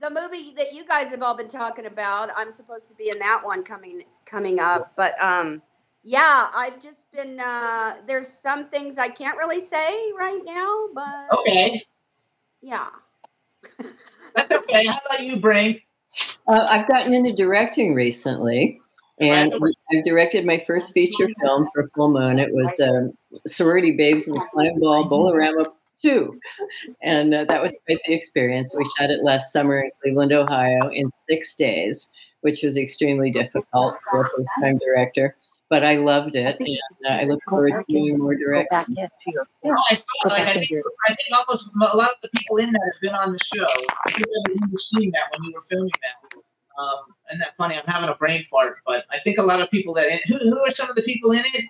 the 0.00 0.10
movie 0.10 0.52
that 0.56 0.72
you 0.72 0.84
guys 0.84 1.10
have 1.10 1.22
all 1.22 1.36
been 1.36 1.48
talking 1.48 1.86
about, 1.86 2.30
I'm 2.36 2.50
supposed 2.50 2.88
to 2.90 2.96
be 2.96 3.10
in 3.10 3.18
that 3.20 3.40
one 3.44 3.62
coming 3.62 4.02
coming 4.26 4.58
up. 4.58 4.92
But 4.96 5.14
um, 5.22 5.62
yeah, 6.02 6.48
I've 6.54 6.82
just 6.82 7.10
been. 7.12 7.38
Uh, 7.40 7.98
there's 8.08 8.26
some 8.28 8.64
things 8.66 8.98
I 8.98 9.08
can't 9.08 9.38
really 9.38 9.60
say 9.60 10.12
right 10.18 10.40
now, 10.44 10.86
but 10.92 11.38
Okay, 11.38 11.84
yeah. 12.60 12.88
That's 14.34 14.52
okay. 14.52 14.86
How 14.86 14.98
about 15.06 15.24
you, 15.24 15.36
Brink? 15.36 15.86
Uh, 16.48 16.66
I've 16.68 16.88
gotten 16.88 17.14
into 17.14 17.32
directing 17.32 17.94
recently, 17.94 18.80
and 19.20 19.54
I've 19.92 20.04
directed 20.04 20.44
my 20.44 20.58
first 20.58 20.92
feature 20.92 21.28
film 21.40 21.68
for 21.72 21.88
Full 21.94 22.12
Moon. 22.12 22.38
It 22.38 22.52
was 22.52 22.78
um, 22.80 23.12
Sorority 23.46 23.92
Babes 23.92 24.28
in 24.28 24.34
the 24.34 24.46
Slimeball 24.54 25.08
Bowl-O-Rama 25.08 25.66
2. 26.02 26.38
And 27.02 27.34
uh, 27.34 27.44
that 27.48 27.62
was 27.62 27.72
quite 27.86 27.98
the 28.06 28.14
experience. 28.14 28.74
We 28.76 28.84
shot 28.98 29.10
it 29.10 29.22
last 29.22 29.52
summer 29.52 29.80
in 29.80 29.90
Cleveland, 30.02 30.32
Ohio, 30.32 30.88
in 30.88 31.10
six 31.28 31.54
days, 31.54 32.12
which 32.42 32.62
was 32.62 32.76
extremely 32.76 33.30
difficult 33.30 33.96
for 34.10 34.22
a 34.22 34.28
first 34.28 34.50
time 34.60 34.78
director. 34.78 35.36
But 35.70 35.82
I 35.84 35.96
loved 35.96 36.36
it, 36.36 36.56
and 36.60 36.78
uh, 37.06 37.08
I 37.08 37.24
look 37.24 37.42
forward 37.48 37.72
to 37.72 37.84
doing 37.92 38.18
more 38.18 38.34
directing. 38.34 38.96
No, 39.64 39.76
I 39.90 39.94
saw 39.94 40.04
like 40.26 40.42
I 40.42 40.54
think 40.54 40.70
I 41.08 41.14
think 41.14 41.28
almost 41.32 41.70
a 41.74 41.96
lot 41.96 42.10
of 42.10 42.16
the 42.22 42.28
people 42.36 42.58
in 42.58 42.70
that 42.70 42.82
have 42.92 43.00
been 43.00 43.14
on 43.14 43.32
the 43.32 43.38
show. 43.38 43.66
I 44.06 44.12
think 44.12 44.24
that 44.24 44.50
you 44.54 44.68
were 44.70 44.78
seeing 44.78 45.10
that 45.12 45.30
when 45.32 45.44
you 45.44 45.54
were 45.54 45.62
filming 45.62 45.90
that. 46.02 46.38
Um, 46.78 47.14
isn't 47.30 47.38
that 47.38 47.56
funny? 47.56 47.76
I'm 47.76 47.86
having 47.86 48.10
a 48.10 48.14
brain 48.14 48.44
fart, 48.44 48.76
but 48.86 49.04
I 49.10 49.20
think 49.20 49.38
a 49.38 49.42
lot 49.42 49.60
of 49.60 49.70
people 49.70 49.94
that 49.94 50.10
who, 50.26 50.38
who 50.38 50.58
are 50.60 50.70
some 50.70 50.90
of 50.90 50.96
the 50.96 51.02
people 51.02 51.32
in 51.32 51.44
it? 51.44 51.64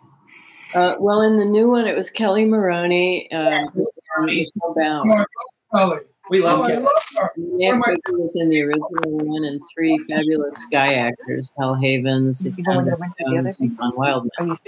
Uh, 0.74 0.96
well, 0.98 1.20
in 1.20 1.38
the 1.38 1.44
new 1.44 1.68
one, 1.68 1.86
it 1.86 1.94
was 1.94 2.10
Kelli 2.10 2.48
Maroney, 2.48 3.30
um, 3.30 3.68
and 4.16 4.24
Michelle 4.24 4.74
Bauer. 4.74 5.04
No, 5.04 5.24
Kelly. 5.72 6.00
We 6.30 6.40
Oh, 6.40 6.44
love 6.44 6.60
I 6.62 6.72
you. 6.74 6.80
love 6.80 6.92
her. 7.16 7.32
Nick 7.36 7.84
Cooper 7.84 8.18
was 8.18 8.36
in 8.36 8.48
the 8.48 8.62
original 8.62 9.18
one, 9.26 9.44
and 9.44 9.60
three 9.74 9.98
fabulous 10.08 10.56
Sky 10.58 10.94
actors: 10.94 11.52
Hal 11.58 11.74
Havins, 11.76 12.44
Candace 12.64 13.02
Jones, 13.20 13.60
and 13.60 13.76
John 13.76 13.92
Wildman. 13.94 14.58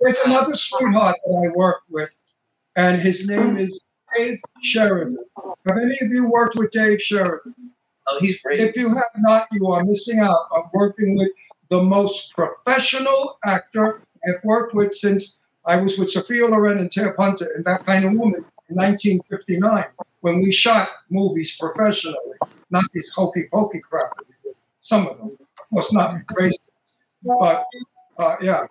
There's 0.00 0.18
another 0.24 0.54
sweetheart 0.54 1.16
that 1.24 1.50
I 1.52 1.56
work 1.56 1.82
with, 1.90 2.10
and 2.76 3.00
his 3.02 3.26
name 3.26 3.56
is 3.56 3.80
Dave 4.16 4.38
Sheridan. 4.62 5.18
Have 5.66 5.78
any 5.78 5.98
of 6.00 6.10
you 6.10 6.28
worked 6.28 6.56
with 6.56 6.70
Dave 6.70 7.00
Sheridan? 7.02 7.54
Oh, 8.08 8.18
he's 8.20 8.40
great. 8.40 8.60
If 8.60 8.76
you 8.76 8.88
have 8.94 9.04
not, 9.18 9.48
you 9.52 9.66
are 9.68 9.82
missing 9.84 10.20
out 10.20 10.46
on 10.52 10.68
working 10.72 11.16
with 11.16 11.30
the 11.70 11.82
most 11.82 12.32
professional 12.34 13.38
actor 13.44 14.02
I've 14.28 14.42
worked 14.44 14.74
with 14.74 14.92
since 14.94 15.40
I 15.64 15.76
was 15.76 15.96
with 15.98 16.10
Sophia 16.10 16.46
Loren 16.46 16.78
and 16.78 16.90
Tab 16.90 17.16
Hunter 17.16 17.50
and 17.56 17.64
that 17.64 17.84
kind 17.84 18.04
of 18.04 18.12
woman 18.12 18.40
in 18.40 18.44
1959 18.74 19.84
when 20.22 20.40
we 20.40 20.50
shot 20.50 20.88
movies 21.10 21.56
professionally, 21.56 22.16
not 22.70 22.84
these 22.94 23.10
hokey 23.10 23.44
pokey 23.52 23.80
crap. 23.80 24.12
Some 24.80 25.06
of 25.06 25.18
them, 25.18 25.28
of 25.28 25.68
course, 25.70 25.92
not 25.92 26.14
racist, 26.32 26.58
but 27.22 27.64
uh, 28.18 28.36
yeah. 28.40 28.66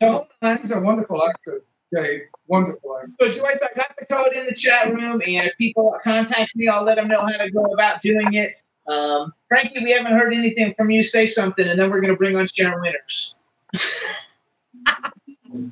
So 0.00 0.26
he's 0.60 0.70
a 0.70 0.80
wonderful 0.80 1.26
actor, 1.28 1.62
Dave. 1.92 2.22
Wonderful 2.48 2.98
actor. 2.98 3.12
So 3.20 3.32
Joyce, 3.32 3.58
I 3.62 3.76
got 3.76 3.94
the 3.98 4.06
code 4.06 4.32
in 4.34 4.46
the 4.46 4.54
chat 4.54 4.92
room, 4.92 5.22
and 5.24 5.46
if 5.46 5.56
people 5.58 5.98
contact 6.02 6.54
me, 6.54 6.68
I'll 6.68 6.84
let 6.84 6.96
them 6.96 7.08
know 7.08 7.20
how 7.20 7.38
to 7.38 7.50
go 7.50 7.62
about 7.72 8.00
doing 8.00 8.34
it. 8.34 8.56
Um, 8.88 9.32
Frankie, 9.48 9.82
we 9.82 9.92
haven't 9.92 10.12
heard 10.12 10.32
anything 10.34 10.74
from 10.76 10.90
you. 10.90 11.02
Say 11.02 11.26
something, 11.26 11.66
and 11.66 11.78
then 11.78 11.90
we're 11.90 12.00
going 12.00 12.12
to 12.12 12.18
bring 12.18 12.36
on 12.36 12.46
Sharyn 12.46 12.80
Wynters. 12.80 13.32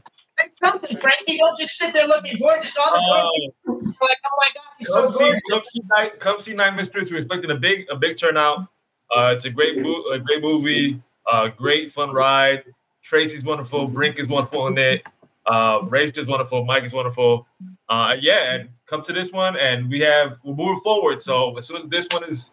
Something, 0.62 0.96
Frankie. 0.98 1.38
Don't 1.38 1.58
just 1.58 1.76
sit 1.76 1.92
there 1.92 2.06
looking 2.06 2.38
gorgeous 2.38 2.76
all 2.76 2.92
the 2.92 2.98
time. 2.98 3.86
like, 4.00 4.18
oh 4.24 4.36
my 4.36 4.48
God, 4.54 4.62
he's 4.78 4.88
so 4.88 5.00
Come 5.02 5.08
see, 5.08 5.18
gorgeous. 5.24 5.42
come 5.50 5.62
see 5.64 5.80
night, 5.96 6.20
come 6.20 6.38
see 6.40 6.54
Night 6.54 6.74
Mistress. 6.76 7.10
We're 7.10 7.18
expecting 7.18 7.50
a 7.50 7.56
big, 7.56 7.86
a 7.90 7.96
big 7.96 8.16
turnout. 8.16 8.66
Uh, 9.14 9.32
it's 9.34 9.44
a 9.44 9.50
great, 9.50 9.78
mo- 9.80 10.04
a 10.12 10.18
great 10.18 10.42
movie, 10.42 10.98
uh, 11.30 11.48
great 11.48 11.92
fun 11.92 12.10
ride. 12.12 12.64
Tracee's 13.02 13.44
wonderful, 13.44 13.86
Brink 13.86 14.18
is 14.18 14.28
wonderful 14.28 14.66
in 14.68 14.78
it. 14.78 15.06
Uh, 15.46 15.80
Race 15.84 16.10
is 16.12 16.26
wonderful, 16.26 16.64
Mike 16.64 16.84
is 16.84 16.92
wonderful. 16.94 17.46
Uh, 17.88 18.16
yeah, 18.18 18.54
and 18.54 18.68
come 18.86 19.02
to 19.02 19.12
this 19.12 19.30
one, 19.30 19.56
and 19.58 19.88
we 19.90 20.00
have 20.00 20.38
we're 20.42 20.54
moving 20.54 20.80
forward. 20.80 21.20
So 21.20 21.56
as 21.58 21.66
soon 21.66 21.76
as 21.76 21.84
this 21.84 22.06
one 22.10 22.24
is 22.24 22.52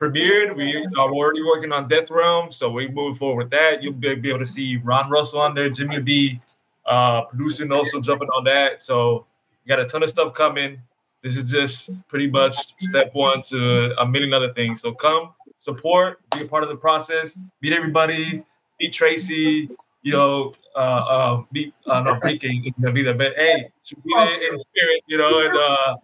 premiered, 0.00 0.54
we 0.54 0.76
are 0.98 1.10
already 1.10 1.42
working 1.42 1.72
on 1.72 1.88
Death 1.88 2.10
Realm, 2.10 2.52
so 2.52 2.70
we 2.70 2.88
move 2.88 3.16
forward 3.18 3.44
with 3.44 3.50
that. 3.52 3.82
You'll 3.82 3.94
be, 3.94 4.14
be 4.16 4.28
able 4.28 4.40
to 4.40 4.46
see 4.46 4.76
Ron 4.76 5.08
Russell 5.08 5.40
on 5.40 5.54
there, 5.54 5.70
Jimmy 5.70 5.98
B, 5.98 6.38
uh, 6.86 7.22
producing, 7.22 7.72
also 7.72 8.00
jumping 8.00 8.28
on 8.28 8.44
that. 8.44 8.82
So 8.82 9.26
we 9.64 9.68
got 9.68 9.80
a 9.80 9.84
ton 9.84 10.02
of 10.02 10.10
stuff 10.10 10.34
coming. 10.34 10.80
This 11.22 11.36
is 11.36 11.50
just 11.50 11.90
pretty 12.08 12.30
much 12.30 12.56
step 12.80 13.14
one 13.14 13.40
to 13.42 13.94
a 13.98 14.06
million 14.06 14.34
other 14.34 14.52
things. 14.52 14.82
So 14.82 14.92
come 14.92 15.32
support, 15.58 16.20
be 16.32 16.42
a 16.42 16.44
part 16.46 16.62
of 16.62 16.68
the 16.68 16.76
process, 16.76 17.38
meet 17.62 17.72
everybody, 17.72 18.42
meet 18.78 18.92
Tracee, 18.92 19.70
you 20.02 20.12
know, 20.12 20.54
uh, 20.76 20.78
uh, 20.78 21.42
meet, 21.52 21.72
uh, 21.86 22.00
not 22.02 22.20
breaking, 22.20 22.62
it's 22.66 22.78
gonna 22.78 22.92
be 22.92 23.02
there, 23.02 23.14
but 23.14 23.32
hey, 23.36 23.70
should 23.82 24.02
be 24.02 24.12
there 24.14 24.34
in 24.34 24.58
spirit, 24.58 25.02
you 25.06 25.16
know, 25.16 25.40
and 25.40 25.56
uh, 25.56 25.96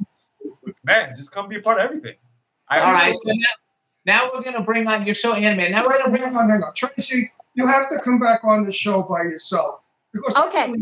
man, 0.84 1.14
just 1.14 1.30
come 1.30 1.48
be 1.48 1.56
a 1.56 1.60
part 1.60 1.78
of 1.78 1.84
everything. 1.84 2.14
I 2.68 2.80
All 2.80 2.92
right. 2.92 3.14
So 3.14 3.32
now, 3.32 3.44
now 4.06 4.30
we're 4.32 4.42
gonna 4.42 4.62
bring 4.62 4.86
on. 4.86 5.04
You're 5.04 5.14
so 5.14 5.34
animated. 5.34 5.72
Now 5.72 5.86
we're 5.86 5.98
gonna 5.98 6.10
bring 6.10 6.22
on, 6.34 6.48
hang 6.48 6.62
on. 6.62 6.72
Tracee, 6.74 7.30
you 7.54 7.66
have 7.66 7.90
to 7.90 7.98
come 8.02 8.18
back 8.18 8.42
on 8.44 8.64
the 8.64 8.72
show 8.72 9.02
by 9.02 9.22
yourself. 9.22 9.79
Because 10.12 10.36
Okay. 10.46 10.74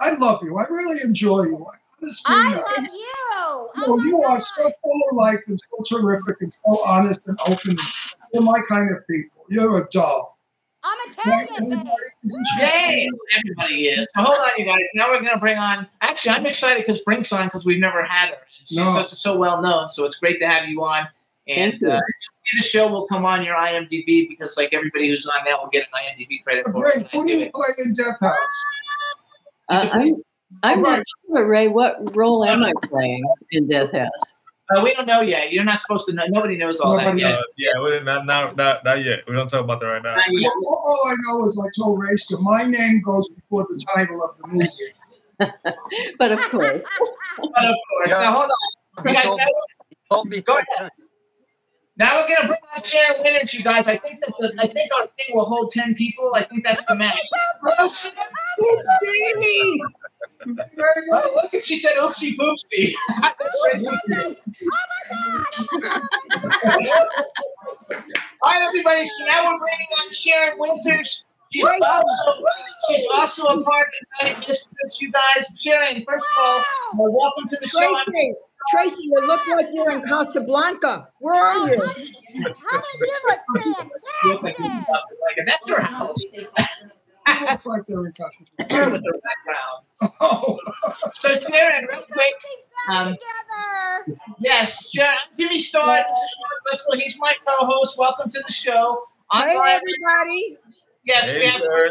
I 0.00 0.14
love 0.14 0.42
you. 0.42 0.58
I 0.58 0.64
really 0.68 1.00
enjoy 1.02 1.44
you. 1.44 1.66
Honestly, 2.02 2.24
I 2.26 2.54
uh, 2.54 2.82
love 2.82 2.92
you. 2.92 3.86
No, 3.86 4.04
you 4.04 4.22
are 4.22 4.40
so 4.40 4.70
full 4.82 5.00
of 5.10 5.16
life 5.16 5.40
and 5.46 5.58
so 5.60 5.96
terrific 5.98 6.40
and 6.40 6.52
so 6.52 6.84
honest 6.84 7.28
and 7.28 7.38
open. 7.46 7.76
You're 8.32 8.42
my 8.42 8.60
kind 8.68 8.90
of 8.90 9.06
people. 9.06 9.44
You're 9.48 9.78
a 9.84 9.88
doll. 9.90 10.34
I'm 10.82 11.10
Italian, 11.10 11.70
babe. 11.70 11.86
Yay! 12.58 13.08
Everybody 13.38 13.86
is. 13.86 14.06
So 14.14 14.22
hold 14.22 14.38
on, 14.38 14.50
you 14.58 14.66
guys. 14.66 14.76
Now 14.94 15.08
we're 15.10 15.22
gonna 15.22 15.38
bring 15.38 15.56
on. 15.56 15.86
Actually, 16.02 16.32
I'm 16.32 16.44
excited 16.44 16.84
because 16.84 17.00
Brink's 17.00 17.32
on 17.32 17.46
because 17.46 17.64
we've 17.64 17.80
never 17.80 18.02
had 18.02 18.30
her. 18.30 18.36
She's 18.64 18.76
No. 18.76 18.92
such 18.92 19.08
so 19.10 19.38
well 19.38 19.62
known, 19.62 19.88
so 19.88 20.04
it's 20.04 20.16
great 20.16 20.40
to 20.40 20.46
have 20.46 20.68
you 20.68 20.82
on. 20.84 21.06
And 21.48 21.72
Thank 21.80 22.02
you. 22.52 22.60
the 22.60 22.66
show 22.66 22.86
will 22.88 23.06
come 23.06 23.24
on 23.24 23.44
your 23.44 23.54
IMDb 23.56 24.28
because, 24.28 24.56
like 24.56 24.72
everybody 24.72 25.08
who's 25.08 25.26
on 25.26 25.44
that, 25.46 25.60
will 25.60 25.68
get 25.70 25.86
an 25.92 25.98
IMDb 25.98 26.42
credit 26.44 26.66
for 26.70 26.88
it. 26.88 27.10
Who 27.12 27.26
do 27.26 27.32
you 27.36 27.50
play 27.54 27.68
in 27.84 27.92
Death 27.92 28.18
House? 28.20 28.64
Uh, 29.68 29.88
I'm, 29.92 30.08
I'm 30.62 30.82
not 30.82 31.02
sure, 31.26 31.46
Ray. 31.46 31.68
What 31.68 32.14
role 32.14 32.44
am 32.44 32.62
I 32.64 32.72
playing 32.88 33.24
in 33.52 33.68
Death 33.68 33.92
House? 33.92 34.10
Uh, 34.74 34.82
we 34.82 34.94
don't 34.94 35.06
know 35.06 35.20
yet. 35.20 35.52
You're 35.52 35.64
not 35.64 35.80
supposed 35.80 36.06
to 36.06 36.14
know. 36.14 36.24
Nobody 36.28 36.56
knows 36.56 36.80
all 36.80 36.96
that 36.96 37.08
Uh, 37.08 37.14
yet. 37.14 37.38
yeah, 37.58 37.70
we 37.82 37.90
didn't, 37.90 38.06
not, 38.06 38.24
not, 38.24 38.56
not, 38.56 38.82
not 38.84 39.04
yet. 39.04 39.20
We 39.28 39.34
don't 39.34 39.46
talk 39.48 39.62
about 39.62 39.80
that 39.80 39.86
right 39.86 40.02
now. 40.02 40.14
All, 40.16 40.82
all 40.86 41.02
I 41.06 41.14
know 41.26 41.44
is 41.46 41.62
I 41.62 41.68
told 41.78 42.00
Rayster, 42.00 42.38
my 42.40 42.62
name 42.64 43.02
goes 43.02 43.28
before 43.28 43.66
the 43.68 43.78
title 43.94 44.22
of 44.22 44.36
the 44.38 44.46
movie. 44.48 44.68
But 46.18 46.32
of 46.32 46.40
course. 46.48 46.86
But 47.36 47.64
of 47.64 47.74
course. 47.90 48.08
Now 48.08 48.32
hold 48.32 48.50
on. 48.50 49.04
You 49.08 49.14
guys, 49.14 49.24
told- 49.24 49.40
now, 49.40 50.40
go 50.40 50.58
ahead. 50.78 50.90
Now 51.96 52.20
we're 52.20 52.34
gonna 52.34 52.48
bring 52.48 52.58
on 52.74 52.82
Sharyn 52.82 53.24
Wynters, 53.24 53.54
you 53.54 53.62
guys. 53.62 53.86
I 53.86 53.96
think 53.96 54.20
that 54.20 54.34
the, 54.38 54.52
I 54.58 54.66
think 54.66 54.90
our 54.98 55.06
thing 55.06 55.26
will 55.30 55.44
hold 55.44 55.70
ten 55.70 55.94
people. 55.94 56.32
I 56.34 56.42
think 56.42 56.64
that's 56.64 56.84
the 56.86 56.96
match. 56.96 57.16
Oh, 61.12 61.40
look 61.52 61.62
she 61.62 61.78
said 61.78 61.92
oopsie 61.96 62.36
poopsie. 62.36 62.92
That's 63.22 63.62
Tracee. 63.70 64.36
All 68.42 68.50
right, 68.50 68.62
everybody. 68.62 69.06
So 69.06 69.24
now 69.26 69.52
we're 69.52 69.58
bringing 69.58 69.88
on 69.98 70.10
Sharyn 70.10 70.58
Wynters. 70.58 71.24
She's 71.52 71.64
also, 71.64 72.44
she's 72.88 73.06
also 73.14 73.44
a 73.44 73.62
part 73.62 73.86
of 73.86 74.26
Night 74.26 74.38
Mistress, 74.40 75.00
you 75.00 75.12
guys. 75.12 75.46
Sharyn, 75.54 76.04
first 76.04 76.26
of 76.36 76.64
all, 76.96 77.12
welcome 77.12 77.48
to 77.48 77.56
the 77.60 77.68
show. 77.68 78.43
Tracee, 78.70 78.90
Tracee, 78.90 79.02
you 79.04 79.26
look 79.26 79.46
like 79.48 79.66
you're 79.72 79.90
in 79.90 80.02
Casablanca. 80.02 81.08
Where 81.20 81.34
are 81.34 81.68
you? 81.68 81.80
How 81.82 81.90
do 81.90 82.88
you 83.00 83.20
look 83.28 83.38
You 83.64 83.74
look 84.32 84.42
like 84.42 84.58
you're 84.58 84.66
in 84.66 84.84
Casablanca. 84.84 85.42
That's 85.46 85.68
her 85.70 85.80
house. 85.82 86.24
Looks 87.50 87.66
like 87.66 87.82
they're 87.86 88.06
in 88.06 88.12
Casablanca. 88.12 88.74
Her 88.74 88.90
with 88.90 89.02
her 89.04 89.20
background. 89.20 90.58
So 91.14 91.28
Sharyn, 91.36 91.88
real 91.90 92.02
quick. 92.12 92.34
Um, 92.90 93.16
yes, 94.40 94.92
Sharyn, 94.94 95.06
I'm 95.08 95.38
Jimmy 95.38 95.58
Star. 95.58 95.96
This 95.96 96.16
is 96.16 96.30
Sean 96.30 96.72
Whistle. 96.72 96.92
He's 97.02 97.18
my 97.18 97.34
co-host. 97.46 97.98
Welcome 97.98 98.30
to 98.30 98.42
the 98.46 98.52
show. 98.52 99.00
I'm 99.30 99.48
Hey, 99.48 99.56
Brian- 99.56 99.80
everybody. 99.80 100.58
Yes, 101.04 101.36
we 101.36 101.46
have 101.46 101.60
Sharyn. 101.60 101.90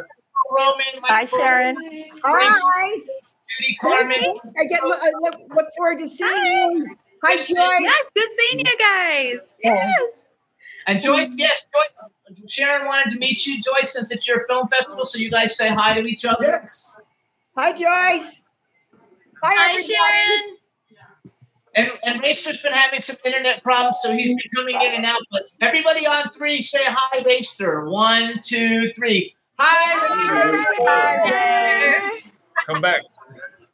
Roman. 0.51 1.03
Hi, 1.03 1.25
Sharyn. 1.25 1.75
Hi. 2.23 2.99
Judy 3.57 3.77
Karman. 3.81 4.39
I 4.57 4.65
get 4.65 4.83
look, 4.83 4.99
I 5.01 5.11
look, 5.21 5.35
look 5.55 5.67
forward 5.75 5.99
to 5.99 6.07
seeing 6.07 6.31
you. 6.31 6.95
Hi, 7.23 7.37
Joyce. 7.37 7.49
Yes, 7.49 8.11
good 8.15 8.31
seeing 8.31 8.59
you 8.65 8.77
guys. 8.77 9.53
Yes. 9.63 10.31
And 10.87 11.01
Joyce, 11.01 11.29
yes, 11.35 11.63
Joyce. 11.73 12.41
Sharyn 12.47 12.85
wanted 12.85 13.11
to 13.11 13.17
meet 13.17 13.45
you, 13.45 13.61
Joyce, 13.61 13.93
since 13.93 14.11
it's 14.11 14.27
your 14.27 14.45
film 14.47 14.67
festival, 14.67 15.05
so 15.05 15.19
you 15.19 15.29
guys 15.31 15.55
say 15.55 15.69
hi 15.69 15.93
to 15.99 16.05
each 16.07 16.25
other. 16.25 16.47
Yes. 16.47 16.99
Hi, 17.57 17.71
Joyce. 17.71 18.43
Hi, 19.43 19.55
Hi, 19.55 19.69
everybody. 19.71 19.93
Sharyn. 19.93 20.57
And 21.75 21.91
and 22.03 22.21
Rayster's 22.21 22.61
been 22.61 22.73
having 22.73 23.01
some 23.01 23.15
internet 23.25 23.63
problems, 23.63 23.97
so 24.03 24.13
he's 24.13 24.27
been 24.27 24.39
coming 24.55 24.75
in 24.75 24.93
and 24.93 25.05
out. 25.05 25.21
But 25.31 25.43
everybody 25.61 26.05
on 26.05 26.29
three 26.29 26.61
say 26.61 26.83
hi, 26.85 27.23
Rayster. 27.23 27.89
One, 27.89 28.39
two, 28.43 28.91
three. 28.93 29.35
Hi, 29.59 30.51
Rayster. 31.25 32.21
Come 32.67 32.81
back. 32.81 33.01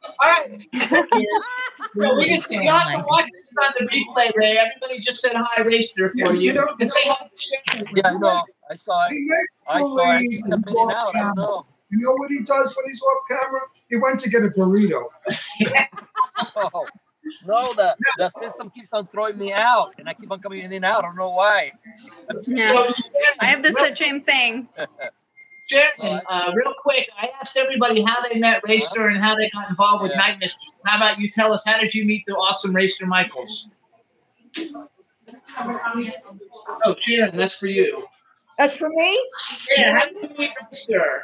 All 0.04 0.14
right. 0.22 0.60
so 2.00 2.14
we 2.16 2.28
just 2.28 2.50
you 2.50 2.70
have 2.70 2.88
to 3.00 3.04
watch 3.06 3.26
this 3.26 3.52
on 3.62 3.72
the 3.78 3.86
replay, 3.86 4.34
Ray. 4.36 4.56
Everybody 4.58 4.98
just 5.00 5.20
said 5.20 5.32
hi, 5.34 5.62
Rayster, 5.62 6.10
for 6.10 6.16
Yeah, 6.16 6.30
you. 6.32 6.40
you 6.40 6.52
know- 6.54 6.74
and 6.80 6.90
say 6.90 7.00
hi 7.04 7.28
to 7.28 7.78
Sharyn. 7.78 7.86
Yeah, 7.94 8.08
I 8.08 8.14
know. 8.18 8.42
I 8.70 8.74
saw 8.76 9.06
it. 9.06 9.12
He 9.12 9.30
I 9.68 9.80
saw 9.80 10.16
it. 10.16 10.20
He's 10.22 10.30
he's 10.30 10.42
coming 10.42 10.68
in 10.68 10.76
off 10.76 10.90
and 10.90 10.92
out. 10.92 11.14
I 11.14 11.18
don't 11.20 11.36
know. 11.36 11.66
You 11.90 11.98
know 11.98 12.12
what 12.14 12.30
he 12.30 12.40
does 12.44 12.76
when 12.76 12.88
he's 12.88 13.02
off 13.02 13.18
camera? 13.28 13.60
He 13.88 13.96
went 13.96 14.20
to 14.20 14.30
get 14.30 14.42
a 14.42 14.48
burrito. 14.48 15.04
Oh, 16.56 16.86
no, 17.46 17.72
the, 17.74 17.94
the 18.16 18.30
system 18.40 18.70
keeps 18.70 18.88
on 18.92 19.06
throwing 19.06 19.38
me 19.38 19.52
out, 19.52 19.84
and 19.98 20.08
I 20.08 20.14
keep 20.14 20.30
on 20.30 20.40
coming 20.40 20.60
in 20.60 20.72
and 20.72 20.84
out. 20.84 21.04
I 21.04 21.08
don't 21.08 21.16
know 21.16 21.30
why. 21.30 21.70
Yeah. 22.46 22.90
I 23.40 23.44
have 23.46 23.62
the 23.62 23.94
same 23.96 24.22
thing. 24.22 24.68
Sharyn, 25.70 26.20
uh, 26.28 26.52
real 26.54 26.74
quick, 26.78 27.08
I 27.16 27.30
asked 27.40 27.56
everybody 27.56 28.02
how 28.02 28.16
they 28.26 28.38
met 28.38 28.62
Rayster 28.66 29.08
and 29.08 29.22
how 29.22 29.34
they 29.36 29.48
got 29.50 29.68
involved 29.68 30.02
with 30.02 30.12
Yeah. 30.12 30.18
Night 30.18 30.38
Mistress. 30.38 30.74
How 30.84 30.96
about 30.96 31.18
you 31.18 31.30
tell 31.30 31.52
us, 31.52 31.64
how 31.64 31.78
did 31.78 31.94
you 31.94 32.04
meet 32.04 32.24
the 32.26 32.36
awesome 32.36 32.74
Rayster 32.74 33.06
Michaels? 33.06 33.68
Oh, 36.84 36.94
Sharyn, 36.94 37.36
that's 37.36 37.54
for 37.54 37.66
you. 37.66 38.04
That's 38.58 38.76
for 38.76 38.88
me. 38.90 39.30
Yeah, 39.76 39.98
how 39.98 40.04
did 40.06 40.30
you 40.30 40.36
meet 40.36 40.50
Rayster? 40.60 41.22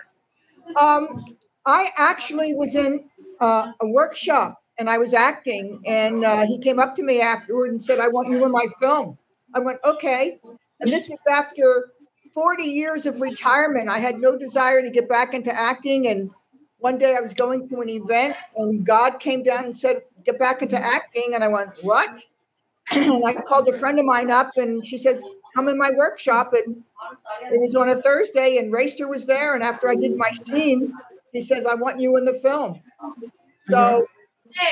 Um, 0.80 1.24
I 1.64 1.90
actually 1.98 2.54
was 2.54 2.74
in 2.74 3.08
uh, 3.40 3.72
a 3.80 3.86
workshop 3.86 4.62
and 4.78 4.88
I 4.90 4.98
was 4.98 5.14
acting, 5.14 5.80
and 5.86 6.24
uh, 6.24 6.46
he 6.46 6.58
came 6.58 6.78
up 6.78 6.94
to 6.96 7.02
me 7.02 7.20
afterward 7.20 7.70
and 7.70 7.82
said, 7.82 7.98
"I 7.98 8.08
want 8.08 8.28
you 8.28 8.44
in 8.44 8.52
my 8.52 8.66
film." 8.78 9.18
I 9.54 9.58
went, 9.58 9.78
"Okay," 9.84 10.38
and 10.80 10.92
this 10.92 11.08
was 11.08 11.20
after 11.30 11.92
40 12.36 12.64
years 12.64 13.06
of 13.06 13.22
retirement. 13.22 13.88
I 13.88 13.98
had 13.98 14.16
no 14.16 14.36
desire 14.36 14.82
to 14.82 14.90
get 14.90 15.08
back 15.08 15.32
into 15.32 15.50
acting, 15.58 16.08
and 16.08 16.30
one 16.80 16.98
day 16.98 17.16
I 17.16 17.20
was 17.20 17.32
going 17.32 17.66
to 17.68 17.80
an 17.80 17.88
event, 17.88 18.36
and 18.58 18.84
God 18.84 19.18
came 19.18 19.42
down 19.42 19.64
and 19.64 19.74
said, 19.74 20.02
"Get 20.22 20.38
back 20.38 20.60
into 20.60 20.78
acting," 20.78 21.30
and 21.32 21.42
I 21.42 21.48
went, 21.48 21.70
"What?" 21.80 22.26
and 22.92 23.24
I 23.26 23.32
called 23.40 23.66
a 23.68 23.72
friend 23.72 23.98
of 23.98 24.04
mine 24.04 24.30
up, 24.30 24.50
and 24.56 24.84
she 24.84 24.98
says, 24.98 25.24
"Come 25.54 25.68
in 25.68 25.78
my 25.78 25.90
workshop," 25.96 26.50
and 26.52 26.84
it 27.50 27.58
was 27.58 27.74
on 27.74 27.88
a 27.88 28.02
Thursday, 28.02 28.58
and 28.58 28.70
Rayster 28.70 29.08
was 29.08 29.24
there. 29.24 29.54
And 29.54 29.64
after 29.64 29.88
I 29.88 29.94
did 29.94 30.14
my 30.18 30.30
scene, 30.30 30.92
he 31.32 31.40
says, 31.40 31.64
"I 31.64 31.74
want 31.74 31.98
you 32.00 32.18
in 32.18 32.26
the 32.26 32.34
film." 32.34 32.82
So 33.64 34.06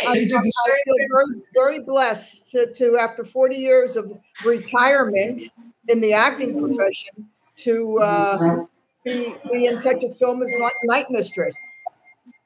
I'm, 0.06 0.14
did 0.16 0.28
the 0.28 0.36
I 0.36 0.42
same 0.42 0.76
feel 0.84 0.96
thing. 0.98 1.08
very, 1.10 1.42
very 1.54 1.80
blessed 1.80 2.50
to, 2.50 2.70
to, 2.74 2.98
after 2.98 3.24
40 3.24 3.56
years 3.56 3.96
of 3.96 4.12
retirement 4.44 5.42
in 5.88 6.02
the 6.02 6.12
acting 6.12 6.60
profession, 6.60 7.30
to 7.64 7.98
uh, 8.00 8.64
be, 9.04 9.34
be 9.50 9.66
in 9.66 9.78
such 9.78 10.02
a 10.02 10.08
film 10.14 10.42
as 10.42 10.52
Night- 10.58 10.72
Night 10.84 11.06
Mistress. 11.10 11.56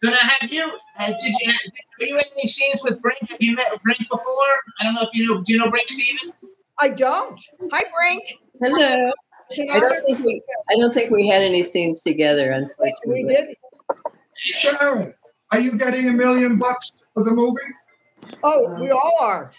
So 0.02 0.10
now, 0.10 0.16
have 0.20 0.52
you, 0.52 0.70
uh, 0.98 1.06
did 1.06 1.34
you, 1.40 1.52
were 1.98 2.06
you 2.06 2.16
in 2.18 2.24
any 2.36 2.46
scenes 2.46 2.82
with 2.84 3.02
Brink? 3.02 3.18
Have 3.28 3.40
you 3.40 3.56
met 3.56 3.82
Brink 3.82 3.98
before? 4.10 4.24
I 4.80 4.84
don't 4.84 4.94
know 4.94 5.02
if 5.02 5.08
you 5.12 5.26
know, 5.26 5.42
do 5.42 5.52
you 5.52 5.58
know 5.58 5.70
Brink 5.70 5.88
Stevens? 5.88 6.32
I 6.80 6.90
don't. 6.90 7.40
Hi, 7.72 7.82
Brink. 7.96 8.38
Hello. 8.60 9.10
I 9.50 9.80
don't 9.80 10.04
think 10.04 10.18
we 10.24 10.42
I 10.70 10.74
don't 10.74 10.92
think 10.92 11.10
we 11.10 11.26
had 11.26 11.42
any 11.42 11.62
scenes 11.62 12.02
together, 12.02 12.50
Unfortunately, 12.52 13.24
We 13.24 13.34
did. 13.34 13.56
Sharyn, 14.54 15.14
are 15.52 15.58
you 15.60 15.76
getting 15.78 16.08
a 16.08 16.12
million 16.12 16.58
bucks 16.58 17.02
for 17.14 17.24
the 17.24 17.30
movie? 17.30 17.56
Oh, 18.42 18.76
we 18.78 18.90
all 18.90 19.12
are. 19.22 19.50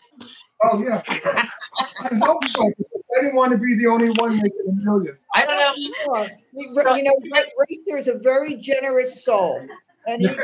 Oh 0.64 0.82
yeah. 0.84 1.02
I 1.08 2.16
hope 2.22 2.46
so. 2.48 2.70
Because 3.10 3.18
I 3.18 3.22
didn't 3.24 3.36
want 3.36 3.52
to 3.52 3.58
be 3.58 3.76
the 3.76 3.88
only 3.88 4.10
one 4.12 4.38
making 4.38 4.66
a 4.68 4.72
million. 4.84 5.18
I 5.36 5.46
don't 5.46 5.58
know. 5.58 5.94
Sure. 6.04 6.30
We- 6.54 6.68
You 6.98 7.04
know, 7.04 7.20
Ra- 7.32 7.40
Rayster 7.60 7.98
is 7.98 8.08
a 8.08 8.16
very 8.16 8.56
generous 8.56 9.24
soul, 9.24 9.66
and 10.08 10.22
he 10.22 10.28
just, 10.28 10.40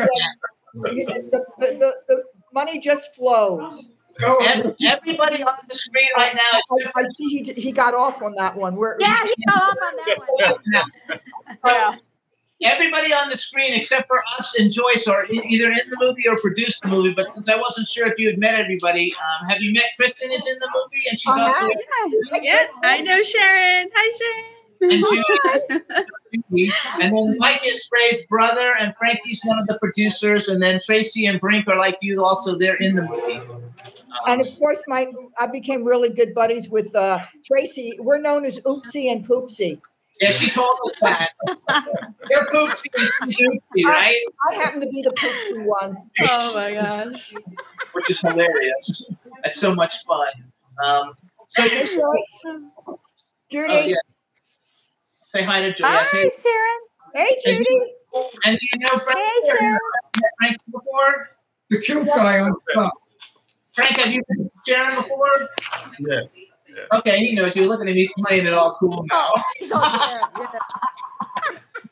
he- 0.93 1.05
the, 1.05 1.45
the, 1.59 1.67
the, 1.79 1.95
the 2.07 2.23
money 2.53 2.79
just 2.79 3.15
flows. 3.15 3.91
Every- 4.21 4.75
Everybody 4.85 5.43
on 5.43 5.55
the 5.67 5.75
screen 5.75 6.07
right 6.15 6.33
now 6.33 6.59
I, 6.95 7.01
I 7.01 7.03
see 7.03 7.25
he 7.43 7.53
he 7.53 7.71
got 7.73 7.93
off 7.93 8.21
on 8.21 8.33
that 8.37 8.55
one. 8.55 8.75
Where 8.77 8.95
Yeah, 8.99 9.13
he 9.23 9.35
got 9.45 9.55
off 9.61 9.77
on 9.83 9.95
that 9.97 10.17
one. 10.17 10.85
So, 11.65 11.95
everybody 12.63 13.13
on 13.13 13.29
the 13.29 13.37
screen 13.37 13.73
except 13.73 14.07
for 14.07 14.21
us 14.37 14.57
and 14.57 14.71
Joyce 14.71 15.07
are 15.07 15.25
either 15.25 15.67
in 15.71 15.89
the 15.89 15.97
movie 15.99 16.27
or 16.27 16.39
produced 16.39 16.81
the 16.81 16.87
movie. 16.87 17.13
But 17.15 17.29
since 17.29 17.49
I 17.49 17.55
wasn't 17.57 17.87
sure 17.87 18.07
if 18.07 18.17
you 18.17 18.27
had 18.27 18.37
met 18.39 18.55
everybody, 18.55 19.13
um, 19.15 19.49
have 19.49 19.61
you 19.61 19.73
met 19.73 19.85
Kristen? 19.97 20.31
Is 20.31 20.47
in 20.47 20.57
the 20.59 20.69
movie, 20.73 21.03
and 21.09 21.19
she's 21.19 21.33
Oh, 21.35 21.41
also 21.41 21.67
hi. 22.31 22.39
Yes, 22.41 22.71
I 22.83 23.01
know 23.01 23.21
Sharyn. 23.21 23.89
Hi, 23.93 24.11
Sharyn. 24.19 24.51
and 24.81 25.05
Judy. 26.51 26.71
and 27.01 27.15
then 27.15 27.35
Mike 27.37 27.61
is 27.65 27.85
Frey's 27.85 28.25
brother, 28.27 28.73
and 28.79 28.93
Frankie's 28.97 29.41
one 29.45 29.59
of 29.59 29.67
the 29.67 29.77
producers, 29.79 30.47
and 30.47 30.61
then 30.61 30.79
Tracee 30.85 31.25
and 31.25 31.39
Brink 31.39 31.67
are 31.67 31.77
like 31.77 31.97
you, 32.01 32.23
also 32.23 32.57
they're 32.57 32.75
in 32.75 32.95
the 32.95 33.03
movie. 33.03 33.41
And 34.27 34.41
of 34.41 34.47
course, 34.57 34.81
my 34.87 35.07
I 35.39 35.47
became 35.47 35.83
really 35.83 36.09
good 36.09 36.33
buddies 36.33 36.69
with 36.69 36.95
uh, 36.95 37.19
Tracee. 37.45 37.97
We're 37.99 38.19
known 38.19 38.45
as 38.45 38.59
Oopsie 38.61 39.11
and 39.11 39.27
Poopsie. 39.27 39.81
Yeah, 40.21 40.31
she 40.31 40.49
told 40.49 40.77
us 40.85 40.93
that. 41.01 41.31
You're 42.29 42.45
Poopsie 42.47 42.85
and 43.21 43.33
she's 43.33 43.47
right? 43.85 44.15
I, 44.49 44.51
I 44.51 44.55
happen 44.55 44.81
to 44.81 44.87
be 44.87 45.01
the 45.01 45.11
Poopsie 45.11 45.65
one. 45.65 45.97
Oh 46.23 46.55
my 46.55 46.73
gosh. 46.73 47.33
Which 47.93 48.09
is 48.09 48.21
hilarious. 48.21 49.03
That's 49.43 49.59
so 49.59 49.75
much 49.75 50.03
fun. 50.05 50.27
Um, 50.83 51.13
so 51.47 51.63
Hey, 51.63 51.69
Judy, 51.85 51.97
Joyce. 51.97 52.97
Judy. 53.51 53.95
say 55.27 55.43
hi 55.43 55.61
to 55.61 55.69
Joyce. 55.71 55.81
Hi, 55.81 56.03
Sharyn. 56.25 56.77
Hey, 57.13 57.37
Judy. 57.45 57.81
And 58.45 58.57
do 58.57 58.67
you 58.73 58.79
know 58.79 58.97
Frank? 58.97 59.19
Hey, 59.19 59.49
Have 59.49 59.57
you 59.61 59.67
Sharyn. 59.67 60.21
met 60.21 60.31
Frank 60.39 60.57
before? 60.71 61.29
The 61.71 61.77
cute 61.81 62.05
guy 62.07 62.39
on 62.39 62.51
top. 62.73 62.93
Frank, 63.73 63.97
have 63.97 64.07
you 64.13 64.23
met 64.29 64.51
Sharyn 64.67 64.95
before? 64.95 65.49
Yeah. 65.99 66.21
Okay, 66.93 67.19
he 67.19 67.33
knows 67.33 67.55
you. 67.55 67.65
Look 67.67 67.81
at 67.81 67.87
him; 67.87 67.95
he's 67.95 68.11
playing 68.17 68.45
it 68.45 68.53
all 68.53 68.75
cool 68.79 69.05
now. 69.11 69.33
He's 69.57 69.71
over 69.71 69.83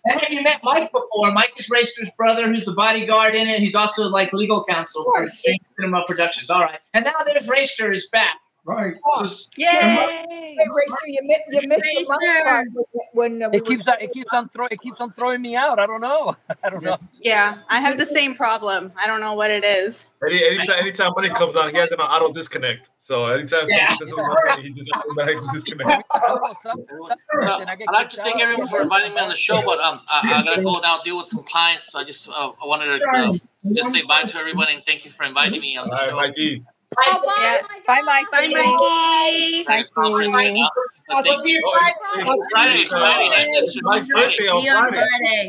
And 0.06 0.20
have 0.20 0.30
you 0.30 0.44
met 0.44 0.60
Mike 0.64 0.92
before? 0.92 1.32
Mike 1.32 1.54
is 1.56 1.70
Rayster's 1.70 2.10
brother, 2.18 2.52
who's 2.52 2.66
the 2.66 2.74
bodyguard 2.74 3.36
in 3.36 3.48
it. 3.48 3.60
He's 3.60 3.76
also 3.76 4.10
like 4.10 4.34
legal 4.34 4.66
counsel 4.66 5.06
for 5.16 5.28
Cinema 5.30 6.04
Productions. 6.06 6.50
All 6.50 6.60
right, 6.62 6.80
and 6.94 7.06
now 7.06 7.24
there's 7.26 7.48
Rayster 7.48 7.94
is 7.94 8.10
back. 8.12 8.36
Right. 8.66 8.94
So, 9.18 9.26
Yay! 9.58 9.68
Hey, 9.68 10.56
Rayster, 10.58 11.08
you, 11.08 11.20
mi- 11.24 11.38
you 11.50 11.68
missed 11.68 11.84
the 11.84 12.06
money 12.08 12.28
Rayster. 12.28 12.44
part 12.46 12.68
when 13.14 13.44
uh, 13.44 13.50
we 13.50 13.58
It 13.58 13.66
keeps 13.66 13.88
on, 13.88 13.96
it 14.00 14.14
keeps 14.14 14.34
on 14.34 14.50
throw, 14.50 14.68
it 14.68 14.80
keeps 14.80 15.02
on 15.02 15.12
throwing 15.12 15.42
me 15.42 15.56
out. 15.56 15.80
I 15.80 15.86
don't 15.86 16.00
know. 16.00 16.36
I 16.64 16.70
don't 16.70 16.84
know. 16.84 16.98
Yeah, 17.20 17.58
I 17.70 17.82
have 17.82 17.98
the 17.98 18.06
same 18.06 18.36
problem. 18.36 18.94
I 19.02 19.06
don't 19.08 19.20
know 19.20 19.34
what 19.34 19.52
it 19.52 19.66
is. 19.66 20.08
Any, 20.26 20.46
anytime, 20.46 20.80
anytime 20.80 21.12
money 21.14 21.30
comes 21.32 21.58
on, 21.58 21.72
he 21.72 21.78
has 21.78 21.92
an 21.92 22.00
auto 22.00 22.32
disconnect. 22.32 22.90
So 23.00 23.26
anytime 23.26 23.68
Yeah. 23.68 23.92
something 23.92 24.16
says 24.16 24.26
money, 24.48 24.62
he 24.62 24.74
just 24.74 24.90
automatically 24.94 25.50
disconnects. 25.52 26.08
I 26.16 26.20
don't 26.20 26.36
know. 26.38 26.56
Some, 26.64 26.86
some 26.88 27.18
Well, 27.42 27.58
person, 27.58 27.68
I 27.68 27.76
get 27.76 27.90
I'd 27.90 27.94
like 27.94 28.10
to 28.10 28.24
thank 28.24 28.42
everyone 28.42 28.68
for 28.68 28.82
inviting 28.82 29.14
me 29.14 29.20
on 29.20 29.28
the 29.28 29.36
show, 29.36 29.62
but 29.66 29.80
um, 29.80 30.00
I, 30.10 30.36
I 30.38 30.44
gotta 30.44 30.64
go 30.64 30.80
now 30.80 31.00
deal 31.04 31.18
with 31.18 31.28
some 31.28 31.44
clients. 31.44 31.92
So 31.92 32.00
I 32.00 32.06
just 32.06 32.30
uh, 32.30 32.52
I 32.62 32.66
wanted 32.66 32.98
to 33.02 33.06
uh, 33.10 33.34
just 33.76 33.92
say 33.92 34.04
bye 34.04 34.24
to 34.24 34.38
everybody 34.38 34.76
and 34.76 34.86
thank 34.86 35.04
you 35.04 35.12
for 35.12 35.26
inviting 35.26 35.60
me 35.60 35.76
on 35.76 35.86
All 35.86 35.90
the 35.90 35.96
right, 35.98 36.10
show. 36.10 36.16
Mikey. 36.16 36.64
Oh, 36.98 37.22
bye, 37.26 37.34
Yeah. 37.40 37.62
Bye, 37.88 38.02
Mike. 38.02 38.32
Bye, 38.32 38.48
Mikey. 38.48 39.64
Thanks, 39.66 39.90
conference. 39.92 40.36
and, 40.38 40.58
uh, 40.58 40.70
I'll 41.12 41.24
thank 41.24 41.42
see 41.42 41.52
you. 41.52 41.56
you 41.58 41.64
Oh, 41.66 42.46
Friday, 42.52 42.80
it's 42.82 42.92
Friday. 42.92 43.30
night. 43.30 43.48
That's 43.56 43.82
Mike's 43.82 44.08
Friday. 44.12 44.26
birthday 44.28 44.44
See 44.44 44.48
on 44.50 44.64
you 44.64 44.72
on 44.72 44.90
Friday. 44.90 45.08
Friday. 45.08 45.48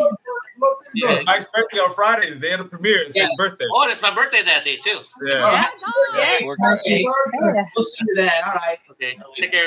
Look 0.58 0.78
Yeah. 0.94 1.08
good. 1.16 1.26
Mike's 1.26 1.46
birthday 1.54 1.78
on 1.78 1.94
Friday, 1.94 2.30
the 2.34 2.40
day 2.40 2.52
of 2.52 2.58
the 2.60 2.64
premiere. 2.66 2.98
It's 3.04 3.16
Yes. 3.16 3.30
his 3.30 3.38
birthday. 3.38 3.64
Oh, 3.74 3.88
it's 3.88 4.02
my 4.02 4.14
birthday 4.14 4.42
that 4.42 4.64
day 4.64 4.76
too. 4.76 5.00
Yeah. 5.22 5.34
Yeah. 5.38 5.66
God. 6.40 6.44
Work- 6.46 6.58
Okay, 6.80 7.04
we'll 7.04 7.84
see 7.84 8.04
you 8.06 8.14
then. 8.16 8.30
All 8.46 8.54
right. 8.54 8.78
Okay, 8.90 9.18
take 9.38 9.50
care. 9.50 9.64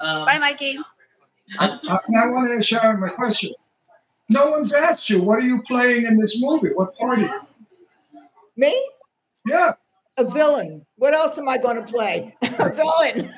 Um, 0.00 0.24
Bye, 0.26 0.38
Mikey. 0.38 0.78
I, 1.58 1.66
I, 1.66 1.94
I 1.94 2.26
want 2.26 2.50
to 2.50 2.58
ask 2.58 2.68
Sharyn 2.68 2.98
my 2.98 3.08
question. 3.08 3.52
No 4.30 4.50
one's 4.50 4.72
asked 4.74 5.08
you, 5.08 5.22
what 5.22 5.38
are 5.38 5.42
you 5.46 5.62
playing 5.62 6.04
in 6.04 6.18
this 6.18 6.38
movie? 6.40 6.68
What 6.74 6.94
part 6.98 7.18
are 7.18 7.22
you? 7.22 7.40
me 8.56 8.90
Yeah, 9.46 9.72
a 10.18 10.24
villain. 10.24 10.84
What 10.96 11.14
else 11.14 11.38
am 11.38 11.48
I 11.48 11.58
going 11.58 11.76
to 11.76 11.90
play? 11.90 12.34
a 12.42 12.72
villain. 12.72 13.32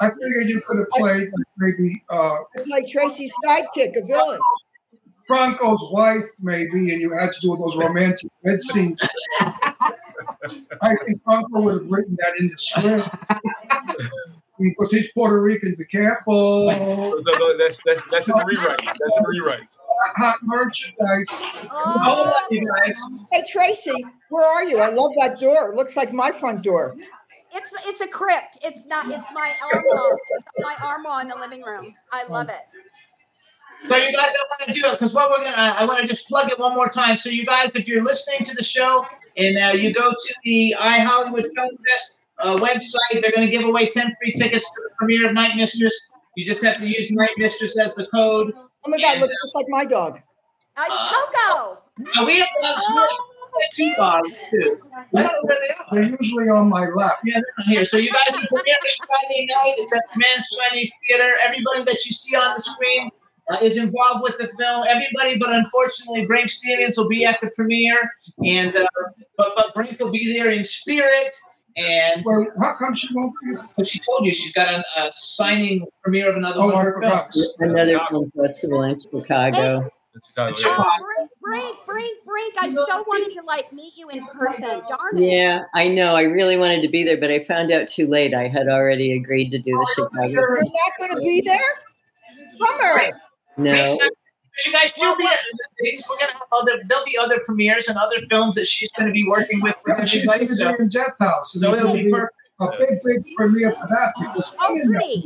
I 0.00 0.10
figured 0.10 0.48
you 0.48 0.60
could 0.60 0.78
have 0.78 0.88
played 0.90 1.30
maybe 1.58 2.02
uh, 2.08 2.36
It's 2.54 2.68
like 2.68 2.88
Tracee's 2.88 3.34
sidekick, 3.44 3.96
a 3.96 4.06
villain. 4.06 4.40
Franco's 5.26 5.84
wife, 5.90 6.26
maybe, 6.40 6.92
and 6.92 7.00
you 7.00 7.10
had 7.12 7.32
to 7.32 7.40
do 7.40 7.56
those 7.56 7.76
romantic 7.76 8.30
bed 8.42 8.60
scenes. 8.60 9.02
I 9.40 10.96
think 11.06 11.22
Franco 11.24 11.60
would 11.60 11.74
have 11.82 11.90
written 11.90 12.16
that 12.20 12.34
in 12.38 12.48
the 12.48 12.58
script. 12.58 13.08
because 14.58 14.90
he's 14.90 15.10
Puerto 15.12 15.40
Rican, 15.40 15.74
be 15.76 15.84
careful. 15.84 16.70
So, 17.24 17.32
so 17.38 17.56
that's 17.56 17.80
that's 17.86 18.04
that's 18.10 18.28
in 18.28 18.36
the 18.36 18.44
rewrite. 18.46 18.80
That's 18.84 19.16
in 19.16 19.22
the 19.22 19.28
rewrite. 19.28 19.62
Hot 20.16 20.36
merchandise. 20.42 21.42
hold 21.70 22.28
on, 22.28 22.34
you 22.50 22.68
guys. 22.68 23.00
Hey, 23.32 23.44
Tracee, 23.48 24.04
where 24.34 24.44
are 24.44 24.64
you? 24.64 24.78
I 24.78 24.88
love 24.88 25.12
that 25.18 25.38
door. 25.38 25.70
It 25.70 25.76
looks 25.76 25.96
like 25.96 26.12
my 26.12 26.32
front 26.32 26.62
door. 26.62 26.96
It's 27.52 27.72
it's 27.86 28.00
a 28.00 28.08
crypt. 28.08 28.58
It's 28.62 28.84
not. 28.86 29.06
It's 29.06 29.32
my 29.32 29.52
armoire. 29.62 30.18
It's 30.30 30.46
my 30.58 30.74
armoire 30.84 31.22
in 31.22 31.28
the 31.28 31.36
living 31.36 31.62
room. 31.62 31.94
I 32.12 32.26
love 32.26 32.48
it. 32.48 32.62
So 33.88 33.96
you 33.96 34.12
guys, 34.12 34.26
I 34.26 34.44
want 34.50 34.66
to 34.66 34.74
do 34.74 34.86
it 34.88 34.92
because 34.92 35.14
what 35.14 35.30
we're 35.30 35.44
gonna, 35.44 35.56
I 35.56 35.84
want 35.84 36.00
to 36.00 36.06
just 36.06 36.26
plug 36.26 36.50
it 36.50 36.58
one 36.58 36.74
more 36.74 36.88
time. 36.88 37.16
So 37.16 37.30
you 37.30 37.46
guys, 37.46 37.76
if 37.76 37.86
you're 37.86 38.02
listening 38.02 38.42
to 38.44 38.56
the 38.56 38.64
show 38.64 39.06
and 39.36 39.56
uh, 39.56 39.76
you 39.76 39.94
go 39.94 40.10
to 40.10 40.34
the 40.42 40.74
I 40.74 40.98
Hollywood 40.98 41.46
Film 41.54 41.70
Fest 41.88 42.22
uh, 42.40 42.56
website, 42.56 43.22
they're 43.22 43.30
going 43.30 43.48
to 43.48 43.56
give 43.56 43.64
away 43.64 43.88
ten 43.88 44.12
free 44.20 44.32
tickets 44.32 44.66
to 44.66 44.82
the 44.88 44.94
premiere 44.96 45.28
of 45.28 45.34
Night 45.34 45.54
Mistress. 45.54 45.94
You 46.36 46.44
just 46.44 46.60
have 46.64 46.78
to 46.78 46.86
use 46.86 47.08
Night 47.12 47.30
Mistress 47.36 47.78
as 47.78 47.94
the 47.94 48.06
code. 48.06 48.52
Oh 48.56 48.90
my 48.90 48.98
God, 48.98 49.12
And, 49.12 49.20
looks 49.20 49.36
just 49.44 49.54
like 49.54 49.66
my 49.68 49.84
dog. 49.84 50.20
Uh, 50.76 50.84
it's 50.88 51.16
Coco. 51.16 51.78
Uh, 52.00 52.26
we 52.26 52.40
have 52.40 52.48
dogs. 52.60 52.82
We 52.88 52.96
have 52.96 53.08
two 53.72 53.92
dogs 53.96 54.38
too. 54.50 54.78
I 55.14 55.22
don't 55.22 55.32
know 55.32 55.40
where 55.42 55.58
they 55.92 56.02
are. 56.02 56.16
Usually 56.20 56.48
on 56.48 56.68
my 56.68 56.86
lap. 56.86 57.18
Yeah, 57.24 57.34
they're 57.34 57.42
not 57.58 57.66
here. 57.66 57.84
So 57.84 57.96
you 57.96 58.10
guys, 58.12 58.40
the 58.40 58.46
premiere 58.48 58.76
is 58.86 58.96
Friday 59.06 59.46
night. 59.48 59.74
It's 59.78 59.94
at 59.94 60.02
the 60.12 60.18
Mann's 60.18 60.46
Chinese 60.58 60.92
Theater. 61.08 61.32
Everybody 61.44 61.84
that 61.84 62.04
you 62.04 62.12
see 62.12 62.34
on 62.36 62.54
the 62.54 62.60
screen 62.60 63.10
uh, 63.50 63.58
is 63.62 63.76
involved 63.76 64.22
with 64.22 64.38
the 64.38 64.48
film. 64.56 64.84
Everybody, 64.88 65.38
but 65.38 65.50
unfortunately, 65.52 66.26
Brink 66.26 66.48
Stevens 66.50 66.96
will 66.96 67.08
be 67.08 67.24
at 67.24 67.40
the 67.40 67.50
premiere, 67.54 68.10
and 68.44 68.74
uh, 68.74 68.86
but 69.36 69.52
but 69.56 69.74
Brink 69.74 69.98
will 70.00 70.10
be 70.10 70.32
there 70.36 70.50
in 70.50 70.64
spirit. 70.64 71.34
And 71.76 72.22
Well, 72.24 72.46
how 72.60 72.76
come 72.78 72.94
she 72.94 73.12
won't 73.12 73.32
be? 73.42 73.56
but 73.76 73.84
she 73.88 73.98
told 73.98 74.24
you 74.24 74.32
she's 74.32 74.52
got 74.52 74.72
a, 74.72 74.84
a 74.96 75.10
signing 75.12 75.84
premiere 76.04 76.28
of 76.28 76.36
another 76.36 76.60
Oh, 76.60 76.66
one 76.66 76.74
of 76.86 76.94
her 76.94 77.00
films. 77.02 77.54
Another 77.58 77.98
film 78.08 78.30
festival 78.36 78.84
in 78.84 78.96
Chicago. 78.96 79.88
Chicago, 80.28 80.52
Sure. 80.54 80.70
yeah. 80.70 80.76
Oh, 80.78 80.98
Brink, 81.00 81.30
Brink, 81.42 81.76
Brink, 81.86 82.24
Brink. 82.24 82.54
I 82.60 82.72
so 82.72 83.02
wanted 83.06 83.32
to 83.34 83.42
like 83.46 83.72
meet 83.72 83.94
you 83.96 84.08
in 84.10 84.26
person. 84.26 84.82
Darn 84.88 85.18
it. 85.18 85.22
Yeah, 85.22 85.62
I 85.74 85.88
know. 85.88 86.14
I 86.16 86.22
really 86.22 86.56
wanted 86.56 86.82
to 86.82 86.88
be 86.88 87.04
there, 87.04 87.16
but 87.16 87.30
I 87.30 87.40
found 87.44 87.70
out 87.72 87.88
too 87.88 88.06
late. 88.06 88.34
I 88.34 88.48
had 88.48 88.68
already 88.68 89.12
agreed 89.12 89.50
to 89.50 89.58
do 89.58 89.72
the 89.72 89.92
Chicago. 89.94 90.26
You're 90.28 90.58
not 90.62 90.92
going 91.00 91.14
to 91.16 91.20
be 91.20 91.40
there? 91.40 91.58
Bummer. 92.58 93.12
Next 93.56 93.92
No. 93.92 93.98
time, 93.98 94.08
but 94.08 94.66
you 94.66 94.72
guys 94.72 94.90
still 94.90 95.16
be 95.16 95.24
at 95.24 95.32
other 95.32 95.68
things. 95.80 96.04
We're 96.08 96.18
gonna 96.18 96.32
have 96.32 96.42
other. 96.52 96.82
There'll 96.86 97.04
be 97.04 97.16
other 97.18 97.40
premieres 97.44 97.88
and 97.88 97.98
other 97.98 98.16
films 98.30 98.54
that 98.56 98.66
she's 98.66 98.90
going 98.92 99.06
to 99.08 99.12
be 99.12 99.26
working 99.26 99.60
with. 99.60 99.74
with 99.86 99.98
Yeah, 99.98 100.04
she's 100.04 100.24
going 100.26 100.42
everybody. 100.42 100.46
to 100.46 100.56
So, 100.56 100.72
be 100.76 100.82
in 100.82 100.88
Death 100.88 101.14
House. 101.18 101.54
and 101.54 101.62
so 101.62 101.74
it'll 101.74 101.88
gonna 101.88 102.02
be 102.04 102.10
perfect. 102.10 102.32
a 102.60 102.70
big, 102.78 102.98
big 103.24 103.36
premiere 103.36 103.72
for 103.72 103.86
that 103.88 104.12
because 104.18 104.56
Oh, 104.60 104.74
I'm 104.74 104.80
in 104.80 104.90
that 104.92 104.98
great. 104.98 105.24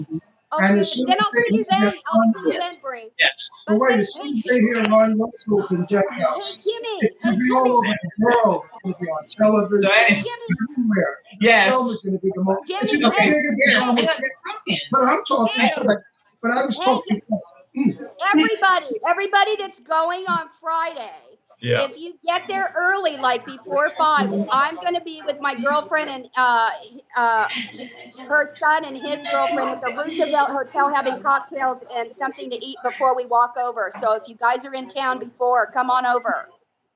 Movie. 0.52 0.62
Oh, 0.62 0.66
And 0.66 0.74
good. 0.74 0.80
as 0.82 0.92
soon 0.92 1.06
Then 1.08 1.18
as 1.18 1.26
I'll 1.26 1.32
see 1.32 1.38
they 1.50 1.56
you 1.58 1.66
then. 1.70 1.80
get 1.82 1.94
I'll 2.06 2.32
see 2.34 2.40
you 2.40 2.52
Yes. 2.54 2.62
then, 2.62 2.76
Brink. 2.82 3.12
Yes. 3.20 3.48
So 3.68 3.76
wait, 3.78 3.98
as 4.00 4.12
soon 4.14 4.36
as 4.38 4.42
they 4.44 4.60
hear 4.60 4.82
Ron 4.84 5.18
Russell's 5.18 5.72
in 5.72 5.84
Death 5.86 6.04
Hey, 6.10 6.22
House, 6.22 6.52
Jimmy. 6.56 6.98
it's 7.02 7.14
Hey, 7.22 7.30
going 7.30 7.36
to 7.36 7.42
be 7.42 7.54
all 7.54 7.62
Jimmy. 7.64 7.78
over 7.78 7.96
the 8.02 8.10
world. 8.24 8.62
It's 8.68 8.78
going 8.82 8.94
to 8.94 9.00
be 9.00 9.06
on 9.08 9.26
television, 9.28 9.88
So, 9.88 9.94
hey, 9.94 10.14
Jimmy. 10.14 10.28
everywhere. 10.70 11.18
yes. 11.40 11.66
The 11.66 11.72
film 11.72 11.88
is 11.90 12.02
going 12.04 12.16
to 12.18 12.22
be 12.22 12.32
the 12.34 12.42
most. 12.44 12.66
Jimmy, 12.68 12.80
It's 12.82 12.94
a 12.94 13.10
hey. 13.10 13.30
bigger 13.30 13.56
Yes. 13.66 13.84
drama. 13.84 14.00
Hang 14.00 14.08
on, 14.08 14.16
you're 14.20 14.30
talking. 14.46 14.78
But 14.92 15.02
I'm 15.04 15.24
talking 15.24 15.62
Hey. 15.62 15.72
to 15.74 15.84
like, 15.84 15.98
but 16.42 16.50
I 16.52 16.64
was 16.66 16.76
Hey. 16.76 16.84
talking. 16.84 17.20
Mm. 17.76 18.08
Everybody, 18.32 18.86
everybody 19.08 19.56
that's 19.58 19.80
going 19.80 20.24
on 20.28 20.48
Friday. 20.60 21.27
Yeah. 21.60 21.84
If 21.84 21.98
you 21.98 22.14
get 22.24 22.46
there 22.46 22.72
early, 22.76 23.16
like 23.16 23.44
before 23.44 23.90
five, 23.98 24.32
I'm 24.52 24.76
going 24.76 24.94
to 24.94 25.00
be 25.00 25.22
with 25.26 25.40
my 25.40 25.56
girlfriend 25.56 26.08
and 26.08 26.28
uh, 26.36 26.70
uh, 27.16 27.48
her 28.28 28.48
son 28.56 28.84
and 28.84 28.96
his 28.96 29.24
girlfriend 29.32 29.70
at 29.70 29.80
the 29.80 29.92
Roosevelt 29.96 30.50
Hotel 30.50 30.88
having 30.94 31.20
cocktails 31.20 31.84
and 31.94 32.14
something 32.14 32.48
to 32.50 32.64
eat 32.64 32.76
before 32.84 33.16
we 33.16 33.26
walk 33.26 33.56
over. 33.60 33.90
So 33.92 34.14
if 34.14 34.28
you 34.28 34.36
guys 34.36 34.64
are 34.64 34.74
in 34.74 34.88
town 34.88 35.18
before, 35.18 35.66
come 35.66 35.90
on 35.90 36.06
over. 36.06 36.48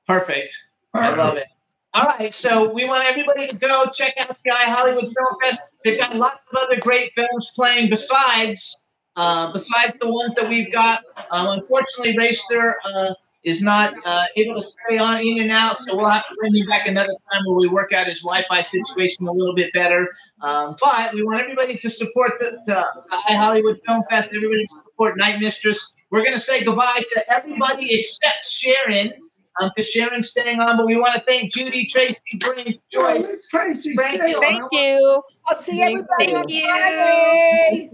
Perfect. 0.06 0.55
I 0.94 1.10
love 1.10 1.36
it. 1.36 1.47
All 1.94 2.06
right, 2.06 2.32
so 2.32 2.72
we 2.72 2.86
want 2.86 3.05
everybody 3.05 3.48
to 3.48 3.56
go 3.56 3.84
check 3.93 4.14
out 4.16 4.34
the 4.44 4.51
I 4.51 4.70
Hollywood 4.70 5.05
Film 5.05 5.36
Fest. 5.43 5.60
They've 5.84 6.01
got 6.01 6.16
lots 6.16 6.43
of 6.51 6.56
other 6.56 6.80
great 6.80 7.12
films 7.14 7.52
playing 7.55 7.90
besides 7.90 8.82
uh, 9.16 9.52
besides 9.52 9.94
the 10.01 10.10
ones 10.10 10.34
that 10.36 10.48
we've 10.48 10.72
got. 10.72 11.05
Um, 11.30 11.48
unfortunately, 11.59 12.16
Rayster 12.16 12.76
uh, 12.84 13.12
is 13.44 13.60
not 13.60 13.94
uh, 14.05 14.24
able 14.36 14.60
to 14.60 14.62
stay 14.62 14.98
on 14.98 15.20
in 15.20 15.40
and 15.40 15.51
out, 15.51 15.77
so 15.77 15.97
we'll 15.97 16.09
have 16.09 16.23
to 16.28 16.35
bring 16.36 16.55
him 16.55 16.66
back 16.66 16.86
another 16.86 17.14
time 17.32 17.43
where 17.47 17.56
we 17.56 17.69
work 17.69 17.93
out 17.93 18.06
his 18.06 18.20
Wi-Fi 18.20 18.62
situation 18.62 19.27
a 19.27 19.32
little 19.32 19.55
bit 19.55 19.73
better. 19.73 20.09
Um, 20.40 20.77
but 20.81 21.12
we 21.12 21.23
want 21.23 21.40
everybody 21.40 21.77
to 21.77 21.90
support 21.90 22.32
the, 22.39 22.59
the 22.66 22.85
I 23.28 23.35
Hollywood 23.35 23.78
Film 23.85 24.02
Fest. 24.09 24.28
Everybody 24.35 24.66
to 24.66 24.77
support 24.85 25.16
Night 25.16 25.40
Mistress. 25.40 25.94
We're 26.10 26.20
going 26.20 26.35
to 26.35 26.40
say 26.40 26.62
goodbye 26.62 27.02
to 27.09 27.32
everybody 27.32 27.98
except 27.98 28.47
Sharyn. 28.47 29.12
Um, 29.60 29.70
because 29.77 29.93
Sharyn's 29.93 30.31
staying 30.31 30.60
on, 30.60 30.78
but 30.78 30.86
we 30.86 30.97
want 30.97 31.14
to 31.14 31.20
thank 31.20 31.52
Judy, 31.52 31.85
Tracee, 31.85 32.39
Brink, 32.39 32.81
Joyce, 32.90 33.28
Tracee. 33.51 33.94
Frank, 33.94 34.19
Thank 34.19 34.64
you. 34.73 35.23
I'll 35.47 35.56
see 35.56 35.78
Thank 35.78 36.09
everybody 36.19 36.35
on 36.35 36.48
you. 36.48 36.64
Friday. 36.64 37.90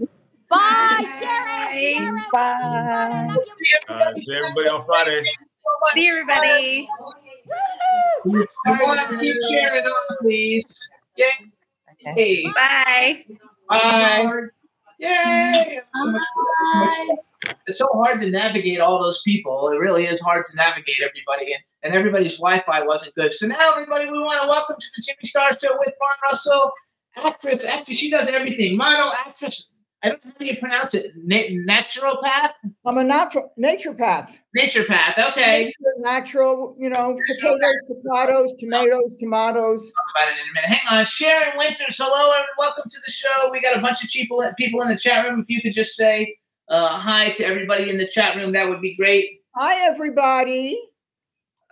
Bye, 0.49 1.05
Sharyn. 1.21 2.17
Sharyn. 2.17 2.31
Bye. 2.31 3.35
Uh, 3.87 4.13
see 4.17 4.35
everybody 4.35 4.69
on 4.69 4.83
Friday. 4.85 5.23
See 5.93 6.05
you, 6.05 6.11
everybody. 6.13 6.89
Come 8.65 8.79
on, 8.81 9.19
keep 9.19 9.35
sharing 9.49 9.85
on, 9.85 10.17
please. 10.21 10.65
Yay. 11.17 12.45
Bye. 12.53 13.25
Bye. 13.69 14.31
Yay. 14.99 15.79
So 15.95 16.11
much- 16.11 16.21
so 16.21 16.79
much- 16.79 17.19
It's 17.67 17.77
so 17.77 17.87
hard 17.93 18.19
to 18.19 18.29
navigate 18.29 18.79
all 18.79 19.01
those 19.01 19.21
people. 19.21 19.69
It 19.69 19.77
really 19.77 20.05
is 20.05 20.19
hard 20.19 20.43
to 20.45 20.55
navigate 20.55 20.99
everybody, 21.01 21.53
and, 21.53 21.63
and 21.83 21.93
everybody's 21.93 22.35
Wi-Fi 22.37 22.83
wasn't 22.85 23.15
good. 23.15 23.33
So 23.33 23.47
now, 23.47 23.73
everybody, 23.73 24.09
we 24.09 24.19
want 24.19 24.41
to 24.41 24.47
welcome 24.47 24.75
to 24.77 24.85
the 24.97 25.01
Jimmy 25.05 25.23
Star 25.25 25.57
Show 25.57 25.77
with 25.79 25.93
Ron 26.01 26.17
Russell, 26.31 26.71
actress. 27.15 27.63
Actually, 27.63 27.95
she 27.95 28.09
does 28.09 28.27
everything. 28.29 28.75
Model, 28.75 29.11
actress. 29.25 29.71
I 30.01 30.09
don't 30.09 30.25
know 30.25 30.31
how 30.39 30.45
you 30.45 30.57
pronounce 30.57 30.93
it. 30.93 31.11
Na- 31.17 31.73
naturopath, 31.73 32.51
I'm 32.85 32.97
a 32.97 33.03
natural 33.03 33.51
naturopath. 33.59 34.37
naturopath. 34.57 35.31
Okay. 35.31 35.65
Nature, 35.65 35.93
natural, 35.97 36.73
you 36.79 36.89
know, 36.89 37.17
potatoes, 37.27 37.59
potatoes, 37.87 38.53
tomatoes, 38.59 39.17
tomatoes. 39.19 39.91
Talk 39.91 40.05
about 40.15 40.29
it 40.29 40.41
in 40.41 40.49
a 40.49 40.53
minute. 40.53 40.69
Hang 40.69 40.99
on, 40.99 41.05
Sharyn 41.05 41.51
Wynters. 41.57 41.97
Hello, 41.97 42.33
and 42.33 42.45
welcome 42.57 42.89
to 42.89 42.97
the 43.05 43.11
show. 43.11 43.49
We 43.51 43.59
got 43.59 43.77
a 43.77 43.81
bunch 43.81 44.01
of 44.01 44.09
people 44.09 44.41
people 44.57 44.81
in 44.81 44.87
the 44.87 44.97
chat 44.97 45.29
room. 45.29 45.41
If 45.41 45.49
you 45.49 45.61
could 45.61 45.73
just 45.73 45.95
say 45.95 46.37
uh, 46.69 46.97
hi 46.97 47.31
to 47.31 47.43
everybody 47.43 47.89
in 47.89 47.97
the 47.97 48.07
chat 48.07 48.37
room, 48.37 48.53
that 48.53 48.69
would 48.69 48.79
be 48.79 48.95
great. 48.95 49.41
Hi, 49.55 49.85
everybody. 49.85 50.81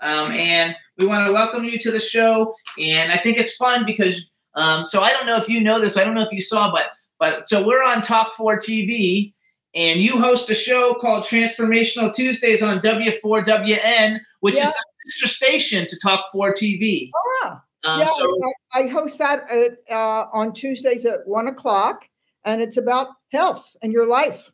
Um, 0.02 0.34
and 0.34 0.76
we 0.98 1.08
want 1.08 1.26
to 1.26 1.32
welcome 1.32 1.64
you 1.64 1.80
to 1.80 1.92
the 1.92 2.00
show. 2.02 2.56
And 2.78 3.10
I 3.10 3.18
think 3.18 3.38
it's 3.38 3.56
fun 3.56 3.86
because 3.86 4.30
um, 4.56 4.86
so 4.86 5.02
I 5.02 5.12
don't 5.12 5.28
know 5.28 5.38
if 5.38 5.48
you 5.48 5.62
know 5.62 5.80
this. 5.80 5.96
I 5.96 6.04
don't 6.04 6.16
know 6.16 6.24
if 6.24 6.34
you 6.34 6.42
saw, 6.42 6.72
but 6.72 6.88
but 7.20 7.48
so 7.48 7.66
we're 7.66 7.84
on 7.84 8.02
Talk 8.02 8.34
4 8.34 8.58
TV, 8.58 9.34
and 9.76 10.00
you 10.00 10.20
host 10.20 10.50
a 10.50 10.56
show 10.56 10.96
called 10.96 11.24
Transformational 11.26 12.14
Tuesdays 12.14 12.62
on 12.62 12.80
W4WN, 12.82 14.20
which 14.42 14.56
Yeah. 14.56 14.68
is 14.70 14.74
a 14.76 15.10
sister 15.12 15.28
station 15.28 15.86
to 15.88 15.98
Talk 16.00 16.26
4 16.32 16.54
TV. 16.54 17.12
Ah, 17.44 17.62
Um, 17.84 18.00
yeah, 18.02 18.10
so 18.18 18.38
I, 18.74 18.80
I 18.82 18.88
host 18.88 19.18
that 19.20 19.50
at, 19.52 19.78
uh, 19.96 20.26
on 20.34 20.52
Tuesdays 20.54 21.06
at 21.06 21.28
one 21.28 21.48
o'clock, 21.48 22.10
and 22.44 22.62
it's 22.62 22.78
about 22.78 23.10
health 23.32 23.76
and 23.82 23.94
your 23.94 24.08
life. 24.08 24.52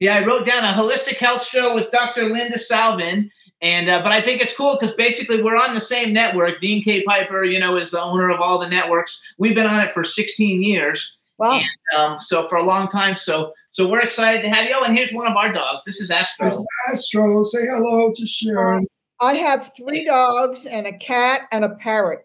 Yeah, 0.00 0.16
I 0.16 0.24
wrote 0.24 0.46
down 0.46 0.64
a 0.64 0.68
holistic 0.72 1.16
health 1.18 1.44
show 1.44 1.74
with 1.74 1.90
Dr. 1.90 2.24
Linda 2.24 2.58
Salvin. 2.58 3.30
And 3.60 3.88
uh, 3.88 4.02
but 4.02 4.10
I 4.10 4.20
think 4.20 4.42
it's 4.42 4.56
cool 4.56 4.76
because 4.78 4.92
basically 4.96 5.40
we're 5.40 5.56
on 5.56 5.74
the 5.74 5.80
same 5.80 6.12
network. 6.12 6.58
Dean 6.58 6.82
K. 6.82 7.04
Piper, 7.04 7.44
you 7.44 7.60
know, 7.60 7.76
is 7.76 7.92
the 7.92 8.02
owner 8.02 8.28
of 8.28 8.40
all 8.40 8.58
the 8.58 8.68
networks. 8.68 9.22
We've 9.38 9.54
been 9.54 9.68
on 9.68 9.80
it 9.86 9.94
for 9.94 10.02
16 10.02 10.62
years. 10.64 11.18
Wow. 11.42 11.58
And 11.58 11.66
um, 11.96 12.18
so 12.20 12.46
for 12.48 12.56
a 12.56 12.62
long 12.62 12.86
time. 12.86 13.16
So 13.16 13.52
so 13.70 13.88
we're 13.88 14.00
excited 14.00 14.42
to 14.42 14.48
have 14.48 14.68
you. 14.68 14.76
Oh, 14.78 14.84
and 14.84 14.96
here's 14.96 15.12
one 15.12 15.26
of 15.26 15.36
our 15.36 15.52
dogs. 15.52 15.82
This 15.82 16.00
is 16.00 16.08
Astro. 16.08 16.46
It's 16.46 16.64
Astro. 16.88 17.42
Say 17.42 17.66
hello 17.66 18.12
to 18.14 18.22
Sharyn. 18.22 18.84
I 19.20 19.34
have 19.34 19.72
three 19.76 20.04
dogs 20.04 20.66
and 20.66 20.86
a 20.86 20.96
cat 20.96 21.42
and 21.50 21.64
a 21.64 21.70
parrot. 21.70 22.20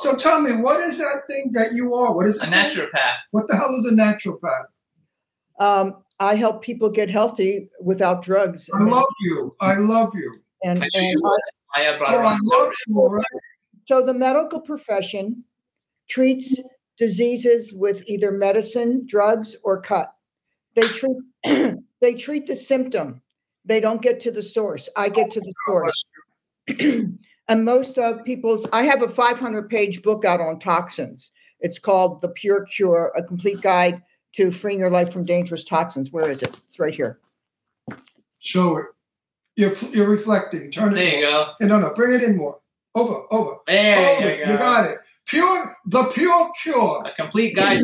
So 0.00 0.16
tell 0.16 0.40
me, 0.40 0.56
what 0.56 0.80
is 0.80 0.98
that 0.98 1.22
thing 1.28 1.50
that 1.52 1.74
you 1.74 1.94
are? 1.94 2.12
What 2.12 2.26
is 2.26 2.36
it? 2.36 2.48
A 2.48 2.50
called? 2.50 2.54
naturopath. 2.54 3.16
What 3.30 3.46
the 3.48 3.56
hell 3.56 3.74
is 3.76 3.84
a 3.84 3.94
naturopath? 3.94 4.64
Um, 5.60 6.02
I 6.18 6.34
help 6.34 6.62
people 6.62 6.90
get 6.90 7.08
healthy 7.08 7.68
without 7.80 8.22
drugs. 8.22 8.68
I 8.74 8.82
love 8.82 9.04
you. 9.20 9.54
I 9.60 9.74
love 9.74 10.12
you. 10.14 10.40
And, 10.64 10.82
I 10.82 10.88
and 10.94 11.02
knew 11.02 11.10
you 11.10 11.20
would. 11.22 11.40
I 11.76 11.82
have 11.82 11.98
brought 11.98 12.14
Oh, 12.14 12.18
I 12.18 12.38
love 12.42 12.72
you 12.88 12.98
already. 12.98 13.24
so 13.84 14.02
the 14.02 14.14
medical 14.14 14.60
profession 14.60 15.44
treats 16.08 16.60
diseases 17.00 17.72
with 17.72 18.06
either 18.06 18.30
medicine, 18.30 19.04
drugs, 19.06 19.56
or 19.64 19.80
cut. 19.80 20.14
They 20.76 20.82
treat 20.82 21.16
they 22.00 22.14
treat 22.14 22.46
the 22.46 22.54
symptom. 22.54 23.22
They 23.64 23.80
don't 23.80 24.02
get 24.02 24.20
to 24.20 24.30
the 24.30 24.42
source. 24.42 24.88
I 24.96 25.08
get 25.08 25.30
to 25.30 25.40
the 25.40 25.52
source. 25.66 26.04
and 27.48 27.64
most 27.64 27.98
of 27.98 28.24
people's 28.24 28.66
I 28.72 28.82
have 28.82 29.02
a 29.02 29.08
500 29.08 29.68
page 29.70 30.02
book 30.02 30.24
out 30.26 30.40
on 30.40 30.60
toxins. 30.60 31.32
It's 31.60 31.78
called 31.78 32.20
The 32.20 32.28
Pure 32.28 32.66
Cure: 32.66 33.12
A 33.16 33.22
Complete 33.22 33.62
Guide 33.62 34.02
to 34.34 34.52
Freeing 34.52 34.78
Your 34.78 34.90
Life 34.90 35.10
from 35.10 35.24
Dangerous 35.24 35.64
Toxins. 35.64 36.12
Where 36.12 36.30
is 36.30 36.42
it? 36.42 36.54
It's 36.66 36.78
right 36.78 36.94
here. 36.94 37.18
Show 38.40 38.76
it. 38.76 38.86
You're, 39.56 39.74
you're 39.90 40.08
reflecting. 40.08 40.70
Turn 40.70 40.92
it. 40.92 40.96
There 40.96 41.04
you 41.04 41.26
more. 41.26 41.44
go. 41.44 41.52
Hey, 41.60 41.66
no, 41.66 41.78
no. 41.78 41.92
Bring 41.94 42.12
it 42.12 42.22
in 42.22 42.36
more. 42.36 42.60
Over, 42.94 43.22
over. 43.30 43.56
There 43.66 44.16
over. 44.16 44.30
you 44.30 44.44
go. 44.44 44.52
You 44.52 44.58
got 44.58 44.90
it. 44.90 44.98
Pure, 45.30 45.76
the 45.86 46.04
pure 46.06 46.50
cure. 46.60 47.04
A 47.06 47.14
complete 47.14 47.54
guide. 47.54 47.82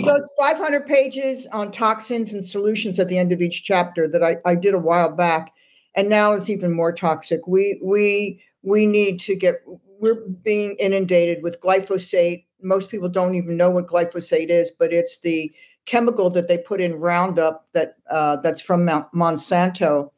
So 0.00 0.14
it's 0.14 0.32
500 0.38 0.86
pages 0.86 1.46
on 1.48 1.72
toxins 1.72 2.34
and 2.34 2.44
solutions 2.44 2.98
at 2.98 3.08
the 3.08 3.16
end 3.16 3.32
of 3.32 3.40
each 3.40 3.64
chapter 3.64 4.06
that 4.08 4.22
I, 4.22 4.36
I 4.44 4.54
did 4.54 4.74
a 4.74 4.78
while 4.78 5.10
back, 5.10 5.54
and 5.94 6.10
now 6.10 6.32
it's 6.32 6.50
even 6.50 6.70
more 6.70 6.92
toxic. 6.92 7.46
We 7.46 7.80
we 7.82 8.42
we 8.62 8.86
need 8.86 9.20
to 9.20 9.34
get. 9.34 9.56
We're 10.00 10.20
being 10.42 10.76
inundated 10.78 11.42
with 11.42 11.60
glyphosate. 11.60 12.44
Most 12.60 12.90
people 12.90 13.08
don't 13.08 13.36
even 13.36 13.56
know 13.56 13.70
what 13.70 13.86
glyphosate 13.86 14.50
is, 14.50 14.70
but 14.70 14.92
it's 14.92 15.20
the 15.20 15.50
chemical 15.86 16.28
that 16.30 16.46
they 16.46 16.58
put 16.58 16.80
in 16.80 16.94
Roundup 16.96 17.68
that 17.72 17.96
uh, 18.10 18.36
that's 18.36 18.60
from 18.60 18.84
Mount 18.84 19.10
Monsanto, 19.14 20.10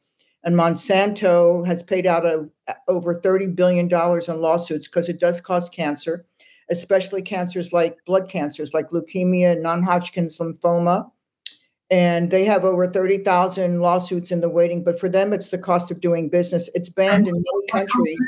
and 0.43 0.57
Monsanto 0.57 1.65
has 1.67 1.85
paid 1.85 2.07
out 2.07 2.27
a, 2.27 2.49
over 2.89 3.15
30 3.15 3.49
billion 3.49 3.87
dollars 3.87 4.29
in 4.29 4.41
lawsuits 4.41 4.89
because 4.89 5.09
it 5.09 5.21
does 5.21 5.41
cause 5.41 5.69
cancer 5.69 6.27
especially 6.71 7.23
cancers 7.23 7.73
like 7.73 7.97
blood 8.07 8.29
cancers 8.29 8.75
like 8.75 8.91
leukemia, 8.91 9.61
non-Hodgkin's 9.61 10.39
lymphoma. 10.39 11.11
And 11.91 12.31
they 12.31 12.45
have 12.45 12.65
over 12.65 12.87
30,000 12.91 13.81
lawsuits 13.81 14.31
in 14.31 14.41
the 14.41 14.49
waiting, 14.49 14.83
but 14.83 14.99
for 14.99 15.09
them, 15.09 15.33
it's 15.33 15.49
the 15.49 15.59
cost 15.59 15.91
of 15.91 16.01
doing 16.01 16.29
business. 16.29 16.69
It's 16.75 16.89
banned 16.89 17.29
in 17.29 17.35
many 17.35 17.67
countries. 17.71 18.19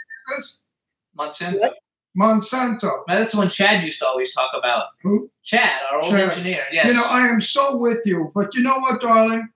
Monsanto. 1.19 1.71
Monsanto. 2.17 3.03
Man, 3.09 3.19
that's 3.21 3.33
the 3.33 3.39
one 3.39 3.49
Chad 3.49 3.83
used 3.83 3.99
to 4.01 4.07
always 4.07 4.33
talk 4.33 4.51
about. 4.57 4.89
Who? 5.03 5.31
Chad, 5.43 5.81
our 5.91 6.03
old 6.03 6.11
Chad. 6.13 6.31
engineer. 6.31 6.65
Yes. 6.71 6.87
You 6.87 6.95
know, 6.95 7.05
I 7.05 7.27
am 7.27 7.41
so 7.41 7.77
with 7.77 8.01
you. 8.05 8.31
But 8.35 8.55
you 8.55 8.63
know 8.63 8.79
what, 8.79 9.01
darling? 9.01 9.49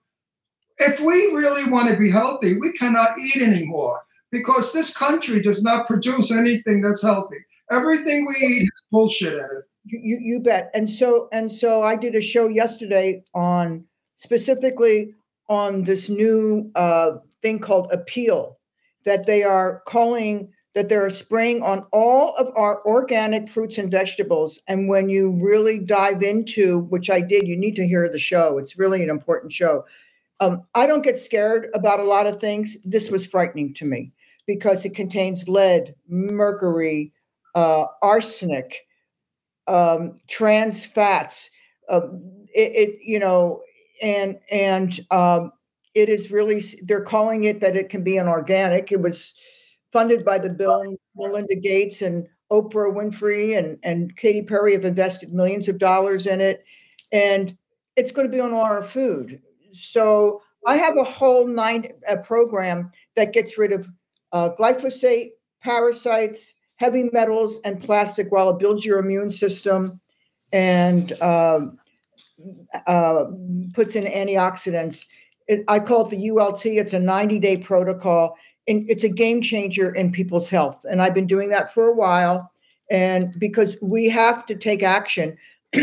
If 0.77 0.99
we 0.99 1.13
really 1.35 1.69
want 1.69 1.89
to 1.89 1.97
be 1.97 2.09
healthy, 2.09 2.57
we 2.57 2.71
cannot 2.73 3.17
eat 3.19 3.41
anymore 3.41 4.01
because 4.31 4.73
this 4.73 4.95
country 4.95 5.41
does 5.41 5.61
not 5.63 5.85
produce 5.87 6.31
anything 6.31 6.81
that's 6.81 7.03
healthy. 7.03 7.37
Everything 7.71 8.25
we 8.25 8.35
eat 8.35 8.63
is 8.63 8.81
bullshit 8.91 9.33
in 9.33 9.39
it. 9.39 9.63
You, 9.85 9.99
you, 10.03 10.19
you 10.21 10.39
bet. 10.39 10.69
And 10.73 10.89
so 10.89 11.27
and 11.31 11.51
so 11.51 11.83
I 11.83 11.95
did 11.95 12.15
a 12.15 12.21
show 12.21 12.47
yesterday 12.47 13.23
on 13.33 13.85
specifically 14.17 15.13
on 15.49 15.83
this 15.83 16.09
new 16.09 16.71
uh, 16.75 17.13
thing 17.41 17.59
called 17.59 17.91
Apeel 17.91 18.55
that 19.03 19.25
they 19.25 19.43
are 19.43 19.81
calling 19.87 20.53
that 20.73 20.87
they're 20.87 21.09
spraying 21.09 21.61
on 21.63 21.85
all 21.91 22.33
of 22.37 22.49
our 22.55 22.81
organic 22.85 23.49
fruits 23.49 23.77
and 23.77 23.91
vegetables. 23.91 24.57
And 24.67 24.87
when 24.87 25.09
you 25.09 25.37
really 25.41 25.79
dive 25.79 26.23
into, 26.23 26.83
which 26.83 27.09
I 27.09 27.19
did, 27.19 27.45
you 27.45 27.57
need 27.57 27.75
to 27.75 27.87
hear 27.87 28.07
the 28.07 28.19
show. 28.19 28.57
It's 28.57 28.77
really 28.77 29.03
an 29.03 29.09
important 29.09 29.51
show. 29.51 29.83
Um, 30.39 30.63
I 30.73 30.87
don't 30.87 31.03
get 31.03 31.17
scared 31.17 31.67
about 31.73 31.99
a 31.99 32.05
lot 32.05 32.25
of 32.25 32.39
things. 32.39 32.77
This 32.85 33.11
was 33.11 33.25
frightening 33.25 33.73
to 33.75 33.85
me 33.85 34.13
because 34.47 34.85
it 34.85 34.95
contains 34.95 35.49
lead, 35.49 35.93
mercury, 36.07 37.11
uh, 37.55 37.85
arsenic, 38.01 38.87
um, 39.67 40.19
trans 40.29 40.85
fats. 40.85 41.49
Uh, 41.89 42.01
it, 42.53 42.89
it, 42.89 42.99
you 43.03 43.19
know, 43.19 43.61
and 44.01 44.37
and 44.51 44.99
um, 45.11 45.51
it 45.93 46.09
is 46.09 46.31
really. 46.31 46.61
They're 46.83 47.03
calling 47.03 47.43
it 47.43 47.59
that 47.61 47.75
it 47.75 47.89
can 47.89 48.03
be 48.03 48.17
an 48.17 48.27
organic. 48.27 48.91
It 48.91 49.01
was 49.01 49.33
funded 49.91 50.23
by 50.23 50.39
the 50.39 50.49
Bill 50.49 50.81
and 50.81 50.97
Melinda 51.15 51.55
Gates 51.55 52.01
and 52.01 52.27
Oprah 52.51 52.93
Winfrey 52.93 53.57
and 53.57 53.77
and 53.83 54.15
Katy 54.17 54.43
Perry 54.43 54.73
have 54.73 54.85
invested 54.85 55.33
millions 55.33 55.67
of 55.67 55.79
dollars 55.79 56.25
in 56.27 56.41
it, 56.41 56.63
and 57.11 57.57
it's 57.95 58.11
going 58.11 58.27
to 58.27 58.31
be 58.31 58.41
on 58.41 58.53
our 58.53 58.83
food. 58.83 59.41
So 59.73 60.41
I 60.67 60.77
have 60.77 60.97
a 60.97 61.03
whole 61.03 61.47
nine 61.47 61.87
a 62.07 62.17
program 62.17 62.91
that 63.15 63.33
gets 63.33 63.57
rid 63.57 63.71
of 63.71 63.87
uh, 64.31 64.49
glyphosate, 64.57 65.29
parasites, 65.63 66.53
heavy 66.81 67.09
metals, 67.13 67.59
and 67.63 67.81
plastic 67.81 68.31
while 68.31 68.49
it 68.49 68.59
builds 68.59 68.83
your 68.83 68.99
immune 68.99 69.31
system 69.31 70.01
and 70.51 71.13
um, 71.21 71.77
uh, 72.87 73.25
puts 73.73 73.95
in 73.95 74.03
antioxidants. 74.03 75.07
It, 75.47 75.63
I 75.67 75.79
call 75.79 76.05
it 76.05 76.09
the 76.09 76.29
ULT. 76.29 76.65
It's 76.65 76.93
a 76.93 76.99
90 76.99 77.39
day 77.39 77.57
protocol, 77.57 78.35
and 78.67 78.89
it's 78.89 79.03
a 79.03 79.09
game 79.09 79.41
changer 79.41 79.93
in 79.93 80.11
people's 80.11 80.49
health. 80.49 80.85
And 80.89 81.01
I've 81.01 81.15
been 81.15 81.27
doing 81.27 81.49
that 81.49 81.73
for 81.73 81.87
a 81.87 81.95
while. 81.95 82.51
And 82.89 83.33
because 83.39 83.77
we 83.81 84.09
have 84.09 84.45
to 84.47 84.55
take 84.55 84.83
action, 84.83 85.37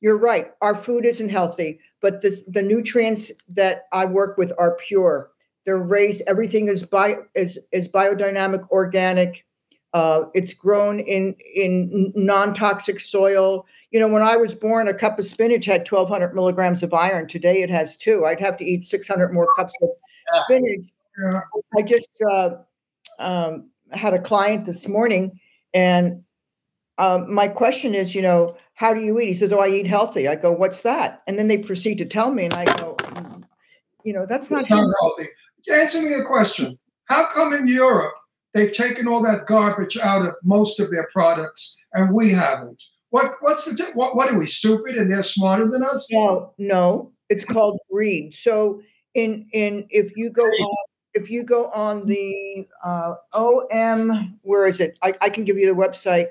you're 0.00 0.18
right, 0.18 0.50
our 0.60 0.74
food 0.74 1.06
isn't 1.06 1.28
healthy. 1.28 1.78
but 2.00 2.22
this, 2.22 2.42
the 2.48 2.62
nutrients 2.62 3.30
that 3.48 3.82
I 3.92 4.06
work 4.06 4.36
with 4.36 4.52
are 4.58 4.76
pure. 4.76 5.30
They're 5.64 5.78
raised. 5.78 6.22
Everything 6.26 6.68
is 6.68 6.84
bio 6.84 7.24
is 7.34 7.58
is 7.70 7.88
biodynamic, 7.88 8.68
organic. 8.70 9.44
Uh, 9.92 10.22
it's 10.34 10.54
grown 10.54 11.00
in 11.00 11.34
in 11.54 12.12
non 12.14 12.54
toxic 12.54 13.00
soil. 13.00 13.66
You 13.90 13.98
know, 13.98 14.08
when 14.08 14.22
I 14.22 14.36
was 14.36 14.54
born, 14.54 14.86
a 14.86 14.94
cup 14.94 15.18
of 15.18 15.24
spinach 15.24 15.66
had 15.66 15.80
1,200 15.90 16.32
milligrams 16.32 16.84
of 16.84 16.94
iron. 16.94 17.26
Today, 17.26 17.62
it 17.62 17.70
has 17.70 17.96
two. 17.96 18.24
I'd 18.24 18.40
have 18.40 18.56
to 18.58 18.64
eat 18.64 18.84
600 18.84 19.32
more 19.32 19.48
cups 19.56 19.74
of 19.82 19.88
spinach. 20.44 20.86
I 21.76 21.82
just 21.82 22.08
uh, 22.30 22.50
um, 23.18 23.70
had 23.90 24.14
a 24.14 24.20
client 24.20 24.64
this 24.64 24.86
morning, 24.86 25.40
and 25.74 26.22
um, 26.98 27.32
my 27.32 27.48
question 27.48 27.94
is, 27.94 28.14
you 28.14 28.22
know, 28.22 28.56
how 28.74 28.94
do 28.94 29.00
you 29.00 29.18
eat? 29.18 29.26
He 29.26 29.34
says, 29.34 29.52
"Oh, 29.52 29.60
I 29.60 29.68
eat 29.68 29.88
healthy." 29.88 30.28
I 30.28 30.36
go, 30.36 30.52
"What's 30.52 30.82
that?" 30.82 31.22
And 31.26 31.36
then 31.36 31.48
they 31.48 31.58
proceed 31.58 31.98
to 31.98 32.04
tell 32.06 32.30
me, 32.30 32.44
and 32.44 32.54
I 32.54 32.64
go, 32.64 32.94
"Mm, 32.94 33.42
"You 34.04 34.12
know, 34.12 34.24
that's 34.24 34.52
not." 34.52 34.70
Not 34.70 34.86
healthy. 35.00 35.30
Answer 35.68 36.00
me 36.00 36.14
a 36.14 36.22
question. 36.22 36.78
How 37.06 37.26
come 37.26 37.52
in 37.52 37.66
Europe 37.66 38.14
they've 38.54 38.72
taken 38.74 39.06
all 39.08 39.22
that 39.22 39.46
garbage 39.46 39.96
out 39.98 40.24
of 40.26 40.34
most 40.42 40.80
of 40.80 40.90
their 40.90 41.08
products 41.12 41.76
and 41.92 42.12
we 42.12 42.30
haven't? 42.30 42.82
What 43.10 43.32
what's 43.40 43.64
the 43.64 43.74
di- 43.74 43.92
what 43.94 44.14
what 44.16 44.30
are 44.30 44.38
we 44.38 44.46
stupid 44.46 44.96
and 44.96 45.10
they're 45.10 45.22
smarter 45.22 45.66
than 45.68 45.82
us? 45.82 46.06
No, 46.12 46.52
no, 46.58 47.12
it's 47.28 47.44
called 47.44 47.78
greed. 47.90 48.34
So 48.34 48.82
in 49.14 49.46
in 49.52 49.86
if 49.90 50.16
you 50.16 50.30
go 50.30 50.44
on 50.44 50.76
if 51.14 51.28
you 51.28 51.42
go 51.42 51.70
on 51.72 52.06
the 52.06 52.68
uh, 52.84 53.14
OM, 53.32 54.38
where 54.42 54.66
is 54.66 54.78
it? 54.78 54.96
I, 55.02 55.14
I 55.20 55.28
can 55.28 55.44
give 55.44 55.58
you 55.58 55.66
the 55.66 55.80
website. 55.80 56.26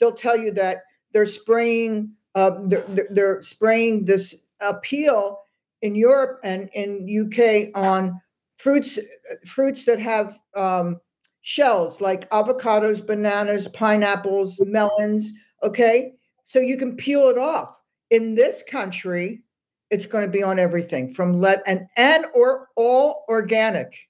They'll 0.00 0.12
tell 0.12 0.38
you 0.38 0.52
that 0.52 0.84
they're 1.12 1.26
spraying 1.26 2.12
uh, 2.34 2.52
they're, 2.64 2.84
they're- 2.88 3.08
they're 3.10 3.42
spraying 3.42 4.06
this 4.06 4.34
Apeel 4.62 5.36
in 5.82 5.94
Europe 5.94 6.40
and 6.44 6.70
in 6.72 7.06
UK 7.10 7.76
on 7.78 8.18
fruits 8.56 8.98
fruits 9.46 9.84
that 9.84 9.98
have 9.98 10.38
um, 10.56 10.98
shells 11.42 12.00
like 12.00 12.28
avocados, 12.30 13.04
bananas, 13.06 13.68
pineapples, 13.68 14.60
melons. 14.64 15.32
Okay, 15.62 16.12
so 16.44 16.58
you 16.58 16.76
can 16.76 16.96
peel 16.96 17.28
it 17.28 17.38
off. 17.38 17.74
In 18.10 18.34
this 18.34 18.62
country, 18.62 19.42
it's 19.90 20.06
going 20.06 20.24
to 20.24 20.30
be 20.30 20.42
on 20.42 20.58
everything 20.58 21.12
from 21.12 21.34
let 21.40 21.62
and 21.66 21.86
and 21.96 22.24
or 22.34 22.68
all 22.76 23.24
organic, 23.28 24.08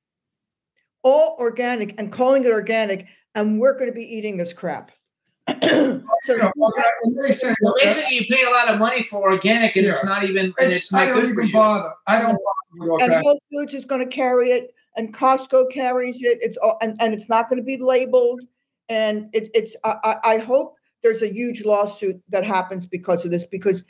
all 1.03 1.37
organic, 1.41 1.95
and 1.99 2.13
calling 2.13 2.45
it 2.45 2.51
organic. 2.53 3.07
And 3.35 3.59
we're 3.59 3.75
going 3.75 3.89
to 3.91 3.95
be 3.95 4.05
eating 4.05 4.37
this 4.37 4.53
crap. 4.53 4.93
so 5.63 6.03
So 6.23 6.51
basically, 7.81 8.15
you 8.15 8.27
pay 8.31 8.45
a 8.45 8.51
lot 8.51 8.69
of 8.69 8.79
money 8.79 9.07
for 9.11 9.33
organic, 9.33 9.75
and 9.77 9.87
it's 9.87 10.05
not 10.05 10.25
even. 10.25 10.47
And 10.47 10.69
It's- 10.69 10.77
it's 10.83 10.93
not 10.93 11.03
I 11.03 11.07
don't 11.07 11.15
good 11.17 11.25
for 11.25 11.31
even 11.33 11.47
you. 11.47 11.53
bother. 11.53 11.91
I 12.07 12.19
don't 12.21 12.33
bother 12.33 12.39
with 12.73 12.83
and 13.03 13.13
organic. 13.13 13.25
Whole 13.25 13.41
Foods 13.51 13.75
is 13.75 13.85
going 13.85 14.03
to 14.03 14.07
carry 14.07 14.51
it, 14.51 14.75
and 14.97 15.15
Costco 15.15 15.71
carries 15.71 16.23
it. 16.23 16.39
It's 16.41 16.57
all, 16.59 16.79
and, 16.83 16.97
and 17.01 17.15
it's 17.15 17.29
not 17.29 17.49
going 17.49 17.61
to 17.61 17.65
be 17.65 17.77
labeled. 17.77 18.41
And 18.89 19.29
it, 19.33 19.51
it's 19.55 19.77
I, 19.85 19.95
I 20.05 20.17
I 20.35 20.39
hope 20.39 20.75
there's 21.03 21.23
a 21.23 21.33
huge 21.33 21.65
lawsuit 21.65 22.21
that 22.29 22.45
happens 22.45 22.87
because 22.87 23.25
of 23.25 23.31
this 23.31 23.45
because 23.45 23.85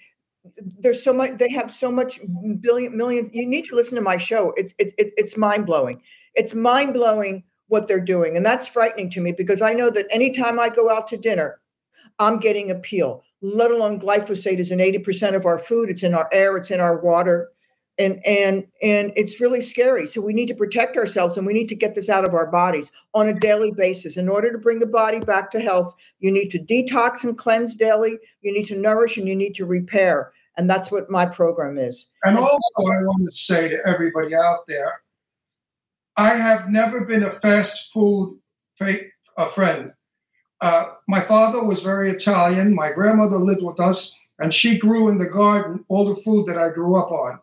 there's 0.79 1.03
so 1.03 1.13
much 1.13 1.39
they 1.39 1.51
have 1.51 1.71
so 1.71 1.91
much 1.91 2.21
billion 2.61 2.97
million. 2.97 3.31
You 3.33 3.47
need 3.47 3.65
to 3.67 3.75
listen 3.75 3.97
to 3.97 4.03
my 4.03 4.17
show. 4.17 4.53
It's 4.57 4.75
it, 4.79 4.93
it, 4.99 5.13
it's 5.17 5.37
mind 5.37 5.67
blowing. 5.67 6.03
It's 6.35 6.55
mind 6.55 6.95
blowing 6.95 7.45
what 7.69 7.89
they're 7.89 8.01
doing, 8.01 8.37
and 8.37 8.45
that's 8.45 8.69
frightening 8.69 9.11
to 9.11 9.21
me 9.21 9.33
because 9.33 9.63
I 9.63 9.73
know 9.73 9.91
that 9.91 10.07
anytime 10.11 10.61
I 10.61 10.69
go 10.69 10.91
out 10.91 11.09
to 11.09 11.17
dinner, 11.17 11.61
I'm 12.19 12.39
getting 12.39 12.71
a 12.71 12.75
peel. 12.75 13.23
Let 13.41 13.71
alone 13.71 13.99
glyphosate 13.99 14.59
is 14.59 14.71
in 14.71 14.79
80% 14.79 15.35
of 15.35 15.47
our 15.47 15.59
food. 15.59 15.91
It's 15.91 16.05
in 16.05 16.15
our 16.15 16.29
air. 16.33 16.57
It's 16.57 16.71
in 16.71 16.79
our 16.79 17.01
water 17.01 17.49
and 17.99 18.21
and 18.27 18.67
and 18.83 19.13
it's 19.17 19.41
really 19.41 19.61
scary 19.61 20.07
so 20.07 20.21
we 20.21 20.33
need 20.33 20.49
to 20.49 20.55
protect 20.55 20.97
ourselves 20.97 21.37
and 21.37 21.47
we 21.47 21.53
need 21.53 21.69
to 21.69 21.75
get 21.75 21.95
this 21.95 22.09
out 22.09 22.25
of 22.25 22.33
our 22.35 22.51
bodies 22.51 22.91
on 23.13 23.29
a 23.29 23.39
daily 23.39 23.71
basis 23.71 24.17
in 24.17 24.29
order 24.29 24.51
to 24.51 24.59
bring 24.59 24.79
the 24.79 24.87
body 24.87 25.21
back 25.21 25.51
to 25.51 25.61
health 25.61 25.95
you 26.19 26.31
need 26.33 26.49
to 26.49 26.59
detox 26.59 27.23
and 27.23 27.37
cleanse 27.37 27.77
daily 27.77 28.19
you 28.41 28.53
need 28.53 28.67
to 28.67 28.77
nourish 28.77 29.17
and 29.19 29.29
you 29.29 29.37
need 29.37 29.55
to 29.55 29.67
repair 29.67 30.33
and 30.57 30.69
that's 30.69 30.91
what 30.91 31.11
my 31.11 31.27
program 31.27 31.77
is 31.79 32.07
And 32.25 32.37
so- 32.37 32.43
also, 32.45 32.59
I 32.93 33.03
want 33.03 33.25
to 33.27 33.33
say 33.37 33.69
to 33.69 33.79
everybody 33.87 34.35
out 34.35 34.67
there, 34.69 35.01
I 36.17 36.35
have 36.35 36.69
never 36.71 37.05
been 37.05 37.23
a 37.23 37.31
fast 37.31 37.93
food 37.93 38.39
fa- 38.77 39.01
a 39.39 39.47
friend. 39.47 39.93
Uh, 40.61 40.85
my 41.09 41.21
father 41.23 41.65
was 41.65 41.83
very 41.83 42.11
Italian. 42.11 42.75
My 42.75 42.93
grandmother 42.93 43.39
lived 43.39 43.63
with 43.65 43.81
us, 43.81 44.17
and 44.39 44.53
she 44.53 44.79
grew 44.79 45.09
in 45.09 45.17
the 45.19 45.27
garden 45.27 45.85
all 45.89 46.05
the 46.07 46.21
food 46.21 46.47
that 46.49 46.59
I 46.59 46.69
grew 46.69 46.97
up 46.97 47.11
on. 47.11 47.41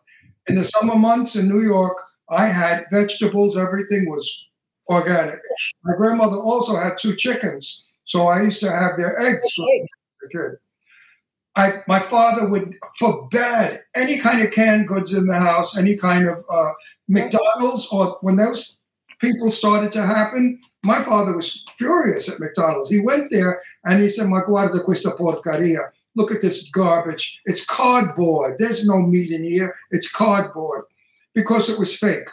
In 0.50 0.56
the 0.56 0.64
summer 0.64 0.96
months 0.96 1.36
in 1.36 1.46
New 1.48 1.62
York, 1.62 1.96
I 2.28 2.46
had 2.46 2.86
vegetables. 2.90 3.56
Everything 3.56 4.10
was 4.10 4.26
organic. 4.88 5.38
My 5.84 5.94
grandmother 5.94 6.38
also 6.38 6.74
had 6.74 6.98
two 6.98 7.14
chickens, 7.14 7.86
so 8.04 8.26
I 8.26 8.42
used 8.42 8.58
to 8.60 8.72
have 8.72 8.96
their 8.96 9.16
eggs. 9.20 9.46
when 9.56 9.86
I 10.24 10.26
kid. 10.32 10.58
I, 11.54 11.72
my 11.86 12.00
father 12.00 12.48
would 12.48 12.76
forbid 12.98 13.82
any 13.94 14.18
kind 14.18 14.42
of 14.42 14.50
canned 14.50 14.88
goods 14.88 15.14
in 15.14 15.28
the 15.28 15.38
house, 15.38 15.76
any 15.76 15.96
kind 15.96 16.26
of 16.26 16.44
uh, 16.50 16.72
McDonald's, 17.06 17.86
or 17.92 18.18
when 18.20 18.34
those 18.34 18.80
people 19.20 19.52
started 19.52 19.92
to 19.92 20.02
happen, 20.02 20.60
my 20.82 21.00
father 21.00 21.36
was 21.36 21.62
furious 21.76 22.28
at 22.28 22.40
McDonald's. 22.40 22.90
He 22.90 22.98
went 22.98 23.30
there 23.30 23.60
and 23.84 24.02
he 24.02 24.10
said, 24.10 24.26
Ma 24.26 24.42
guarda 24.42 24.84
questa 24.84 25.10
porcaria. 25.10 25.90
Look 26.16 26.32
at 26.32 26.42
this 26.42 26.68
garbage. 26.70 27.40
It's 27.44 27.64
cardboard. 27.64 28.56
There's 28.58 28.86
no 28.86 29.00
meat 29.00 29.30
in 29.30 29.44
here. 29.44 29.74
It's 29.90 30.10
cardboard 30.10 30.84
because 31.34 31.68
it 31.68 31.78
was 31.78 31.96
fake. 31.96 32.28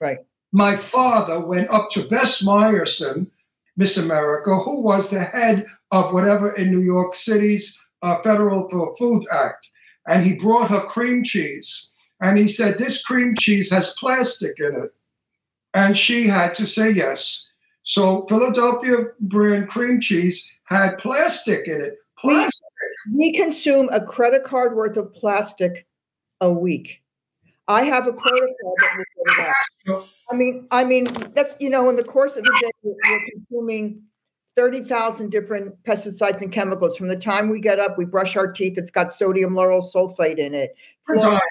Right. 0.00 0.18
My 0.50 0.76
father 0.76 1.40
went 1.40 1.70
up 1.70 1.90
to 1.92 2.08
Bess 2.08 2.44
Myerson, 2.44 3.30
Miss 3.76 3.96
America, 3.96 4.56
who 4.56 4.82
was 4.82 5.08
the 5.08 5.24
head 5.24 5.66
of 5.90 6.12
whatever 6.12 6.52
in 6.52 6.70
New 6.70 6.80
York 6.80 7.14
City's 7.14 7.78
uh, 8.02 8.20
Federal 8.22 8.68
for 8.68 8.96
Food 8.96 9.24
Act. 9.30 9.70
And 10.06 10.26
he 10.26 10.34
brought 10.34 10.70
her 10.70 10.80
cream 10.80 11.22
cheese. 11.22 11.90
And 12.20 12.38
he 12.38 12.48
said, 12.48 12.78
This 12.78 13.02
cream 13.02 13.34
cheese 13.38 13.70
has 13.70 13.94
plastic 13.98 14.58
in 14.58 14.74
it. 14.76 14.94
And 15.74 15.96
she 15.96 16.26
had 16.26 16.54
to 16.54 16.66
say 16.66 16.90
yes. 16.90 17.46
So 17.82 18.26
Philadelphia 18.26 19.06
brand 19.20 19.68
cream 19.68 20.00
cheese 20.00 20.50
had 20.64 20.98
plastic 20.98 21.66
in 21.66 21.80
it. 21.80 21.96
Plastic. 22.18 22.60
We 23.10 23.32
consume 23.32 23.88
a 23.92 24.00
credit 24.04 24.44
card 24.44 24.74
worth 24.76 24.96
of 24.96 25.12
plastic 25.12 25.86
a 26.40 26.52
week 26.52 27.02
i 27.68 27.82
have 27.82 28.06
a 28.06 28.12
protocol 28.12 28.74
that 28.78 28.96
will 28.96 29.04
go 29.24 29.34
to 29.34 29.52
that. 29.86 30.04
i 30.30 30.34
mean 30.36 30.66
i 30.70 30.84
mean 30.84 31.04
that's 31.32 31.56
you 31.60 31.70
know 31.70 31.88
in 31.88 31.96
the 31.96 32.04
course 32.04 32.36
of 32.36 32.44
the 32.44 32.58
day 32.60 32.70
we're 32.82 33.20
consuming 33.30 34.02
30,000 34.54 35.30
different 35.30 35.82
pesticides 35.82 36.42
and 36.42 36.52
chemicals 36.52 36.96
from 36.96 37.08
the 37.08 37.16
time 37.16 37.48
we 37.48 37.60
get 37.60 37.78
up 37.78 37.96
we 37.96 38.04
brush 38.04 38.36
our 38.36 38.50
teeth 38.52 38.76
it's 38.76 38.90
got 38.90 39.12
sodium 39.12 39.54
lauryl 39.54 39.82
sulfate 39.82 40.38
in 40.38 40.54
it 40.54 40.74
Fluoride. 41.08 41.22
got- 41.22 41.42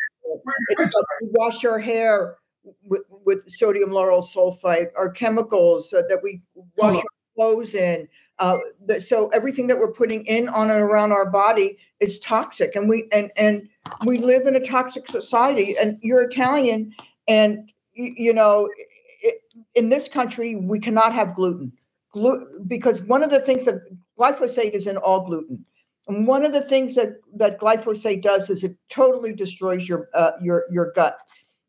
we 1.22 1.28
wash 1.34 1.64
our 1.65 1.80
hair 1.80 2.38
with, 2.84 3.02
with 3.26 3.49
sodium 3.49 3.90
lauryl 3.90 4.23
sulfate 4.23 4.90
or 4.95 5.11
chemicals 5.11 5.90
that 5.91 6.19
we 6.23 6.41
wash 6.78 6.95
our 6.98 7.03
clothes 7.36 7.73
in 7.73 8.07
uh, 8.41 8.57
so 8.99 9.30
everything 9.30 9.68
that 9.68 9.77
we're 9.77 9.93
putting 9.93 10.26
in 10.26 10.49
on 10.49 10.72
and 10.72 10.81
around 10.81 11.11
our 11.11 11.30
body 11.30 11.77
is 11.99 12.19
toxic. 12.19 12.76
And 12.76 12.89
we 12.89 13.07
and 13.13 13.31
and 13.38 13.69
we 14.05 14.18
live 14.18 14.47
in 14.47 14.55
a 14.55 14.59
toxic 14.59 15.07
society 15.07 15.77
and 15.80 15.97
you're 16.01 16.23
italian 16.23 16.91
and 17.27 17.72
you, 17.93 18.13
you 18.18 18.34
know 18.34 18.68
i 19.23 19.31
in 19.76 19.89
this 19.89 20.07
country 20.07 20.55
we 20.55 20.80
cannot 20.80 21.13
have 21.13 21.35
gluten. 21.35 21.72
Glu- 22.13 22.47
because 22.68 23.03
one 23.03 23.23
of 23.23 23.30
the 23.30 23.39
things 23.39 23.63
that 23.65 23.88
glyphosate 24.19 24.72
is 24.72 24.88
in 24.88 24.97
all 24.97 25.23
gluten. 25.23 25.63
And 26.07 26.27
one 26.27 26.43
of 26.43 26.51
the 26.51 26.61
things 26.61 26.95
that 26.95 27.18
that 27.35 27.59
glyphosate 27.59 28.23
does 28.23 28.49
is 28.49 28.63
it 28.63 28.76
totally 28.89 29.34
destroys 29.34 29.88
your 29.88 30.09
uh, 30.15 30.31
your 30.41 30.65
your 30.72 30.91
gut. 30.93 31.19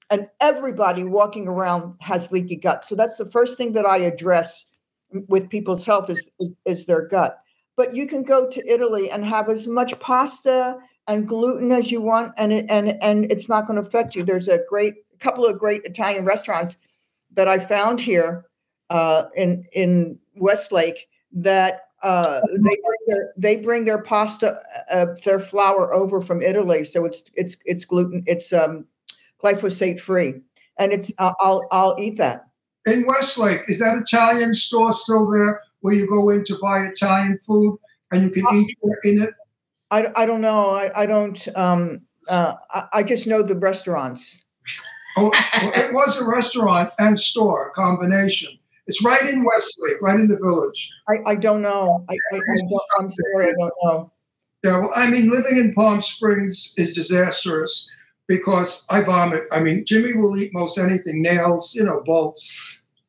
And 0.09 0.27
everybody 0.41 1.05
walking 1.05 1.47
around 1.47 1.97
has 2.01 2.33
leaky 2.33 2.57
gut. 2.57 2.83
So 2.85 2.95
that's 2.95 3.19
the 3.19 3.31
first 3.31 3.59
thing 3.59 3.75
that 3.75 3.85
i 3.85 3.99
address 3.99 4.67
with 5.29 5.51
people's 5.51 5.85
health 5.85 6.11
is, 6.11 6.27
is, 6.41 6.53
is 6.65 6.87
their 6.87 7.07
gut. 7.07 7.39
But 7.77 7.95
you 7.95 8.07
can 8.07 8.23
go 8.23 8.49
to 8.49 8.69
Italy 8.71 9.11
and 9.11 9.25
have 9.25 9.49
as 9.49 9.67
much 9.67 9.99
pasta 9.99 10.79
and 11.09 11.27
gluten 11.27 11.73
as 11.73 11.91
you 11.91 12.01
want, 12.01 12.33
and 12.37 12.53
it, 12.53 12.67
and 12.69 13.03
and 13.03 13.31
it's 13.33 13.49
not 13.49 13.67
going 13.67 13.81
to 13.81 13.87
affect 13.87 14.15
you. 14.15 14.23
There's 14.23 14.49
a 14.49 14.61
great 14.69 14.95
couple 15.19 15.47
of 15.47 15.59
great 15.59 15.83
Italian 15.85 16.25
restaurants 16.25 16.77
that 17.33 17.49
I 17.49 17.59
found 17.59 18.01
here 18.01 18.45
uh, 18.91 19.25
in 19.35 19.65
in 19.73 20.19
Westlake 20.37 21.09
that 21.33 21.87
uh, 22.03 22.41
they 22.51 22.59
bring 22.59 22.99
their 23.07 23.33
they 23.37 23.57
bring 23.57 23.85
their 23.85 24.03
pasta 24.03 24.61
uh, 24.91 25.07
their 25.25 25.41
flour 25.41 25.93
over 25.93 26.21
from 26.21 26.43
Italy, 26.43 26.85
so 26.85 27.05
it's 27.05 27.25
it's 27.35 27.57
it's 27.65 27.85
gluten 27.85 28.23
it's 28.27 28.53
um, 28.53 28.87
glyphosate 29.43 30.01
free, 30.01 30.35
and 30.79 30.93
it's 30.93 31.11
uh, 31.19 31.33
I'll 31.41 31.67
I'll 31.71 31.97
eat 31.99 32.19
that. 32.19 32.47
In 32.87 33.07
Westlake, 33.07 33.63
is 33.69 33.79
that 33.79 33.97
Italian 33.97 34.55
store 34.55 34.93
still 34.93 35.31
there 35.31 35.61
where 35.81 35.95
you 35.95 36.07
go 36.09 36.31
in 36.31 36.45
to 36.45 36.59
buy 36.61 36.85
Italian 36.87 37.39
food 37.39 37.79
and 38.11 38.25
you 38.25 38.31
can 38.31 38.45
eat 38.55 38.77
in 39.05 39.23
it? 39.23 39.35
I, 39.91 40.13
I 40.17 40.27
don't 40.27 40.41
know. 40.41 40.71
I, 40.71 41.03
I 41.03 41.07
don't. 41.07 41.49
Um, 41.57 42.03
Uh, 42.29 42.55
I, 42.71 43.01
I 43.01 43.03
just 43.03 43.27
know 43.27 43.43
the 43.43 43.57
restaurants. 43.57 44.45
Oh, 45.17 45.33
well, 45.61 45.73
it 45.75 45.93
was 45.93 46.21
a 46.21 46.25
restaurant 46.25 46.93
and 46.99 47.19
store 47.19 47.71
combination. 47.75 48.57
It's 48.87 49.03
right 49.05 49.29
in 49.29 49.45
Westlake, 49.45 50.01
right 50.01 50.21
in 50.21 50.29
the 50.29 50.37
village. 50.37 50.89
I, 51.09 51.33
I 51.33 51.35
don't 51.35 51.63
know. 51.63 52.05
I, 52.09 52.15
I, 52.33 52.37
I 52.37 53.01
I'm 53.01 53.09
sorry, 53.09 53.49
I 53.49 53.53
don't 53.59 53.73
know. 53.83 54.13
Yeah, 54.63 54.79
well, 54.79 54.93
I 54.95 55.11
mean, 55.11 55.31
living 55.31 55.57
in 55.57 55.75
Palm 55.75 56.01
Springs 56.01 56.75
is 56.77 56.95
disastrous 56.95 57.91
because 58.27 58.87
I 58.91 59.01
vomit. 59.03 59.45
I 59.53 59.61
mean, 59.61 59.85
Jimmy 59.85 60.15
will 60.17 60.37
eat 60.39 60.53
most 60.55 60.79
anything, 60.79 61.23
nails, 61.23 61.75
you 61.75 61.85
know, 61.85 62.03
bolts, 62.05 62.57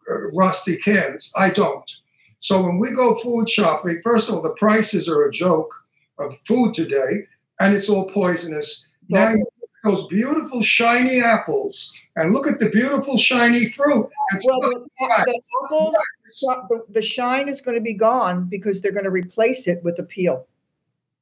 uh, 0.09 0.31
rusty 0.31 0.77
cans. 0.77 1.31
I 1.35 1.49
don't. 1.49 1.89
So 2.39 2.61
when 2.61 2.77
we 2.79 2.91
go 2.91 3.15
food 3.15 3.49
shopping, 3.49 4.01
first 4.03 4.27
of 4.29 4.35
all, 4.35 4.41
the 4.41 4.49
prices 4.51 5.07
are 5.07 5.23
a 5.23 5.31
joke 5.31 5.73
of 6.19 6.37
food 6.45 6.73
today, 6.73 7.25
and 7.59 7.73
it's 7.73 7.89
all 7.89 8.09
poisonous. 8.09 8.87
Now 9.09 9.29
you 9.31 9.45
those 9.83 10.07
beautiful 10.07 10.61
shiny 10.61 11.21
apples, 11.21 11.93
and 12.15 12.33
look 12.33 12.47
at 12.47 12.57
the 12.57 12.69
beautiful 12.69 13.17
shiny 13.17 13.65
fruit. 13.65 14.09
It's 14.33 14.47
Well, 14.47 14.61
the, 14.61 14.87
the 14.97 15.41
apples, 15.65 15.95
so- 16.31 16.65
the, 16.69 16.85
the 16.89 17.01
shine 17.01 17.49
is 17.49 17.59
going 17.59 17.75
to 17.75 17.81
be 17.81 17.93
gone 17.93 18.45
because 18.49 18.79
they're 18.79 18.93
going 18.93 19.03
to 19.03 19.11
replace 19.11 19.67
it 19.67 19.83
with 19.83 19.99
a 19.99 20.03
peel. 20.03 20.47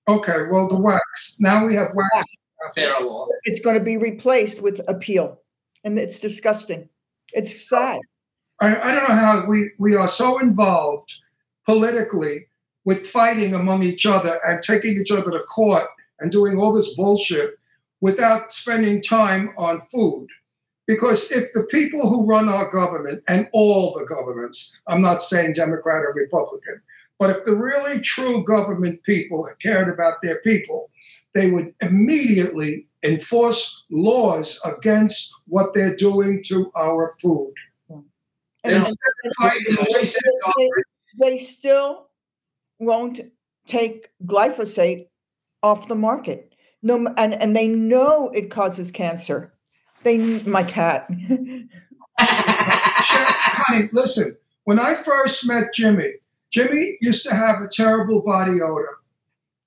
okay, 0.07 0.45
well, 0.51 0.67
the 0.67 0.79
wax. 0.79 1.37
Now 1.39 1.65
we 1.65 1.73
have 1.75 1.89
wax. 1.95 2.25
Terrible. 2.73 3.29
It's 3.43 3.59
going 3.59 3.77
to 3.77 3.83
be 3.83 3.97
replaced 3.97 4.61
with 4.61 4.85
Apeel, 4.87 5.37
and 5.83 5.97
it's 5.97 6.19
disgusting. 6.19 6.89
It's 7.33 7.69
sad. 7.69 8.01
I, 8.59 8.75
I 8.79 8.91
don't 8.93 9.09
know 9.09 9.15
how 9.15 9.45
we, 9.47 9.71
we 9.79 9.95
are 9.95 10.07
so 10.07 10.39
involved 10.39 11.13
politically 11.65 12.47
with 12.85 13.05
fighting 13.05 13.53
among 13.53 13.83
each 13.83 14.05
other 14.05 14.39
and 14.45 14.63
taking 14.63 14.99
each 14.99 15.11
other 15.11 15.31
to 15.31 15.39
court 15.39 15.87
and 16.19 16.31
doing 16.31 16.59
all 16.59 16.73
this 16.73 16.93
bullshit 16.95 17.57
without 18.01 18.51
spending 18.51 19.01
time 19.01 19.53
on 19.57 19.81
food. 19.81 20.27
Because 20.87 21.31
if 21.31 21.53
the 21.53 21.63
people 21.63 22.09
who 22.09 22.25
run 22.25 22.49
our 22.49 22.69
government 22.69 23.23
and 23.27 23.47
all 23.53 23.93
the 23.93 24.05
governments, 24.05 24.79
I'm 24.87 25.01
not 25.01 25.23
saying 25.23 25.53
Democrat 25.53 26.03
or 26.03 26.13
Republican, 26.13 26.81
but 27.19 27.29
if 27.29 27.45
the 27.45 27.55
really 27.55 28.01
true 28.01 28.43
government 28.43 29.03
people 29.03 29.47
cared 29.61 29.89
about 29.89 30.21
their 30.21 30.39
people, 30.39 30.89
they 31.33 31.49
would 31.49 31.73
immediately 31.81 32.87
enforce 33.03 33.83
laws 33.89 34.59
against 34.65 35.33
what 35.47 35.73
they're 35.73 35.95
doing 35.95 36.43
to 36.47 36.71
our 36.75 37.13
food. 37.21 37.53
And 38.63 38.75
Instead 38.75 39.13
of 39.25 39.31
fighting 39.39 39.75
the 39.75 39.87
waste 39.89 40.19
they, 40.57 40.69
they 41.19 41.37
still 41.37 42.07
won't 42.79 43.21
take 43.65 44.09
glyphosate 44.25 45.07
off 45.63 45.87
the 45.87 45.95
market. 45.95 46.53
No, 46.83 47.07
and 47.17 47.33
and 47.33 47.55
they 47.55 47.67
know 47.67 48.29
it 48.29 48.49
causes 48.51 48.91
cancer. 48.91 49.53
They, 50.03 50.17
my 50.17 50.63
cat. 50.63 51.07
Honey, 52.19 53.89
listen, 53.93 54.37
when 54.63 54.79
I 54.79 54.95
first 54.95 55.45
met 55.47 55.73
Jimmy, 55.73 56.13
Jimmy 56.51 56.97
used 57.01 57.23
to 57.25 57.35
have 57.35 57.61
a 57.61 57.67
terrible 57.67 58.21
body 58.21 58.61
odor. 58.61 58.97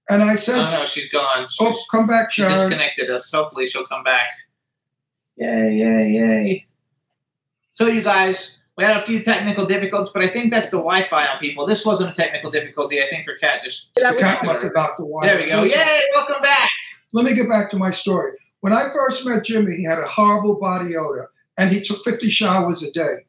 And 0.08 0.22
I 0.22 0.36
said, 0.36 0.56
Oh 0.56 0.80
no, 0.80 0.86
she's 0.86 1.10
gone. 1.10 1.44
Oh, 1.44 1.46
she's, 1.48 1.58
Oh, 1.60 1.76
come 1.90 2.06
back, 2.06 2.30
she 2.30 2.42
disconnected 2.42 3.10
us. 3.10 3.30
Hopefully, 3.32 3.66
she'll 3.66 3.86
come 3.86 4.04
back. 4.04 4.28
Yay! 5.36 5.74
Yay! 5.74 6.10
Yay! 6.10 6.66
So, 7.72 7.86
you 7.86 8.02
guys, 8.02 8.60
we 8.76 8.84
had 8.84 8.96
a 8.96 9.02
few 9.02 9.22
technical 9.22 9.66
difficulties, 9.66 10.12
but 10.12 10.22
I 10.22 10.28
think 10.28 10.52
that's 10.52 10.70
the 10.70 10.76
Wi-Fi 10.76 11.26
on 11.26 11.38
people. 11.40 11.66
This 11.66 11.84
wasn't 11.84 12.10
a 12.10 12.14
technical 12.14 12.50
difficulty. 12.50 13.00
I 13.02 13.08
think 13.10 13.26
her 13.26 13.36
cat 13.40 13.62
just. 13.64 13.94
The 13.94 14.16
cat 14.18 14.44
must 14.44 14.62
have 14.62 14.72
knocked 14.74 14.98
the 14.98 15.06
wire. 15.06 15.26
There 15.26 15.38
we 15.42 15.50
go. 15.50 15.62
Listen, 15.62 15.80
Yay! 15.80 16.00
Welcome 16.14 16.42
back. 16.42 16.70
Let 17.12 17.24
me 17.24 17.34
get 17.34 17.48
back 17.48 17.70
to 17.70 17.76
my 17.76 17.90
story. 17.90 18.32
When 18.60 18.72
I 18.72 18.90
first 18.90 19.26
met 19.26 19.44
Jimmy, 19.44 19.76
he 19.76 19.84
had 19.84 19.98
a 19.98 20.06
horrible 20.06 20.54
body 20.56 20.96
odor 20.96 21.30
and 21.56 21.70
he 21.70 21.80
took 21.80 22.02
50 22.02 22.28
showers 22.28 22.82
a 22.82 22.90
day. 22.90 23.26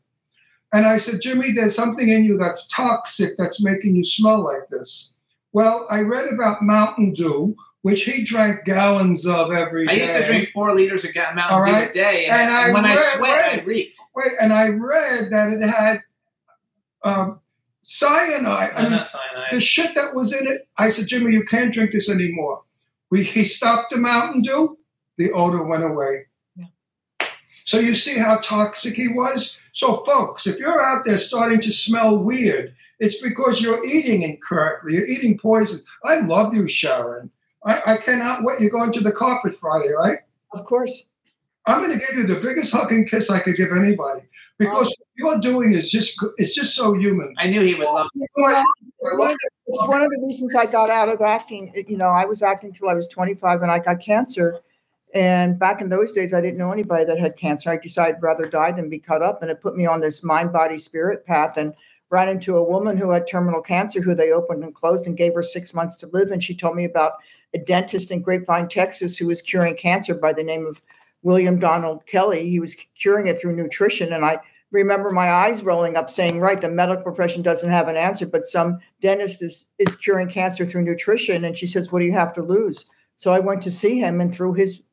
And 0.73 0.85
I 0.85 0.97
said, 0.97 1.21
Jimmy, 1.21 1.51
there's 1.51 1.75
something 1.75 2.09
in 2.09 2.23
you 2.23 2.37
that's 2.37 2.67
toxic 2.67 3.31
that's 3.37 3.63
making 3.63 3.95
you 3.95 4.03
smell 4.03 4.43
like 4.43 4.67
this. 4.69 5.13
Well, 5.55 5.87
I 5.89 6.01
read 6.01 6.25
about 6.33 6.61
Mountain 6.61 7.13
Dew, 7.13 7.55
which 7.81 8.03
he 8.03 8.25
drank 8.25 8.65
gallons 8.65 9.25
of 9.25 9.53
every 9.53 9.87
I 9.87 9.95
day. 9.95 10.01
used 10.01 10.13
to 10.13 10.25
drink 10.27 10.49
four 10.49 10.75
liters 10.75 11.05
of 11.05 11.15
Mountain 11.15 11.39
All 11.49 11.63
Dew 11.65 11.71
right. 11.71 11.89
a 11.91 11.93
day, 11.93 12.25
and, 12.25 12.41
And 12.41 12.51
I 12.51 12.63
and 12.65 12.73
when 12.73 12.83
I 12.85 12.95
read- 12.95 13.13
sweat, 13.15 13.53
I 13.61 13.63
reeked. 13.63 13.97
Wait, 14.13 14.33
and 14.41 14.51
I 14.51 14.67
read 14.67 15.31
that 15.31 15.51
it 15.53 15.61
had 15.65 16.03
um, 17.05 17.39
cyanide. 17.83 18.73
I 18.75 18.81
No, 18.81 18.89
mean, 18.89 18.97
not 18.97 19.07
cyanide. 19.07 19.47
the 19.53 19.61
shit 19.61 19.95
that 19.95 20.13
was 20.13 20.33
in 20.33 20.45
it. 20.45 20.67
I 20.77 20.89
said, 20.89 21.07
Jimmy, 21.07 21.31
you 21.31 21.45
can't 21.45 21.73
drink 21.73 21.93
this 21.93 22.09
anymore. 22.09 22.63
We 23.09 23.23
he 23.23 23.45
stopped 23.45 23.91
the 23.93 23.97
Mountain 23.97 24.41
Dew, 24.41 24.77
the 25.17 25.31
odor 25.31 25.63
went 25.63 25.85
away. 25.85 26.25
Yeah. 26.57 26.65
So 27.63 27.79
you 27.79 27.95
see 27.95 28.17
how 28.19 28.39
toxic 28.39 28.95
he 28.95 29.07
was. 29.07 29.57
So, 29.75 29.97
folks, 29.97 30.47
if 30.47 30.57
you're 30.57 30.81
out 30.81 31.03
there 31.03 31.17
starting 31.17 31.59
to 31.59 31.71
smell 31.73 32.17
weird, 32.17 32.73
it's 32.99 33.21
because 33.21 33.59
you're 33.59 33.85
eating 33.85 34.21
incorrectly. 34.21 34.93
You're 34.93 35.05
eating 35.05 35.37
poison. 35.37 35.81
I 36.05 36.21
love 36.21 36.53
you, 36.53 36.63
Sharyn. 36.63 37.29
I, 37.65 37.81
I 37.85 37.97
cannot 37.97 38.45
wait. 38.45 38.61
You're 38.61 38.69
going 38.69 38.93
to 38.93 39.01
the 39.01 39.11
carpet 39.11 39.53
Friday, 39.53 39.89
right? 39.91 40.19
Of 40.53 40.63
course. 40.63 41.09
I'm 41.65 41.81
going 41.81 41.91
to 41.91 42.05
give 42.05 42.15
you 42.15 42.25
the 42.25 42.39
biggest 42.39 42.71
hug 42.71 42.93
and 42.93 43.09
kiss 43.09 43.29
I 43.29 43.39
could 43.39 43.57
give 43.57 43.73
anybody 43.73 44.21
because 44.57 44.87
oh. 44.87 45.03
what 45.19 45.43
you're 45.43 45.53
doing 45.53 45.73
is 45.73 45.91
just 45.91 46.23
it's 46.37 46.55
just 46.55 46.73
so 46.73 46.93
human. 46.93 47.35
I 47.37 47.47
knew 47.47 47.59
he 47.61 47.75
would 47.75 47.83
love. 47.83 48.07
Well, 48.37 48.63
it's 49.67 49.87
one 49.89 50.03
of 50.03 50.09
the 50.09 50.23
reasons 50.25 50.55
I 50.55 50.67
got 50.67 50.89
out 50.89 51.09
of 51.09 51.19
acting. 51.19 51.73
You 51.85 51.97
know, 51.97 52.07
I 52.07 52.23
was 52.23 52.41
acting 52.41 52.71
till 52.71 52.87
I 52.87 52.93
was 52.93 53.09
25 53.09 53.61
and 53.61 53.69
I 53.69 53.79
got 53.79 53.99
cancer. 53.99 54.61
And 55.15 55.57
back 55.57 55.79
in 55.79 55.87
those 55.87 56.11
days, 56.11 56.33
I 56.33 56.41
didn't 56.41 56.57
know 56.57 56.73
anybody 56.73 57.05
that 57.05 57.17
had 57.17 57.37
cancer. 57.37 57.69
I 57.69 57.77
decided 57.77 58.21
rather 58.21 58.45
die 58.45 58.73
than 58.73 58.89
be 58.89 58.99
cut 58.99 59.21
up. 59.21 59.41
And 59.41 59.49
it 59.49 59.61
put 59.61 59.77
me 59.77 59.85
on 59.85 60.01
this 60.01 60.23
mind, 60.23 60.51
body, 60.51 60.77
spirit 60.77 61.25
path 61.25 61.55
and 61.55 61.73
ran 62.09 62.27
into 62.27 62.57
a 62.57 62.63
woman 62.63 62.97
who 62.97 63.11
had 63.11 63.25
terminal 63.25 63.61
cancer 63.61 64.01
who 64.01 64.13
they 64.13 64.31
opened 64.31 64.63
and 64.63 64.75
closed 64.75 65.07
and 65.07 65.17
gave 65.17 65.33
her 65.33 65.41
six 65.41 65.73
months 65.73 65.95
to 65.97 66.07
live. 66.07 66.31
And 66.31 66.43
she 66.43 66.53
told 66.53 66.75
me 66.75 66.83
about 66.83 67.13
a 67.53 67.57
dentist 67.57 68.11
in 68.11 68.21
Grapevine, 68.21 68.67
Texas, 68.67 69.17
who 69.17 69.27
was 69.27 69.41
curing 69.41 69.77
cancer 69.77 70.13
by 70.13 70.33
the 70.33 70.43
name 70.43 70.67
of 70.67 70.81
William 71.23 71.59
Donald 71.59 72.05
Kelley. 72.05 72.49
He 72.49 72.59
was 72.59 72.75
curing 72.95 73.27
it 73.27 73.39
through 73.39 73.55
nutrition. 73.55 74.11
And 74.11 74.25
I 74.25 74.39
remember 74.71 75.11
my 75.11 75.31
eyes 75.31 75.63
rolling 75.63 75.95
up 75.95 76.09
saying, 76.09 76.41
right, 76.41 76.59
the 76.59 76.67
medical 76.67 77.03
profession 77.03 77.41
doesn't 77.41 77.69
have 77.69 77.87
an 77.87 77.95
answer, 77.95 78.25
but 78.25 78.47
some 78.47 78.79
dentist 79.01 79.41
is, 79.41 79.65
is 79.79 79.95
curing 79.95 80.27
cancer 80.27 80.65
through 80.65 80.83
nutrition. 80.83 81.45
And 81.45 81.57
she 81.57 81.67
says, 81.67 81.89
what 81.89 81.99
do 81.99 82.05
you 82.05 82.13
have 82.13 82.33
to 82.33 82.43
lose? 82.43 82.85
So 83.15 83.31
I 83.31 83.39
went 83.39 83.61
to 83.61 83.71
see 83.71 83.97
him 83.99 84.19
and 84.19 84.35
through 84.35 84.55
his 84.55 84.83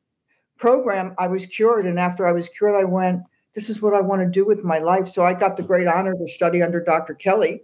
program, 0.57 1.15
I 1.17 1.27
was 1.27 1.45
cured. 1.45 1.85
And 1.85 1.99
after 1.99 2.27
I 2.27 2.31
was 2.31 2.49
cured, 2.49 2.75
I 2.75 2.85
went, 2.85 3.21
this 3.53 3.69
is 3.69 3.81
what 3.81 3.93
I 3.93 4.01
want 4.01 4.21
to 4.21 4.29
do 4.29 4.45
with 4.45 4.63
my 4.63 4.79
life. 4.79 5.07
So 5.07 5.23
I 5.23 5.33
got 5.33 5.57
the 5.57 5.63
great 5.63 5.87
honor 5.87 6.13
to 6.13 6.27
study 6.27 6.61
under 6.61 6.81
Dr. 6.81 7.13
Kelley. 7.13 7.63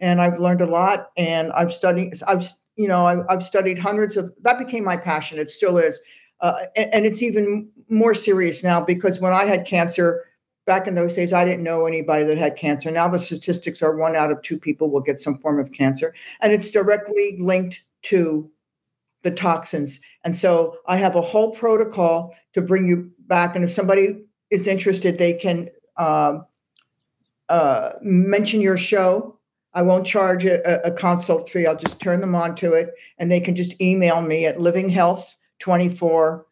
And 0.00 0.20
I've 0.20 0.38
learned 0.38 0.60
a 0.60 0.66
lot 0.66 1.10
and 1.16 1.52
I've 1.52 1.72
studied, 1.72 2.14
I've, 2.26 2.48
you 2.76 2.86
know, 2.86 3.06
I've, 3.06 3.24
I've 3.28 3.42
studied 3.42 3.78
hundreds 3.78 4.16
of, 4.16 4.32
that 4.42 4.58
became 4.58 4.84
my 4.84 4.96
passion. 4.96 5.38
It 5.38 5.50
still 5.50 5.76
is. 5.76 6.00
Uh, 6.40 6.66
and, 6.76 6.94
and 6.94 7.06
it's 7.06 7.22
even 7.22 7.68
more 7.88 8.14
serious 8.14 8.62
now 8.62 8.80
because 8.80 9.18
when 9.18 9.32
I 9.32 9.44
had 9.44 9.66
cancer 9.66 10.24
back 10.66 10.86
in 10.86 10.94
those 10.94 11.14
days, 11.14 11.32
I 11.32 11.44
didn't 11.44 11.64
know 11.64 11.86
anybody 11.86 12.24
that 12.24 12.38
had 12.38 12.56
cancer. 12.56 12.90
Now 12.90 13.08
the 13.08 13.18
statistics 13.18 13.82
are 13.82 13.96
one 13.96 14.14
out 14.14 14.30
of 14.30 14.42
two 14.42 14.58
people 14.58 14.90
will 14.90 15.00
get 15.00 15.18
some 15.18 15.38
form 15.38 15.58
of 15.58 15.72
cancer, 15.72 16.14
and 16.40 16.52
it's 16.52 16.70
directly 16.70 17.36
linked 17.40 17.82
to 18.02 18.50
the 19.22 19.30
toxins. 19.30 20.00
And 20.24 20.36
so 20.36 20.76
I 20.86 20.96
have 20.96 21.16
a 21.16 21.22
whole 21.22 21.52
protocol 21.52 22.34
to 22.54 22.62
bring 22.62 22.86
you 22.86 23.10
back. 23.26 23.54
And 23.54 23.64
if 23.64 23.70
somebody 23.70 24.24
is 24.50 24.66
interested, 24.66 25.18
they 25.18 25.34
can 25.34 25.68
um, 25.96 26.46
uh, 27.48 27.92
mention 28.00 28.60
your 28.60 28.78
show. 28.78 29.38
I 29.74 29.82
won't 29.82 30.06
charge 30.06 30.44
a, 30.44 30.86
a 30.86 30.90
consult 30.90 31.48
fee. 31.48 31.66
I'll 31.66 31.76
just 31.76 32.00
turn 32.00 32.20
them 32.20 32.34
on 32.34 32.54
to 32.56 32.72
it, 32.72 32.90
and 33.18 33.30
they 33.30 33.40
can 33.40 33.54
just 33.54 33.80
email 33.80 34.20
me 34.22 34.46
at 34.46 34.58
livinghealth24 34.58 36.44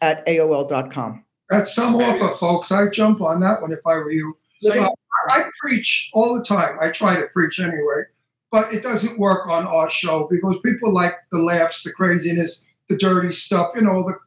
at 0.00 0.26
AOL.com. 0.26 1.24
That's 1.50 1.74
some 1.74 1.96
offer, 1.96 2.32
folks. 2.36 2.70
I 2.70 2.88
jump 2.88 3.20
on 3.20 3.40
that 3.40 3.60
one 3.60 3.72
if 3.72 3.80
I 3.86 3.96
were 3.96 4.12
you. 4.12 4.36
So 4.60 4.80
I, 4.80 4.88
I 5.28 5.44
preach 5.60 6.10
all 6.12 6.38
the 6.38 6.44
time. 6.44 6.78
I 6.80 6.90
try 6.90 7.16
to 7.16 7.26
preach 7.32 7.58
anyway, 7.58 8.02
but 8.50 8.72
it 8.72 8.82
doesn't 8.82 9.18
work 9.18 9.46
on 9.46 9.66
our 9.66 9.88
show 9.88 10.26
because 10.30 10.58
people 10.60 10.92
like 10.92 11.14
the 11.30 11.38
laughs, 11.38 11.82
the 11.82 11.92
craziness, 11.92 12.64
the 12.88 12.96
dirty 12.96 13.32
stuff, 13.32 13.72
you 13.74 13.82
know, 13.82 14.02
the 14.02 14.18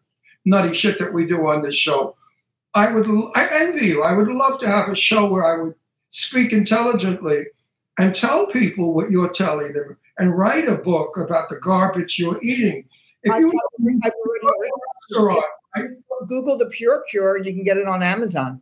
nutty 0.45 0.73
shit 0.73 0.99
that 0.99 1.13
we 1.13 1.25
do 1.25 1.47
on 1.47 1.61
this 1.61 1.75
show. 1.75 2.15
I 2.73 2.91
would, 2.91 3.07
I 3.35 3.47
envy 3.51 3.87
you. 3.87 4.03
I 4.03 4.13
would 4.13 4.27
love 4.27 4.59
to 4.59 4.67
have 4.67 4.89
a 4.89 4.95
show 4.95 5.27
where 5.27 5.45
I 5.45 5.61
would 5.61 5.75
speak 6.09 6.53
intelligently 6.53 7.45
and 7.99 8.15
tell 8.15 8.47
people 8.47 8.93
what 8.93 9.11
you're 9.11 9.29
telling 9.29 9.73
them 9.73 9.97
and 10.17 10.37
write 10.37 10.67
a 10.67 10.75
book 10.75 11.17
about 11.17 11.49
the 11.49 11.57
garbage 11.57 12.17
you're 12.17 12.39
eating. 12.41 12.85
If 13.23 13.37
you 13.39 13.51
I've 14.03 14.11
already 14.11 14.39
Google 16.27 16.57
the 16.57 16.67
Pure 16.67 17.03
Cure, 17.09 17.37
you 17.37 17.53
can 17.53 17.63
get 17.63 17.77
it 17.77 17.87
on 17.87 18.03
Amazon. 18.03 18.61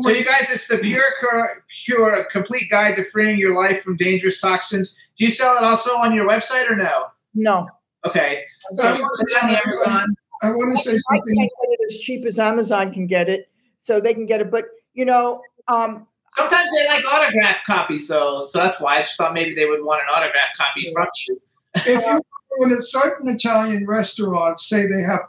So, 0.00 0.10
you 0.10 0.24
guys, 0.24 0.50
it's 0.50 0.66
the 0.66 0.78
Pure 0.78 1.04
Cure, 1.20 1.64
Cure, 1.84 2.26
complete 2.32 2.68
guide 2.68 2.96
to 2.96 3.04
freeing 3.04 3.38
your 3.38 3.54
life 3.54 3.82
from 3.82 3.96
dangerous 3.96 4.40
toxins. 4.40 4.98
Do 5.16 5.24
you 5.24 5.30
sell 5.30 5.56
it 5.56 5.62
also 5.62 5.92
on 5.92 6.12
your 6.12 6.28
website 6.28 6.68
or 6.68 6.74
no? 6.74 7.04
No. 7.34 7.68
Okay. 8.04 8.42
So, 8.74 8.98
it's 9.20 9.42
on 9.42 9.50
Amazon. 9.50 10.16
I 10.42 10.50
want 10.50 10.76
to 10.76 10.82
say 10.82 10.96
I 10.96 11.16
something. 11.16 11.36
can't 11.36 11.50
get 11.62 11.70
it 11.70 11.80
as 11.90 11.98
cheap 11.98 12.26
as 12.26 12.38
Amazon 12.38 12.92
can 12.92 13.06
get 13.06 13.28
it, 13.28 13.48
so 13.78 14.00
they 14.00 14.12
can 14.12 14.26
get 14.26 14.40
it. 14.40 14.50
But 14.50 14.64
you 14.94 15.04
know, 15.04 15.40
um, 15.68 16.06
Sometimes 16.36 16.68
they 16.74 16.86
like 16.88 17.04
autograph 17.10 17.64
copies, 17.64 18.08
so 18.08 18.42
so 18.42 18.58
that's 18.58 18.80
why 18.80 18.96
I 18.96 19.02
just 19.02 19.16
thought 19.16 19.32
maybe 19.32 19.54
they 19.54 19.66
would 19.66 19.84
want 19.84 20.02
an 20.02 20.08
autograph 20.12 20.48
copy 20.56 20.92
from 20.92 21.06
you. 21.28 21.40
if 21.76 22.04
you 22.04 22.20
go 22.58 22.66
in 22.66 22.72
a 22.72 22.82
certain 22.82 23.28
Italian 23.28 23.86
restaurant, 23.86 24.58
say 24.58 24.86
they 24.86 25.02
have 25.02 25.20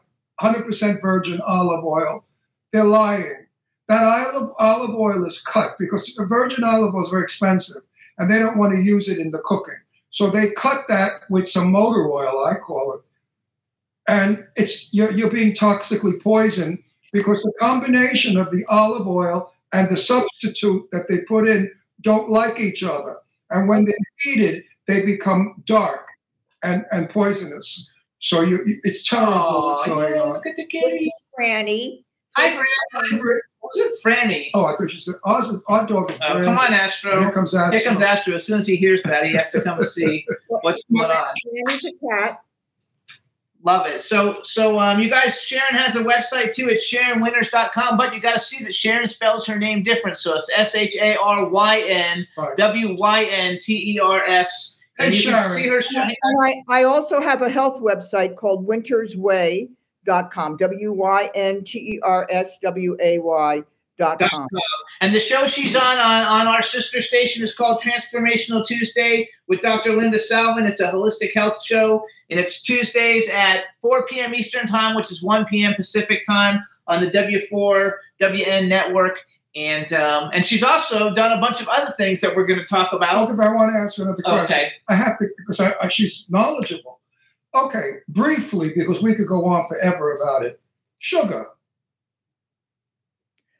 100% 0.41 1.01
virgin 1.01 1.41
olive 1.41 1.83
oil, 1.83 2.25
they're 2.73 2.83
lying. 2.83 3.44
That 3.87 4.03
olive, 4.03 4.51
olive 4.57 4.95
oil 4.95 5.25
is 5.25 5.41
cut 5.41 5.75
because 5.77 6.13
the 6.15 6.25
virgin 6.25 6.63
olive 6.63 6.95
oil 6.95 7.03
is 7.03 7.09
very 7.11 7.23
expensive 7.23 7.81
and 8.17 8.29
they 8.31 8.39
don't 8.39 8.57
want 8.57 8.73
to 8.75 8.81
use 8.81 9.09
it 9.09 9.19
in 9.19 9.31
the 9.31 9.39
cooking. 9.39 9.75
So 10.09 10.29
they 10.29 10.51
cut 10.51 10.85
that 10.87 11.21
with 11.29 11.47
some 11.47 11.71
motor 11.71 12.09
oil, 12.09 12.45
I 12.45 12.55
call 12.55 12.93
it. 12.95 13.01
And 14.07 14.45
it's 14.55 14.93
you're, 14.93 15.11
you're 15.11 15.31
being 15.31 15.53
toxically 15.53 16.21
poisoned 16.21 16.79
because 17.11 17.41
the 17.43 17.53
combination 17.59 18.37
of 18.37 18.51
the 18.51 18.65
olive 18.69 19.07
oil 19.07 19.51
and 19.73 19.89
the 19.89 19.97
substitute 19.97 20.89
that 20.91 21.07
they 21.09 21.19
put 21.19 21.47
in 21.47 21.71
don't 22.01 22.29
like 22.29 22.59
each 22.59 22.83
other. 22.83 23.17
And 23.49 23.67
when 23.67 23.85
they're 23.85 23.93
heated, 24.19 24.63
they 24.87 25.01
become 25.05 25.61
dark 25.65 26.07
and, 26.63 26.85
and 26.91 27.09
poisonous. 27.09 27.89
So 28.19 28.41
you, 28.41 28.63
you- 28.65 28.79
it's 28.83 29.07
terrible 29.07 29.67
what's 29.69 29.85
going 29.87 30.13
yeah, 30.13 30.21
on. 30.21 30.33
look 30.33 30.45
at 30.47 30.55
the 30.55 30.63
this 30.71 30.83
kitty. 30.83 31.05
is 31.05 31.29
Franny. 31.39 32.03
Hi, 32.37 32.51
Franny. 32.51 33.39
What's 33.73 33.77
it, 33.79 33.99
Franny? 34.03 34.49
Oh, 34.53 34.65
I 34.65 34.71
thought 34.75 34.93
you 34.93 34.99
said 34.99 35.15
ours 35.23 35.49
is, 35.49 35.63
our 35.67 35.85
dog 35.85 36.11
is 36.11 36.17
Oh, 36.21 36.43
come 36.43 36.57
on. 36.57 36.73
Astro. 36.73 37.19
Here 37.19 37.31
comes 37.31 37.53
Astro. 37.55 37.77
Here 37.77 37.87
comes 37.87 38.01
Astro. 38.01 38.35
As 38.35 38.43
soon 38.45 38.59
as 38.59 38.67
he 38.67 38.75
hears 38.75 39.01
that, 39.03 39.25
he 39.25 39.33
has 39.33 39.49
to 39.51 39.61
come 39.61 39.79
and 39.79 39.87
see 39.87 40.25
what's 40.61 40.83
going 40.93 41.09
on. 41.09 41.33
Franny's 41.69 41.85
a 41.85 42.07
cat. 42.21 42.41
Love 43.63 43.87
it. 43.87 44.03
So, 44.03 44.41
so 44.43 44.77
um, 44.77 44.99
you 45.01 45.09
guys, 45.09 45.43
Sharyn 45.43 45.71
has 45.75 45.95
a 45.95 46.03
website 46.03 46.53
too. 46.53 46.69
It's 46.69 46.87
SharynWynters.com, 46.93 47.97
but 47.97 48.13
you 48.13 48.19
got 48.19 48.33
to 48.33 48.39
see 48.39 48.63
that 48.63 48.73
Sharyn 48.73 49.09
spells 49.09 49.47
her 49.47 49.57
name 49.57 49.81
different. 49.81 50.19
So 50.19 50.35
it's 50.35 50.51
S 50.55 50.75
H 50.75 50.95
A 51.01 51.15
R 51.17 51.49
Y 51.49 51.79
N 51.87 52.27
W 52.57 52.95
Y 52.95 53.23
N 53.23 53.57
T 53.59 53.95
E 53.95 53.99
R 53.99 54.23
S. 54.23 54.77
And 54.99 55.13
Hey, 55.15 55.19
you 55.19 55.31
can 55.31 55.41
Sharyn. 55.41 55.55
see 55.81 55.97
her. 55.97 56.03
And 56.05 56.37
I, 56.43 56.63
I 56.69 56.83
also 56.83 57.19
have 57.19 57.41
a 57.41 57.49
health 57.49 57.81
website 57.81 58.35
called 58.35 58.67
wyntersway.com. 60.05 60.57
W 60.57 60.91
Y 60.91 61.31
N 61.35 61.63
T 61.63 61.79
E 61.79 61.99
R 62.03 62.27
S 62.29 62.59
W 62.59 62.97
A 63.01 63.19
Y 63.19 63.63
dot 63.97 64.19
com. 64.19 64.47
And 65.01 65.15
the 65.15 65.19
show 65.19 65.45
she's 65.45 65.75
on, 65.75 65.97
on 65.97 66.23
on 66.23 66.47
our 66.47 66.61
sister 66.61 67.01
station 67.01 67.43
is 67.43 67.55
called 67.55 67.81
Transformational 67.81 68.65
Tuesday 68.65 69.29
with 69.47 69.61
Dr. 69.61 69.93
Linda 69.93 70.19
Salvin. 70.19 70.65
It's 70.65 70.81
a 70.81 70.91
holistic 70.91 71.33
health 71.33 71.63
show, 71.63 72.05
and 72.29 72.39
it's 72.39 72.61
Tuesdays 72.61 73.29
at 73.29 73.65
4 73.81 74.05
p.m. 74.07 74.33
Eastern 74.33 74.65
Time, 74.65 74.95
which 74.95 75.11
is 75.11 75.23
1 75.23 75.45
p.m. 75.45 75.73
Pacific 75.75 76.23
Time 76.25 76.63
on 76.87 77.03
the 77.03 77.09
W4 77.09 77.93
WN 78.21 78.67
network. 78.67 79.19
And 79.57 79.93
um, 79.93 80.31
and 80.33 80.45
she's 80.45 80.63
also 80.63 81.13
done 81.13 81.31
a 81.31 81.39
bunch 81.39 81.61
of 81.61 81.69
other 81.69 81.93
things 81.95 82.19
that 82.19 82.35
we're 82.35 82.45
going 82.45 82.59
to 82.59 82.65
talk 82.65 82.91
about. 82.91 83.15
Okay, 83.23 83.37
but 83.37 83.47
I 83.47 83.53
want 83.53 83.73
to 83.73 83.79
ask 83.79 83.97
another 83.97 84.21
question. 84.21 84.43
Okay. 84.43 84.71
I 84.89 84.95
have 84.95 85.17
to 85.19 85.29
because 85.37 85.61
I, 85.61 85.73
I, 85.81 85.87
she's 85.87 86.25
knowledgeable. 86.27 86.99
Okay, 87.55 87.99
briefly 88.09 88.73
because 88.75 89.01
we 89.01 89.15
could 89.15 89.27
go 89.27 89.45
on 89.45 89.67
forever 89.67 90.11
about 90.11 90.43
it. 90.43 90.59
Sugar. 90.99 91.47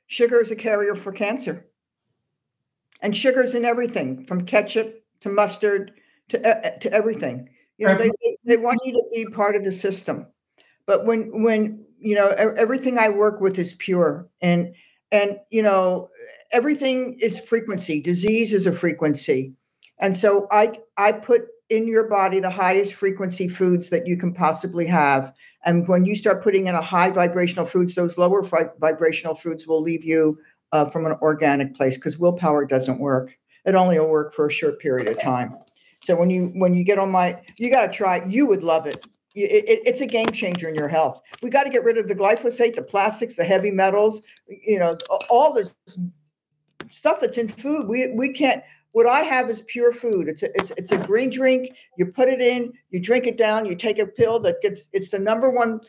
Sugar 0.08 0.42
is 0.42 0.52
a 0.52 0.56
carrier 0.56 0.96
for 0.96 1.14
cancer. 1.14 1.66
And 3.02 3.16
sugar's 3.16 3.56
in 3.56 3.64
everything 3.64 4.26
from 4.26 4.46
ketchup 4.46 5.02
to 5.22 5.30
mustard 5.30 5.94
to, 6.30 6.46
uh, 6.46 6.78
to 6.80 6.92
everything. 6.92 7.50
You 7.78 7.88
know, 7.88 7.96
they, 7.96 8.12
they, 8.46 8.58
want 8.58 8.80
you 8.84 8.94
to 8.94 9.04
be 9.12 9.26
part 9.34 9.56
of 9.56 9.64
the 9.64 9.72
system. 9.72 10.28
But 10.86 11.06
when, 11.06 11.44
when, 11.44 11.86
you 12.00 12.16
know, 12.16 12.30
everything 12.30 12.98
I 12.98 13.10
work 13.10 13.42
with 13.42 13.60
is 13.60 13.74
pure 13.74 14.28
and, 14.42 14.74
and, 15.12 15.40
you 15.50 15.62
know, 15.62 16.10
everything 16.52 17.18
is 17.20 17.40
frequency. 17.40 18.02
Disease 18.02 18.54
is 18.54 18.66
a 18.66 18.72
frequency. 18.72 19.54
And 20.00 20.16
so 20.16 20.48
I, 20.52 20.80
I 20.98 21.12
put 21.12 21.48
in 21.70 21.88
your 21.88 22.08
body 22.08 22.40
the 22.40 22.50
highest 22.50 22.94
frequency 22.94 23.48
foods 23.48 23.90
that 23.90 24.08
you 24.08 24.18
can 24.18 24.34
possibly 24.34 24.86
have. 24.86 25.34
And 25.66 25.88
when 25.88 26.06
you 26.06 26.16
start 26.16 26.44
putting 26.44 26.68
in 26.68 26.76
a 26.76 26.82
high 26.82 27.10
vibrational 27.10 27.66
foods, 27.66 27.96
those 27.96 28.18
lower 28.18 28.44
vi- 28.44 28.70
vibrational 28.80 29.36
foods 29.36 29.66
will 29.66 29.82
leave 29.82 30.04
you 30.04 30.38
uh, 30.72 30.86
from 30.90 31.06
an 31.06 31.14
organic 31.22 31.74
place 31.76 31.98
because 31.98 32.20
willpower 32.20 32.66
doesn't 32.66 33.00
work. 33.00 33.36
It 33.66 33.74
only 33.74 34.00
will 34.00 34.10
work 34.10 34.34
for 34.34 34.46
a 34.48 34.52
short 34.52 34.80
period 34.80 35.08
of 35.08 35.20
time. 35.20 35.58
So 36.04 36.16
when 36.16 36.30
you 36.30 36.52
when 36.56 36.76
you 36.76 36.84
get 36.84 37.00
on 37.00 37.10
my, 37.10 37.42
you 37.58 37.72
got 37.72 37.88
to 37.88 37.92
try. 37.92 38.18
it. 38.18 38.28
You 38.28 38.46
would 38.46 38.64
love 38.64 38.86
it. 38.86 39.08
It- 39.34 39.66
it- 39.68 39.82
it's 39.88 40.02
a 40.02 40.06
game 40.06 40.28
changer 40.28 40.70
in 40.70 40.76
your 40.76 40.88
health. 40.88 41.22
We 41.42 41.50
got 41.50 41.64
to 41.64 41.70
get 41.72 41.84
rid 41.84 41.98
of 41.98 42.08
the 42.08 42.14
glyphosate, 42.16 42.76
the 42.76 42.84
plastics, 42.84 43.36
the 43.36 43.44
heavy 43.44 43.72
metals. 43.72 44.22
You 44.48 44.78
know, 44.80 44.98
all 45.32 45.52
this 45.52 45.74
stuff 46.92 47.20
that's 47.22 47.38
in 47.40 47.48
food. 47.48 47.88
We 47.88 48.12
we 48.14 48.30
can't. 48.34 48.64
What 48.96 49.08
I 49.08 49.24
have 49.24 49.50
is 49.50 49.62
pure 49.64 49.92
food. 49.92 50.30
It's 50.30 50.42
a 50.42 50.56
it's 50.56 50.72
it's 50.78 50.92
a 50.94 50.98
green 50.98 51.30
drink. 51.30 51.76
You 51.98 52.06
put 52.06 52.30
it 52.30 52.40
in, 52.40 52.72
you 52.92 53.02
drink 53.02 53.28
it 53.28 53.38
down. 53.38 53.66
You 53.66 53.76
take 53.76 54.00
a 54.00 54.08
pill 54.08 54.40
that 54.40 54.62
gets. 54.62 54.88
It's 54.94 55.10
the 55.10 55.20
number 55.20 55.50
one 55.50 55.82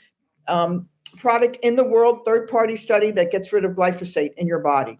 um, 0.48 0.88
product 1.16 1.56
in 1.62 1.76
the 1.76 1.84
world, 1.84 2.22
third 2.24 2.48
party 2.48 2.74
study 2.74 3.12
that 3.12 3.30
gets 3.30 3.52
rid 3.52 3.64
of 3.64 3.76
glyphosate 3.76 4.34
in 4.38 4.48
your 4.48 4.58
body. 4.58 4.98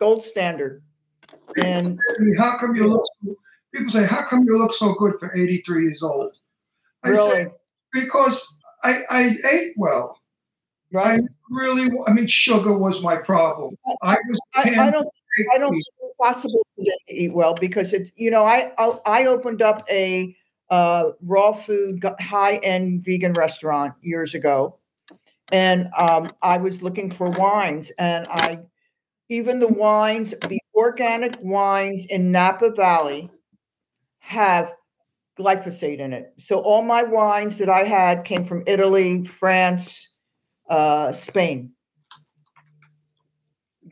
Gold 0.00 0.24
standard. 0.24 0.82
And 1.62 2.00
how 2.36 2.58
come 2.58 2.74
you 2.74 2.88
look? 2.88 3.04
So, 3.24 3.36
people 3.72 3.90
say, 3.90 4.06
"How 4.06 4.24
come 4.26 4.42
you 4.44 4.58
look 4.58 4.72
so 4.72 4.94
good 4.94 5.20
for 5.20 5.32
83 5.32 5.84
years 5.84 6.02
old?" 6.02 6.34
I 7.04 7.10
Really? 7.10 7.44
say, 7.44 7.50
because 7.92 8.58
I, 8.82 9.04
I 9.08 9.36
ate 9.48 9.74
well. 9.76 10.18
Right. 10.92 11.20
I 11.20 11.24
really, 11.48 11.96
I 12.08 12.12
mean, 12.12 12.26
sugar 12.26 12.76
was 12.76 13.00
my 13.02 13.14
problem. 13.14 13.76
I 14.02 14.16
was. 14.28 14.40
I, 14.56 14.88
I 14.88 14.90
don't 14.90 15.08
I 15.54 15.58
don't 15.58 15.80
possible 16.22 16.66
to 16.78 16.92
eat 17.08 17.34
well 17.34 17.54
because 17.54 17.92
it's 17.92 18.10
you 18.16 18.30
know 18.30 18.44
I 18.44 18.72
I, 18.78 18.98
I 19.06 19.26
opened 19.26 19.62
up 19.62 19.84
a 19.90 20.34
uh, 20.70 21.10
raw 21.22 21.52
food 21.52 22.04
high 22.20 22.56
end 22.56 23.04
vegan 23.04 23.32
restaurant 23.32 23.94
years 24.02 24.34
ago, 24.34 24.78
and 25.52 25.88
um, 25.98 26.32
I 26.42 26.58
was 26.58 26.82
looking 26.82 27.10
for 27.10 27.30
wines 27.30 27.90
and 27.98 28.26
I 28.28 28.60
even 29.28 29.60
the 29.60 29.68
wines 29.68 30.34
the 30.48 30.60
organic 30.74 31.36
wines 31.40 32.06
in 32.08 32.32
Napa 32.32 32.70
Valley 32.70 33.30
have 34.20 34.74
glyphosate 35.38 35.98
in 35.98 36.12
it. 36.12 36.34
So 36.38 36.60
all 36.60 36.82
my 36.82 37.02
wines 37.02 37.58
that 37.58 37.68
I 37.68 37.84
had 37.84 38.24
came 38.24 38.44
from 38.44 38.64
Italy, 38.66 39.24
France, 39.24 40.14
uh, 40.68 41.12
Spain 41.12 41.72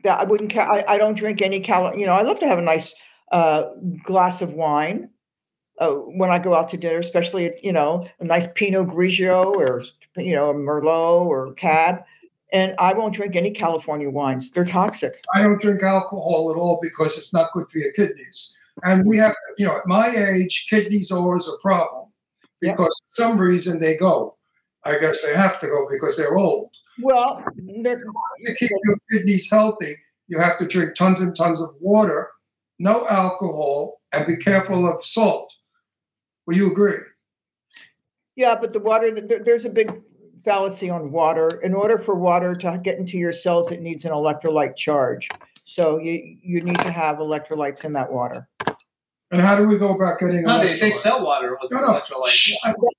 I 0.05 0.23
wouldn't. 0.23 0.51
Ca- 0.51 0.83
I, 0.87 0.93
I 0.93 0.97
don't 0.97 1.17
drink 1.17 1.41
any 1.41 1.59
cal. 1.59 1.95
You 1.95 2.05
know, 2.05 2.13
I 2.13 2.21
love 2.21 2.39
to 2.39 2.47
have 2.47 2.59
a 2.59 2.63
nice 2.63 2.93
uh, 3.31 3.69
glass 4.03 4.41
of 4.41 4.53
wine 4.53 5.09
uh, 5.79 5.91
when 5.91 6.29
I 6.29 6.39
go 6.39 6.53
out 6.53 6.69
to 6.69 6.77
dinner, 6.77 6.99
especially 6.99 7.51
you 7.63 7.73
know 7.73 8.07
a 8.19 8.25
nice 8.25 8.47
Pinot 8.55 8.87
Grigio 8.87 9.53
or 9.53 9.83
you 10.17 10.35
know 10.35 10.49
a 10.49 10.53
Merlot 10.53 11.25
or 11.25 11.53
Cab. 11.53 12.03
And 12.51 12.73
I 12.79 12.93
won't 12.93 13.13
drink 13.13 13.35
any 13.35 13.51
California 13.51 14.09
wines; 14.09 14.51
they're 14.51 14.65
toxic. 14.65 15.23
I 15.35 15.41
don't 15.41 15.61
drink 15.61 15.83
alcohol 15.83 16.51
at 16.51 16.59
all 16.59 16.79
because 16.81 17.17
it's 17.17 17.33
not 17.33 17.51
good 17.51 17.69
for 17.69 17.77
your 17.77 17.91
kidneys. 17.93 18.55
And 18.83 19.05
we 19.05 19.17
have, 19.17 19.35
you 19.57 19.65
know, 19.65 19.77
at 19.77 19.87
my 19.87 20.07
age, 20.07 20.67
kidneys 20.69 21.11
are 21.11 21.19
always 21.19 21.47
a 21.47 21.57
problem 21.61 22.11
because 22.61 22.87
for 22.87 23.21
some 23.21 23.39
reason 23.39 23.79
they 23.79 23.95
go. 23.95 24.35
I 24.85 24.97
guess 24.97 25.21
they 25.21 25.35
have 25.35 25.59
to 25.59 25.67
go 25.67 25.87
because 25.91 26.15
they're 26.17 26.37
old. 26.37 26.71
Well, 27.01 27.43
to 27.55 28.55
keep 28.55 28.71
your 28.83 28.97
kidneys 29.11 29.49
healthy, 29.49 29.97
you 30.27 30.39
have 30.39 30.57
to 30.57 30.67
drink 30.67 30.95
tons 30.95 31.21
and 31.21 31.35
tons 31.35 31.59
of 31.61 31.73
water, 31.79 32.29
no 32.77 33.07
alcohol, 33.07 34.01
and 34.11 34.25
be 34.27 34.37
careful 34.37 34.87
of 34.87 35.03
salt. 35.03 35.53
Will 36.45 36.55
you 36.57 36.71
agree? 36.71 36.97
Yeah, 38.35 38.55
but 38.59 38.73
the 38.73 38.79
water, 38.79 39.11
there's 39.21 39.65
a 39.65 39.69
big 39.69 40.01
fallacy 40.45 40.89
on 40.89 41.11
water. 41.11 41.49
In 41.63 41.73
order 41.73 41.97
for 41.99 42.15
water 42.15 42.55
to 42.55 42.79
get 42.81 42.97
into 42.97 43.17
your 43.17 43.33
cells, 43.33 43.71
it 43.71 43.81
needs 43.81 44.05
an 44.05 44.11
electrolyte 44.11 44.75
charge. 44.75 45.27
So 45.65 45.99
you 45.99 46.37
you 46.41 46.61
need 46.61 46.79
to 46.79 46.91
have 46.91 47.17
electrolytes 47.17 47.85
in 47.85 47.91
that 47.93 48.11
water. 48.11 48.47
And 49.31 49.41
how 49.41 49.55
do 49.55 49.67
we 49.67 49.77
go 49.77 49.95
about 49.95 50.17
getting? 50.17 50.41
No, 50.41 50.57
they, 50.59 50.79
they 50.79 50.89
electrolytes? 50.89 50.93
sell 50.93 51.23
water 51.25 51.57
with 51.61 51.71
No, 51.71 51.81
no. 51.81 51.87
electrolytes. 51.99 52.53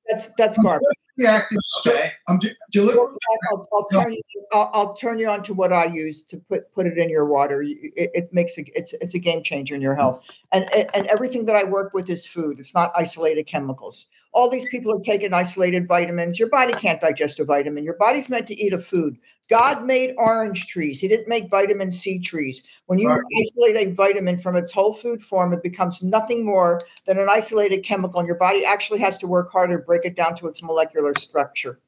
That's 0.09 0.29
that's 0.39 0.59
garbage. 0.59 0.87
Active. 1.27 1.59
Okay. 1.87 2.13
I'm 2.29 2.39
de- 2.39 2.55
deliberately. 2.71 3.19
I'll, 3.51 3.69
I'll 3.73 3.89
turn 3.89 4.13
you. 4.13 4.21
I'll, 4.53 4.71
I'll 4.73 4.95
turn 4.95 5.19
you 5.19 5.29
on 5.29 5.43
to 5.45 5.55
what 5.55 5.73
I 5.73 5.87
use 5.87 6.23
to 6.23 6.37
put 6.39 6.73
put 6.75 6.87
it 6.87 6.99
in 6.99 7.09
your 7.09 7.27
water. 7.27 7.63
It, 7.63 8.11
it 8.15 8.33
makes 8.33 8.59
a 8.59 8.65
it's 8.79 8.93
it's 8.95 9.15
a 9.15 9.19
game 9.19 9.43
changer 9.43 9.75
in 9.75 9.81
your 9.81 9.95
health. 9.95 10.25
And 10.53 10.73
and 10.75 10.89
and 10.95 11.07
everything 11.07 11.47
that 11.47 11.57
I 11.57 11.65
work 11.65 11.93
with 11.95 12.09
is 12.09 12.27
food. 12.27 12.59
It's 12.59 12.75
not 12.75 12.93
isolated 12.95 13.47
chemicals. 13.47 14.07
All 14.33 14.49
these 14.49 14.69
people 14.71 14.97
are 14.97 15.03
taking 15.03 15.33
isolated 15.33 15.89
vitamins. 15.89 16.39
Your 16.39 16.49
body 16.49 16.73
can't 16.75 17.01
digest 17.01 17.41
a 17.41 17.45
vitamin. 17.45 17.85
Your 17.85 17.97
body's 17.97 18.29
meant 18.29 18.47
to 18.47 18.61
eat 18.61 18.73
a 18.73 18.79
food. 18.79 19.19
God 19.49 19.85
made 19.85 20.15
orange 20.17 20.69
trees. 20.69 21.01
He 21.01 21.09
didn't 21.09 21.29
make 21.29 21.51
vitamin 21.51 21.91
C 21.91 22.21
trees. 22.21 22.63
When 22.87 23.01
you 23.01 23.09
Right. 23.09 23.21
isolate 23.37 23.77
a 23.77 23.93
vitamin 23.93 24.39
from 24.39 24.55
its 24.55 24.71
whole 24.71 24.95
food 24.95 25.21
form, 25.21 25.53
it 25.53 25.65
becomes 25.65 26.05
nothing 26.05 26.45
more 26.45 26.79
than 27.07 27.19
an 27.19 27.29
isolated 27.29 27.85
chemical, 27.85 28.21
and 28.21 28.27
your 28.27 28.39
body 28.39 28.65
actually 28.65 29.01
has 29.01 29.19
to 29.19 29.27
work 29.27 29.51
harder 29.51 29.79
to 29.79 29.85
break 29.85 30.05
it 30.05 30.15
down 30.15 30.37
to 30.37 30.47
its 30.47 30.63
molecular 30.63 31.13
structure. 31.17 31.81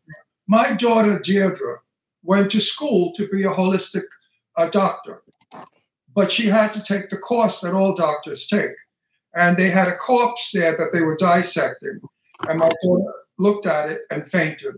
My 0.49 0.73
daughter 0.73 1.21
Deirdre 1.21 1.79
went 2.25 2.51
to 2.51 2.61
school 2.61 3.13
to 3.13 3.29
be 3.29 3.45
a 3.45 3.51
holistic 3.51 4.05
uh, 4.57 4.67
doctor, 4.67 5.23
but 6.13 6.33
she 6.33 6.49
had 6.49 6.73
to 6.73 6.83
take 6.83 7.09
the 7.09 7.17
course 7.19 7.61
that 7.61 7.75
all 7.75 7.95
doctors 7.95 8.49
take. 8.49 8.73
And 9.35 9.57
they 9.57 9.71
had 9.71 9.89
a 9.89 9.95
corpse 9.95 10.51
there 10.53 10.77
that 10.77 10.93
they 10.93 11.01
were 11.01 11.17
dissecting. 11.17 12.01
And 12.49 12.59
my 12.59 12.71
daughter 12.83 13.13
looked 13.39 13.67
at 13.67 13.91
it 13.91 14.03
and 14.11 14.29
fainted. 14.29 14.77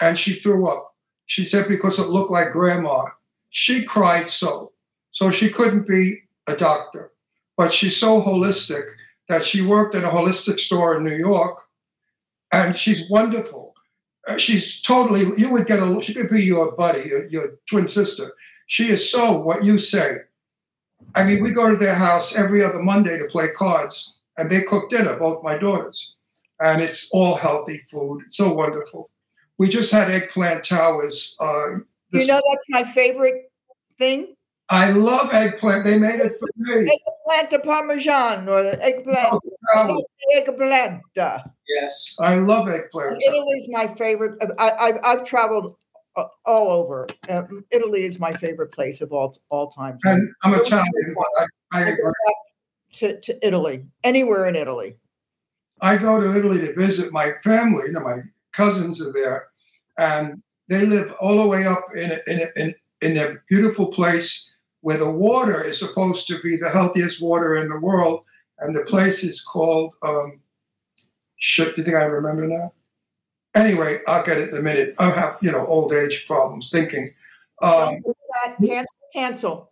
And 0.00 0.18
she 0.18 0.34
threw 0.34 0.68
up. 0.68 0.94
She 1.26 1.44
said 1.44 1.68
because 1.68 1.98
it 1.98 2.08
looked 2.08 2.30
like 2.30 2.52
grandma. 2.52 3.06
She 3.50 3.84
cried 3.84 4.30
so. 4.30 4.72
So 5.12 5.30
she 5.30 5.50
couldn't 5.50 5.86
be 5.86 6.22
a 6.46 6.54
doctor. 6.54 7.12
But 7.56 7.72
she's 7.72 7.96
so 7.96 8.22
holistic 8.22 8.84
that 9.28 9.44
she 9.44 9.62
worked 9.62 9.94
at 9.94 10.04
a 10.04 10.08
holistic 10.08 10.60
store 10.60 10.96
in 10.96 11.04
New 11.04 11.16
York. 11.16 11.60
And 12.52 12.76
she's 12.76 13.10
wonderful. 13.10 13.74
Uh, 14.26 14.36
She's 14.36 14.80
totally, 14.80 15.32
you 15.36 15.50
would 15.50 15.66
get 15.66 15.80
a, 15.80 16.02
she 16.02 16.14
could 16.14 16.30
be 16.30 16.44
your 16.44 16.72
buddy, 16.72 17.08
your, 17.08 17.26
your 17.28 17.58
twin 17.68 17.88
sister. 17.88 18.32
She 18.66 18.90
is 18.90 19.10
so 19.10 19.32
what 19.32 19.64
you 19.64 19.78
say. 19.78 20.18
I 21.14 21.24
mean, 21.24 21.42
we 21.42 21.50
go 21.52 21.68
to 21.68 21.76
their 21.76 21.94
house 21.94 22.36
every 22.36 22.62
other 22.62 22.82
Monday 22.82 23.18
to 23.18 23.24
play 23.24 23.48
cards, 23.50 24.14
and 24.36 24.50
they 24.50 24.62
cook 24.62 24.90
dinner, 24.90 25.16
both 25.16 25.42
my 25.42 25.56
daughters. 25.56 26.14
And 26.60 26.82
it's 26.82 27.08
all 27.12 27.36
healthy 27.36 27.78
food. 27.90 28.22
It's 28.26 28.36
so 28.36 28.52
wonderful. 28.52 29.10
We 29.58 29.68
just 29.68 29.90
had 29.92 30.10
eggplant 30.10 30.64
towers. 30.64 31.36
Uh, 31.40 31.78
You 32.12 32.26
know, 32.26 32.40
that's 32.50 32.66
my 32.70 32.84
favorite 32.84 33.50
thing. 33.98 34.34
I 34.70 34.90
love 34.90 35.32
eggplant. 35.32 35.84
They 35.84 35.98
made 35.98 36.20
it 36.20 36.32
for 36.38 36.48
me. 36.56 36.90
Eggplant 36.90 37.50
de 37.50 37.58
parmesan 37.60 38.48
or 38.48 38.62
the 38.62 38.82
eggplant. 38.84 39.40
Oh, 39.74 40.02
eggplant. 40.34 41.00
Yes. 41.16 42.16
I 42.20 42.36
love 42.36 42.68
eggplant. 42.68 43.22
Italy's 43.26 43.66
my 43.70 43.86
favorite. 43.94 44.38
I, 44.58 44.70
I've, 44.78 44.98
I've 45.04 45.24
traveled 45.26 45.76
uh, 46.16 46.24
all 46.44 46.70
over. 46.70 47.06
Uh, 47.28 47.42
Italy 47.70 48.04
is 48.04 48.18
my 48.18 48.32
favorite 48.32 48.72
place 48.72 49.00
of 49.00 49.12
all 49.12 49.40
all 49.48 49.70
time. 49.70 49.98
And 50.04 50.28
I'm 50.42 50.54
Italian, 50.54 51.14
I, 51.38 51.44
I 51.72 51.80
I 51.80 51.88
agree. 51.88 52.12
to, 52.94 53.20
to 53.20 53.46
Italy, 53.46 53.84
anywhere 54.04 54.46
in 54.46 54.56
Italy. 54.56 54.96
I 55.80 55.96
go 55.96 56.20
to 56.20 56.36
Italy 56.36 56.60
to 56.60 56.74
visit 56.74 57.12
my 57.12 57.32
family. 57.42 57.86
You 57.86 57.92
know, 57.92 58.00
my 58.00 58.22
cousins 58.52 59.00
are 59.02 59.12
there, 59.12 59.48
and 59.96 60.42
they 60.68 60.84
live 60.84 61.12
all 61.20 61.38
the 61.38 61.46
way 61.46 61.66
up 61.66 61.84
in 61.94 62.12
a, 62.12 62.20
in 62.26 62.40
a, 62.40 62.60
in, 62.60 62.74
in 63.00 63.16
a 63.16 63.36
beautiful 63.48 63.86
place 63.86 64.48
where 64.80 64.96
the 64.96 65.10
water 65.10 65.62
is 65.62 65.78
supposed 65.78 66.26
to 66.28 66.40
be 66.40 66.56
the 66.56 66.70
healthiest 66.70 67.20
water 67.20 67.56
in 67.56 67.68
the 67.68 67.78
world, 67.78 68.24
and 68.58 68.74
the 68.74 68.82
place 68.82 69.24
is 69.24 69.40
called. 69.40 69.94
Um, 70.02 70.40
shit, 71.36 71.74
do 71.74 71.80
you 71.80 71.84
think 71.84 71.96
I 71.96 72.04
remember 72.04 72.46
now? 72.46 72.72
Anyway, 73.54 74.00
I'll 74.06 74.24
get 74.24 74.38
it 74.38 74.50
in 74.50 74.56
a 74.56 74.62
minute. 74.62 74.94
I 74.98 75.10
have 75.10 75.38
you 75.40 75.50
know 75.50 75.66
old 75.66 75.92
age 75.92 76.26
problems 76.26 76.70
thinking. 76.70 77.08
Um, 77.60 78.00
Cancel, 78.64 78.98
cancel, 79.12 79.70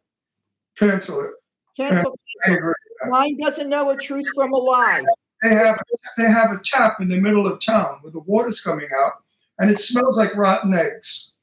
cancel 0.76 1.20
it. 1.20 1.30
cancel. 1.76 2.18
Agree. 2.46 2.74
Mine 3.08 3.36
doesn't 3.38 3.68
know 3.68 3.90
a 3.90 3.96
truth 3.96 4.26
from 4.34 4.52
a 4.52 4.56
lie. 4.56 5.04
They 5.48 5.54
have 5.54 5.80
they 6.16 6.24
have 6.24 6.50
a 6.52 6.60
tap 6.62 7.00
in 7.00 7.08
the 7.08 7.20
middle 7.20 7.46
of 7.46 7.60
town 7.60 7.98
where 8.00 8.12
the 8.12 8.20
water's 8.20 8.60
coming 8.60 8.88
out 8.96 9.12
and 9.58 9.70
it 9.70 9.78
smells 9.78 10.16
like 10.16 10.34
rotten 10.36 10.74
eggs. 10.74 11.34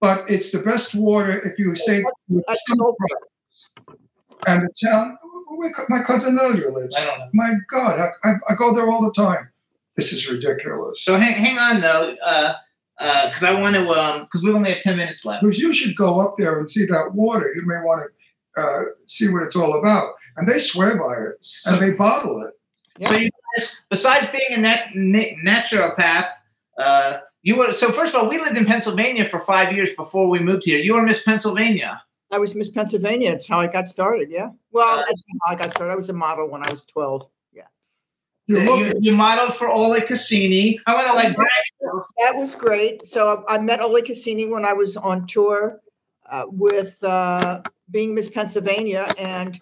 But 0.00 0.28
it's 0.28 0.50
the 0.50 0.58
best 0.58 0.94
water 0.94 1.40
if 1.48 1.58
you 1.58 1.74
say 1.74 2.04
with 2.28 2.44
some 2.48 2.78
products. 2.78 3.28
and 4.46 4.62
the 4.62 4.86
town 4.86 5.16
where 5.56 5.72
my 5.88 6.02
cousin 6.02 6.38
Elia 6.38 6.70
lives. 6.70 6.96
I 6.96 7.04
don't 7.04 7.18
know. 7.18 7.28
my 7.32 7.54
god 7.68 8.00
I, 8.00 8.28
I, 8.28 8.34
I 8.50 8.54
go 8.54 8.74
there 8.74 8.90
all 8.90 9.02
the 9.02 9.12
time. 9.12 9.48
This 9.96 10.12
is 10.12 10.28
ridiculous. 10.28 11.02
So 11.02 11.16
hang, 11.16 11.34
hang 11.34 11.58
on 11.58 11.80
though, 11.80 12.16
uh, 12.24 12.54
because 13.28 13.44
I 13.44 13.52
want 13.52 13.74
to, 13.74 13.88
um, 13.90 14.24
because 14.24 14.42
we 14.42 14.52
only 14.52 14.72
have 14.72 14.82
ten 14.82 14.96
minutes 14.96 15.24
left. 15.24 15.42
because 15.42 15.58
you 15.58 15.72
should 15.72 15.96
go 15.96 16.20
up 16.20 16.34
there 16.36 16.58
and 16.58 16.68
see 16.68 16.84
that 16.86 17.14
water. 17.14 17.52
You 17.54 17.64
may 17.64 17.80
want 17.82 18.02
to 18.56 18.60
uh, 18.60 18.82
see 19.06 19.28
what 19.28 19.42
it's 19.42 19.56
all 19.56 19.78
about. 19.78 20.14
And 20.36 20.48
they 20.48 20.58
swear 20.58 20.96
by 20.96 21.14
it 21.30 21.46
and 21.66 21.82
they 21.82 21.92
bottle 21.92 22.44
it. 22.44 22.54
So 23.08 23.16
you 23.16 23.30
besides 23.90 24.26
being 24.30 24.52
a 24.52 24.58
nat- 24.58 24.94
na- 24.94 25.36
naturopath, 25.44 26.30
uh, 26.78 27.18
you 27.42 27.56
were 27.56 27.72
so 27.72 27.92
first 27.92 28.14
of 28.14 28.22
all, 28.22 28.28
we 28.28 28.38
lived 28.38 28.56
in 28.56 28.64
Pennsylvania 28.64 29.28
for 29.28 29.40
five 29.40 29.74
years 29.74 29.92
before 29.94 30.28
we 30.28 30.38
moved 30.38 30.64
here. 30.64 30.78
You 30.78 30.94
were 30.94 31.02
Miss 31.02 31.22
Pennsylvania. 31.22 32.02
I 32.32 32.38
was 32.38 32.54
Miss 32.54 32.68
Pennsylvania. 32.68 33.30
That's 33.30 33.46
how 33.46 33.60
I 33.60 33.66
got 33.66 33.86
started. 33.86 34.28
Yeah. 34.30 34.50
Well, 34.72 35.04
that's 35.06 35.24
how 35.42 35.52
I 35.52 35.54
got 35.54 35.70
started. 35.70 35.92
I 35.92 35.96
was 35.96 36.08
a 36.08 36.14
model 36.14 36.48
when 36.48 36.66
I 36.66 36.70
was 36.70 36.84
twelve. 36.84 37.28
Yeah. 37.52 37.66
You, 38.46 38.92
you, 39.00 39.14
modeled 39.14 39.54
for 39.54 39.68
Oleg 39.68 40.06
Cassini. 40.06 40.80
I 40.86 40.94
want 40.94 41.06
to 41.08 41.14
like 41.14 41.36
brag. 41.36 41.48
That 42.18 42.34
was 42.34 42.54
great. 42.54 43.06
So 43.06 43.44
I 43.48 43.56
I 43.56 43.58
met 43.58 43.80
Oleg 43.80 44.06
Cassini 44.06 44.48
when 44.48 44.64
I 44.64 44.72
was 44.72 44.96
on 44.96 45.26
tour 45.26 45.80
uh, 46.28 46.44
with 46.48 47.02
uh, 47.04 47.60
being 47.90 48.14
Miss 48.14 48.28
Pennsylvania, 48.28 49.06
and 49.18 49.60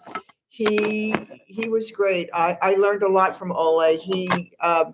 he 0.53 1.15
he 1.47 1.67
was 1.67 1.89
great. 1.89 2.29
I, 2.31 2.55
I 2.61 2.75
learned 2.75 3.01
a 3.01 3.09
lot 3.09 3.35
from 3.35 3.51
Oleg. 3.51 3.99
He 4.01 4.53
uh, 4.59 4.91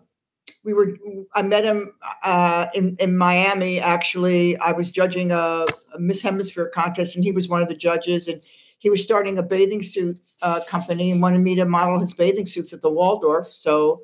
we 0.64 0.74
were 0.74 0.98
I 1.36 1.42
met 1.42 1.66
him 1.66 1.96
uh, 2.24 2.68
in 2.74 2.96
in 2.98 3.18
Miami. 3.18 3.78
Actually, 3.82 4.56
I 4.60 4.72
was 4.72 4.90
judging 4.90 5.34
a, 5.34 5.66
a 5.94 6.00
Miss 6.00 6.22
Hemisphere 6.22 6.72
contest, 6.74 7.14
and 7.14 7.26
he 7.26 7.34
was 7.34 7.50
one 7.50 7.62
of 7.62 7.68
the 7.68 7.76
judges. 7.76 8.30
And 8.30 8.42
he 8.78 8.90
was 8.90 9.04
starting 9.04 9.38
a 9.38 9.44
bathing 9.44 9.84
suit 9.84 10.18
uh, 10.42 10.62
company 10.70 11.12
and 11.12 11.22
wanted 11.22 11.42
me 11.42 11.56
to 11.56 11.66
model 11.66 12.00
his 12.00 12.14
bathing 12.14 12.46
suits 12.46 12.72
at 12.72 12.82
the 12.82 12.90
Waldorf. 12.90 13.54
So, 13.54 14.04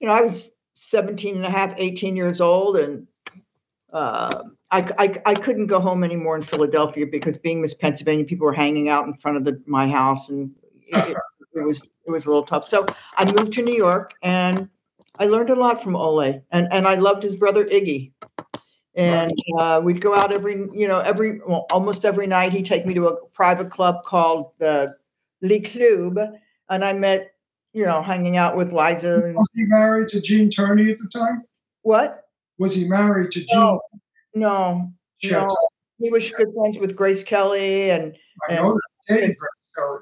you 0.00 0.08
know, 0.08 0.14
I 0.14 0.22
was 0.22 0.56
17 0.74 1.36
and 1.36 1.46
a 1.46 1.50
half, 1.50 1.74
18 1.76 2.16
years 2.16 2.40
old, 2.40 2.76
and 2.76 3.06
uh, 3.92 4.42
I, 4.72 4.92
I, 4.98 5.22
I 5.26 5.34
couldn't 5.34 5.68
go 5.68 5.78
home 5.78 6.02
anymore 6.02 6.34
in 6.34 6.42
Philadelphia 6.42 7.06
because 7.06 7.38
being 7.38 7.62
Miss 7.62 7.74
Pennsylvania, 7.74 8.24
people 8.24 8.46
were 8.46 8.52
hanging 8.52 8.88
out 8.88 9.06
in 9.06 9.14
front 9.14 9.36
of 9.36 9.44
the, 9.44 9.62
my 9.64 9.86
house, 9.86 10.28
and 10.28 10.56
it, 10.92 11.64
was 11.64 11.82
it 12.06 12.10
was 12.10 12.26
a 12.26 12.28
little 12.28 12.44
tough. 12.44 12.68
So 12.68 12.86
I 13.16 13.30
moved 13.30 13.52
to 13.54 13.62
New 13.62 13.74
York, 13.74 14.14
and 14.22 14.68
I 15.18 15.26
learned 15.26 15.50
a 15.50 15.54
lot 15.54 15.82
from 15.82 15.96
Oleg, 15.96 16.42
and 16.50 16.68
and 16.72 16.86
I 16.86 16.94
loved 16.94 17.22
his 17.22 17.34
brother 17.34 17.64
Iggy. 17.64 18.12
And 18.94 19.32
uh, 19.58 19.80
we'd 19.82 20.00
go 20.00 20.12
out 20.12 20.34
every, 20.34 20.54
you 20.72 20.88
know, 20.88 20.98
every 20.98 21.40
well, 21.46 21.66
almost 21.70 22.04
every 22.04 22.26
night. 22.26 22.52
He'd 22.52 22.66
take 22.66 22.84
me 22.84 22.94
to 22.94 23.06
a 23.08 23.26
private 23.28 23.70
club 23.70 24.02
called 24.02 24.52
the 24.58 24.92
Le 25.40 25.60
Club, 25.60 26.18
and 26.68 26.84
I 26.84 26.94
met, 26.94 27.32
you 27.72 27.86
know, 27.86 28.02
hanging 28.02 28.36
out 28.36 28.56
with 28.56 28.72
Liza. 28.72 29.22
And, 29.22 29.36
was 29.36 29.48
he 29.54 29.64
married 29.66 30.08
to 30.08 30.20
Gene 30.20 30.50
Tierney 30.50 30.90
at 30.90 30.98
the 30.98 31.08
time 31.08 31.44
what? 31.82 32.24
was 32.58 32.74
he 32.74 32.84
married 32.84 33.30
to 33.30 33.40
Gene 33.40 33.46
No, 33.52 33.80
no, 34.34 34.92
no. 35.24 35.56
He 36.00 36.10
was 36.10 36.30
good 36.30 36.48
friends 36.54 36.76
with 36.78 36.94
Grace 36.94 37.24
Kelly 37.24 37.90
and, 37.90 38.14
I 38.48 38.54
and 38.54 38.64
know 38.64 38.78
that. 39.08 39.20
He 39.20 39.26
Grace 39.26 39.36
Kelly. 39.76 39.98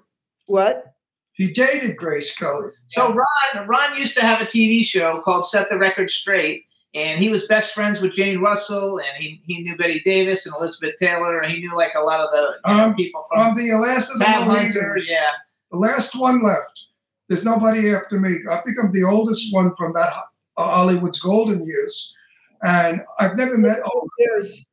What? 0.46 0.94
He 1.34 1.52
dated 1.52 1.96
Grace 1.96 2.34
Kelly. 2.34 2.70
So 2.86 3.12
Ron, 3.12 3.66
Ron 3.68 3.98
used 3.98 4.14
to 4.16 4.22
have 4.22 4.40
a 4.40 4.46
TV 4.46 4.82
show 4.82 5.20
called 5.22 5.46
Set 5.46 5.68
the 5.68 5.76
Record 5.78 6.08
Straight, 6.10 6.64
and 6.94 7.20
he 7.20 7.28
was 7.28 7.46
best 7.46 7.74
friends 7.74 8.00
with 8.00 8.12
Jane 8.12 8.38
Russell, 8.40 8.98
and 8.98 9.22
he, 9.22 9.42
he 9.46 9.62
knew 9.62 9.76
Bette 9.76 10.00
Davis 10.00 10.46
and 10.46 10.54
Elizabeth 10.58 10.94
Taylor, 10.98 11.40
and 11.40 11.52
he 11.52 11.60
knew 11.60 11.76
like 11.76 11.92
a 11.94 12.00
lot 12.00 12.20
of 12.20 12.30
the 12.30 12.70
you 12.70 12.74
know, 12.76 12.84
Um, 12.86 12.94
people 12.94 13.22
from 13.28 13.40
I'm 13.42 13.56
the 13.56 13.74
last 13.74 14.10
of 14.12 14.18
the 14.18 14.24
Hunter. 14.24 14.98
Yeah. 15.04 15.26
The 15.70 15.76
last 15.76 16.16
one 16.16 16.42
left. 16.42 16.86
There's 17.28 17.44
nobody 17.44 17.94
after 17.94 18.18
me. 18.18 18.38
I 18.50 18.58
think 18.64 18.78
I'm 18.82 18.92
the 18.92 19.02
oldest 19.02 19.52
one 19.52 19.74
from 19.74 19.92
that 19.94 20.12
uh, 20.56 20.64
Hollywood's 20.64 21.20
golden 21.20 21.66
years, 21.66 22.14
and 22.62 23.02
I've 23.18 23.36
never 23.36 23.58
met. 23.58 23.80
Oh, 23.84 24.08
years. 24.18 24.66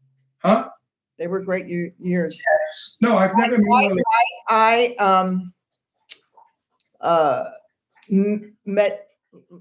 Huh? 0.44 0.70
They 1.18 1.28
were 1.28 1.42
great 1.42 1.68
ye- 1.68 1.92
years. 2.00 2.42
No, 3.02 3.18
I've 3.18 3.36
never 3.36 3.56
I, 3.56 3.88
met. 3.90 3.98
I, 4.50 4.96
I 5.00 5.04
um 5.04 5.54
uh 7.04 7.52
m- 8.12 8.56
met 8.66 9.08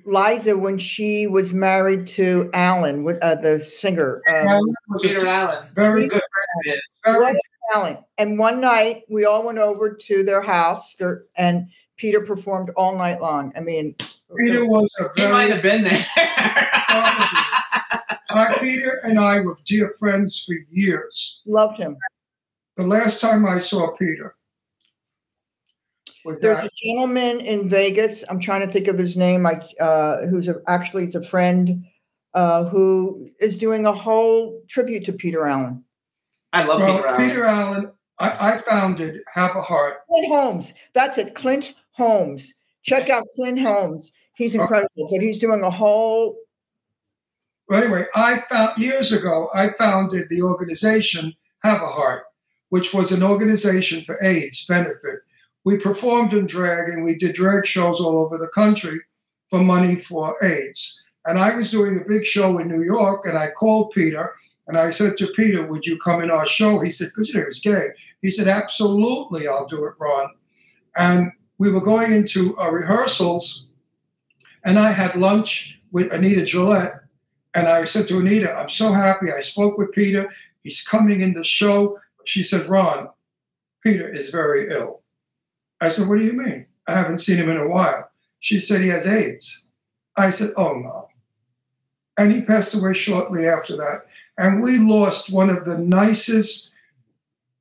Liza 0.05 0.57
when 0.59 0.79
she 0.79 1.27
was 1.27 1.53
married 1.53 2.07
to 2.09 2.51
Allen, 2.55 3.05
with 3.05 3.19
uh, 3.23 3.35
the 3.37 3.59
singer. 3.61 4.21
Um, 4.29 4.35
Allen 4.49 4.75
was 4.89 5.05
a 5.05 5.09
Peter 5.09 5.27
Allen. 5.27 5.69
Very 5.75 6.03
good 6.09 6.23
friend 6.33 6.75
of 7.07 7.25
his. 7.35 7.41
Allen. 7.75 7.99
And 8.19 8.39
one 8.39 8.61
night 8.61 9.05
we 9.09 9.25
all 9.25 9.43
went 9.45 9.59
over 9.59 9.95
to 9.95 10.23
their 10.25 10.43
house, 10.43 10.95
their, 10.97 11.25
and 11.37 11.69
Peter 11.97 12.21
performed 12.21 12.69
all 12.77 12.97
night 12.99 13.21
long. 13.23 13.51
I 13.57 13.61
mean, 13.61 13.95
Peter 14.37 14.67
was 14.67 14.95
a 15.01 15.05
very, 15.05 15.13
He 15.17 15.23
very. 15.23 15.33
might 15.33 15.51
have 15.51 15.63
been 15.63 15.85
there. 15.85 16.07
Uh, 18.35 18.59
Peter 18.61 18.99
and 19.05 19.19
I 19.19 19.41
were 19.41 19.57
dear 19.67 19.93
friends 19.99 20.43
for 20.43 20.55
years. 20.71 21.43
loved 21.45 21.77
him. 21.77 21.97
The 22.79 22.87
last 22.87 23.21
time 23.21 23.45
I 23.45 23.59
saw 23.59 23.95
Peter 23.97 24.37
was 26.25 26.41
There's 26.41 26.59
at- 26.59 26.67
a 26.67 26.71
gentleman 26.85 27.41
in 27.41 27.69
Vegas. 27.69 28.25
I'm 28.29 28.41
trying 28.41 28.67
to 28.67 28.73
think 28.73 28.89
of 28.89 28.99
his 28.99 29.17
name. 29.17 29.47
I 29.47 29.55
uh, 29.81 30.27
who's 30.27 30.49
a, 30.49 30.57
actually 30.69 31.05
is 31.05 31.15
a 31.15 31.23
friend 31.23 31.85
uh, 32.35 32.65
who 32.65 33.29
is 33.41 33.59
doing 33.59 33.87
a 33.87 33.93
whole 33.93 34.61
tribute 34.69 35.05
to 35.07 35.13
Peter 35.13 35.47
Allen. 35.47 35.85
I 36.53 36.65
love 36.65 36.81
well, 36.81 36.97
Peter 36.97 37.07
Allen. 37.09 37.29
Peter 37.29 37.45
Allen. 37.45 37.93
I, 38.19 38.53
I 38.53 38.59
founded 38.59 39.21
Have 39.35 39.57
a 39.57 39.63
Heart. 39.63 39.99
Clint 40.09 40.29
Holmes. 40.29 40.75
That's 40.93 41.19
it. 41.19 41.35
Clint 41.35 41.75
Holmes. 41.93 42.53
Check 42.83 43.11
out 43.11 43.25
Clint 43.35 43.61
Holmes. 43.61 44.13
He's 44.35 44.55
incredible, 44.55 45.09
but 45.11 45.21
he's 45.21 45.39
doing 45.41 45.63
a 45.63 45.71
whole 45.71 46.37
But 47.69 47.85
anyway, 47.85 48.07
I 48.15 48.41
found 48.49 48.79
years 48.79 49.13
ago, 49.13 49.49
I 49.55 49.71
founded 49.71 50.29
the 50.29 50.43
organization 50.43 51.35
Have 51.63 51.81
a 51.83 51.87
Heart, 51.87 52.25
which 52.71 52.93
was 52.93 53.13
an 53.13 53.23
organization 53.23 54.05
for 54.05 54.23
AIDS 54.23 54.65
benefit. 54.67 55.21
We 55.65 55.77
performed 55.77 56.33
in 56.33 56.47
drag 56.47 56.89
and 56.89 57.05
we 57.05 57.17
did 57.17 57.35
drag 57.35 57.67
shows 57.67 58.01
all 58.01 58.19
over 58.19 58.37
the 58.37 58.49
country 58.49 59.01
for 59.49 59.61
money 59.61 59.97
for 59.97 60.43
AIDS. 60.45 61.03
And 61.25 61.39
I 61.39 61.55
was 61.55 61.71
doing 61.71 61.99
a 61.99 62.09
big 62.09 62.25
show 62.25 62.59
in 62.59 62.69
New 62.69 62.83
York 62.83 63.27
and 63.27 63.39
I 63.39 63.51
called 63.51 63.93
Peter 63.93 64.35
and 64.67 64.77
I 64.77 64.91
said 64.91 65.17
to 65.19 65.29
Peter, 65.37 65.65
Would 65.67 65.87
you 65.87 65.99
come 65.99 66.23
in 66.23 66.31
our 66.31 66.47
show? 66.47 66.81
He 66.81 66.91
said, 66.91 67.09
Because 67.09 67.29
you 67.29 67.35
know, 67.35 67.41
he 67.41 67.47
was 67.47 67.61
gay. 67.61 67.89
He 68.23 68.31
said, 68.31 68.49
Absolutely, 68.49 69.47
I'll 69.47 69.67
do 69.67 69.85
it, 69.85 69.95
Ron. 69.99 70.31
And 70.97 71.33
we 71.59 71.71
were 71.71 71.81
going 71.81 72.13
into 72.13 72.59
uh, 72.59 72.71
rehearsals 72.71 73.67
and 74.65 74.79
I 74.79 74.93
had 74.93 75.17
lunch 75.17 75.81
with 75.91 76.13
Anita 76.13 76.45
Gillette. 76.45 77.01
And 77.55 77.69
I 77.69 77.85
said 77.85 78.09
to 78.09 78.19
Anita, 78.19 78.53
I'm 78.53 78.69
so 78.69 78.93
happy. 78.93 79.31
I 79.31 79.41
spoke 79.41 79.77
with 79.77 79.93
Peter. 79.93 80.31
He's 80.63 80.83
coming 80.83 81.21
in 81.21 81.35
the 81.35 81.45
show. 81.45 81.99
She 82.25 82.43
said, 82.43 82.69
Ron, 82.69 83.09
Peter 83.83 84.09
is 84.09 84.31
very 84.31 84.73
ill. 84.73 85.02
I 85.83 85.89
said, 85.89 86.09
What 86.09 86.19
do 86.19 86.25
you 86.25 86.33
mean? 86.33 86.67
I 86.87 86.93
haven't 86.93 87.19
seen 87.19 87.39
him 87.39 87.51
in 87.51 87.57
a 87.57 87.67
while. 87.69 88.09
She 88.39 88.61
said, 88.61 88.81
He 88.81 88.89
has 88.89 89.07
AIDS. 89.07 89.65
I 90.17 90.31
said, 90.31 90.53
Oh, 90.57 90.75
no. 90.75 91.09
And 92.17 92.33
he 92.33 92.43
passed 92.43 92.75
away 92.75 92.93
shortly 92.95 93.49
after 93.49 93.77
that. 93.77 94.07
And 94.39 94.63
we 94.63 94.79
lost 94.79 95.33
one 95.33 95.51
of 95.51 95.65
the 95.65 95.77
nicest, 95.77 96.71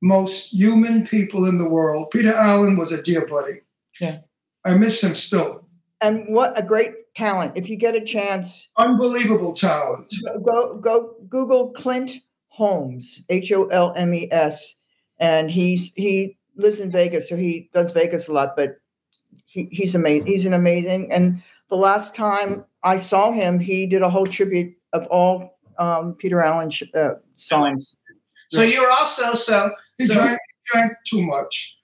most 0.00 0.52
human 0.52 1.04
people 1.06 1.46
in 1.46 1.58
the 1.58 1.68
world. 1.68 2.10
Peter 2.10 2.32
Allen 2.34 2.76
was 2.76 2.92
a 2.92 3.02
dear 3.02 3.26
buddy. 3.26 3.60
Yeah. 4.00 4.18
I 4.64 4.74
miss 4.74 5.02
him 5.02 5.16
still. 5.16 5.66
And 6.00 6.26
what 6.28 6.56
a 6.56 6.62
great 6.62 7.14
talent. 7.16 7.56
If 7.56 7.68
you 7.68 7.76
get 7.76 7.96
a 7.96 8.00
chance, 8.04 8.68
Unbelievable 8.76 9.52
talent. 9.52 10.14
go 10.44 10.76
go 10.78 11.16
Google 11.28 11.70
Clint 11.72 12.12
Holmes, 12.48 13.24
H 13.28 13.50
O 13.52 13.66
L 13.66 13.92
M 13.96 14.14
E 14.14 14.28
S, 14.30 14.76
and 15.18 15.50
he's 15.50 15.92
he 15.96 16.36
lives 16.56 16.80
in 16.80 16.90
Vegas, 16.90 17.28
so 17.28 17.36
he 17.36 17.70
does 17.72 17.92
Vegas 17.92 18.28
a 18.28 18.32
lot. 18.32 18.56
But 18.56 18.76
he, 19.46 19.68
he's 19.70 19.94
amazing. 19.94 20.26
He's 20.26 20.46
an 20.46 20.52
amazing. 20.52 21.12
And 21.12 21.42
the 21.68 21.76
last 21.76 22.14
time 22.14 22.64
I 22.82 22.96
saw 22.96 23.32
him, 23.32 23.58
he 23.58 23.86
did 23.86 24.02
a 24.02 24.10
whole 24.10 24.26
tribute 24.26 24.74
of 24.92 25.06
all 25.06 25.58
um, 25.78 26.14
Peter 26.14 26.42
Allen 26.42 26.70
sh- 26.70 26.82
uh, 26.94 27.14
songs. 27.36 27.96
So 28.50 28.62
you 28.62 28.80
were 28.82 28.90
also 28.90 29.34
so. 29.34 29.70
He 29.98 30.06
so 30.06 30.14
drank, 30.14 30.38
drank 30.66 30.92
too 31.06 31.22
much. 31.22 31.78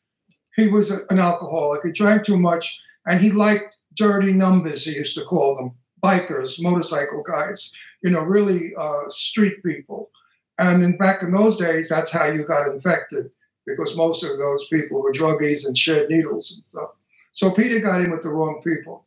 He 0.57 0.69
was 0.69 0.91
a- 0.91 1.07
an 1.11 1.19
alcoholic. 1.19 1.83
He 1.85 1.93
drank 1.93 2.25
too 2.25 2.39
much, 2.39 2.79
and 3.07 3.21
he 3.21 3.31
liked 3.31 3.77
dirty 3.95 4.33
numbers. 4.33 4.85
He 4.85 4.95
used 4.95 5.15
to 5.17 5.25
call 5.25 5.57
them 5.57 5.73
bikers, 6.03 6.63
motorcycle 6.63 7.23
guys. 7.23 7.73
You 8.03 8.11
know, 8.11 8.21
really 8.21 8.75
uh, 8.77 9.09
street 9.09 9.63
people. 9.65 10.11
And 10.59 10.83
in, 10.83 10.97
back 10.97 11.23
in 11.23 11.33
those 11.33 11.57
days, 11.57 11.89
that's 11.89 12.11
how 12.11 12.27
you 12.27 12.45
got 12.45 12.67
infected 12.67 13.31
because 13.77 13.97
most 13.97 14.23
of 14.25 14.37
those 14.39 14.67
people 14.69 15.03
were 15.03 15.13
druggies 15.13 15.67
and 15.67 15.77
shared 15.77 16.09
needles 16.11 16.53
and 16.57 16.67
stuff. 16.67 16.91
So 17.33 17.51
Peter 17.53 17.79
got 17.81 18.01
in 18.01 18.11
with 18.11 18.23
the 18.23 18.31
wrong 18.31 18.61
people. 18.65 19.05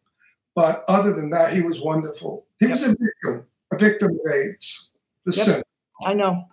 But 0.55 0.83
other 0.87 1.13
than 1.13 1.29
that, 1.31 1.53
he 1.53 1.61
was 1.61 1.81
wonderful. 1.81 2.45
He 2.59 2.67
was 2.67 2.83
a 2.83 2.89
victim, 2.89 3.45
a 3.71 3.77
victim 3.77 4.11
of 4.25 4.31
AIDS. 4.33 4.91
The 5.25 5.33
Yep. 5.35 5.45
sin. 5.45 5.63
I 6.03 6.13
know. 6.13 6.43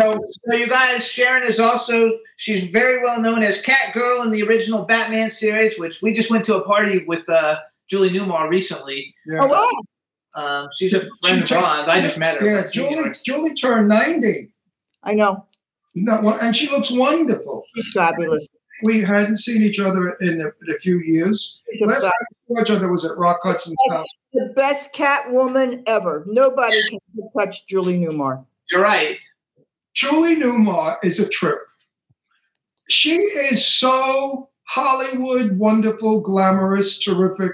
So, 0.00 0.20
so 0.22 0.54
you 0.54 0.68
guys, 0.68 1.02
Sharyn 1.02 1.46
is 1.46 1.58
also 1.60 2.12
she's 2.36 2.64
very 2.68 3.02
well 3.02 3.20
known 3.20 3.42
as 3.42 3.60
Cat 3.60 3.92
Girl 3.94 4.22
in 4.22 4.30
the 4.30 4.42
original 4.42 4.84
Batman 4.84 5.30
series, 5.30 5.78
which 5.78 6.00
we 6.02 6.12
just 6.12 6.30
went 6.30 6.44
to 6.46 6.56
a 6.56 6.62
party 6.62 7.04
with 7.06 7.28
uh, 7.28 7.56
Julie 7.88 8.10
Newmar 8.10 8.48
recently. 8.48 9.14
Yeah. 9.26 9.40
Oh, 9.42 9.48
wow. 9.48 9.68
Um, 10.34 10.68
she's 10.78 10.94
a 10.94 11.00
friend 11.22 11.42
of 11.42 11.48
turned- 11.48 11.62
Ron's. 11.62 11.88
I 11.88 12.00
just 12.00 12.18
met 12.18 12.40
her. 12.40 12.46
Yeah, 12.46 12.66
Julie. 12.68 13.12
Julie 13.24 13.54
turned 13.54 13.88
ninety. 13.88 14.52
I 15.02 15.14
know. 15.14 15.46
Not 15.94 16.22
one, 16.22 16.38
and 16.40 16.54
she 16.54 16.68
looks 16.70 16.90
wonderful. 16.90 17.64
She's 17.74 17.92
fabulous. 17.92 18.48
We 18.84 19.02
hadn't 19.02 19.38
seen 19.38 19.60
each 19.62 19.78
other 19.78 20.10
in 20.20 20.40
a, 20.40 20.46
in 20.62 20.74
a 20.74 20.78
few 20.78 20.98
years. 21.00 21.60
She's 21.72 21.82
Last 21.86 22.02
time 22.02 22.12
we 22.48 22.56
saw 22.56 22.62
each 22.62 22.70
other 22.70 22.88
was 22.90 23.04
at 23.04 23.16
Rock 23.18 23.40
Hudson 23.42 23.74
South. 23.90 23.96
That's 23.98 24.18
the 24.32 24.52
best 24.56 24.92
cat 24.94 25.30
woman 25.32 25.82
ever. 25.86 26.24
Nobody 26.28 26.80
can 26.88 26.98
touch 27.38 27.66
Julie 27.66 27.98
Newmar. 27.98 28.44
You're 28.70 28.80
right. 28.82 29.18
Julie 29.94 30.36
Newmar 30.36 30.96
is 31.02 31.18
a 31.20 31.28
trip. 31.28 31.58
She 32.88 33.16
is 33.16 33.64
so 33.66 34.48
Hollywood, 34.64 35.58
wonderful, 35.58 36.20
glamorous, 36.22 36.98
terrific. 36.98 37.52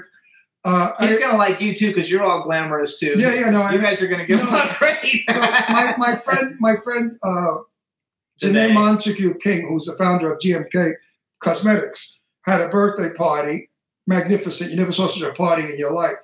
Uh, 0.64 0.92
He's 1.06 1.16
I- 1.16 1.20
gonna 1.20 1.38
like 1.38 1.60
you 1.60 1.74
too 1.74 1.88
because 1.88 2.10
you're 2.10 2.22
all 2.22 2.42
glamorous 2.42 2.98
too. 3.00 3.14
Yeah, 3.16 3.34
yeah, 3.34 3.50
no, 3.50 3.62
I- 3.62 3.72
You 3.72 3.80
guys 3.80 4.00
are 4.02 4.06
gonna 4.08 4.26
give 4.26 4.40
No. 4.44 4.46
him 4.50 4.68
a 4.70 4.74
great. 4.78 5.24
my, 5.28 5.94
my 5.98 6.14
friend, 6.16 6.56
my 6.60 6.76
friend, 6.76 7.18
uh, 7.22 7.56
Janae 8.40 8.72
Montague 8.72 9.38
King, 9.38 9.66
who's 9.68 9.86
the 9.86 9.96
founder 9.96 10.32
of 10.32 10.40
GMK 10.40 10.94
Cosmetics, 11.40 12.20
had 12.42 12.60
a 12.60 12.68
birthday 12.68 13.12
party, 13.12 13.70
magnificent. 14.06 14.70
You 14.70 14.76
never 14.76 14.92
saw 14.92 15.06
such 15.06 15.22
a 15.22 15.32
party 15.32 15.64
in 15.64 15.78
your 15.78 15.92
life. 15.92 16.18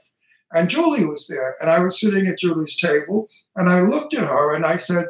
And 0.54 0.68
Julie 0.68 1.06
was 1.06 1.26
there, 1.26 1.56
and 1.60 1.70
I 1.70 1.78
was 1.78 1.98
sitting 1.98 2.26
at 2.26 2.38
Julie's 2.38 2.76
table, 2.76 3.28
and 3.56 3.68
I 3.68 3.80
looked 3.80 4.14
at 4.14 4.28
her 4.28 4.54
and 4.54 4.66
I 4.66 4.76
said, 4.76 5.06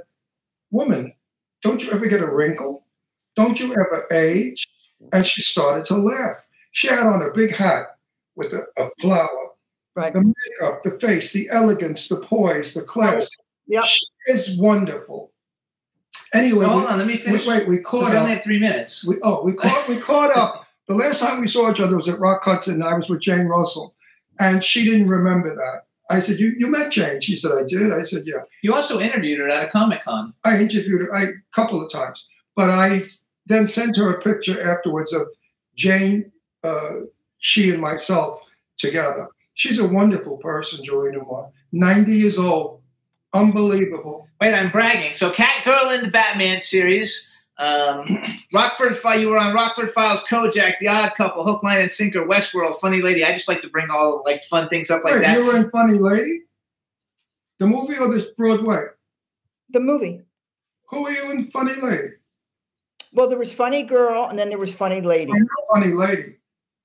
"Woman, 0.71 1.15
don't 1.63 1.83
you 1.83 1.91
ever 1.91 2.07
get 2.07 2.23
a 2.23 2.31
wrinkle? 2.31 2.87
Don't 3.35 3.59
you 3.59 3.73
ever 3.73 4.07
age?" 4.13 4.69
And 5.13 5.27
she 5.27 5.43
started 5.43 5.85
to 5.87 5.97
laugh. 5.97 6.37
She 6.71 6.87
had 6.87 7.07
on 7.07 7.23
a 7.23 7.33
big 7.33 7.53
hat 7.53 7.97
with 8.37 8.53
a, 8.53 8.67
a 8.79 8.89
flower. 9.01 9.51
Right. 9.95 10.13
The 10.13 10.23
makeup, 10.23 10.83
the 10.83 10.99
face, 10.99 11.33
the 11.33 11.49
elegance, 11.51 12.09
the 12.09 12.21
poise, 12.21 12.73
the 12.73 12.83
class. 12.83 13.29
Yep. 13.67 13.85
She 13.85 14.07
is 14.29 14.59
wonderful. 14.59 15.32
Anyway, 16.33 16.65
hold 16.65 16.83
we- 16.83 16.89
on, 16.89 16.99
let 16.99 17.07
me 17.07 17.19
finish. 17.19 17.47
Wait, 17.47 17.61
wait, 17.61 17.69
we 17.69 17.79
caught 17.79 18.11
we 18.11 18.17
up. 18.17 18.23
only 18.23 18.35
have 18.35 18.45
three 18.45 18.59
minutes. 18.59 19.05
We, 19.05 19.17
oh, 19.23 19.43
we 19.43 19.53
caught 19.53 19.89
we 19.89 19.97
caught 19.97 20.35
up. 20.37 20.67
The 20.89 20.95
last 20.95 21.21
time 21.21 21.41
we 21.41 21.47
saw 21.47 21.71
each 21.71 21.81
other 21.81 21.97
was 21.97 22.09
at 22.09 22.19
Rock 22.19 22.43
Hudson, 22.45 22.75
and 22.75 22.85
I 22.85 22.95
was 22.95 23.09
with 23.09 23.21
Jane 23.21 23.47
Russell, 23.47 23.95
and 24.41 24.63
she 24.65 24.85
didn't 24.85 25.09
remember 25.09 25.55
that. 25.55 25.83
I 26.11 26.21
said, 26.21 26.39
"You 26.39 26.55
you 26.59 26.69
met 26.69 26.91
Jane?" 26.91 27.21
She 27.21 27.37
said, 27.37 27.53
"I 27.53 27.63
did." 27.65 27.93
I 27.93 28.03
said, 28.03 28.25
"Yeah." 28.27 28.43
You 28.63 28.75
also 28.75 29.01
interviewed 29.01 29.39
her 29.41 29.49
at 29.49 29.65
a 29.65 29.71
Comic 29.71 30.03
Con. 30.05 30.35
I 30.45 30.59
interviewed 30.59 31.03
her 31.03 31.15
I, 31.15 31.23
a 31.23 31.33
couple 31.53 31.83
of 31.85 31.91
times, 31.91 32.27
but 32.57 32.69
I 32.71 33.03
then 33.47 33.67
sent 33.67 33.97
her 33.97 34.11
a 34.11 34.21
picture 34.21 34.61
afterwards 34.71 35.13
of 35.13 35.29
Jane, 35.75 36.33
uh, 36.65 36.91
she 37.39 37.71
and 37.71 37.81
myself 37.81 38.41
together. 38.79 39.29
She's 39.55 39.79
a 39.79 39.87
wonderful 39.89 40.37
person, 40.39 40.85
Julie 40.85 41.13
Newmar. 41.13 41.51
Ninety 41.73 42.17
years 42.19 42.39
old, 42.39 42.82
unbelievable. 43.33 44.29
Wait, 44.41 44.55
I'm 44.55 44.71
bragging. 44.71 45.15
So, 45.15 45.31
Cat 45.31 45.65
Girl 45.65 45.91
in 45.91 46.03
the 46.03 46.11
Batman 46.11 46.61
series. 46.61 47.29
Um, 47.59 48.07
Rockford 48.53 48.97
File. 48.97 49.21
You 49.21 49.29
were 49.29 49.39
on 49.39 49.55
Rockford 49.55 49.91
Files, 49.91 50.25
Kojak, 50.25 50.75
The 50.81 50.89
Odd 50.89 51.13
Couple, 51.17 51.45
Hook, 51.45 51.63
Line, 51.63 51.83
and 51.83 51.91
Sinker, 51.91 52.27
Westworld, 52.27 52.81
Funny 52.81 53.03
Lady. 53.03 53.25
I 53.25 53.33
just 53.33 53.49
like 53.49 53.61
to 53.63 53.69
bring 53.69 53.89
all 53.91 54.23
like 54.25 54.43
fun 54.43 54.69
things 54.69 54.91
up 54.91 55.05
like 55.05 55.15
Wait, 55.15 55.23
that. 55.23 55.39
you 55.39 55.47
were 55.47 55.57
in 55.57 55.71
Funny 55.71 55.99
Lady, 55.99 56.41
the 57.59 57.67
movie 57.67 57.97
or 57.99 58.09
the 58.09 58.33
Broadway? 58.37 58.87
The 59.71 59.81
movie. 59.81 60.23
Who 60.89 61.03
were 61.05 61.11
you 61.11 61.31
in 61.31 61.45
Funny 61.51 61.75
Lady? 61.75 62.15
Well, 63.13 63.29
there 63.29 63.39
was 63.39 63.53
Funny 63.53 63.83
Girl, 63.83 64.25
and 64.25 64.39
then 64.39 64.49
there 64.49 64.59
was 64.59 64.73
Funny 64.73 65.01
Lady. 65.01 65.33
I 65.33 65.39
know 65.39 65.47
Funny 65.75 65.93
Lady. 65.93 66.37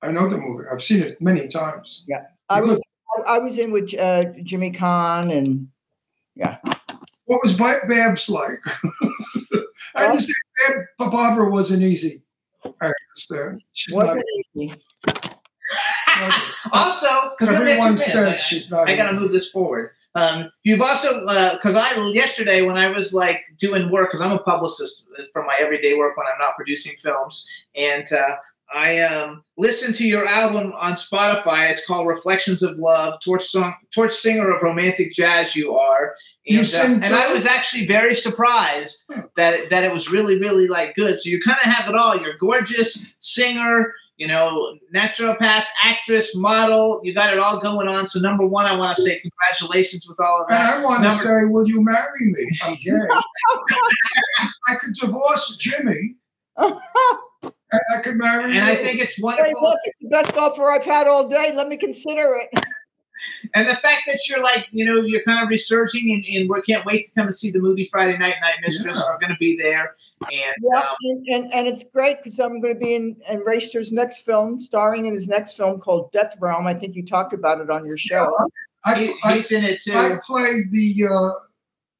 I 0.02 0.12
know 0.12 0.28
the 0.28 0.36
movie. 0.36 0.64
I've 0.70 0.82
seen 0.82 1.02
it 1.02 1.20
many 1.20 1.48
times. 1.48 2.04
Yeah, 2.06 2.26
I 2.48 2.60
was 2.60 2.80
I 3.18 3.36
I 3.36 3.38
was 3.38 3.58
in 3.58 3.72
with 3.72 3.92
uh, 3.98 4.26
Jimmy 4.44 4.70
Caan, 4.70 5.36
and 5.36 5.68
yeah. 6.38 6.56
What 7.26 7.40
was 7.42 7.54
Babs 7.56 8.30
like? 8.30 8.60
I 9.94 10.06
understand 10.06 10.34
Bab- 10.98 11.10
Barbara 11.10 11.50
wasn't 11.50 11.82
easy. 11.82 12.22
I 12.80 12.92
understand. 13.10 13.62
She's 13.72 13.94
Wasn't 13.94 14.16
not 14.16 14.24
easy. 14.56 14.74
also, 16.72 17.08
because 17.38 17.54
Everyone 17.54 17.98
says 17.98 18.40
she's 18.40 18.70
not 18.70 18.88
I 18.88 18.96
got 18.96 19.10
to 19.10 19.20
move 19.20 19.32
this 19.32 19.50
forward. 19.50 19.90
Um, 20.14 20.50
you've 20.64 20.80
also 20.80 21.20
because 21.52 21.76
I 21.76 21.94
yesterday 22.12 22.62
when 22.62 22.76
I 22.76 22.88
was 22.88 23.12
like 23.12 23.40
doing 23.58 23.90
work 23.90 24.08
because 24.08 24.22
I'm 24.22 24.32
a 24.32 24.38
publicist 24.38 25.06
for 25.32 25.44
my 25.44 25.56
everyday 25.60 25.94
work 25.94 26.16
when 26.16 26.26
I'm 26.26 26.38
not 26.38 26.56
producing 26.56 26.96
films, 26.96 27.46
and 27.76 28.10
uh, 28.12 28.36
I 28.74 29.00
um, 29.00 29.42
listened 29.56 29.94
to 29.96 30.06
your 30.06 30.26
album 30.26 30.72
on 30.76 30.92
Spotify. 30.92 31.70
It's 31.70 31.86
called 31.86 32.06
Reflections 32.06 32.62
of 32.62 32.78
Love. 32.78 33.20
Torch 33.24 33.46
song, 33.46 33.74
torch 33.94 34.12
singer 34.12 34.50
of 34.50 34.62
romantic 34.62 35.12
jazz. 35.12 35.56
You 35.56 35.74
are. 35.74 36.14
You 36.44 36.60
And, 36.60 37.02
uh, 37.02 37.06
and 37.06 37.14
I 37.14 37.32
was 37.32 37.44
actually 37.44 37.86
very 37.86 38.14
surprised 38.14 39.04
that 39.36 39.68
that 39.70 39.84
it 39.84 39.92
was 39.92 40.10
really 40.10 40.38
really 40.38 40.66
like 40.66 40.94
good. 40.94 41.18
So 41.18 41.28
you 41.28 41.40
kind 41.42 41.58
of 41.62 41.70
have 41.70 41.88
it 41.88 41.94
all. 41.94 42.18
You're 42.18 42.36
gorgeous 42.38 43.14
singer, 43.18 43.92
you 44.16 44.26
know, 44.26 44.76
naturopath, 44.94 45.64
actress, 45.82 46.34
model. 46.34 47.00
You 47.04 47.14
got 47.14 47.32
it 47.32 47.38
all 47.38 47.60
going 47.60 47.88
on. 47.88 48.06
So 48.06 48.18
number 48.18 48.46
one, 48.46 48.66
I 48.66 48.76
want 48.76 48.96
to 48.96 49.02
say 49.02 49.20
congratulations 49.20 50.08
with 50.08 50.18
all 50.20 50.42
of 50.42 50.48
that. 50.48 50.74
And. 50.74 50.82
I 50.82 50.84
want 50.84 51.04
to 51.04 51.12
say, 51.12 51.44
will 51.44 51.68
you 51.68 51.82
marry 51.82 52.06
me? 52.20 52.48
I'm 52.64 52.76
gay. 52.82 52.98
I 54.68 54.74
could 54.76 54.94
divorce 54.94 55.56
Jimmy. 55.56 56.16
and 57.72 57.80
I 57.94 58.00
could 58.00 58.16
marry 58.16 58.56
and 58.56 58.64
I 58.66 58.76
think 58.76 59.00
it's 59.00 59.20
wonderful. 59.20 59.46
Hey, 59.46 59.54
wonderful. 59.54 59.68
look, 59.70 59.80
it's 59.84 60.00
the 60.00 60.08
best 60.08 60.36
offer 60.36 60.70
I've 60.70 60.84
had 60.84 61.06
all 61.06 61.28
day. 61.28 61.52
Let 61.54 61.68
me 61.68 61.76
consider 61.76 62.40
it. 62.42 62.64
and 63.54 63.68
the 63.68 63.76
fact 63.76 64.02
that 64.06 64.20
you're 64.28 64.42
like, 64.42 64.68
you 64.70 64.84
know, 64.84 65.00
you're 65.00 65.22
kind 65.24 65.42
of 65.42 65.48
researching 65.48 66.12
and, 66.12 66.24
and 66.34 66.48
we 66.48 66.62
can't 66.62 66.84
wait 66.86 67.06
to 67.06 67.14
come 67.14 67.26
and 67.26 67.34
see 67.34 67.50
the 67.50 67.58
movie 67.58 67.84
Friday 67.84 68.16
Night 68.16 68.36
Night 68.40 68.54
Mistress. 68.62 68.98
Yeah. 68.98 69.04
We're 69.12 69.18
going 69.18 69.30
to 69.30 69.38
be 69.38 69.56
there. 69.56 69.96
And 70.22 70.54
Yeah, 70.60 70.78
um, 70.78 70.96
and, 71.02 71.26
and, 71.28 71.54
and 71.54 71.68
it's 71.68 71.84
great 71.90 72.18
because 72.22 72.38
I'm 72.38 72.60
going 72.60 72.74
to 72.74 72.80
be 72.80 72.94
in, 72.94 73.16
in 73.30 73.40
Rayster's 73.40 73.92
next 73.92 74.24
film, 74.24 74.58
starring 74.58 75.06
in 75.06 75.14
his 75.14 75.28
next 75.28 75.56
film 75.56 75.80
called 75.80 76.12
Death 76.12 76.36
Realm. 76.40 76.66
I 76.66 76.74
think 76.74 76.96
you 76.96 77.04
talked 77.04 77.32
about 77.32 77.60
it 77.60 77.70
on 77.70 77.84
your 77.84 77.98
show. 77.98 78.36
I, 78.84 78.94
he- 78.94 79.14
I, 79.24 79.34
he's 79.34 79.52
in 79.52 79.64
it 79.64 79.82
too. 79.82 79.96
I 79.96 80.18
played 80.24 80.70
the. 80.70 81.06
Uh, 81.10 81.30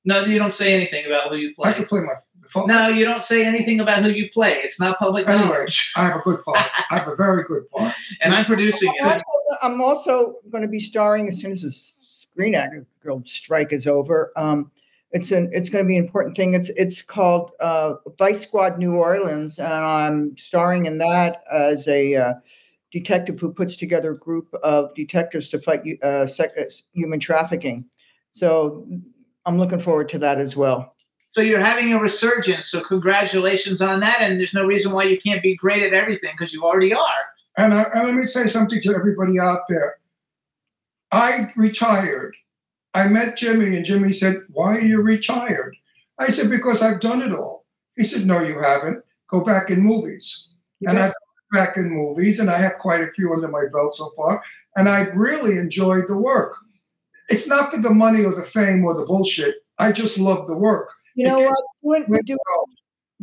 no, 0.05 0.25
you 0.25 0.39
don't 0.39 0.55
say 0.55 0.73
anything 0.73 1.05
about 1.07 1.31
who 1.31 1.37
you 1.37 1.55
play. 1.55 1.71
I 1.71 1.73
could 1.75 1.89
play 1.89 2.01
my 2.01 2.15
the 2.49 2.53
phone. 2.61 2.67
No, 2.67 2.89
you 2.89 3.05
don't 3.05 3.25
say 3.25 3.45
anything 3.45 3.81
about 3.81 4.03
who 4.03 4.11
you 4.11 4.31
play. 4.31 4.55
It's 4.63 4.81
not 4.81 4.99
public 4.99 5.29
Anyway, 5.29 5.49
knowledge. 5.49 5.93
I 5.97 6.05
have 6.07 6.17
a 6.17 6.21
good 6.21 6.43
part. 6.45 6.67
I 6.91 6.99
have 6.99 7.09
a 7.09 7.17
very 7.17 7.45
good 7.45 7.69
part. 7.77 7.95
And 8.21 8.35
I'm 8.35 8.45
producing 8.45 8.93
I'm 9.01 9.09
it. 9.09 9.13
also, 9.15 9.59
I'm 9.63 9.81
also 9.81 10.35
going 10.51 10.63
to 10.63 10.69
be 10.69 10.81
starring 10.81 11.29
as 11.29 11.41
soon 11.41 11.53
as 11.53 11.63
this 11.63 11.93
Screen 12.01 12.55
Actor 12.55 12.87
Guild 13.03 13.27
strike 13.27 13.73
is 13.73 13.87
over. 13.87 14.33
Um, 14.37 14.71
it's 15.11 15.31
an 15.31 15.51
it's 15.53 15.71
going 15.71 15.85
to 15.85 15.89
be 15.89 15.97
an 15.97 16.05
important 16.05 16.37
thing. 16.37 16.55
It's 16.55 16.69
it's 16.71 17.01
called 17.01 17.53
uh, 17.61 17.95
Vice 18.19 18.43
Squad 18.43 18.79
New 18.79 18.95
Orleans, 18.97 19.59
and 19.59 19.73
I'm 19.73 20.37
starring 20.37 20.85
in 20.87 20.99
that 20.99 21.43
as 21.51 21.89
a 21.89 22.15
uh, 22.15 22.35
detective 22.93 23.41
who 23.41 23.53
puts 23.53 23.77
together 23.77 24.13
a 24.13 24.19
group 24.19 24.53
of 24.63 24.95
detectives 24.95 25.49
to 25.51 25.59
fight 25.59 25.81
uh, 26.03 26.27
sec- 26.27 26.53
uh, 26.59 26.65
human 26.93 27.21
trafficking. 27.21 27.87
So 28.33 28.87
I'm 29.47 29.59
looking 29.59 29.79
forward 29.79 30.11
to 30.11 30.19
that 30.19 30.39
as 30.39 30.57
well. 30.57 30.95
So 31.31 31.43
you're 31.43 31.61
having 31.61 31.93
a 31.93 32.01
resurgence. 32.01 32.67
So 32.67 32.81
congratulations 32.81 33.83
on 33.83 34.01
that. 34.01 34.23
And 34.23 34.41
there's 34.41 34.55
no 34.55 34.65
reason 34.65 34.93
why 34.93 35.05
you 35.05 35.21
can't 35.21 35.43
be 35.43 35.55
great 35.55 35.83
at 35.83 35.93
everything 35.93 36.33
because 36.33 36.55
you 36.55 36.65
already 36.65 36.95
are. 36.95 37.21
And, 37.59 37.75
I, 37.75 37.83
and 37.95 38.07
let 38.07 38.15
me 38.15 38.25
say 38.25 38.47
something 38.47 38.81
to 38.81 38.95
everybody 38.95 39.39
out 39.39 39.69
there. 39.69 39.99
I 41.13 41.53
retired. 41.55 42.35
I 42.95 43.09
met 43.09 43.37
Jimmy, 43.37 43.77
and 43.77 43.85
Jimmy 43.85 44.15
said, 44.15 44.37
Why 44.49 44.79
are 44.79 44.81
you 44.81 45.03
retired? 45.03 45.77
I 46.19 46.31
said, 46.31 46.49
Because 46.49 46.83
I've 46.83 47.01
done 47.01 47.21
it 47.21 47.33
all. 47.33 47.67
He 47.95 48.05
said, 48.05 48.27
No, 48.27 48.41
you 48.41 48.61
haven't. 48.63 49.05
Go 49.29 49.45
back 49.45 49.69
in 49.69 49.83
movies. 49.83 50.49
and 50.81 50.99
I've 50.99 51.13
gone 51.13 51.65
back 51.67 51.77
in 51.77 51.91
movies, 51.91 52.41
and 52.41 52.49
I 52.49 52.57
have 52.57 52.79
quite 52.79 53.03
a 53.03 53.09
few 53.09 53.35
under 53.35 53.49
my 53.49 53.65
belt 53.71 53.95
so 53.95 54.11
far. 54.17 54.43
And 54.77 54.89
I've 54.89 55.15
really 55.15 55.59
enjoyed 55.59 56.09
the 56.09 56.17
work. 56.17 56.57
It's 57.29 57.47
not 57.47 57.71
for 57.71 57.81
the 57.83 57.91
money 57.91 58.25
or 58.25 58.35
the 58.35 58.45
fame 58.45 58.83
or 58.85 58.95
the 58.95 59.05
bullshit. 59.05 59.57
I 59.79 59.93
just 59.93 60.19
love 60.19 60.47
the 60.47 60.57
work. 60.57 60.91
You 61.19 61.27
know 61.27 61.41
what? 61.41 62.07
Doing, 62.07 62.23
doing, 62.25 62.39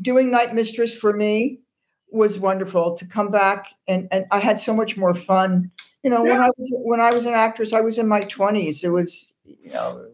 doing 0.01 0.31
Night 0.31 0.53
Mistress 0.53 0.93
for 0.93 1.13
me 1.13 1.61
was 2.11 2.37
wonderful 2.37 2.95
to 2.95 3.05
come 3.05 3.31
back 3.31 3.67
and, 3.87 4.09
and 4.11 4.25
I 4.31 4.39
had 4.39 4.59
so 4.59 4.73
much 4.73 4.97
more 4.97 5.13
fun. 5.13 5.71
You 6.03 6.09
know, 6.09 6.21
when 6.21 6.41
I 6.41 6.49
was 6.57 6.73
when 6.75 6.99
I 6.99 7.11
was 7.13 7.25
an 7.25 7.33
actress, 7.33 7.71
I 7.71 7.79
was 7.79 7.97
in 7.97 8.07
my 8.07 8.21
twenties. 8.21 8.83
It 8.83 8.89
was, 8.89 9.29
you 9.45 9.71
know, 9.71 10.07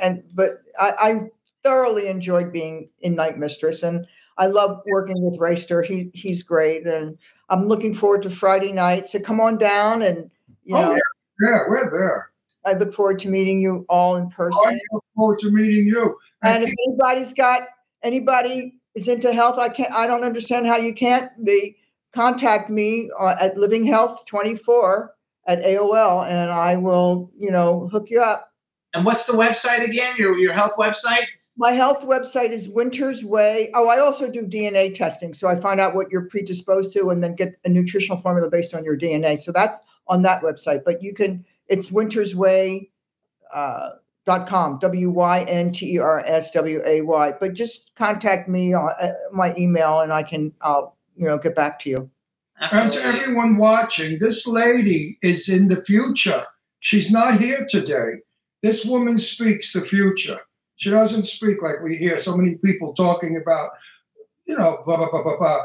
and 0.00 0.24
but 0.34 0.62
I, 0.78 0.92
I 1.00 1.20
thoroughly 1.62 2.06
enjoyed 2.08 2.52
being 2.52 2.90
in 3.00 3.14
Night 3.14 3.38
Mistress 3.38 3.82
and 3.82 4.06
I 4.36 4.46
love 4.46 4.82
working 4.86 5.22
with 5.22 5.40
Rayster. 5.40 5.82
He 5.82 6.10
he's 6.12 6.42
great 6.42 6.86
and 6.86 7.16
I'm 7.48 7.66
looking 7.66 7.94
forward 7.94 8.22
to 8.24 8.30
Friday 8.30 8.72
night. 8.72 9.08
So 9.08 9.20
come 9.20 9.40
on 9.40 9.56
down 9.56 10.02
and 10.02 10.30
you 10.64 10.76
Oh, 10.76 10.82
know 10.82 10.90
yeah. 10.92 10.98
Yeah, 11.40 11.58
we're 11.68 11.90
there. 11.90 12.30
I 12.66 12.74
look 12.74 12.92
forward 12.92 13.18
to 13.20 13.28
meeting 13.28 13.60
you 13.60 13.86
all 13.88 14.16
in 14.16 14.28
person. 14.28 14.60
I 14.66 14.78
look 14.92 15.04
forward 15.14 15.38
to 15.40 15.50
meeting 15.50 15.86
you. 15.86 16.18
And 16.42 16.64
if 16.64 16.74
anybody's 16.88 17.32
got 17.32 17.68
anybody 18.02 18.74
is 18.94 19.08
into 19.08 19.32
health, 19.32 19.58
I 19.58 19.68
can't. 19.68 19.92
I 19.92 20.06
don't 20.06 20.24
understand 20.24 20.66
how 20.66 20.76
you 20.76 20.94
can't 20.94 21.30
be. 21.44 21.76
Contact 22.12 22.70
me 22.70 23.10
uh, 23.18 23.36
at 23.40 23.56
Living 23.56 23.84
Health 23.84 24.26
twenty 24.26 24.56
four 24.56 25.14
at 25.46 25.62
AOL, 25.62 26.26
and 26.28 26.50
I 26.50 26.76
will, 26.76 27.30
you 27.38 27.50
know, 27.50 27.88
hook 27.88 28.10
you 28.10 28.20
up. 28.20 28.52
And 28.94 29.04
what's 29.04 29.26
the 29.26 29.34
website 29.34 29.84
again? 29.84 30.14
Your 30.16 30.38
your 30.38 30.54
health 30.54 30.72
website? 30.78 31.24
My 31.58 31.72
health 31.72 32.02
website 32.06 32.50
is 32.50 32.68
Wynter's 32.68 33.22
Way. 33.22 33.70
Oh, 33.74 33.88
I 33.88 33.98
also 33.98 34.30
do 34.30 34.46
DNA 34.46 34.94
testing, 34.94 35.34
so 35.34 35.48
I 35.48 35.56
find 35.56 35.80
out 35.80 35.94
what 35.94 36.10
you're 36.10 36.28
predisposed 36.28 36.92
to, 36.94 37.10
and 37.10 37.22
then 37.22 37.34
get 37.34 37.58
a 37.64 37.68
nutritional 37.68 38.18
formula 38.18 38.50
based 38.50 38.74
on 38.74 38.84
your 38.84 38.96
DNA. 38.96 39.38
So 39.38 39.52
that's 39.52 39.80
on 40.08 40.22
that 40.22 40.42
website. 40.42 40.84
But 40.84 41.02
you 41.02 41.14
can. 41.14 41.44
It's 41.68 41.90
Wynter's 41.90 42.34
Way. 42.34 42.90
Uh, 43.52 43.90
dot 44.26 44.48
com 44.48 44.76
w 44.80 45.08
y 45.08 45.44
n 45.46 45.70
t 45.70 45.94
e 45.94 46.00
r 46.00 46.18
s 46.26 46.50
w 46.50 46.82
a 46.84 47.00
y 47.00 47.32
but 47.38 47.54
just 47.54 47.94
contact 47.94 48.48
me 48.48 48.74
on 48.74 48.90
uh, 49.00 49.12
my 49.32 49.54
email 49.56 50.00
and 50.00 50.12
i 50.12 50.20
can 50.20 50.52
i'll 50.62 50.96
you 51.16 51.28
know 51.28 51.38
get 51.38 51.54
back 51.54 51.78
to 51.78 51.88
you 51.88 52.10
And 52.72 52.90
to 52.92 53.02
everyone 53.02 53.56
watching, 53.58 54.18
this 54.18 54.46
lady 54.46 55.18
is 55.22 55.48
in 55.48 55.68
the 55.68 55.84
future. 55.84 56.46
She's 56.80 57.10
not 57.10 57.38
here 57.38 57.66
today. 57.68 58.22
This 58.62 58.84
woman 58.84 59.18
speaks 59.18 59.72
the 59.72 59.82
future. 59.82 60.40
She 60.76 60.90
doesn't 60.90 61.24
speak 61.24 61.62
like 61.62 61.82
we 61.82 61.96
hear 61.96 62.18
so 62.18 62.36
many 62.36 62.54
people 62.54 62.94
talking 62.94 63.36
about, 63.36 63.70
you 64.46 64.56
know, 64.56 64.82
blah, 64.86 64.96
blah, 64.96 65.10
blah, 65.10 65.22
blah, 65.22 65.36
blah. 65.36 65.64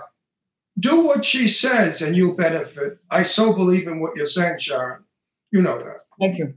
Do 0.79 1.01
what 1.01 1.23
she 1.23 1.47
says 1.47 2.01
and 2.01 2.15
you'll 2.15 2.35
benefit. 2.35 2.97
I 3.09 3.23
so 3.23 3.53
believe 3.53 3.87
in 3.87 3.99
what 3.99 4.15
you're 4.15 4.27
saying, 4.27 4.57
Sharyn. 4.57 5.03
You 5.51 5.61
know 5.61 5.77
that. 5.77 6.05
thank 6.19 6.37
you 6.37 6.53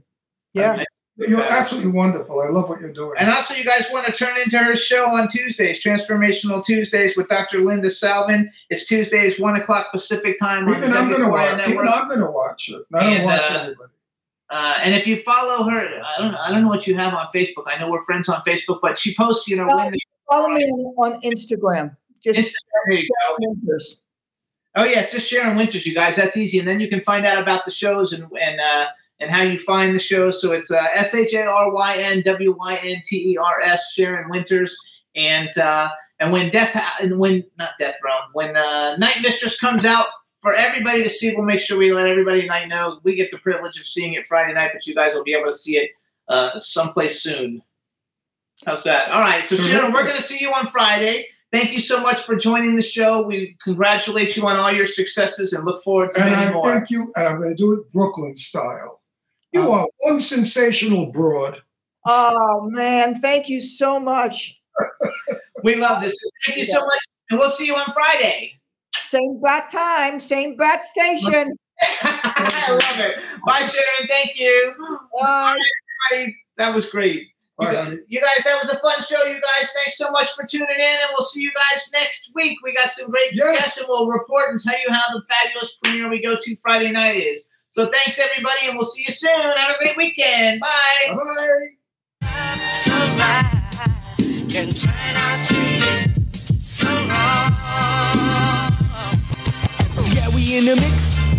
yeah 0.53 0.83
You're 1.17 1.41
absolutely 1.41 1.91
wonderful. 1.91 2.41
I 2.41 2.49
love 2.49 2.67
what 2.67 2.81
you're 2.81 2.91
doing. 2.91 3.13
And 3.17 3.31
also, 3.31 3.53
you 3.53 3.63
guys 3.63 3.87
want 3.93 4.05
to 4.05 4.11
turn 4.11 4.37
into 4.37 4.57
her 4.57 4.75
show 4.75 5.05
on 5.05 5.29
Tuesdays, 5.29 5.81
Transformational 5.81 6.61
Tuesdays 6.61 7.15
with 7.15 7.29
Dr. 7.29 7.61
Linda 7.61 7.89
Salvin. 7.89 8.51
It's 8.69 8.85
Tuesdays, 8.85 9.39
1 9.39 9.55
o'clock 9.55 9.93
Pacific 9.93 10.37
time 10.37 10.67
even 10.67 10.91
I'm 10.91 11.09
gonna 11.09 11.29
watch. 11.29 11.55
network. 11.55 11.73
Even 11.73 11.87
I'm 11.87 12.09
gonna 12.09 12.29
watch 12.31 12.67
it. 12.69 12.83
I 12.93 13.03
don't 13.03 13.13
And, 13.13 13.23
watch 13.25 13.49
uh, 13.49 13.59
anybody. 13.59 13.91
Uh, 14.49 14.77
and 14.83 14.93
if 14.93 15.07
you 15.07 15.15
follow 15.15 15.63
her, 15.69 16.01
I 16.03 16.21
don't, 16.21 16.35
I 16.35 16.51
don't 16.51 16.63
know 16.63 16.67
what 16.67 16.85
you 16.85 16.95
have 16.95 17.13
on 17.13 17.27
Facebook. 17.33 17.63
I 17.67 17.79
know 17.79 17.89
we're 17.89 18.01
friends 18.01 18.27
on 18.27 18.41
Facebook, 18.41 18.79
but 18.81 18.99
she 18.99 19.15
posts, 19.15 19.47
you 19.47 19.55
know, 19.55 19.67
Well, 19.67 19.89
follow 20.29 20.49
me 20.49 20.63
on, 20.65 21.13
on 21.13 21.21
instagram 21.21 21.95
just 22.25 22.39
Instagram, 22.39 22.81
there 22.87 22.97
you 22.97 23.07
go. 23.07 23.55
Wynters. 23.55 24.01
Oh 24.75 24.83
yeah, 24.83 24.99
it's 24.99 25.11
just 25.11 25.31
Sharyn 25.31 25.55
Wynters, 25.55 25.85
you 25.85 25.93
guys. 25.93 26.15
That's 26.15 26.35
easy, 26.35 26.59
and 26.59 26.67
then 26.67 26.79
you 26.79 26.89
can 26.89 26.99
find 26.99 27.25
out 27.25 27.41
about 27.41 27.65
the 27.65 27.71
shows 27.71 28.11
and 28.11 28.29
and 28.41 28.59
uh, 28.59 28.87
and 29.19 29.31
how 29.31 29.41
you 29.41 29.57
find 29.57 29.95
the 29.95 29.99
shows. 29.99 30.41
So 30.41 30.51
it's 30.51 30.69
uh, 30.69 30.85
S 30.93 31.15
H 31.15 31.33
A 31.33 31.45
R 31.45 31.71
Y 31.71 31.97
N 31.97 32.21
W 32.23 32.55
Y 32.57 32.79
N 32.83 33.01
T 33.03 33.31
E 33.31 33.37
R 33.37 33.61
S 33.61 33.95
Sharyn 33.97 34.27
Wynters, 34.27 34.71
and 35.15 35.57
uh, 35.57 35.89
and 36.19 36.31
when 36.31 36.49
Death 36.49 36.79
and 36.99 37.17
when 37.19 37.43
not 37.57 37.71
Death 37.79 37.95
Realm, 38.03 38.23
when 38.33 38.57
uh, 38.57 38.97
Night 38.97 39.21
Mistress 39.21 39.57
comes 39.57 39.85
out 39.85 40.07
for 40.41 40.53
everybody 40.53 41.03
to 41.03 41.09
see, 41.09 41.33
we'll 41.33 41.45
make 41.45 41.59
sure 41.59 41.77
we 41.77 41.93
let 41.93 42.07
everybody 42.07 42.45
night 42.45 42.67
know. 42.67 42.99
We 43.03 43.15
get 43.15 43.31
the 43.31 43.39
privilege 43.39 43.79
of 43.79 43.87
seeing 43.87 44.13
it 44.13 44.27
Friday 44.27 44.53
night, 44.53 44.71
but 44.73 44.85
you 44.85 44.93
guys 44.93 45.15
will 45.15 45.23
be 45.23 45.33
able 45.33 45.45
to 45.45 45.57
see 45.57 45.77
it 45.77 45.91
uh, 46.27 46.59
someplace 46.59 47.21
soon. 47.23 47.63
How's 48.65 48.83
that? 48.83 49.09
All 49.09 49.21
right, 49.21 49.45
so 49.45 49.55
Sharyn, 49.55 49.93
we're 49.93 50.03
going 50.03 50.15
to 50.15 50.21
see 50.21 50.39
you 50.39 50.51
on 50.53 50.65
Friday. 50.65 51.27
Thank 51.55 51.71
you 51.71 51.79
so 51.79 52.01
much 52.01 52.21
for 52.21 52.35
joining 52.35 52.75
the 52.75 52.81
show. 52.81 53.21
We 53.25 53.55
congratulate 53.63 54.35
you 54.35 54.45
on 54.45 54.57
all 54.57 54.73
your 54.73 54.85
successes 54.85 55.53
and 55.53 55.63
look 55.63 55.81
forward 55.81 56.11
to 56.11 56.21
And 56.21 56.31
many 56.31 56.47
I 56.47 56.53
more. 56.53 56.63
thank 56.63 56.89
you, 56.89 57.13
and 57.15 57.27
I'm 57.27 57.39
going 57.39 57.55
to 57.55 57.55
do 57.55 57.71
it 57.73 57.89
Brooklyn 57.91 58.35
style. 58.35 59.01
You 59.53 59.61
oh. 59.61 59.71
are 59.71 59.87
one 59.99 60.19
sensational 60.19 61.05
broad. 61.07 61.61
oh 62.05 62.69
man 62.69 63.19
thank 63.21 63.47
you 63.47 63.61
so 63.61 63.99
much 63.99 64.59
We 65.63 65.75
love 65.75 66.03
this. 66.03 66.13
Thank 66.45 66.57
you 66.57 66.65
so 66.65 66.79
much, 66.79 66.99
and 67.29 67.39
we'll 67.39 67.49
see 67.49 67.65
you 67.65 67.75
on 67.75 67.91
Friday. 67.93 68.51
same 69.01 69.39
bat 69.41 69.71
time 69.71 70.19
same 70.19 70.57
bat 70.57 70.83
station 70.83 71.55
I 72.01 72.67
love 72.69 72.99
it. 72.99 73.21
Bye, 73.45 73.61
Sharyn. 73.61 74.07
Thank 74.07 74.31
you. 74.35 74.73
Bye. 75.21 75.57
everybody. 76.11 76.37
That 76.57 76.73
was 76.73 76.89
great. 76.89 77.29
You 77.57 77.67
Bye, 77.67 77.73
guys, 77.73 77.97
you 78.09 78.19
guys, 78.19 78.43
that 78.43 78.59
was 78.61 78.69
a 78.69 78.77
fun 78.79 79.01
show. 79.01 79.23
You 79.23 79.35
guys, 79.39 79.69
thanks 79.73 79.97
so 79.97 80.11
much 80.11 80.29
for 80.33 80.43
tuning 80.45 80.67
in, 80.77 80.81
and 80.81 81.09
we'll 81.13 81.25
see 81.25 81.41
you 81.41 81.51
guys 81.53 81.89
next 81.93 82.31
week. 82.35 82.57
We 82.63 82.73
got 82.73 82.91
some 82.91 83.09
great 83.09 83.31
Yes. 83.31 83.57
guests, 83.57 83.77
and 83.77 83.87
we'll 83.87 84.09
report 84.09 84.49
and 84.51 84.59
tell 84.59 84.73
you 84.77 84.91
how 84.91 85.03
the 85.13 85.21
fabulous 85.29 85.73
premiere 85.81 86.09
we 86.09 86.21
go 86.21 86.35
to 86.37 86.55
Friday 86.57 86.91
night 86.91 87.15
is. 87.15 87.49
So 87.69 87.89
thanks, 87.89 88.19
everybody, 88.19 88.67
and 88.67 88.75
we'll 88.75 88.85
see 88.85 89.03
you 89.07 89.13
soon. 89.13 89.29
Have 89.39 89.75
a 89.75 89.77
great 89.77 89.95
weekend. 89.95 90.59
Bye. 90.59 91.15
Bye. 91.15 91.67
can 94.49 94.73
turn 94.73 95.15
out 95.15 95.47
to 95.47 95.53
be 95.53 96.39
so 96.59 96.87
wrong. 96.87 97.51
Yeah, 100.13 100.27
we 100.35 100.57
in 100.57 100.65
the 100.65 100.75
mix. 100.75 101.14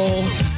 Oh. 0.00 0.57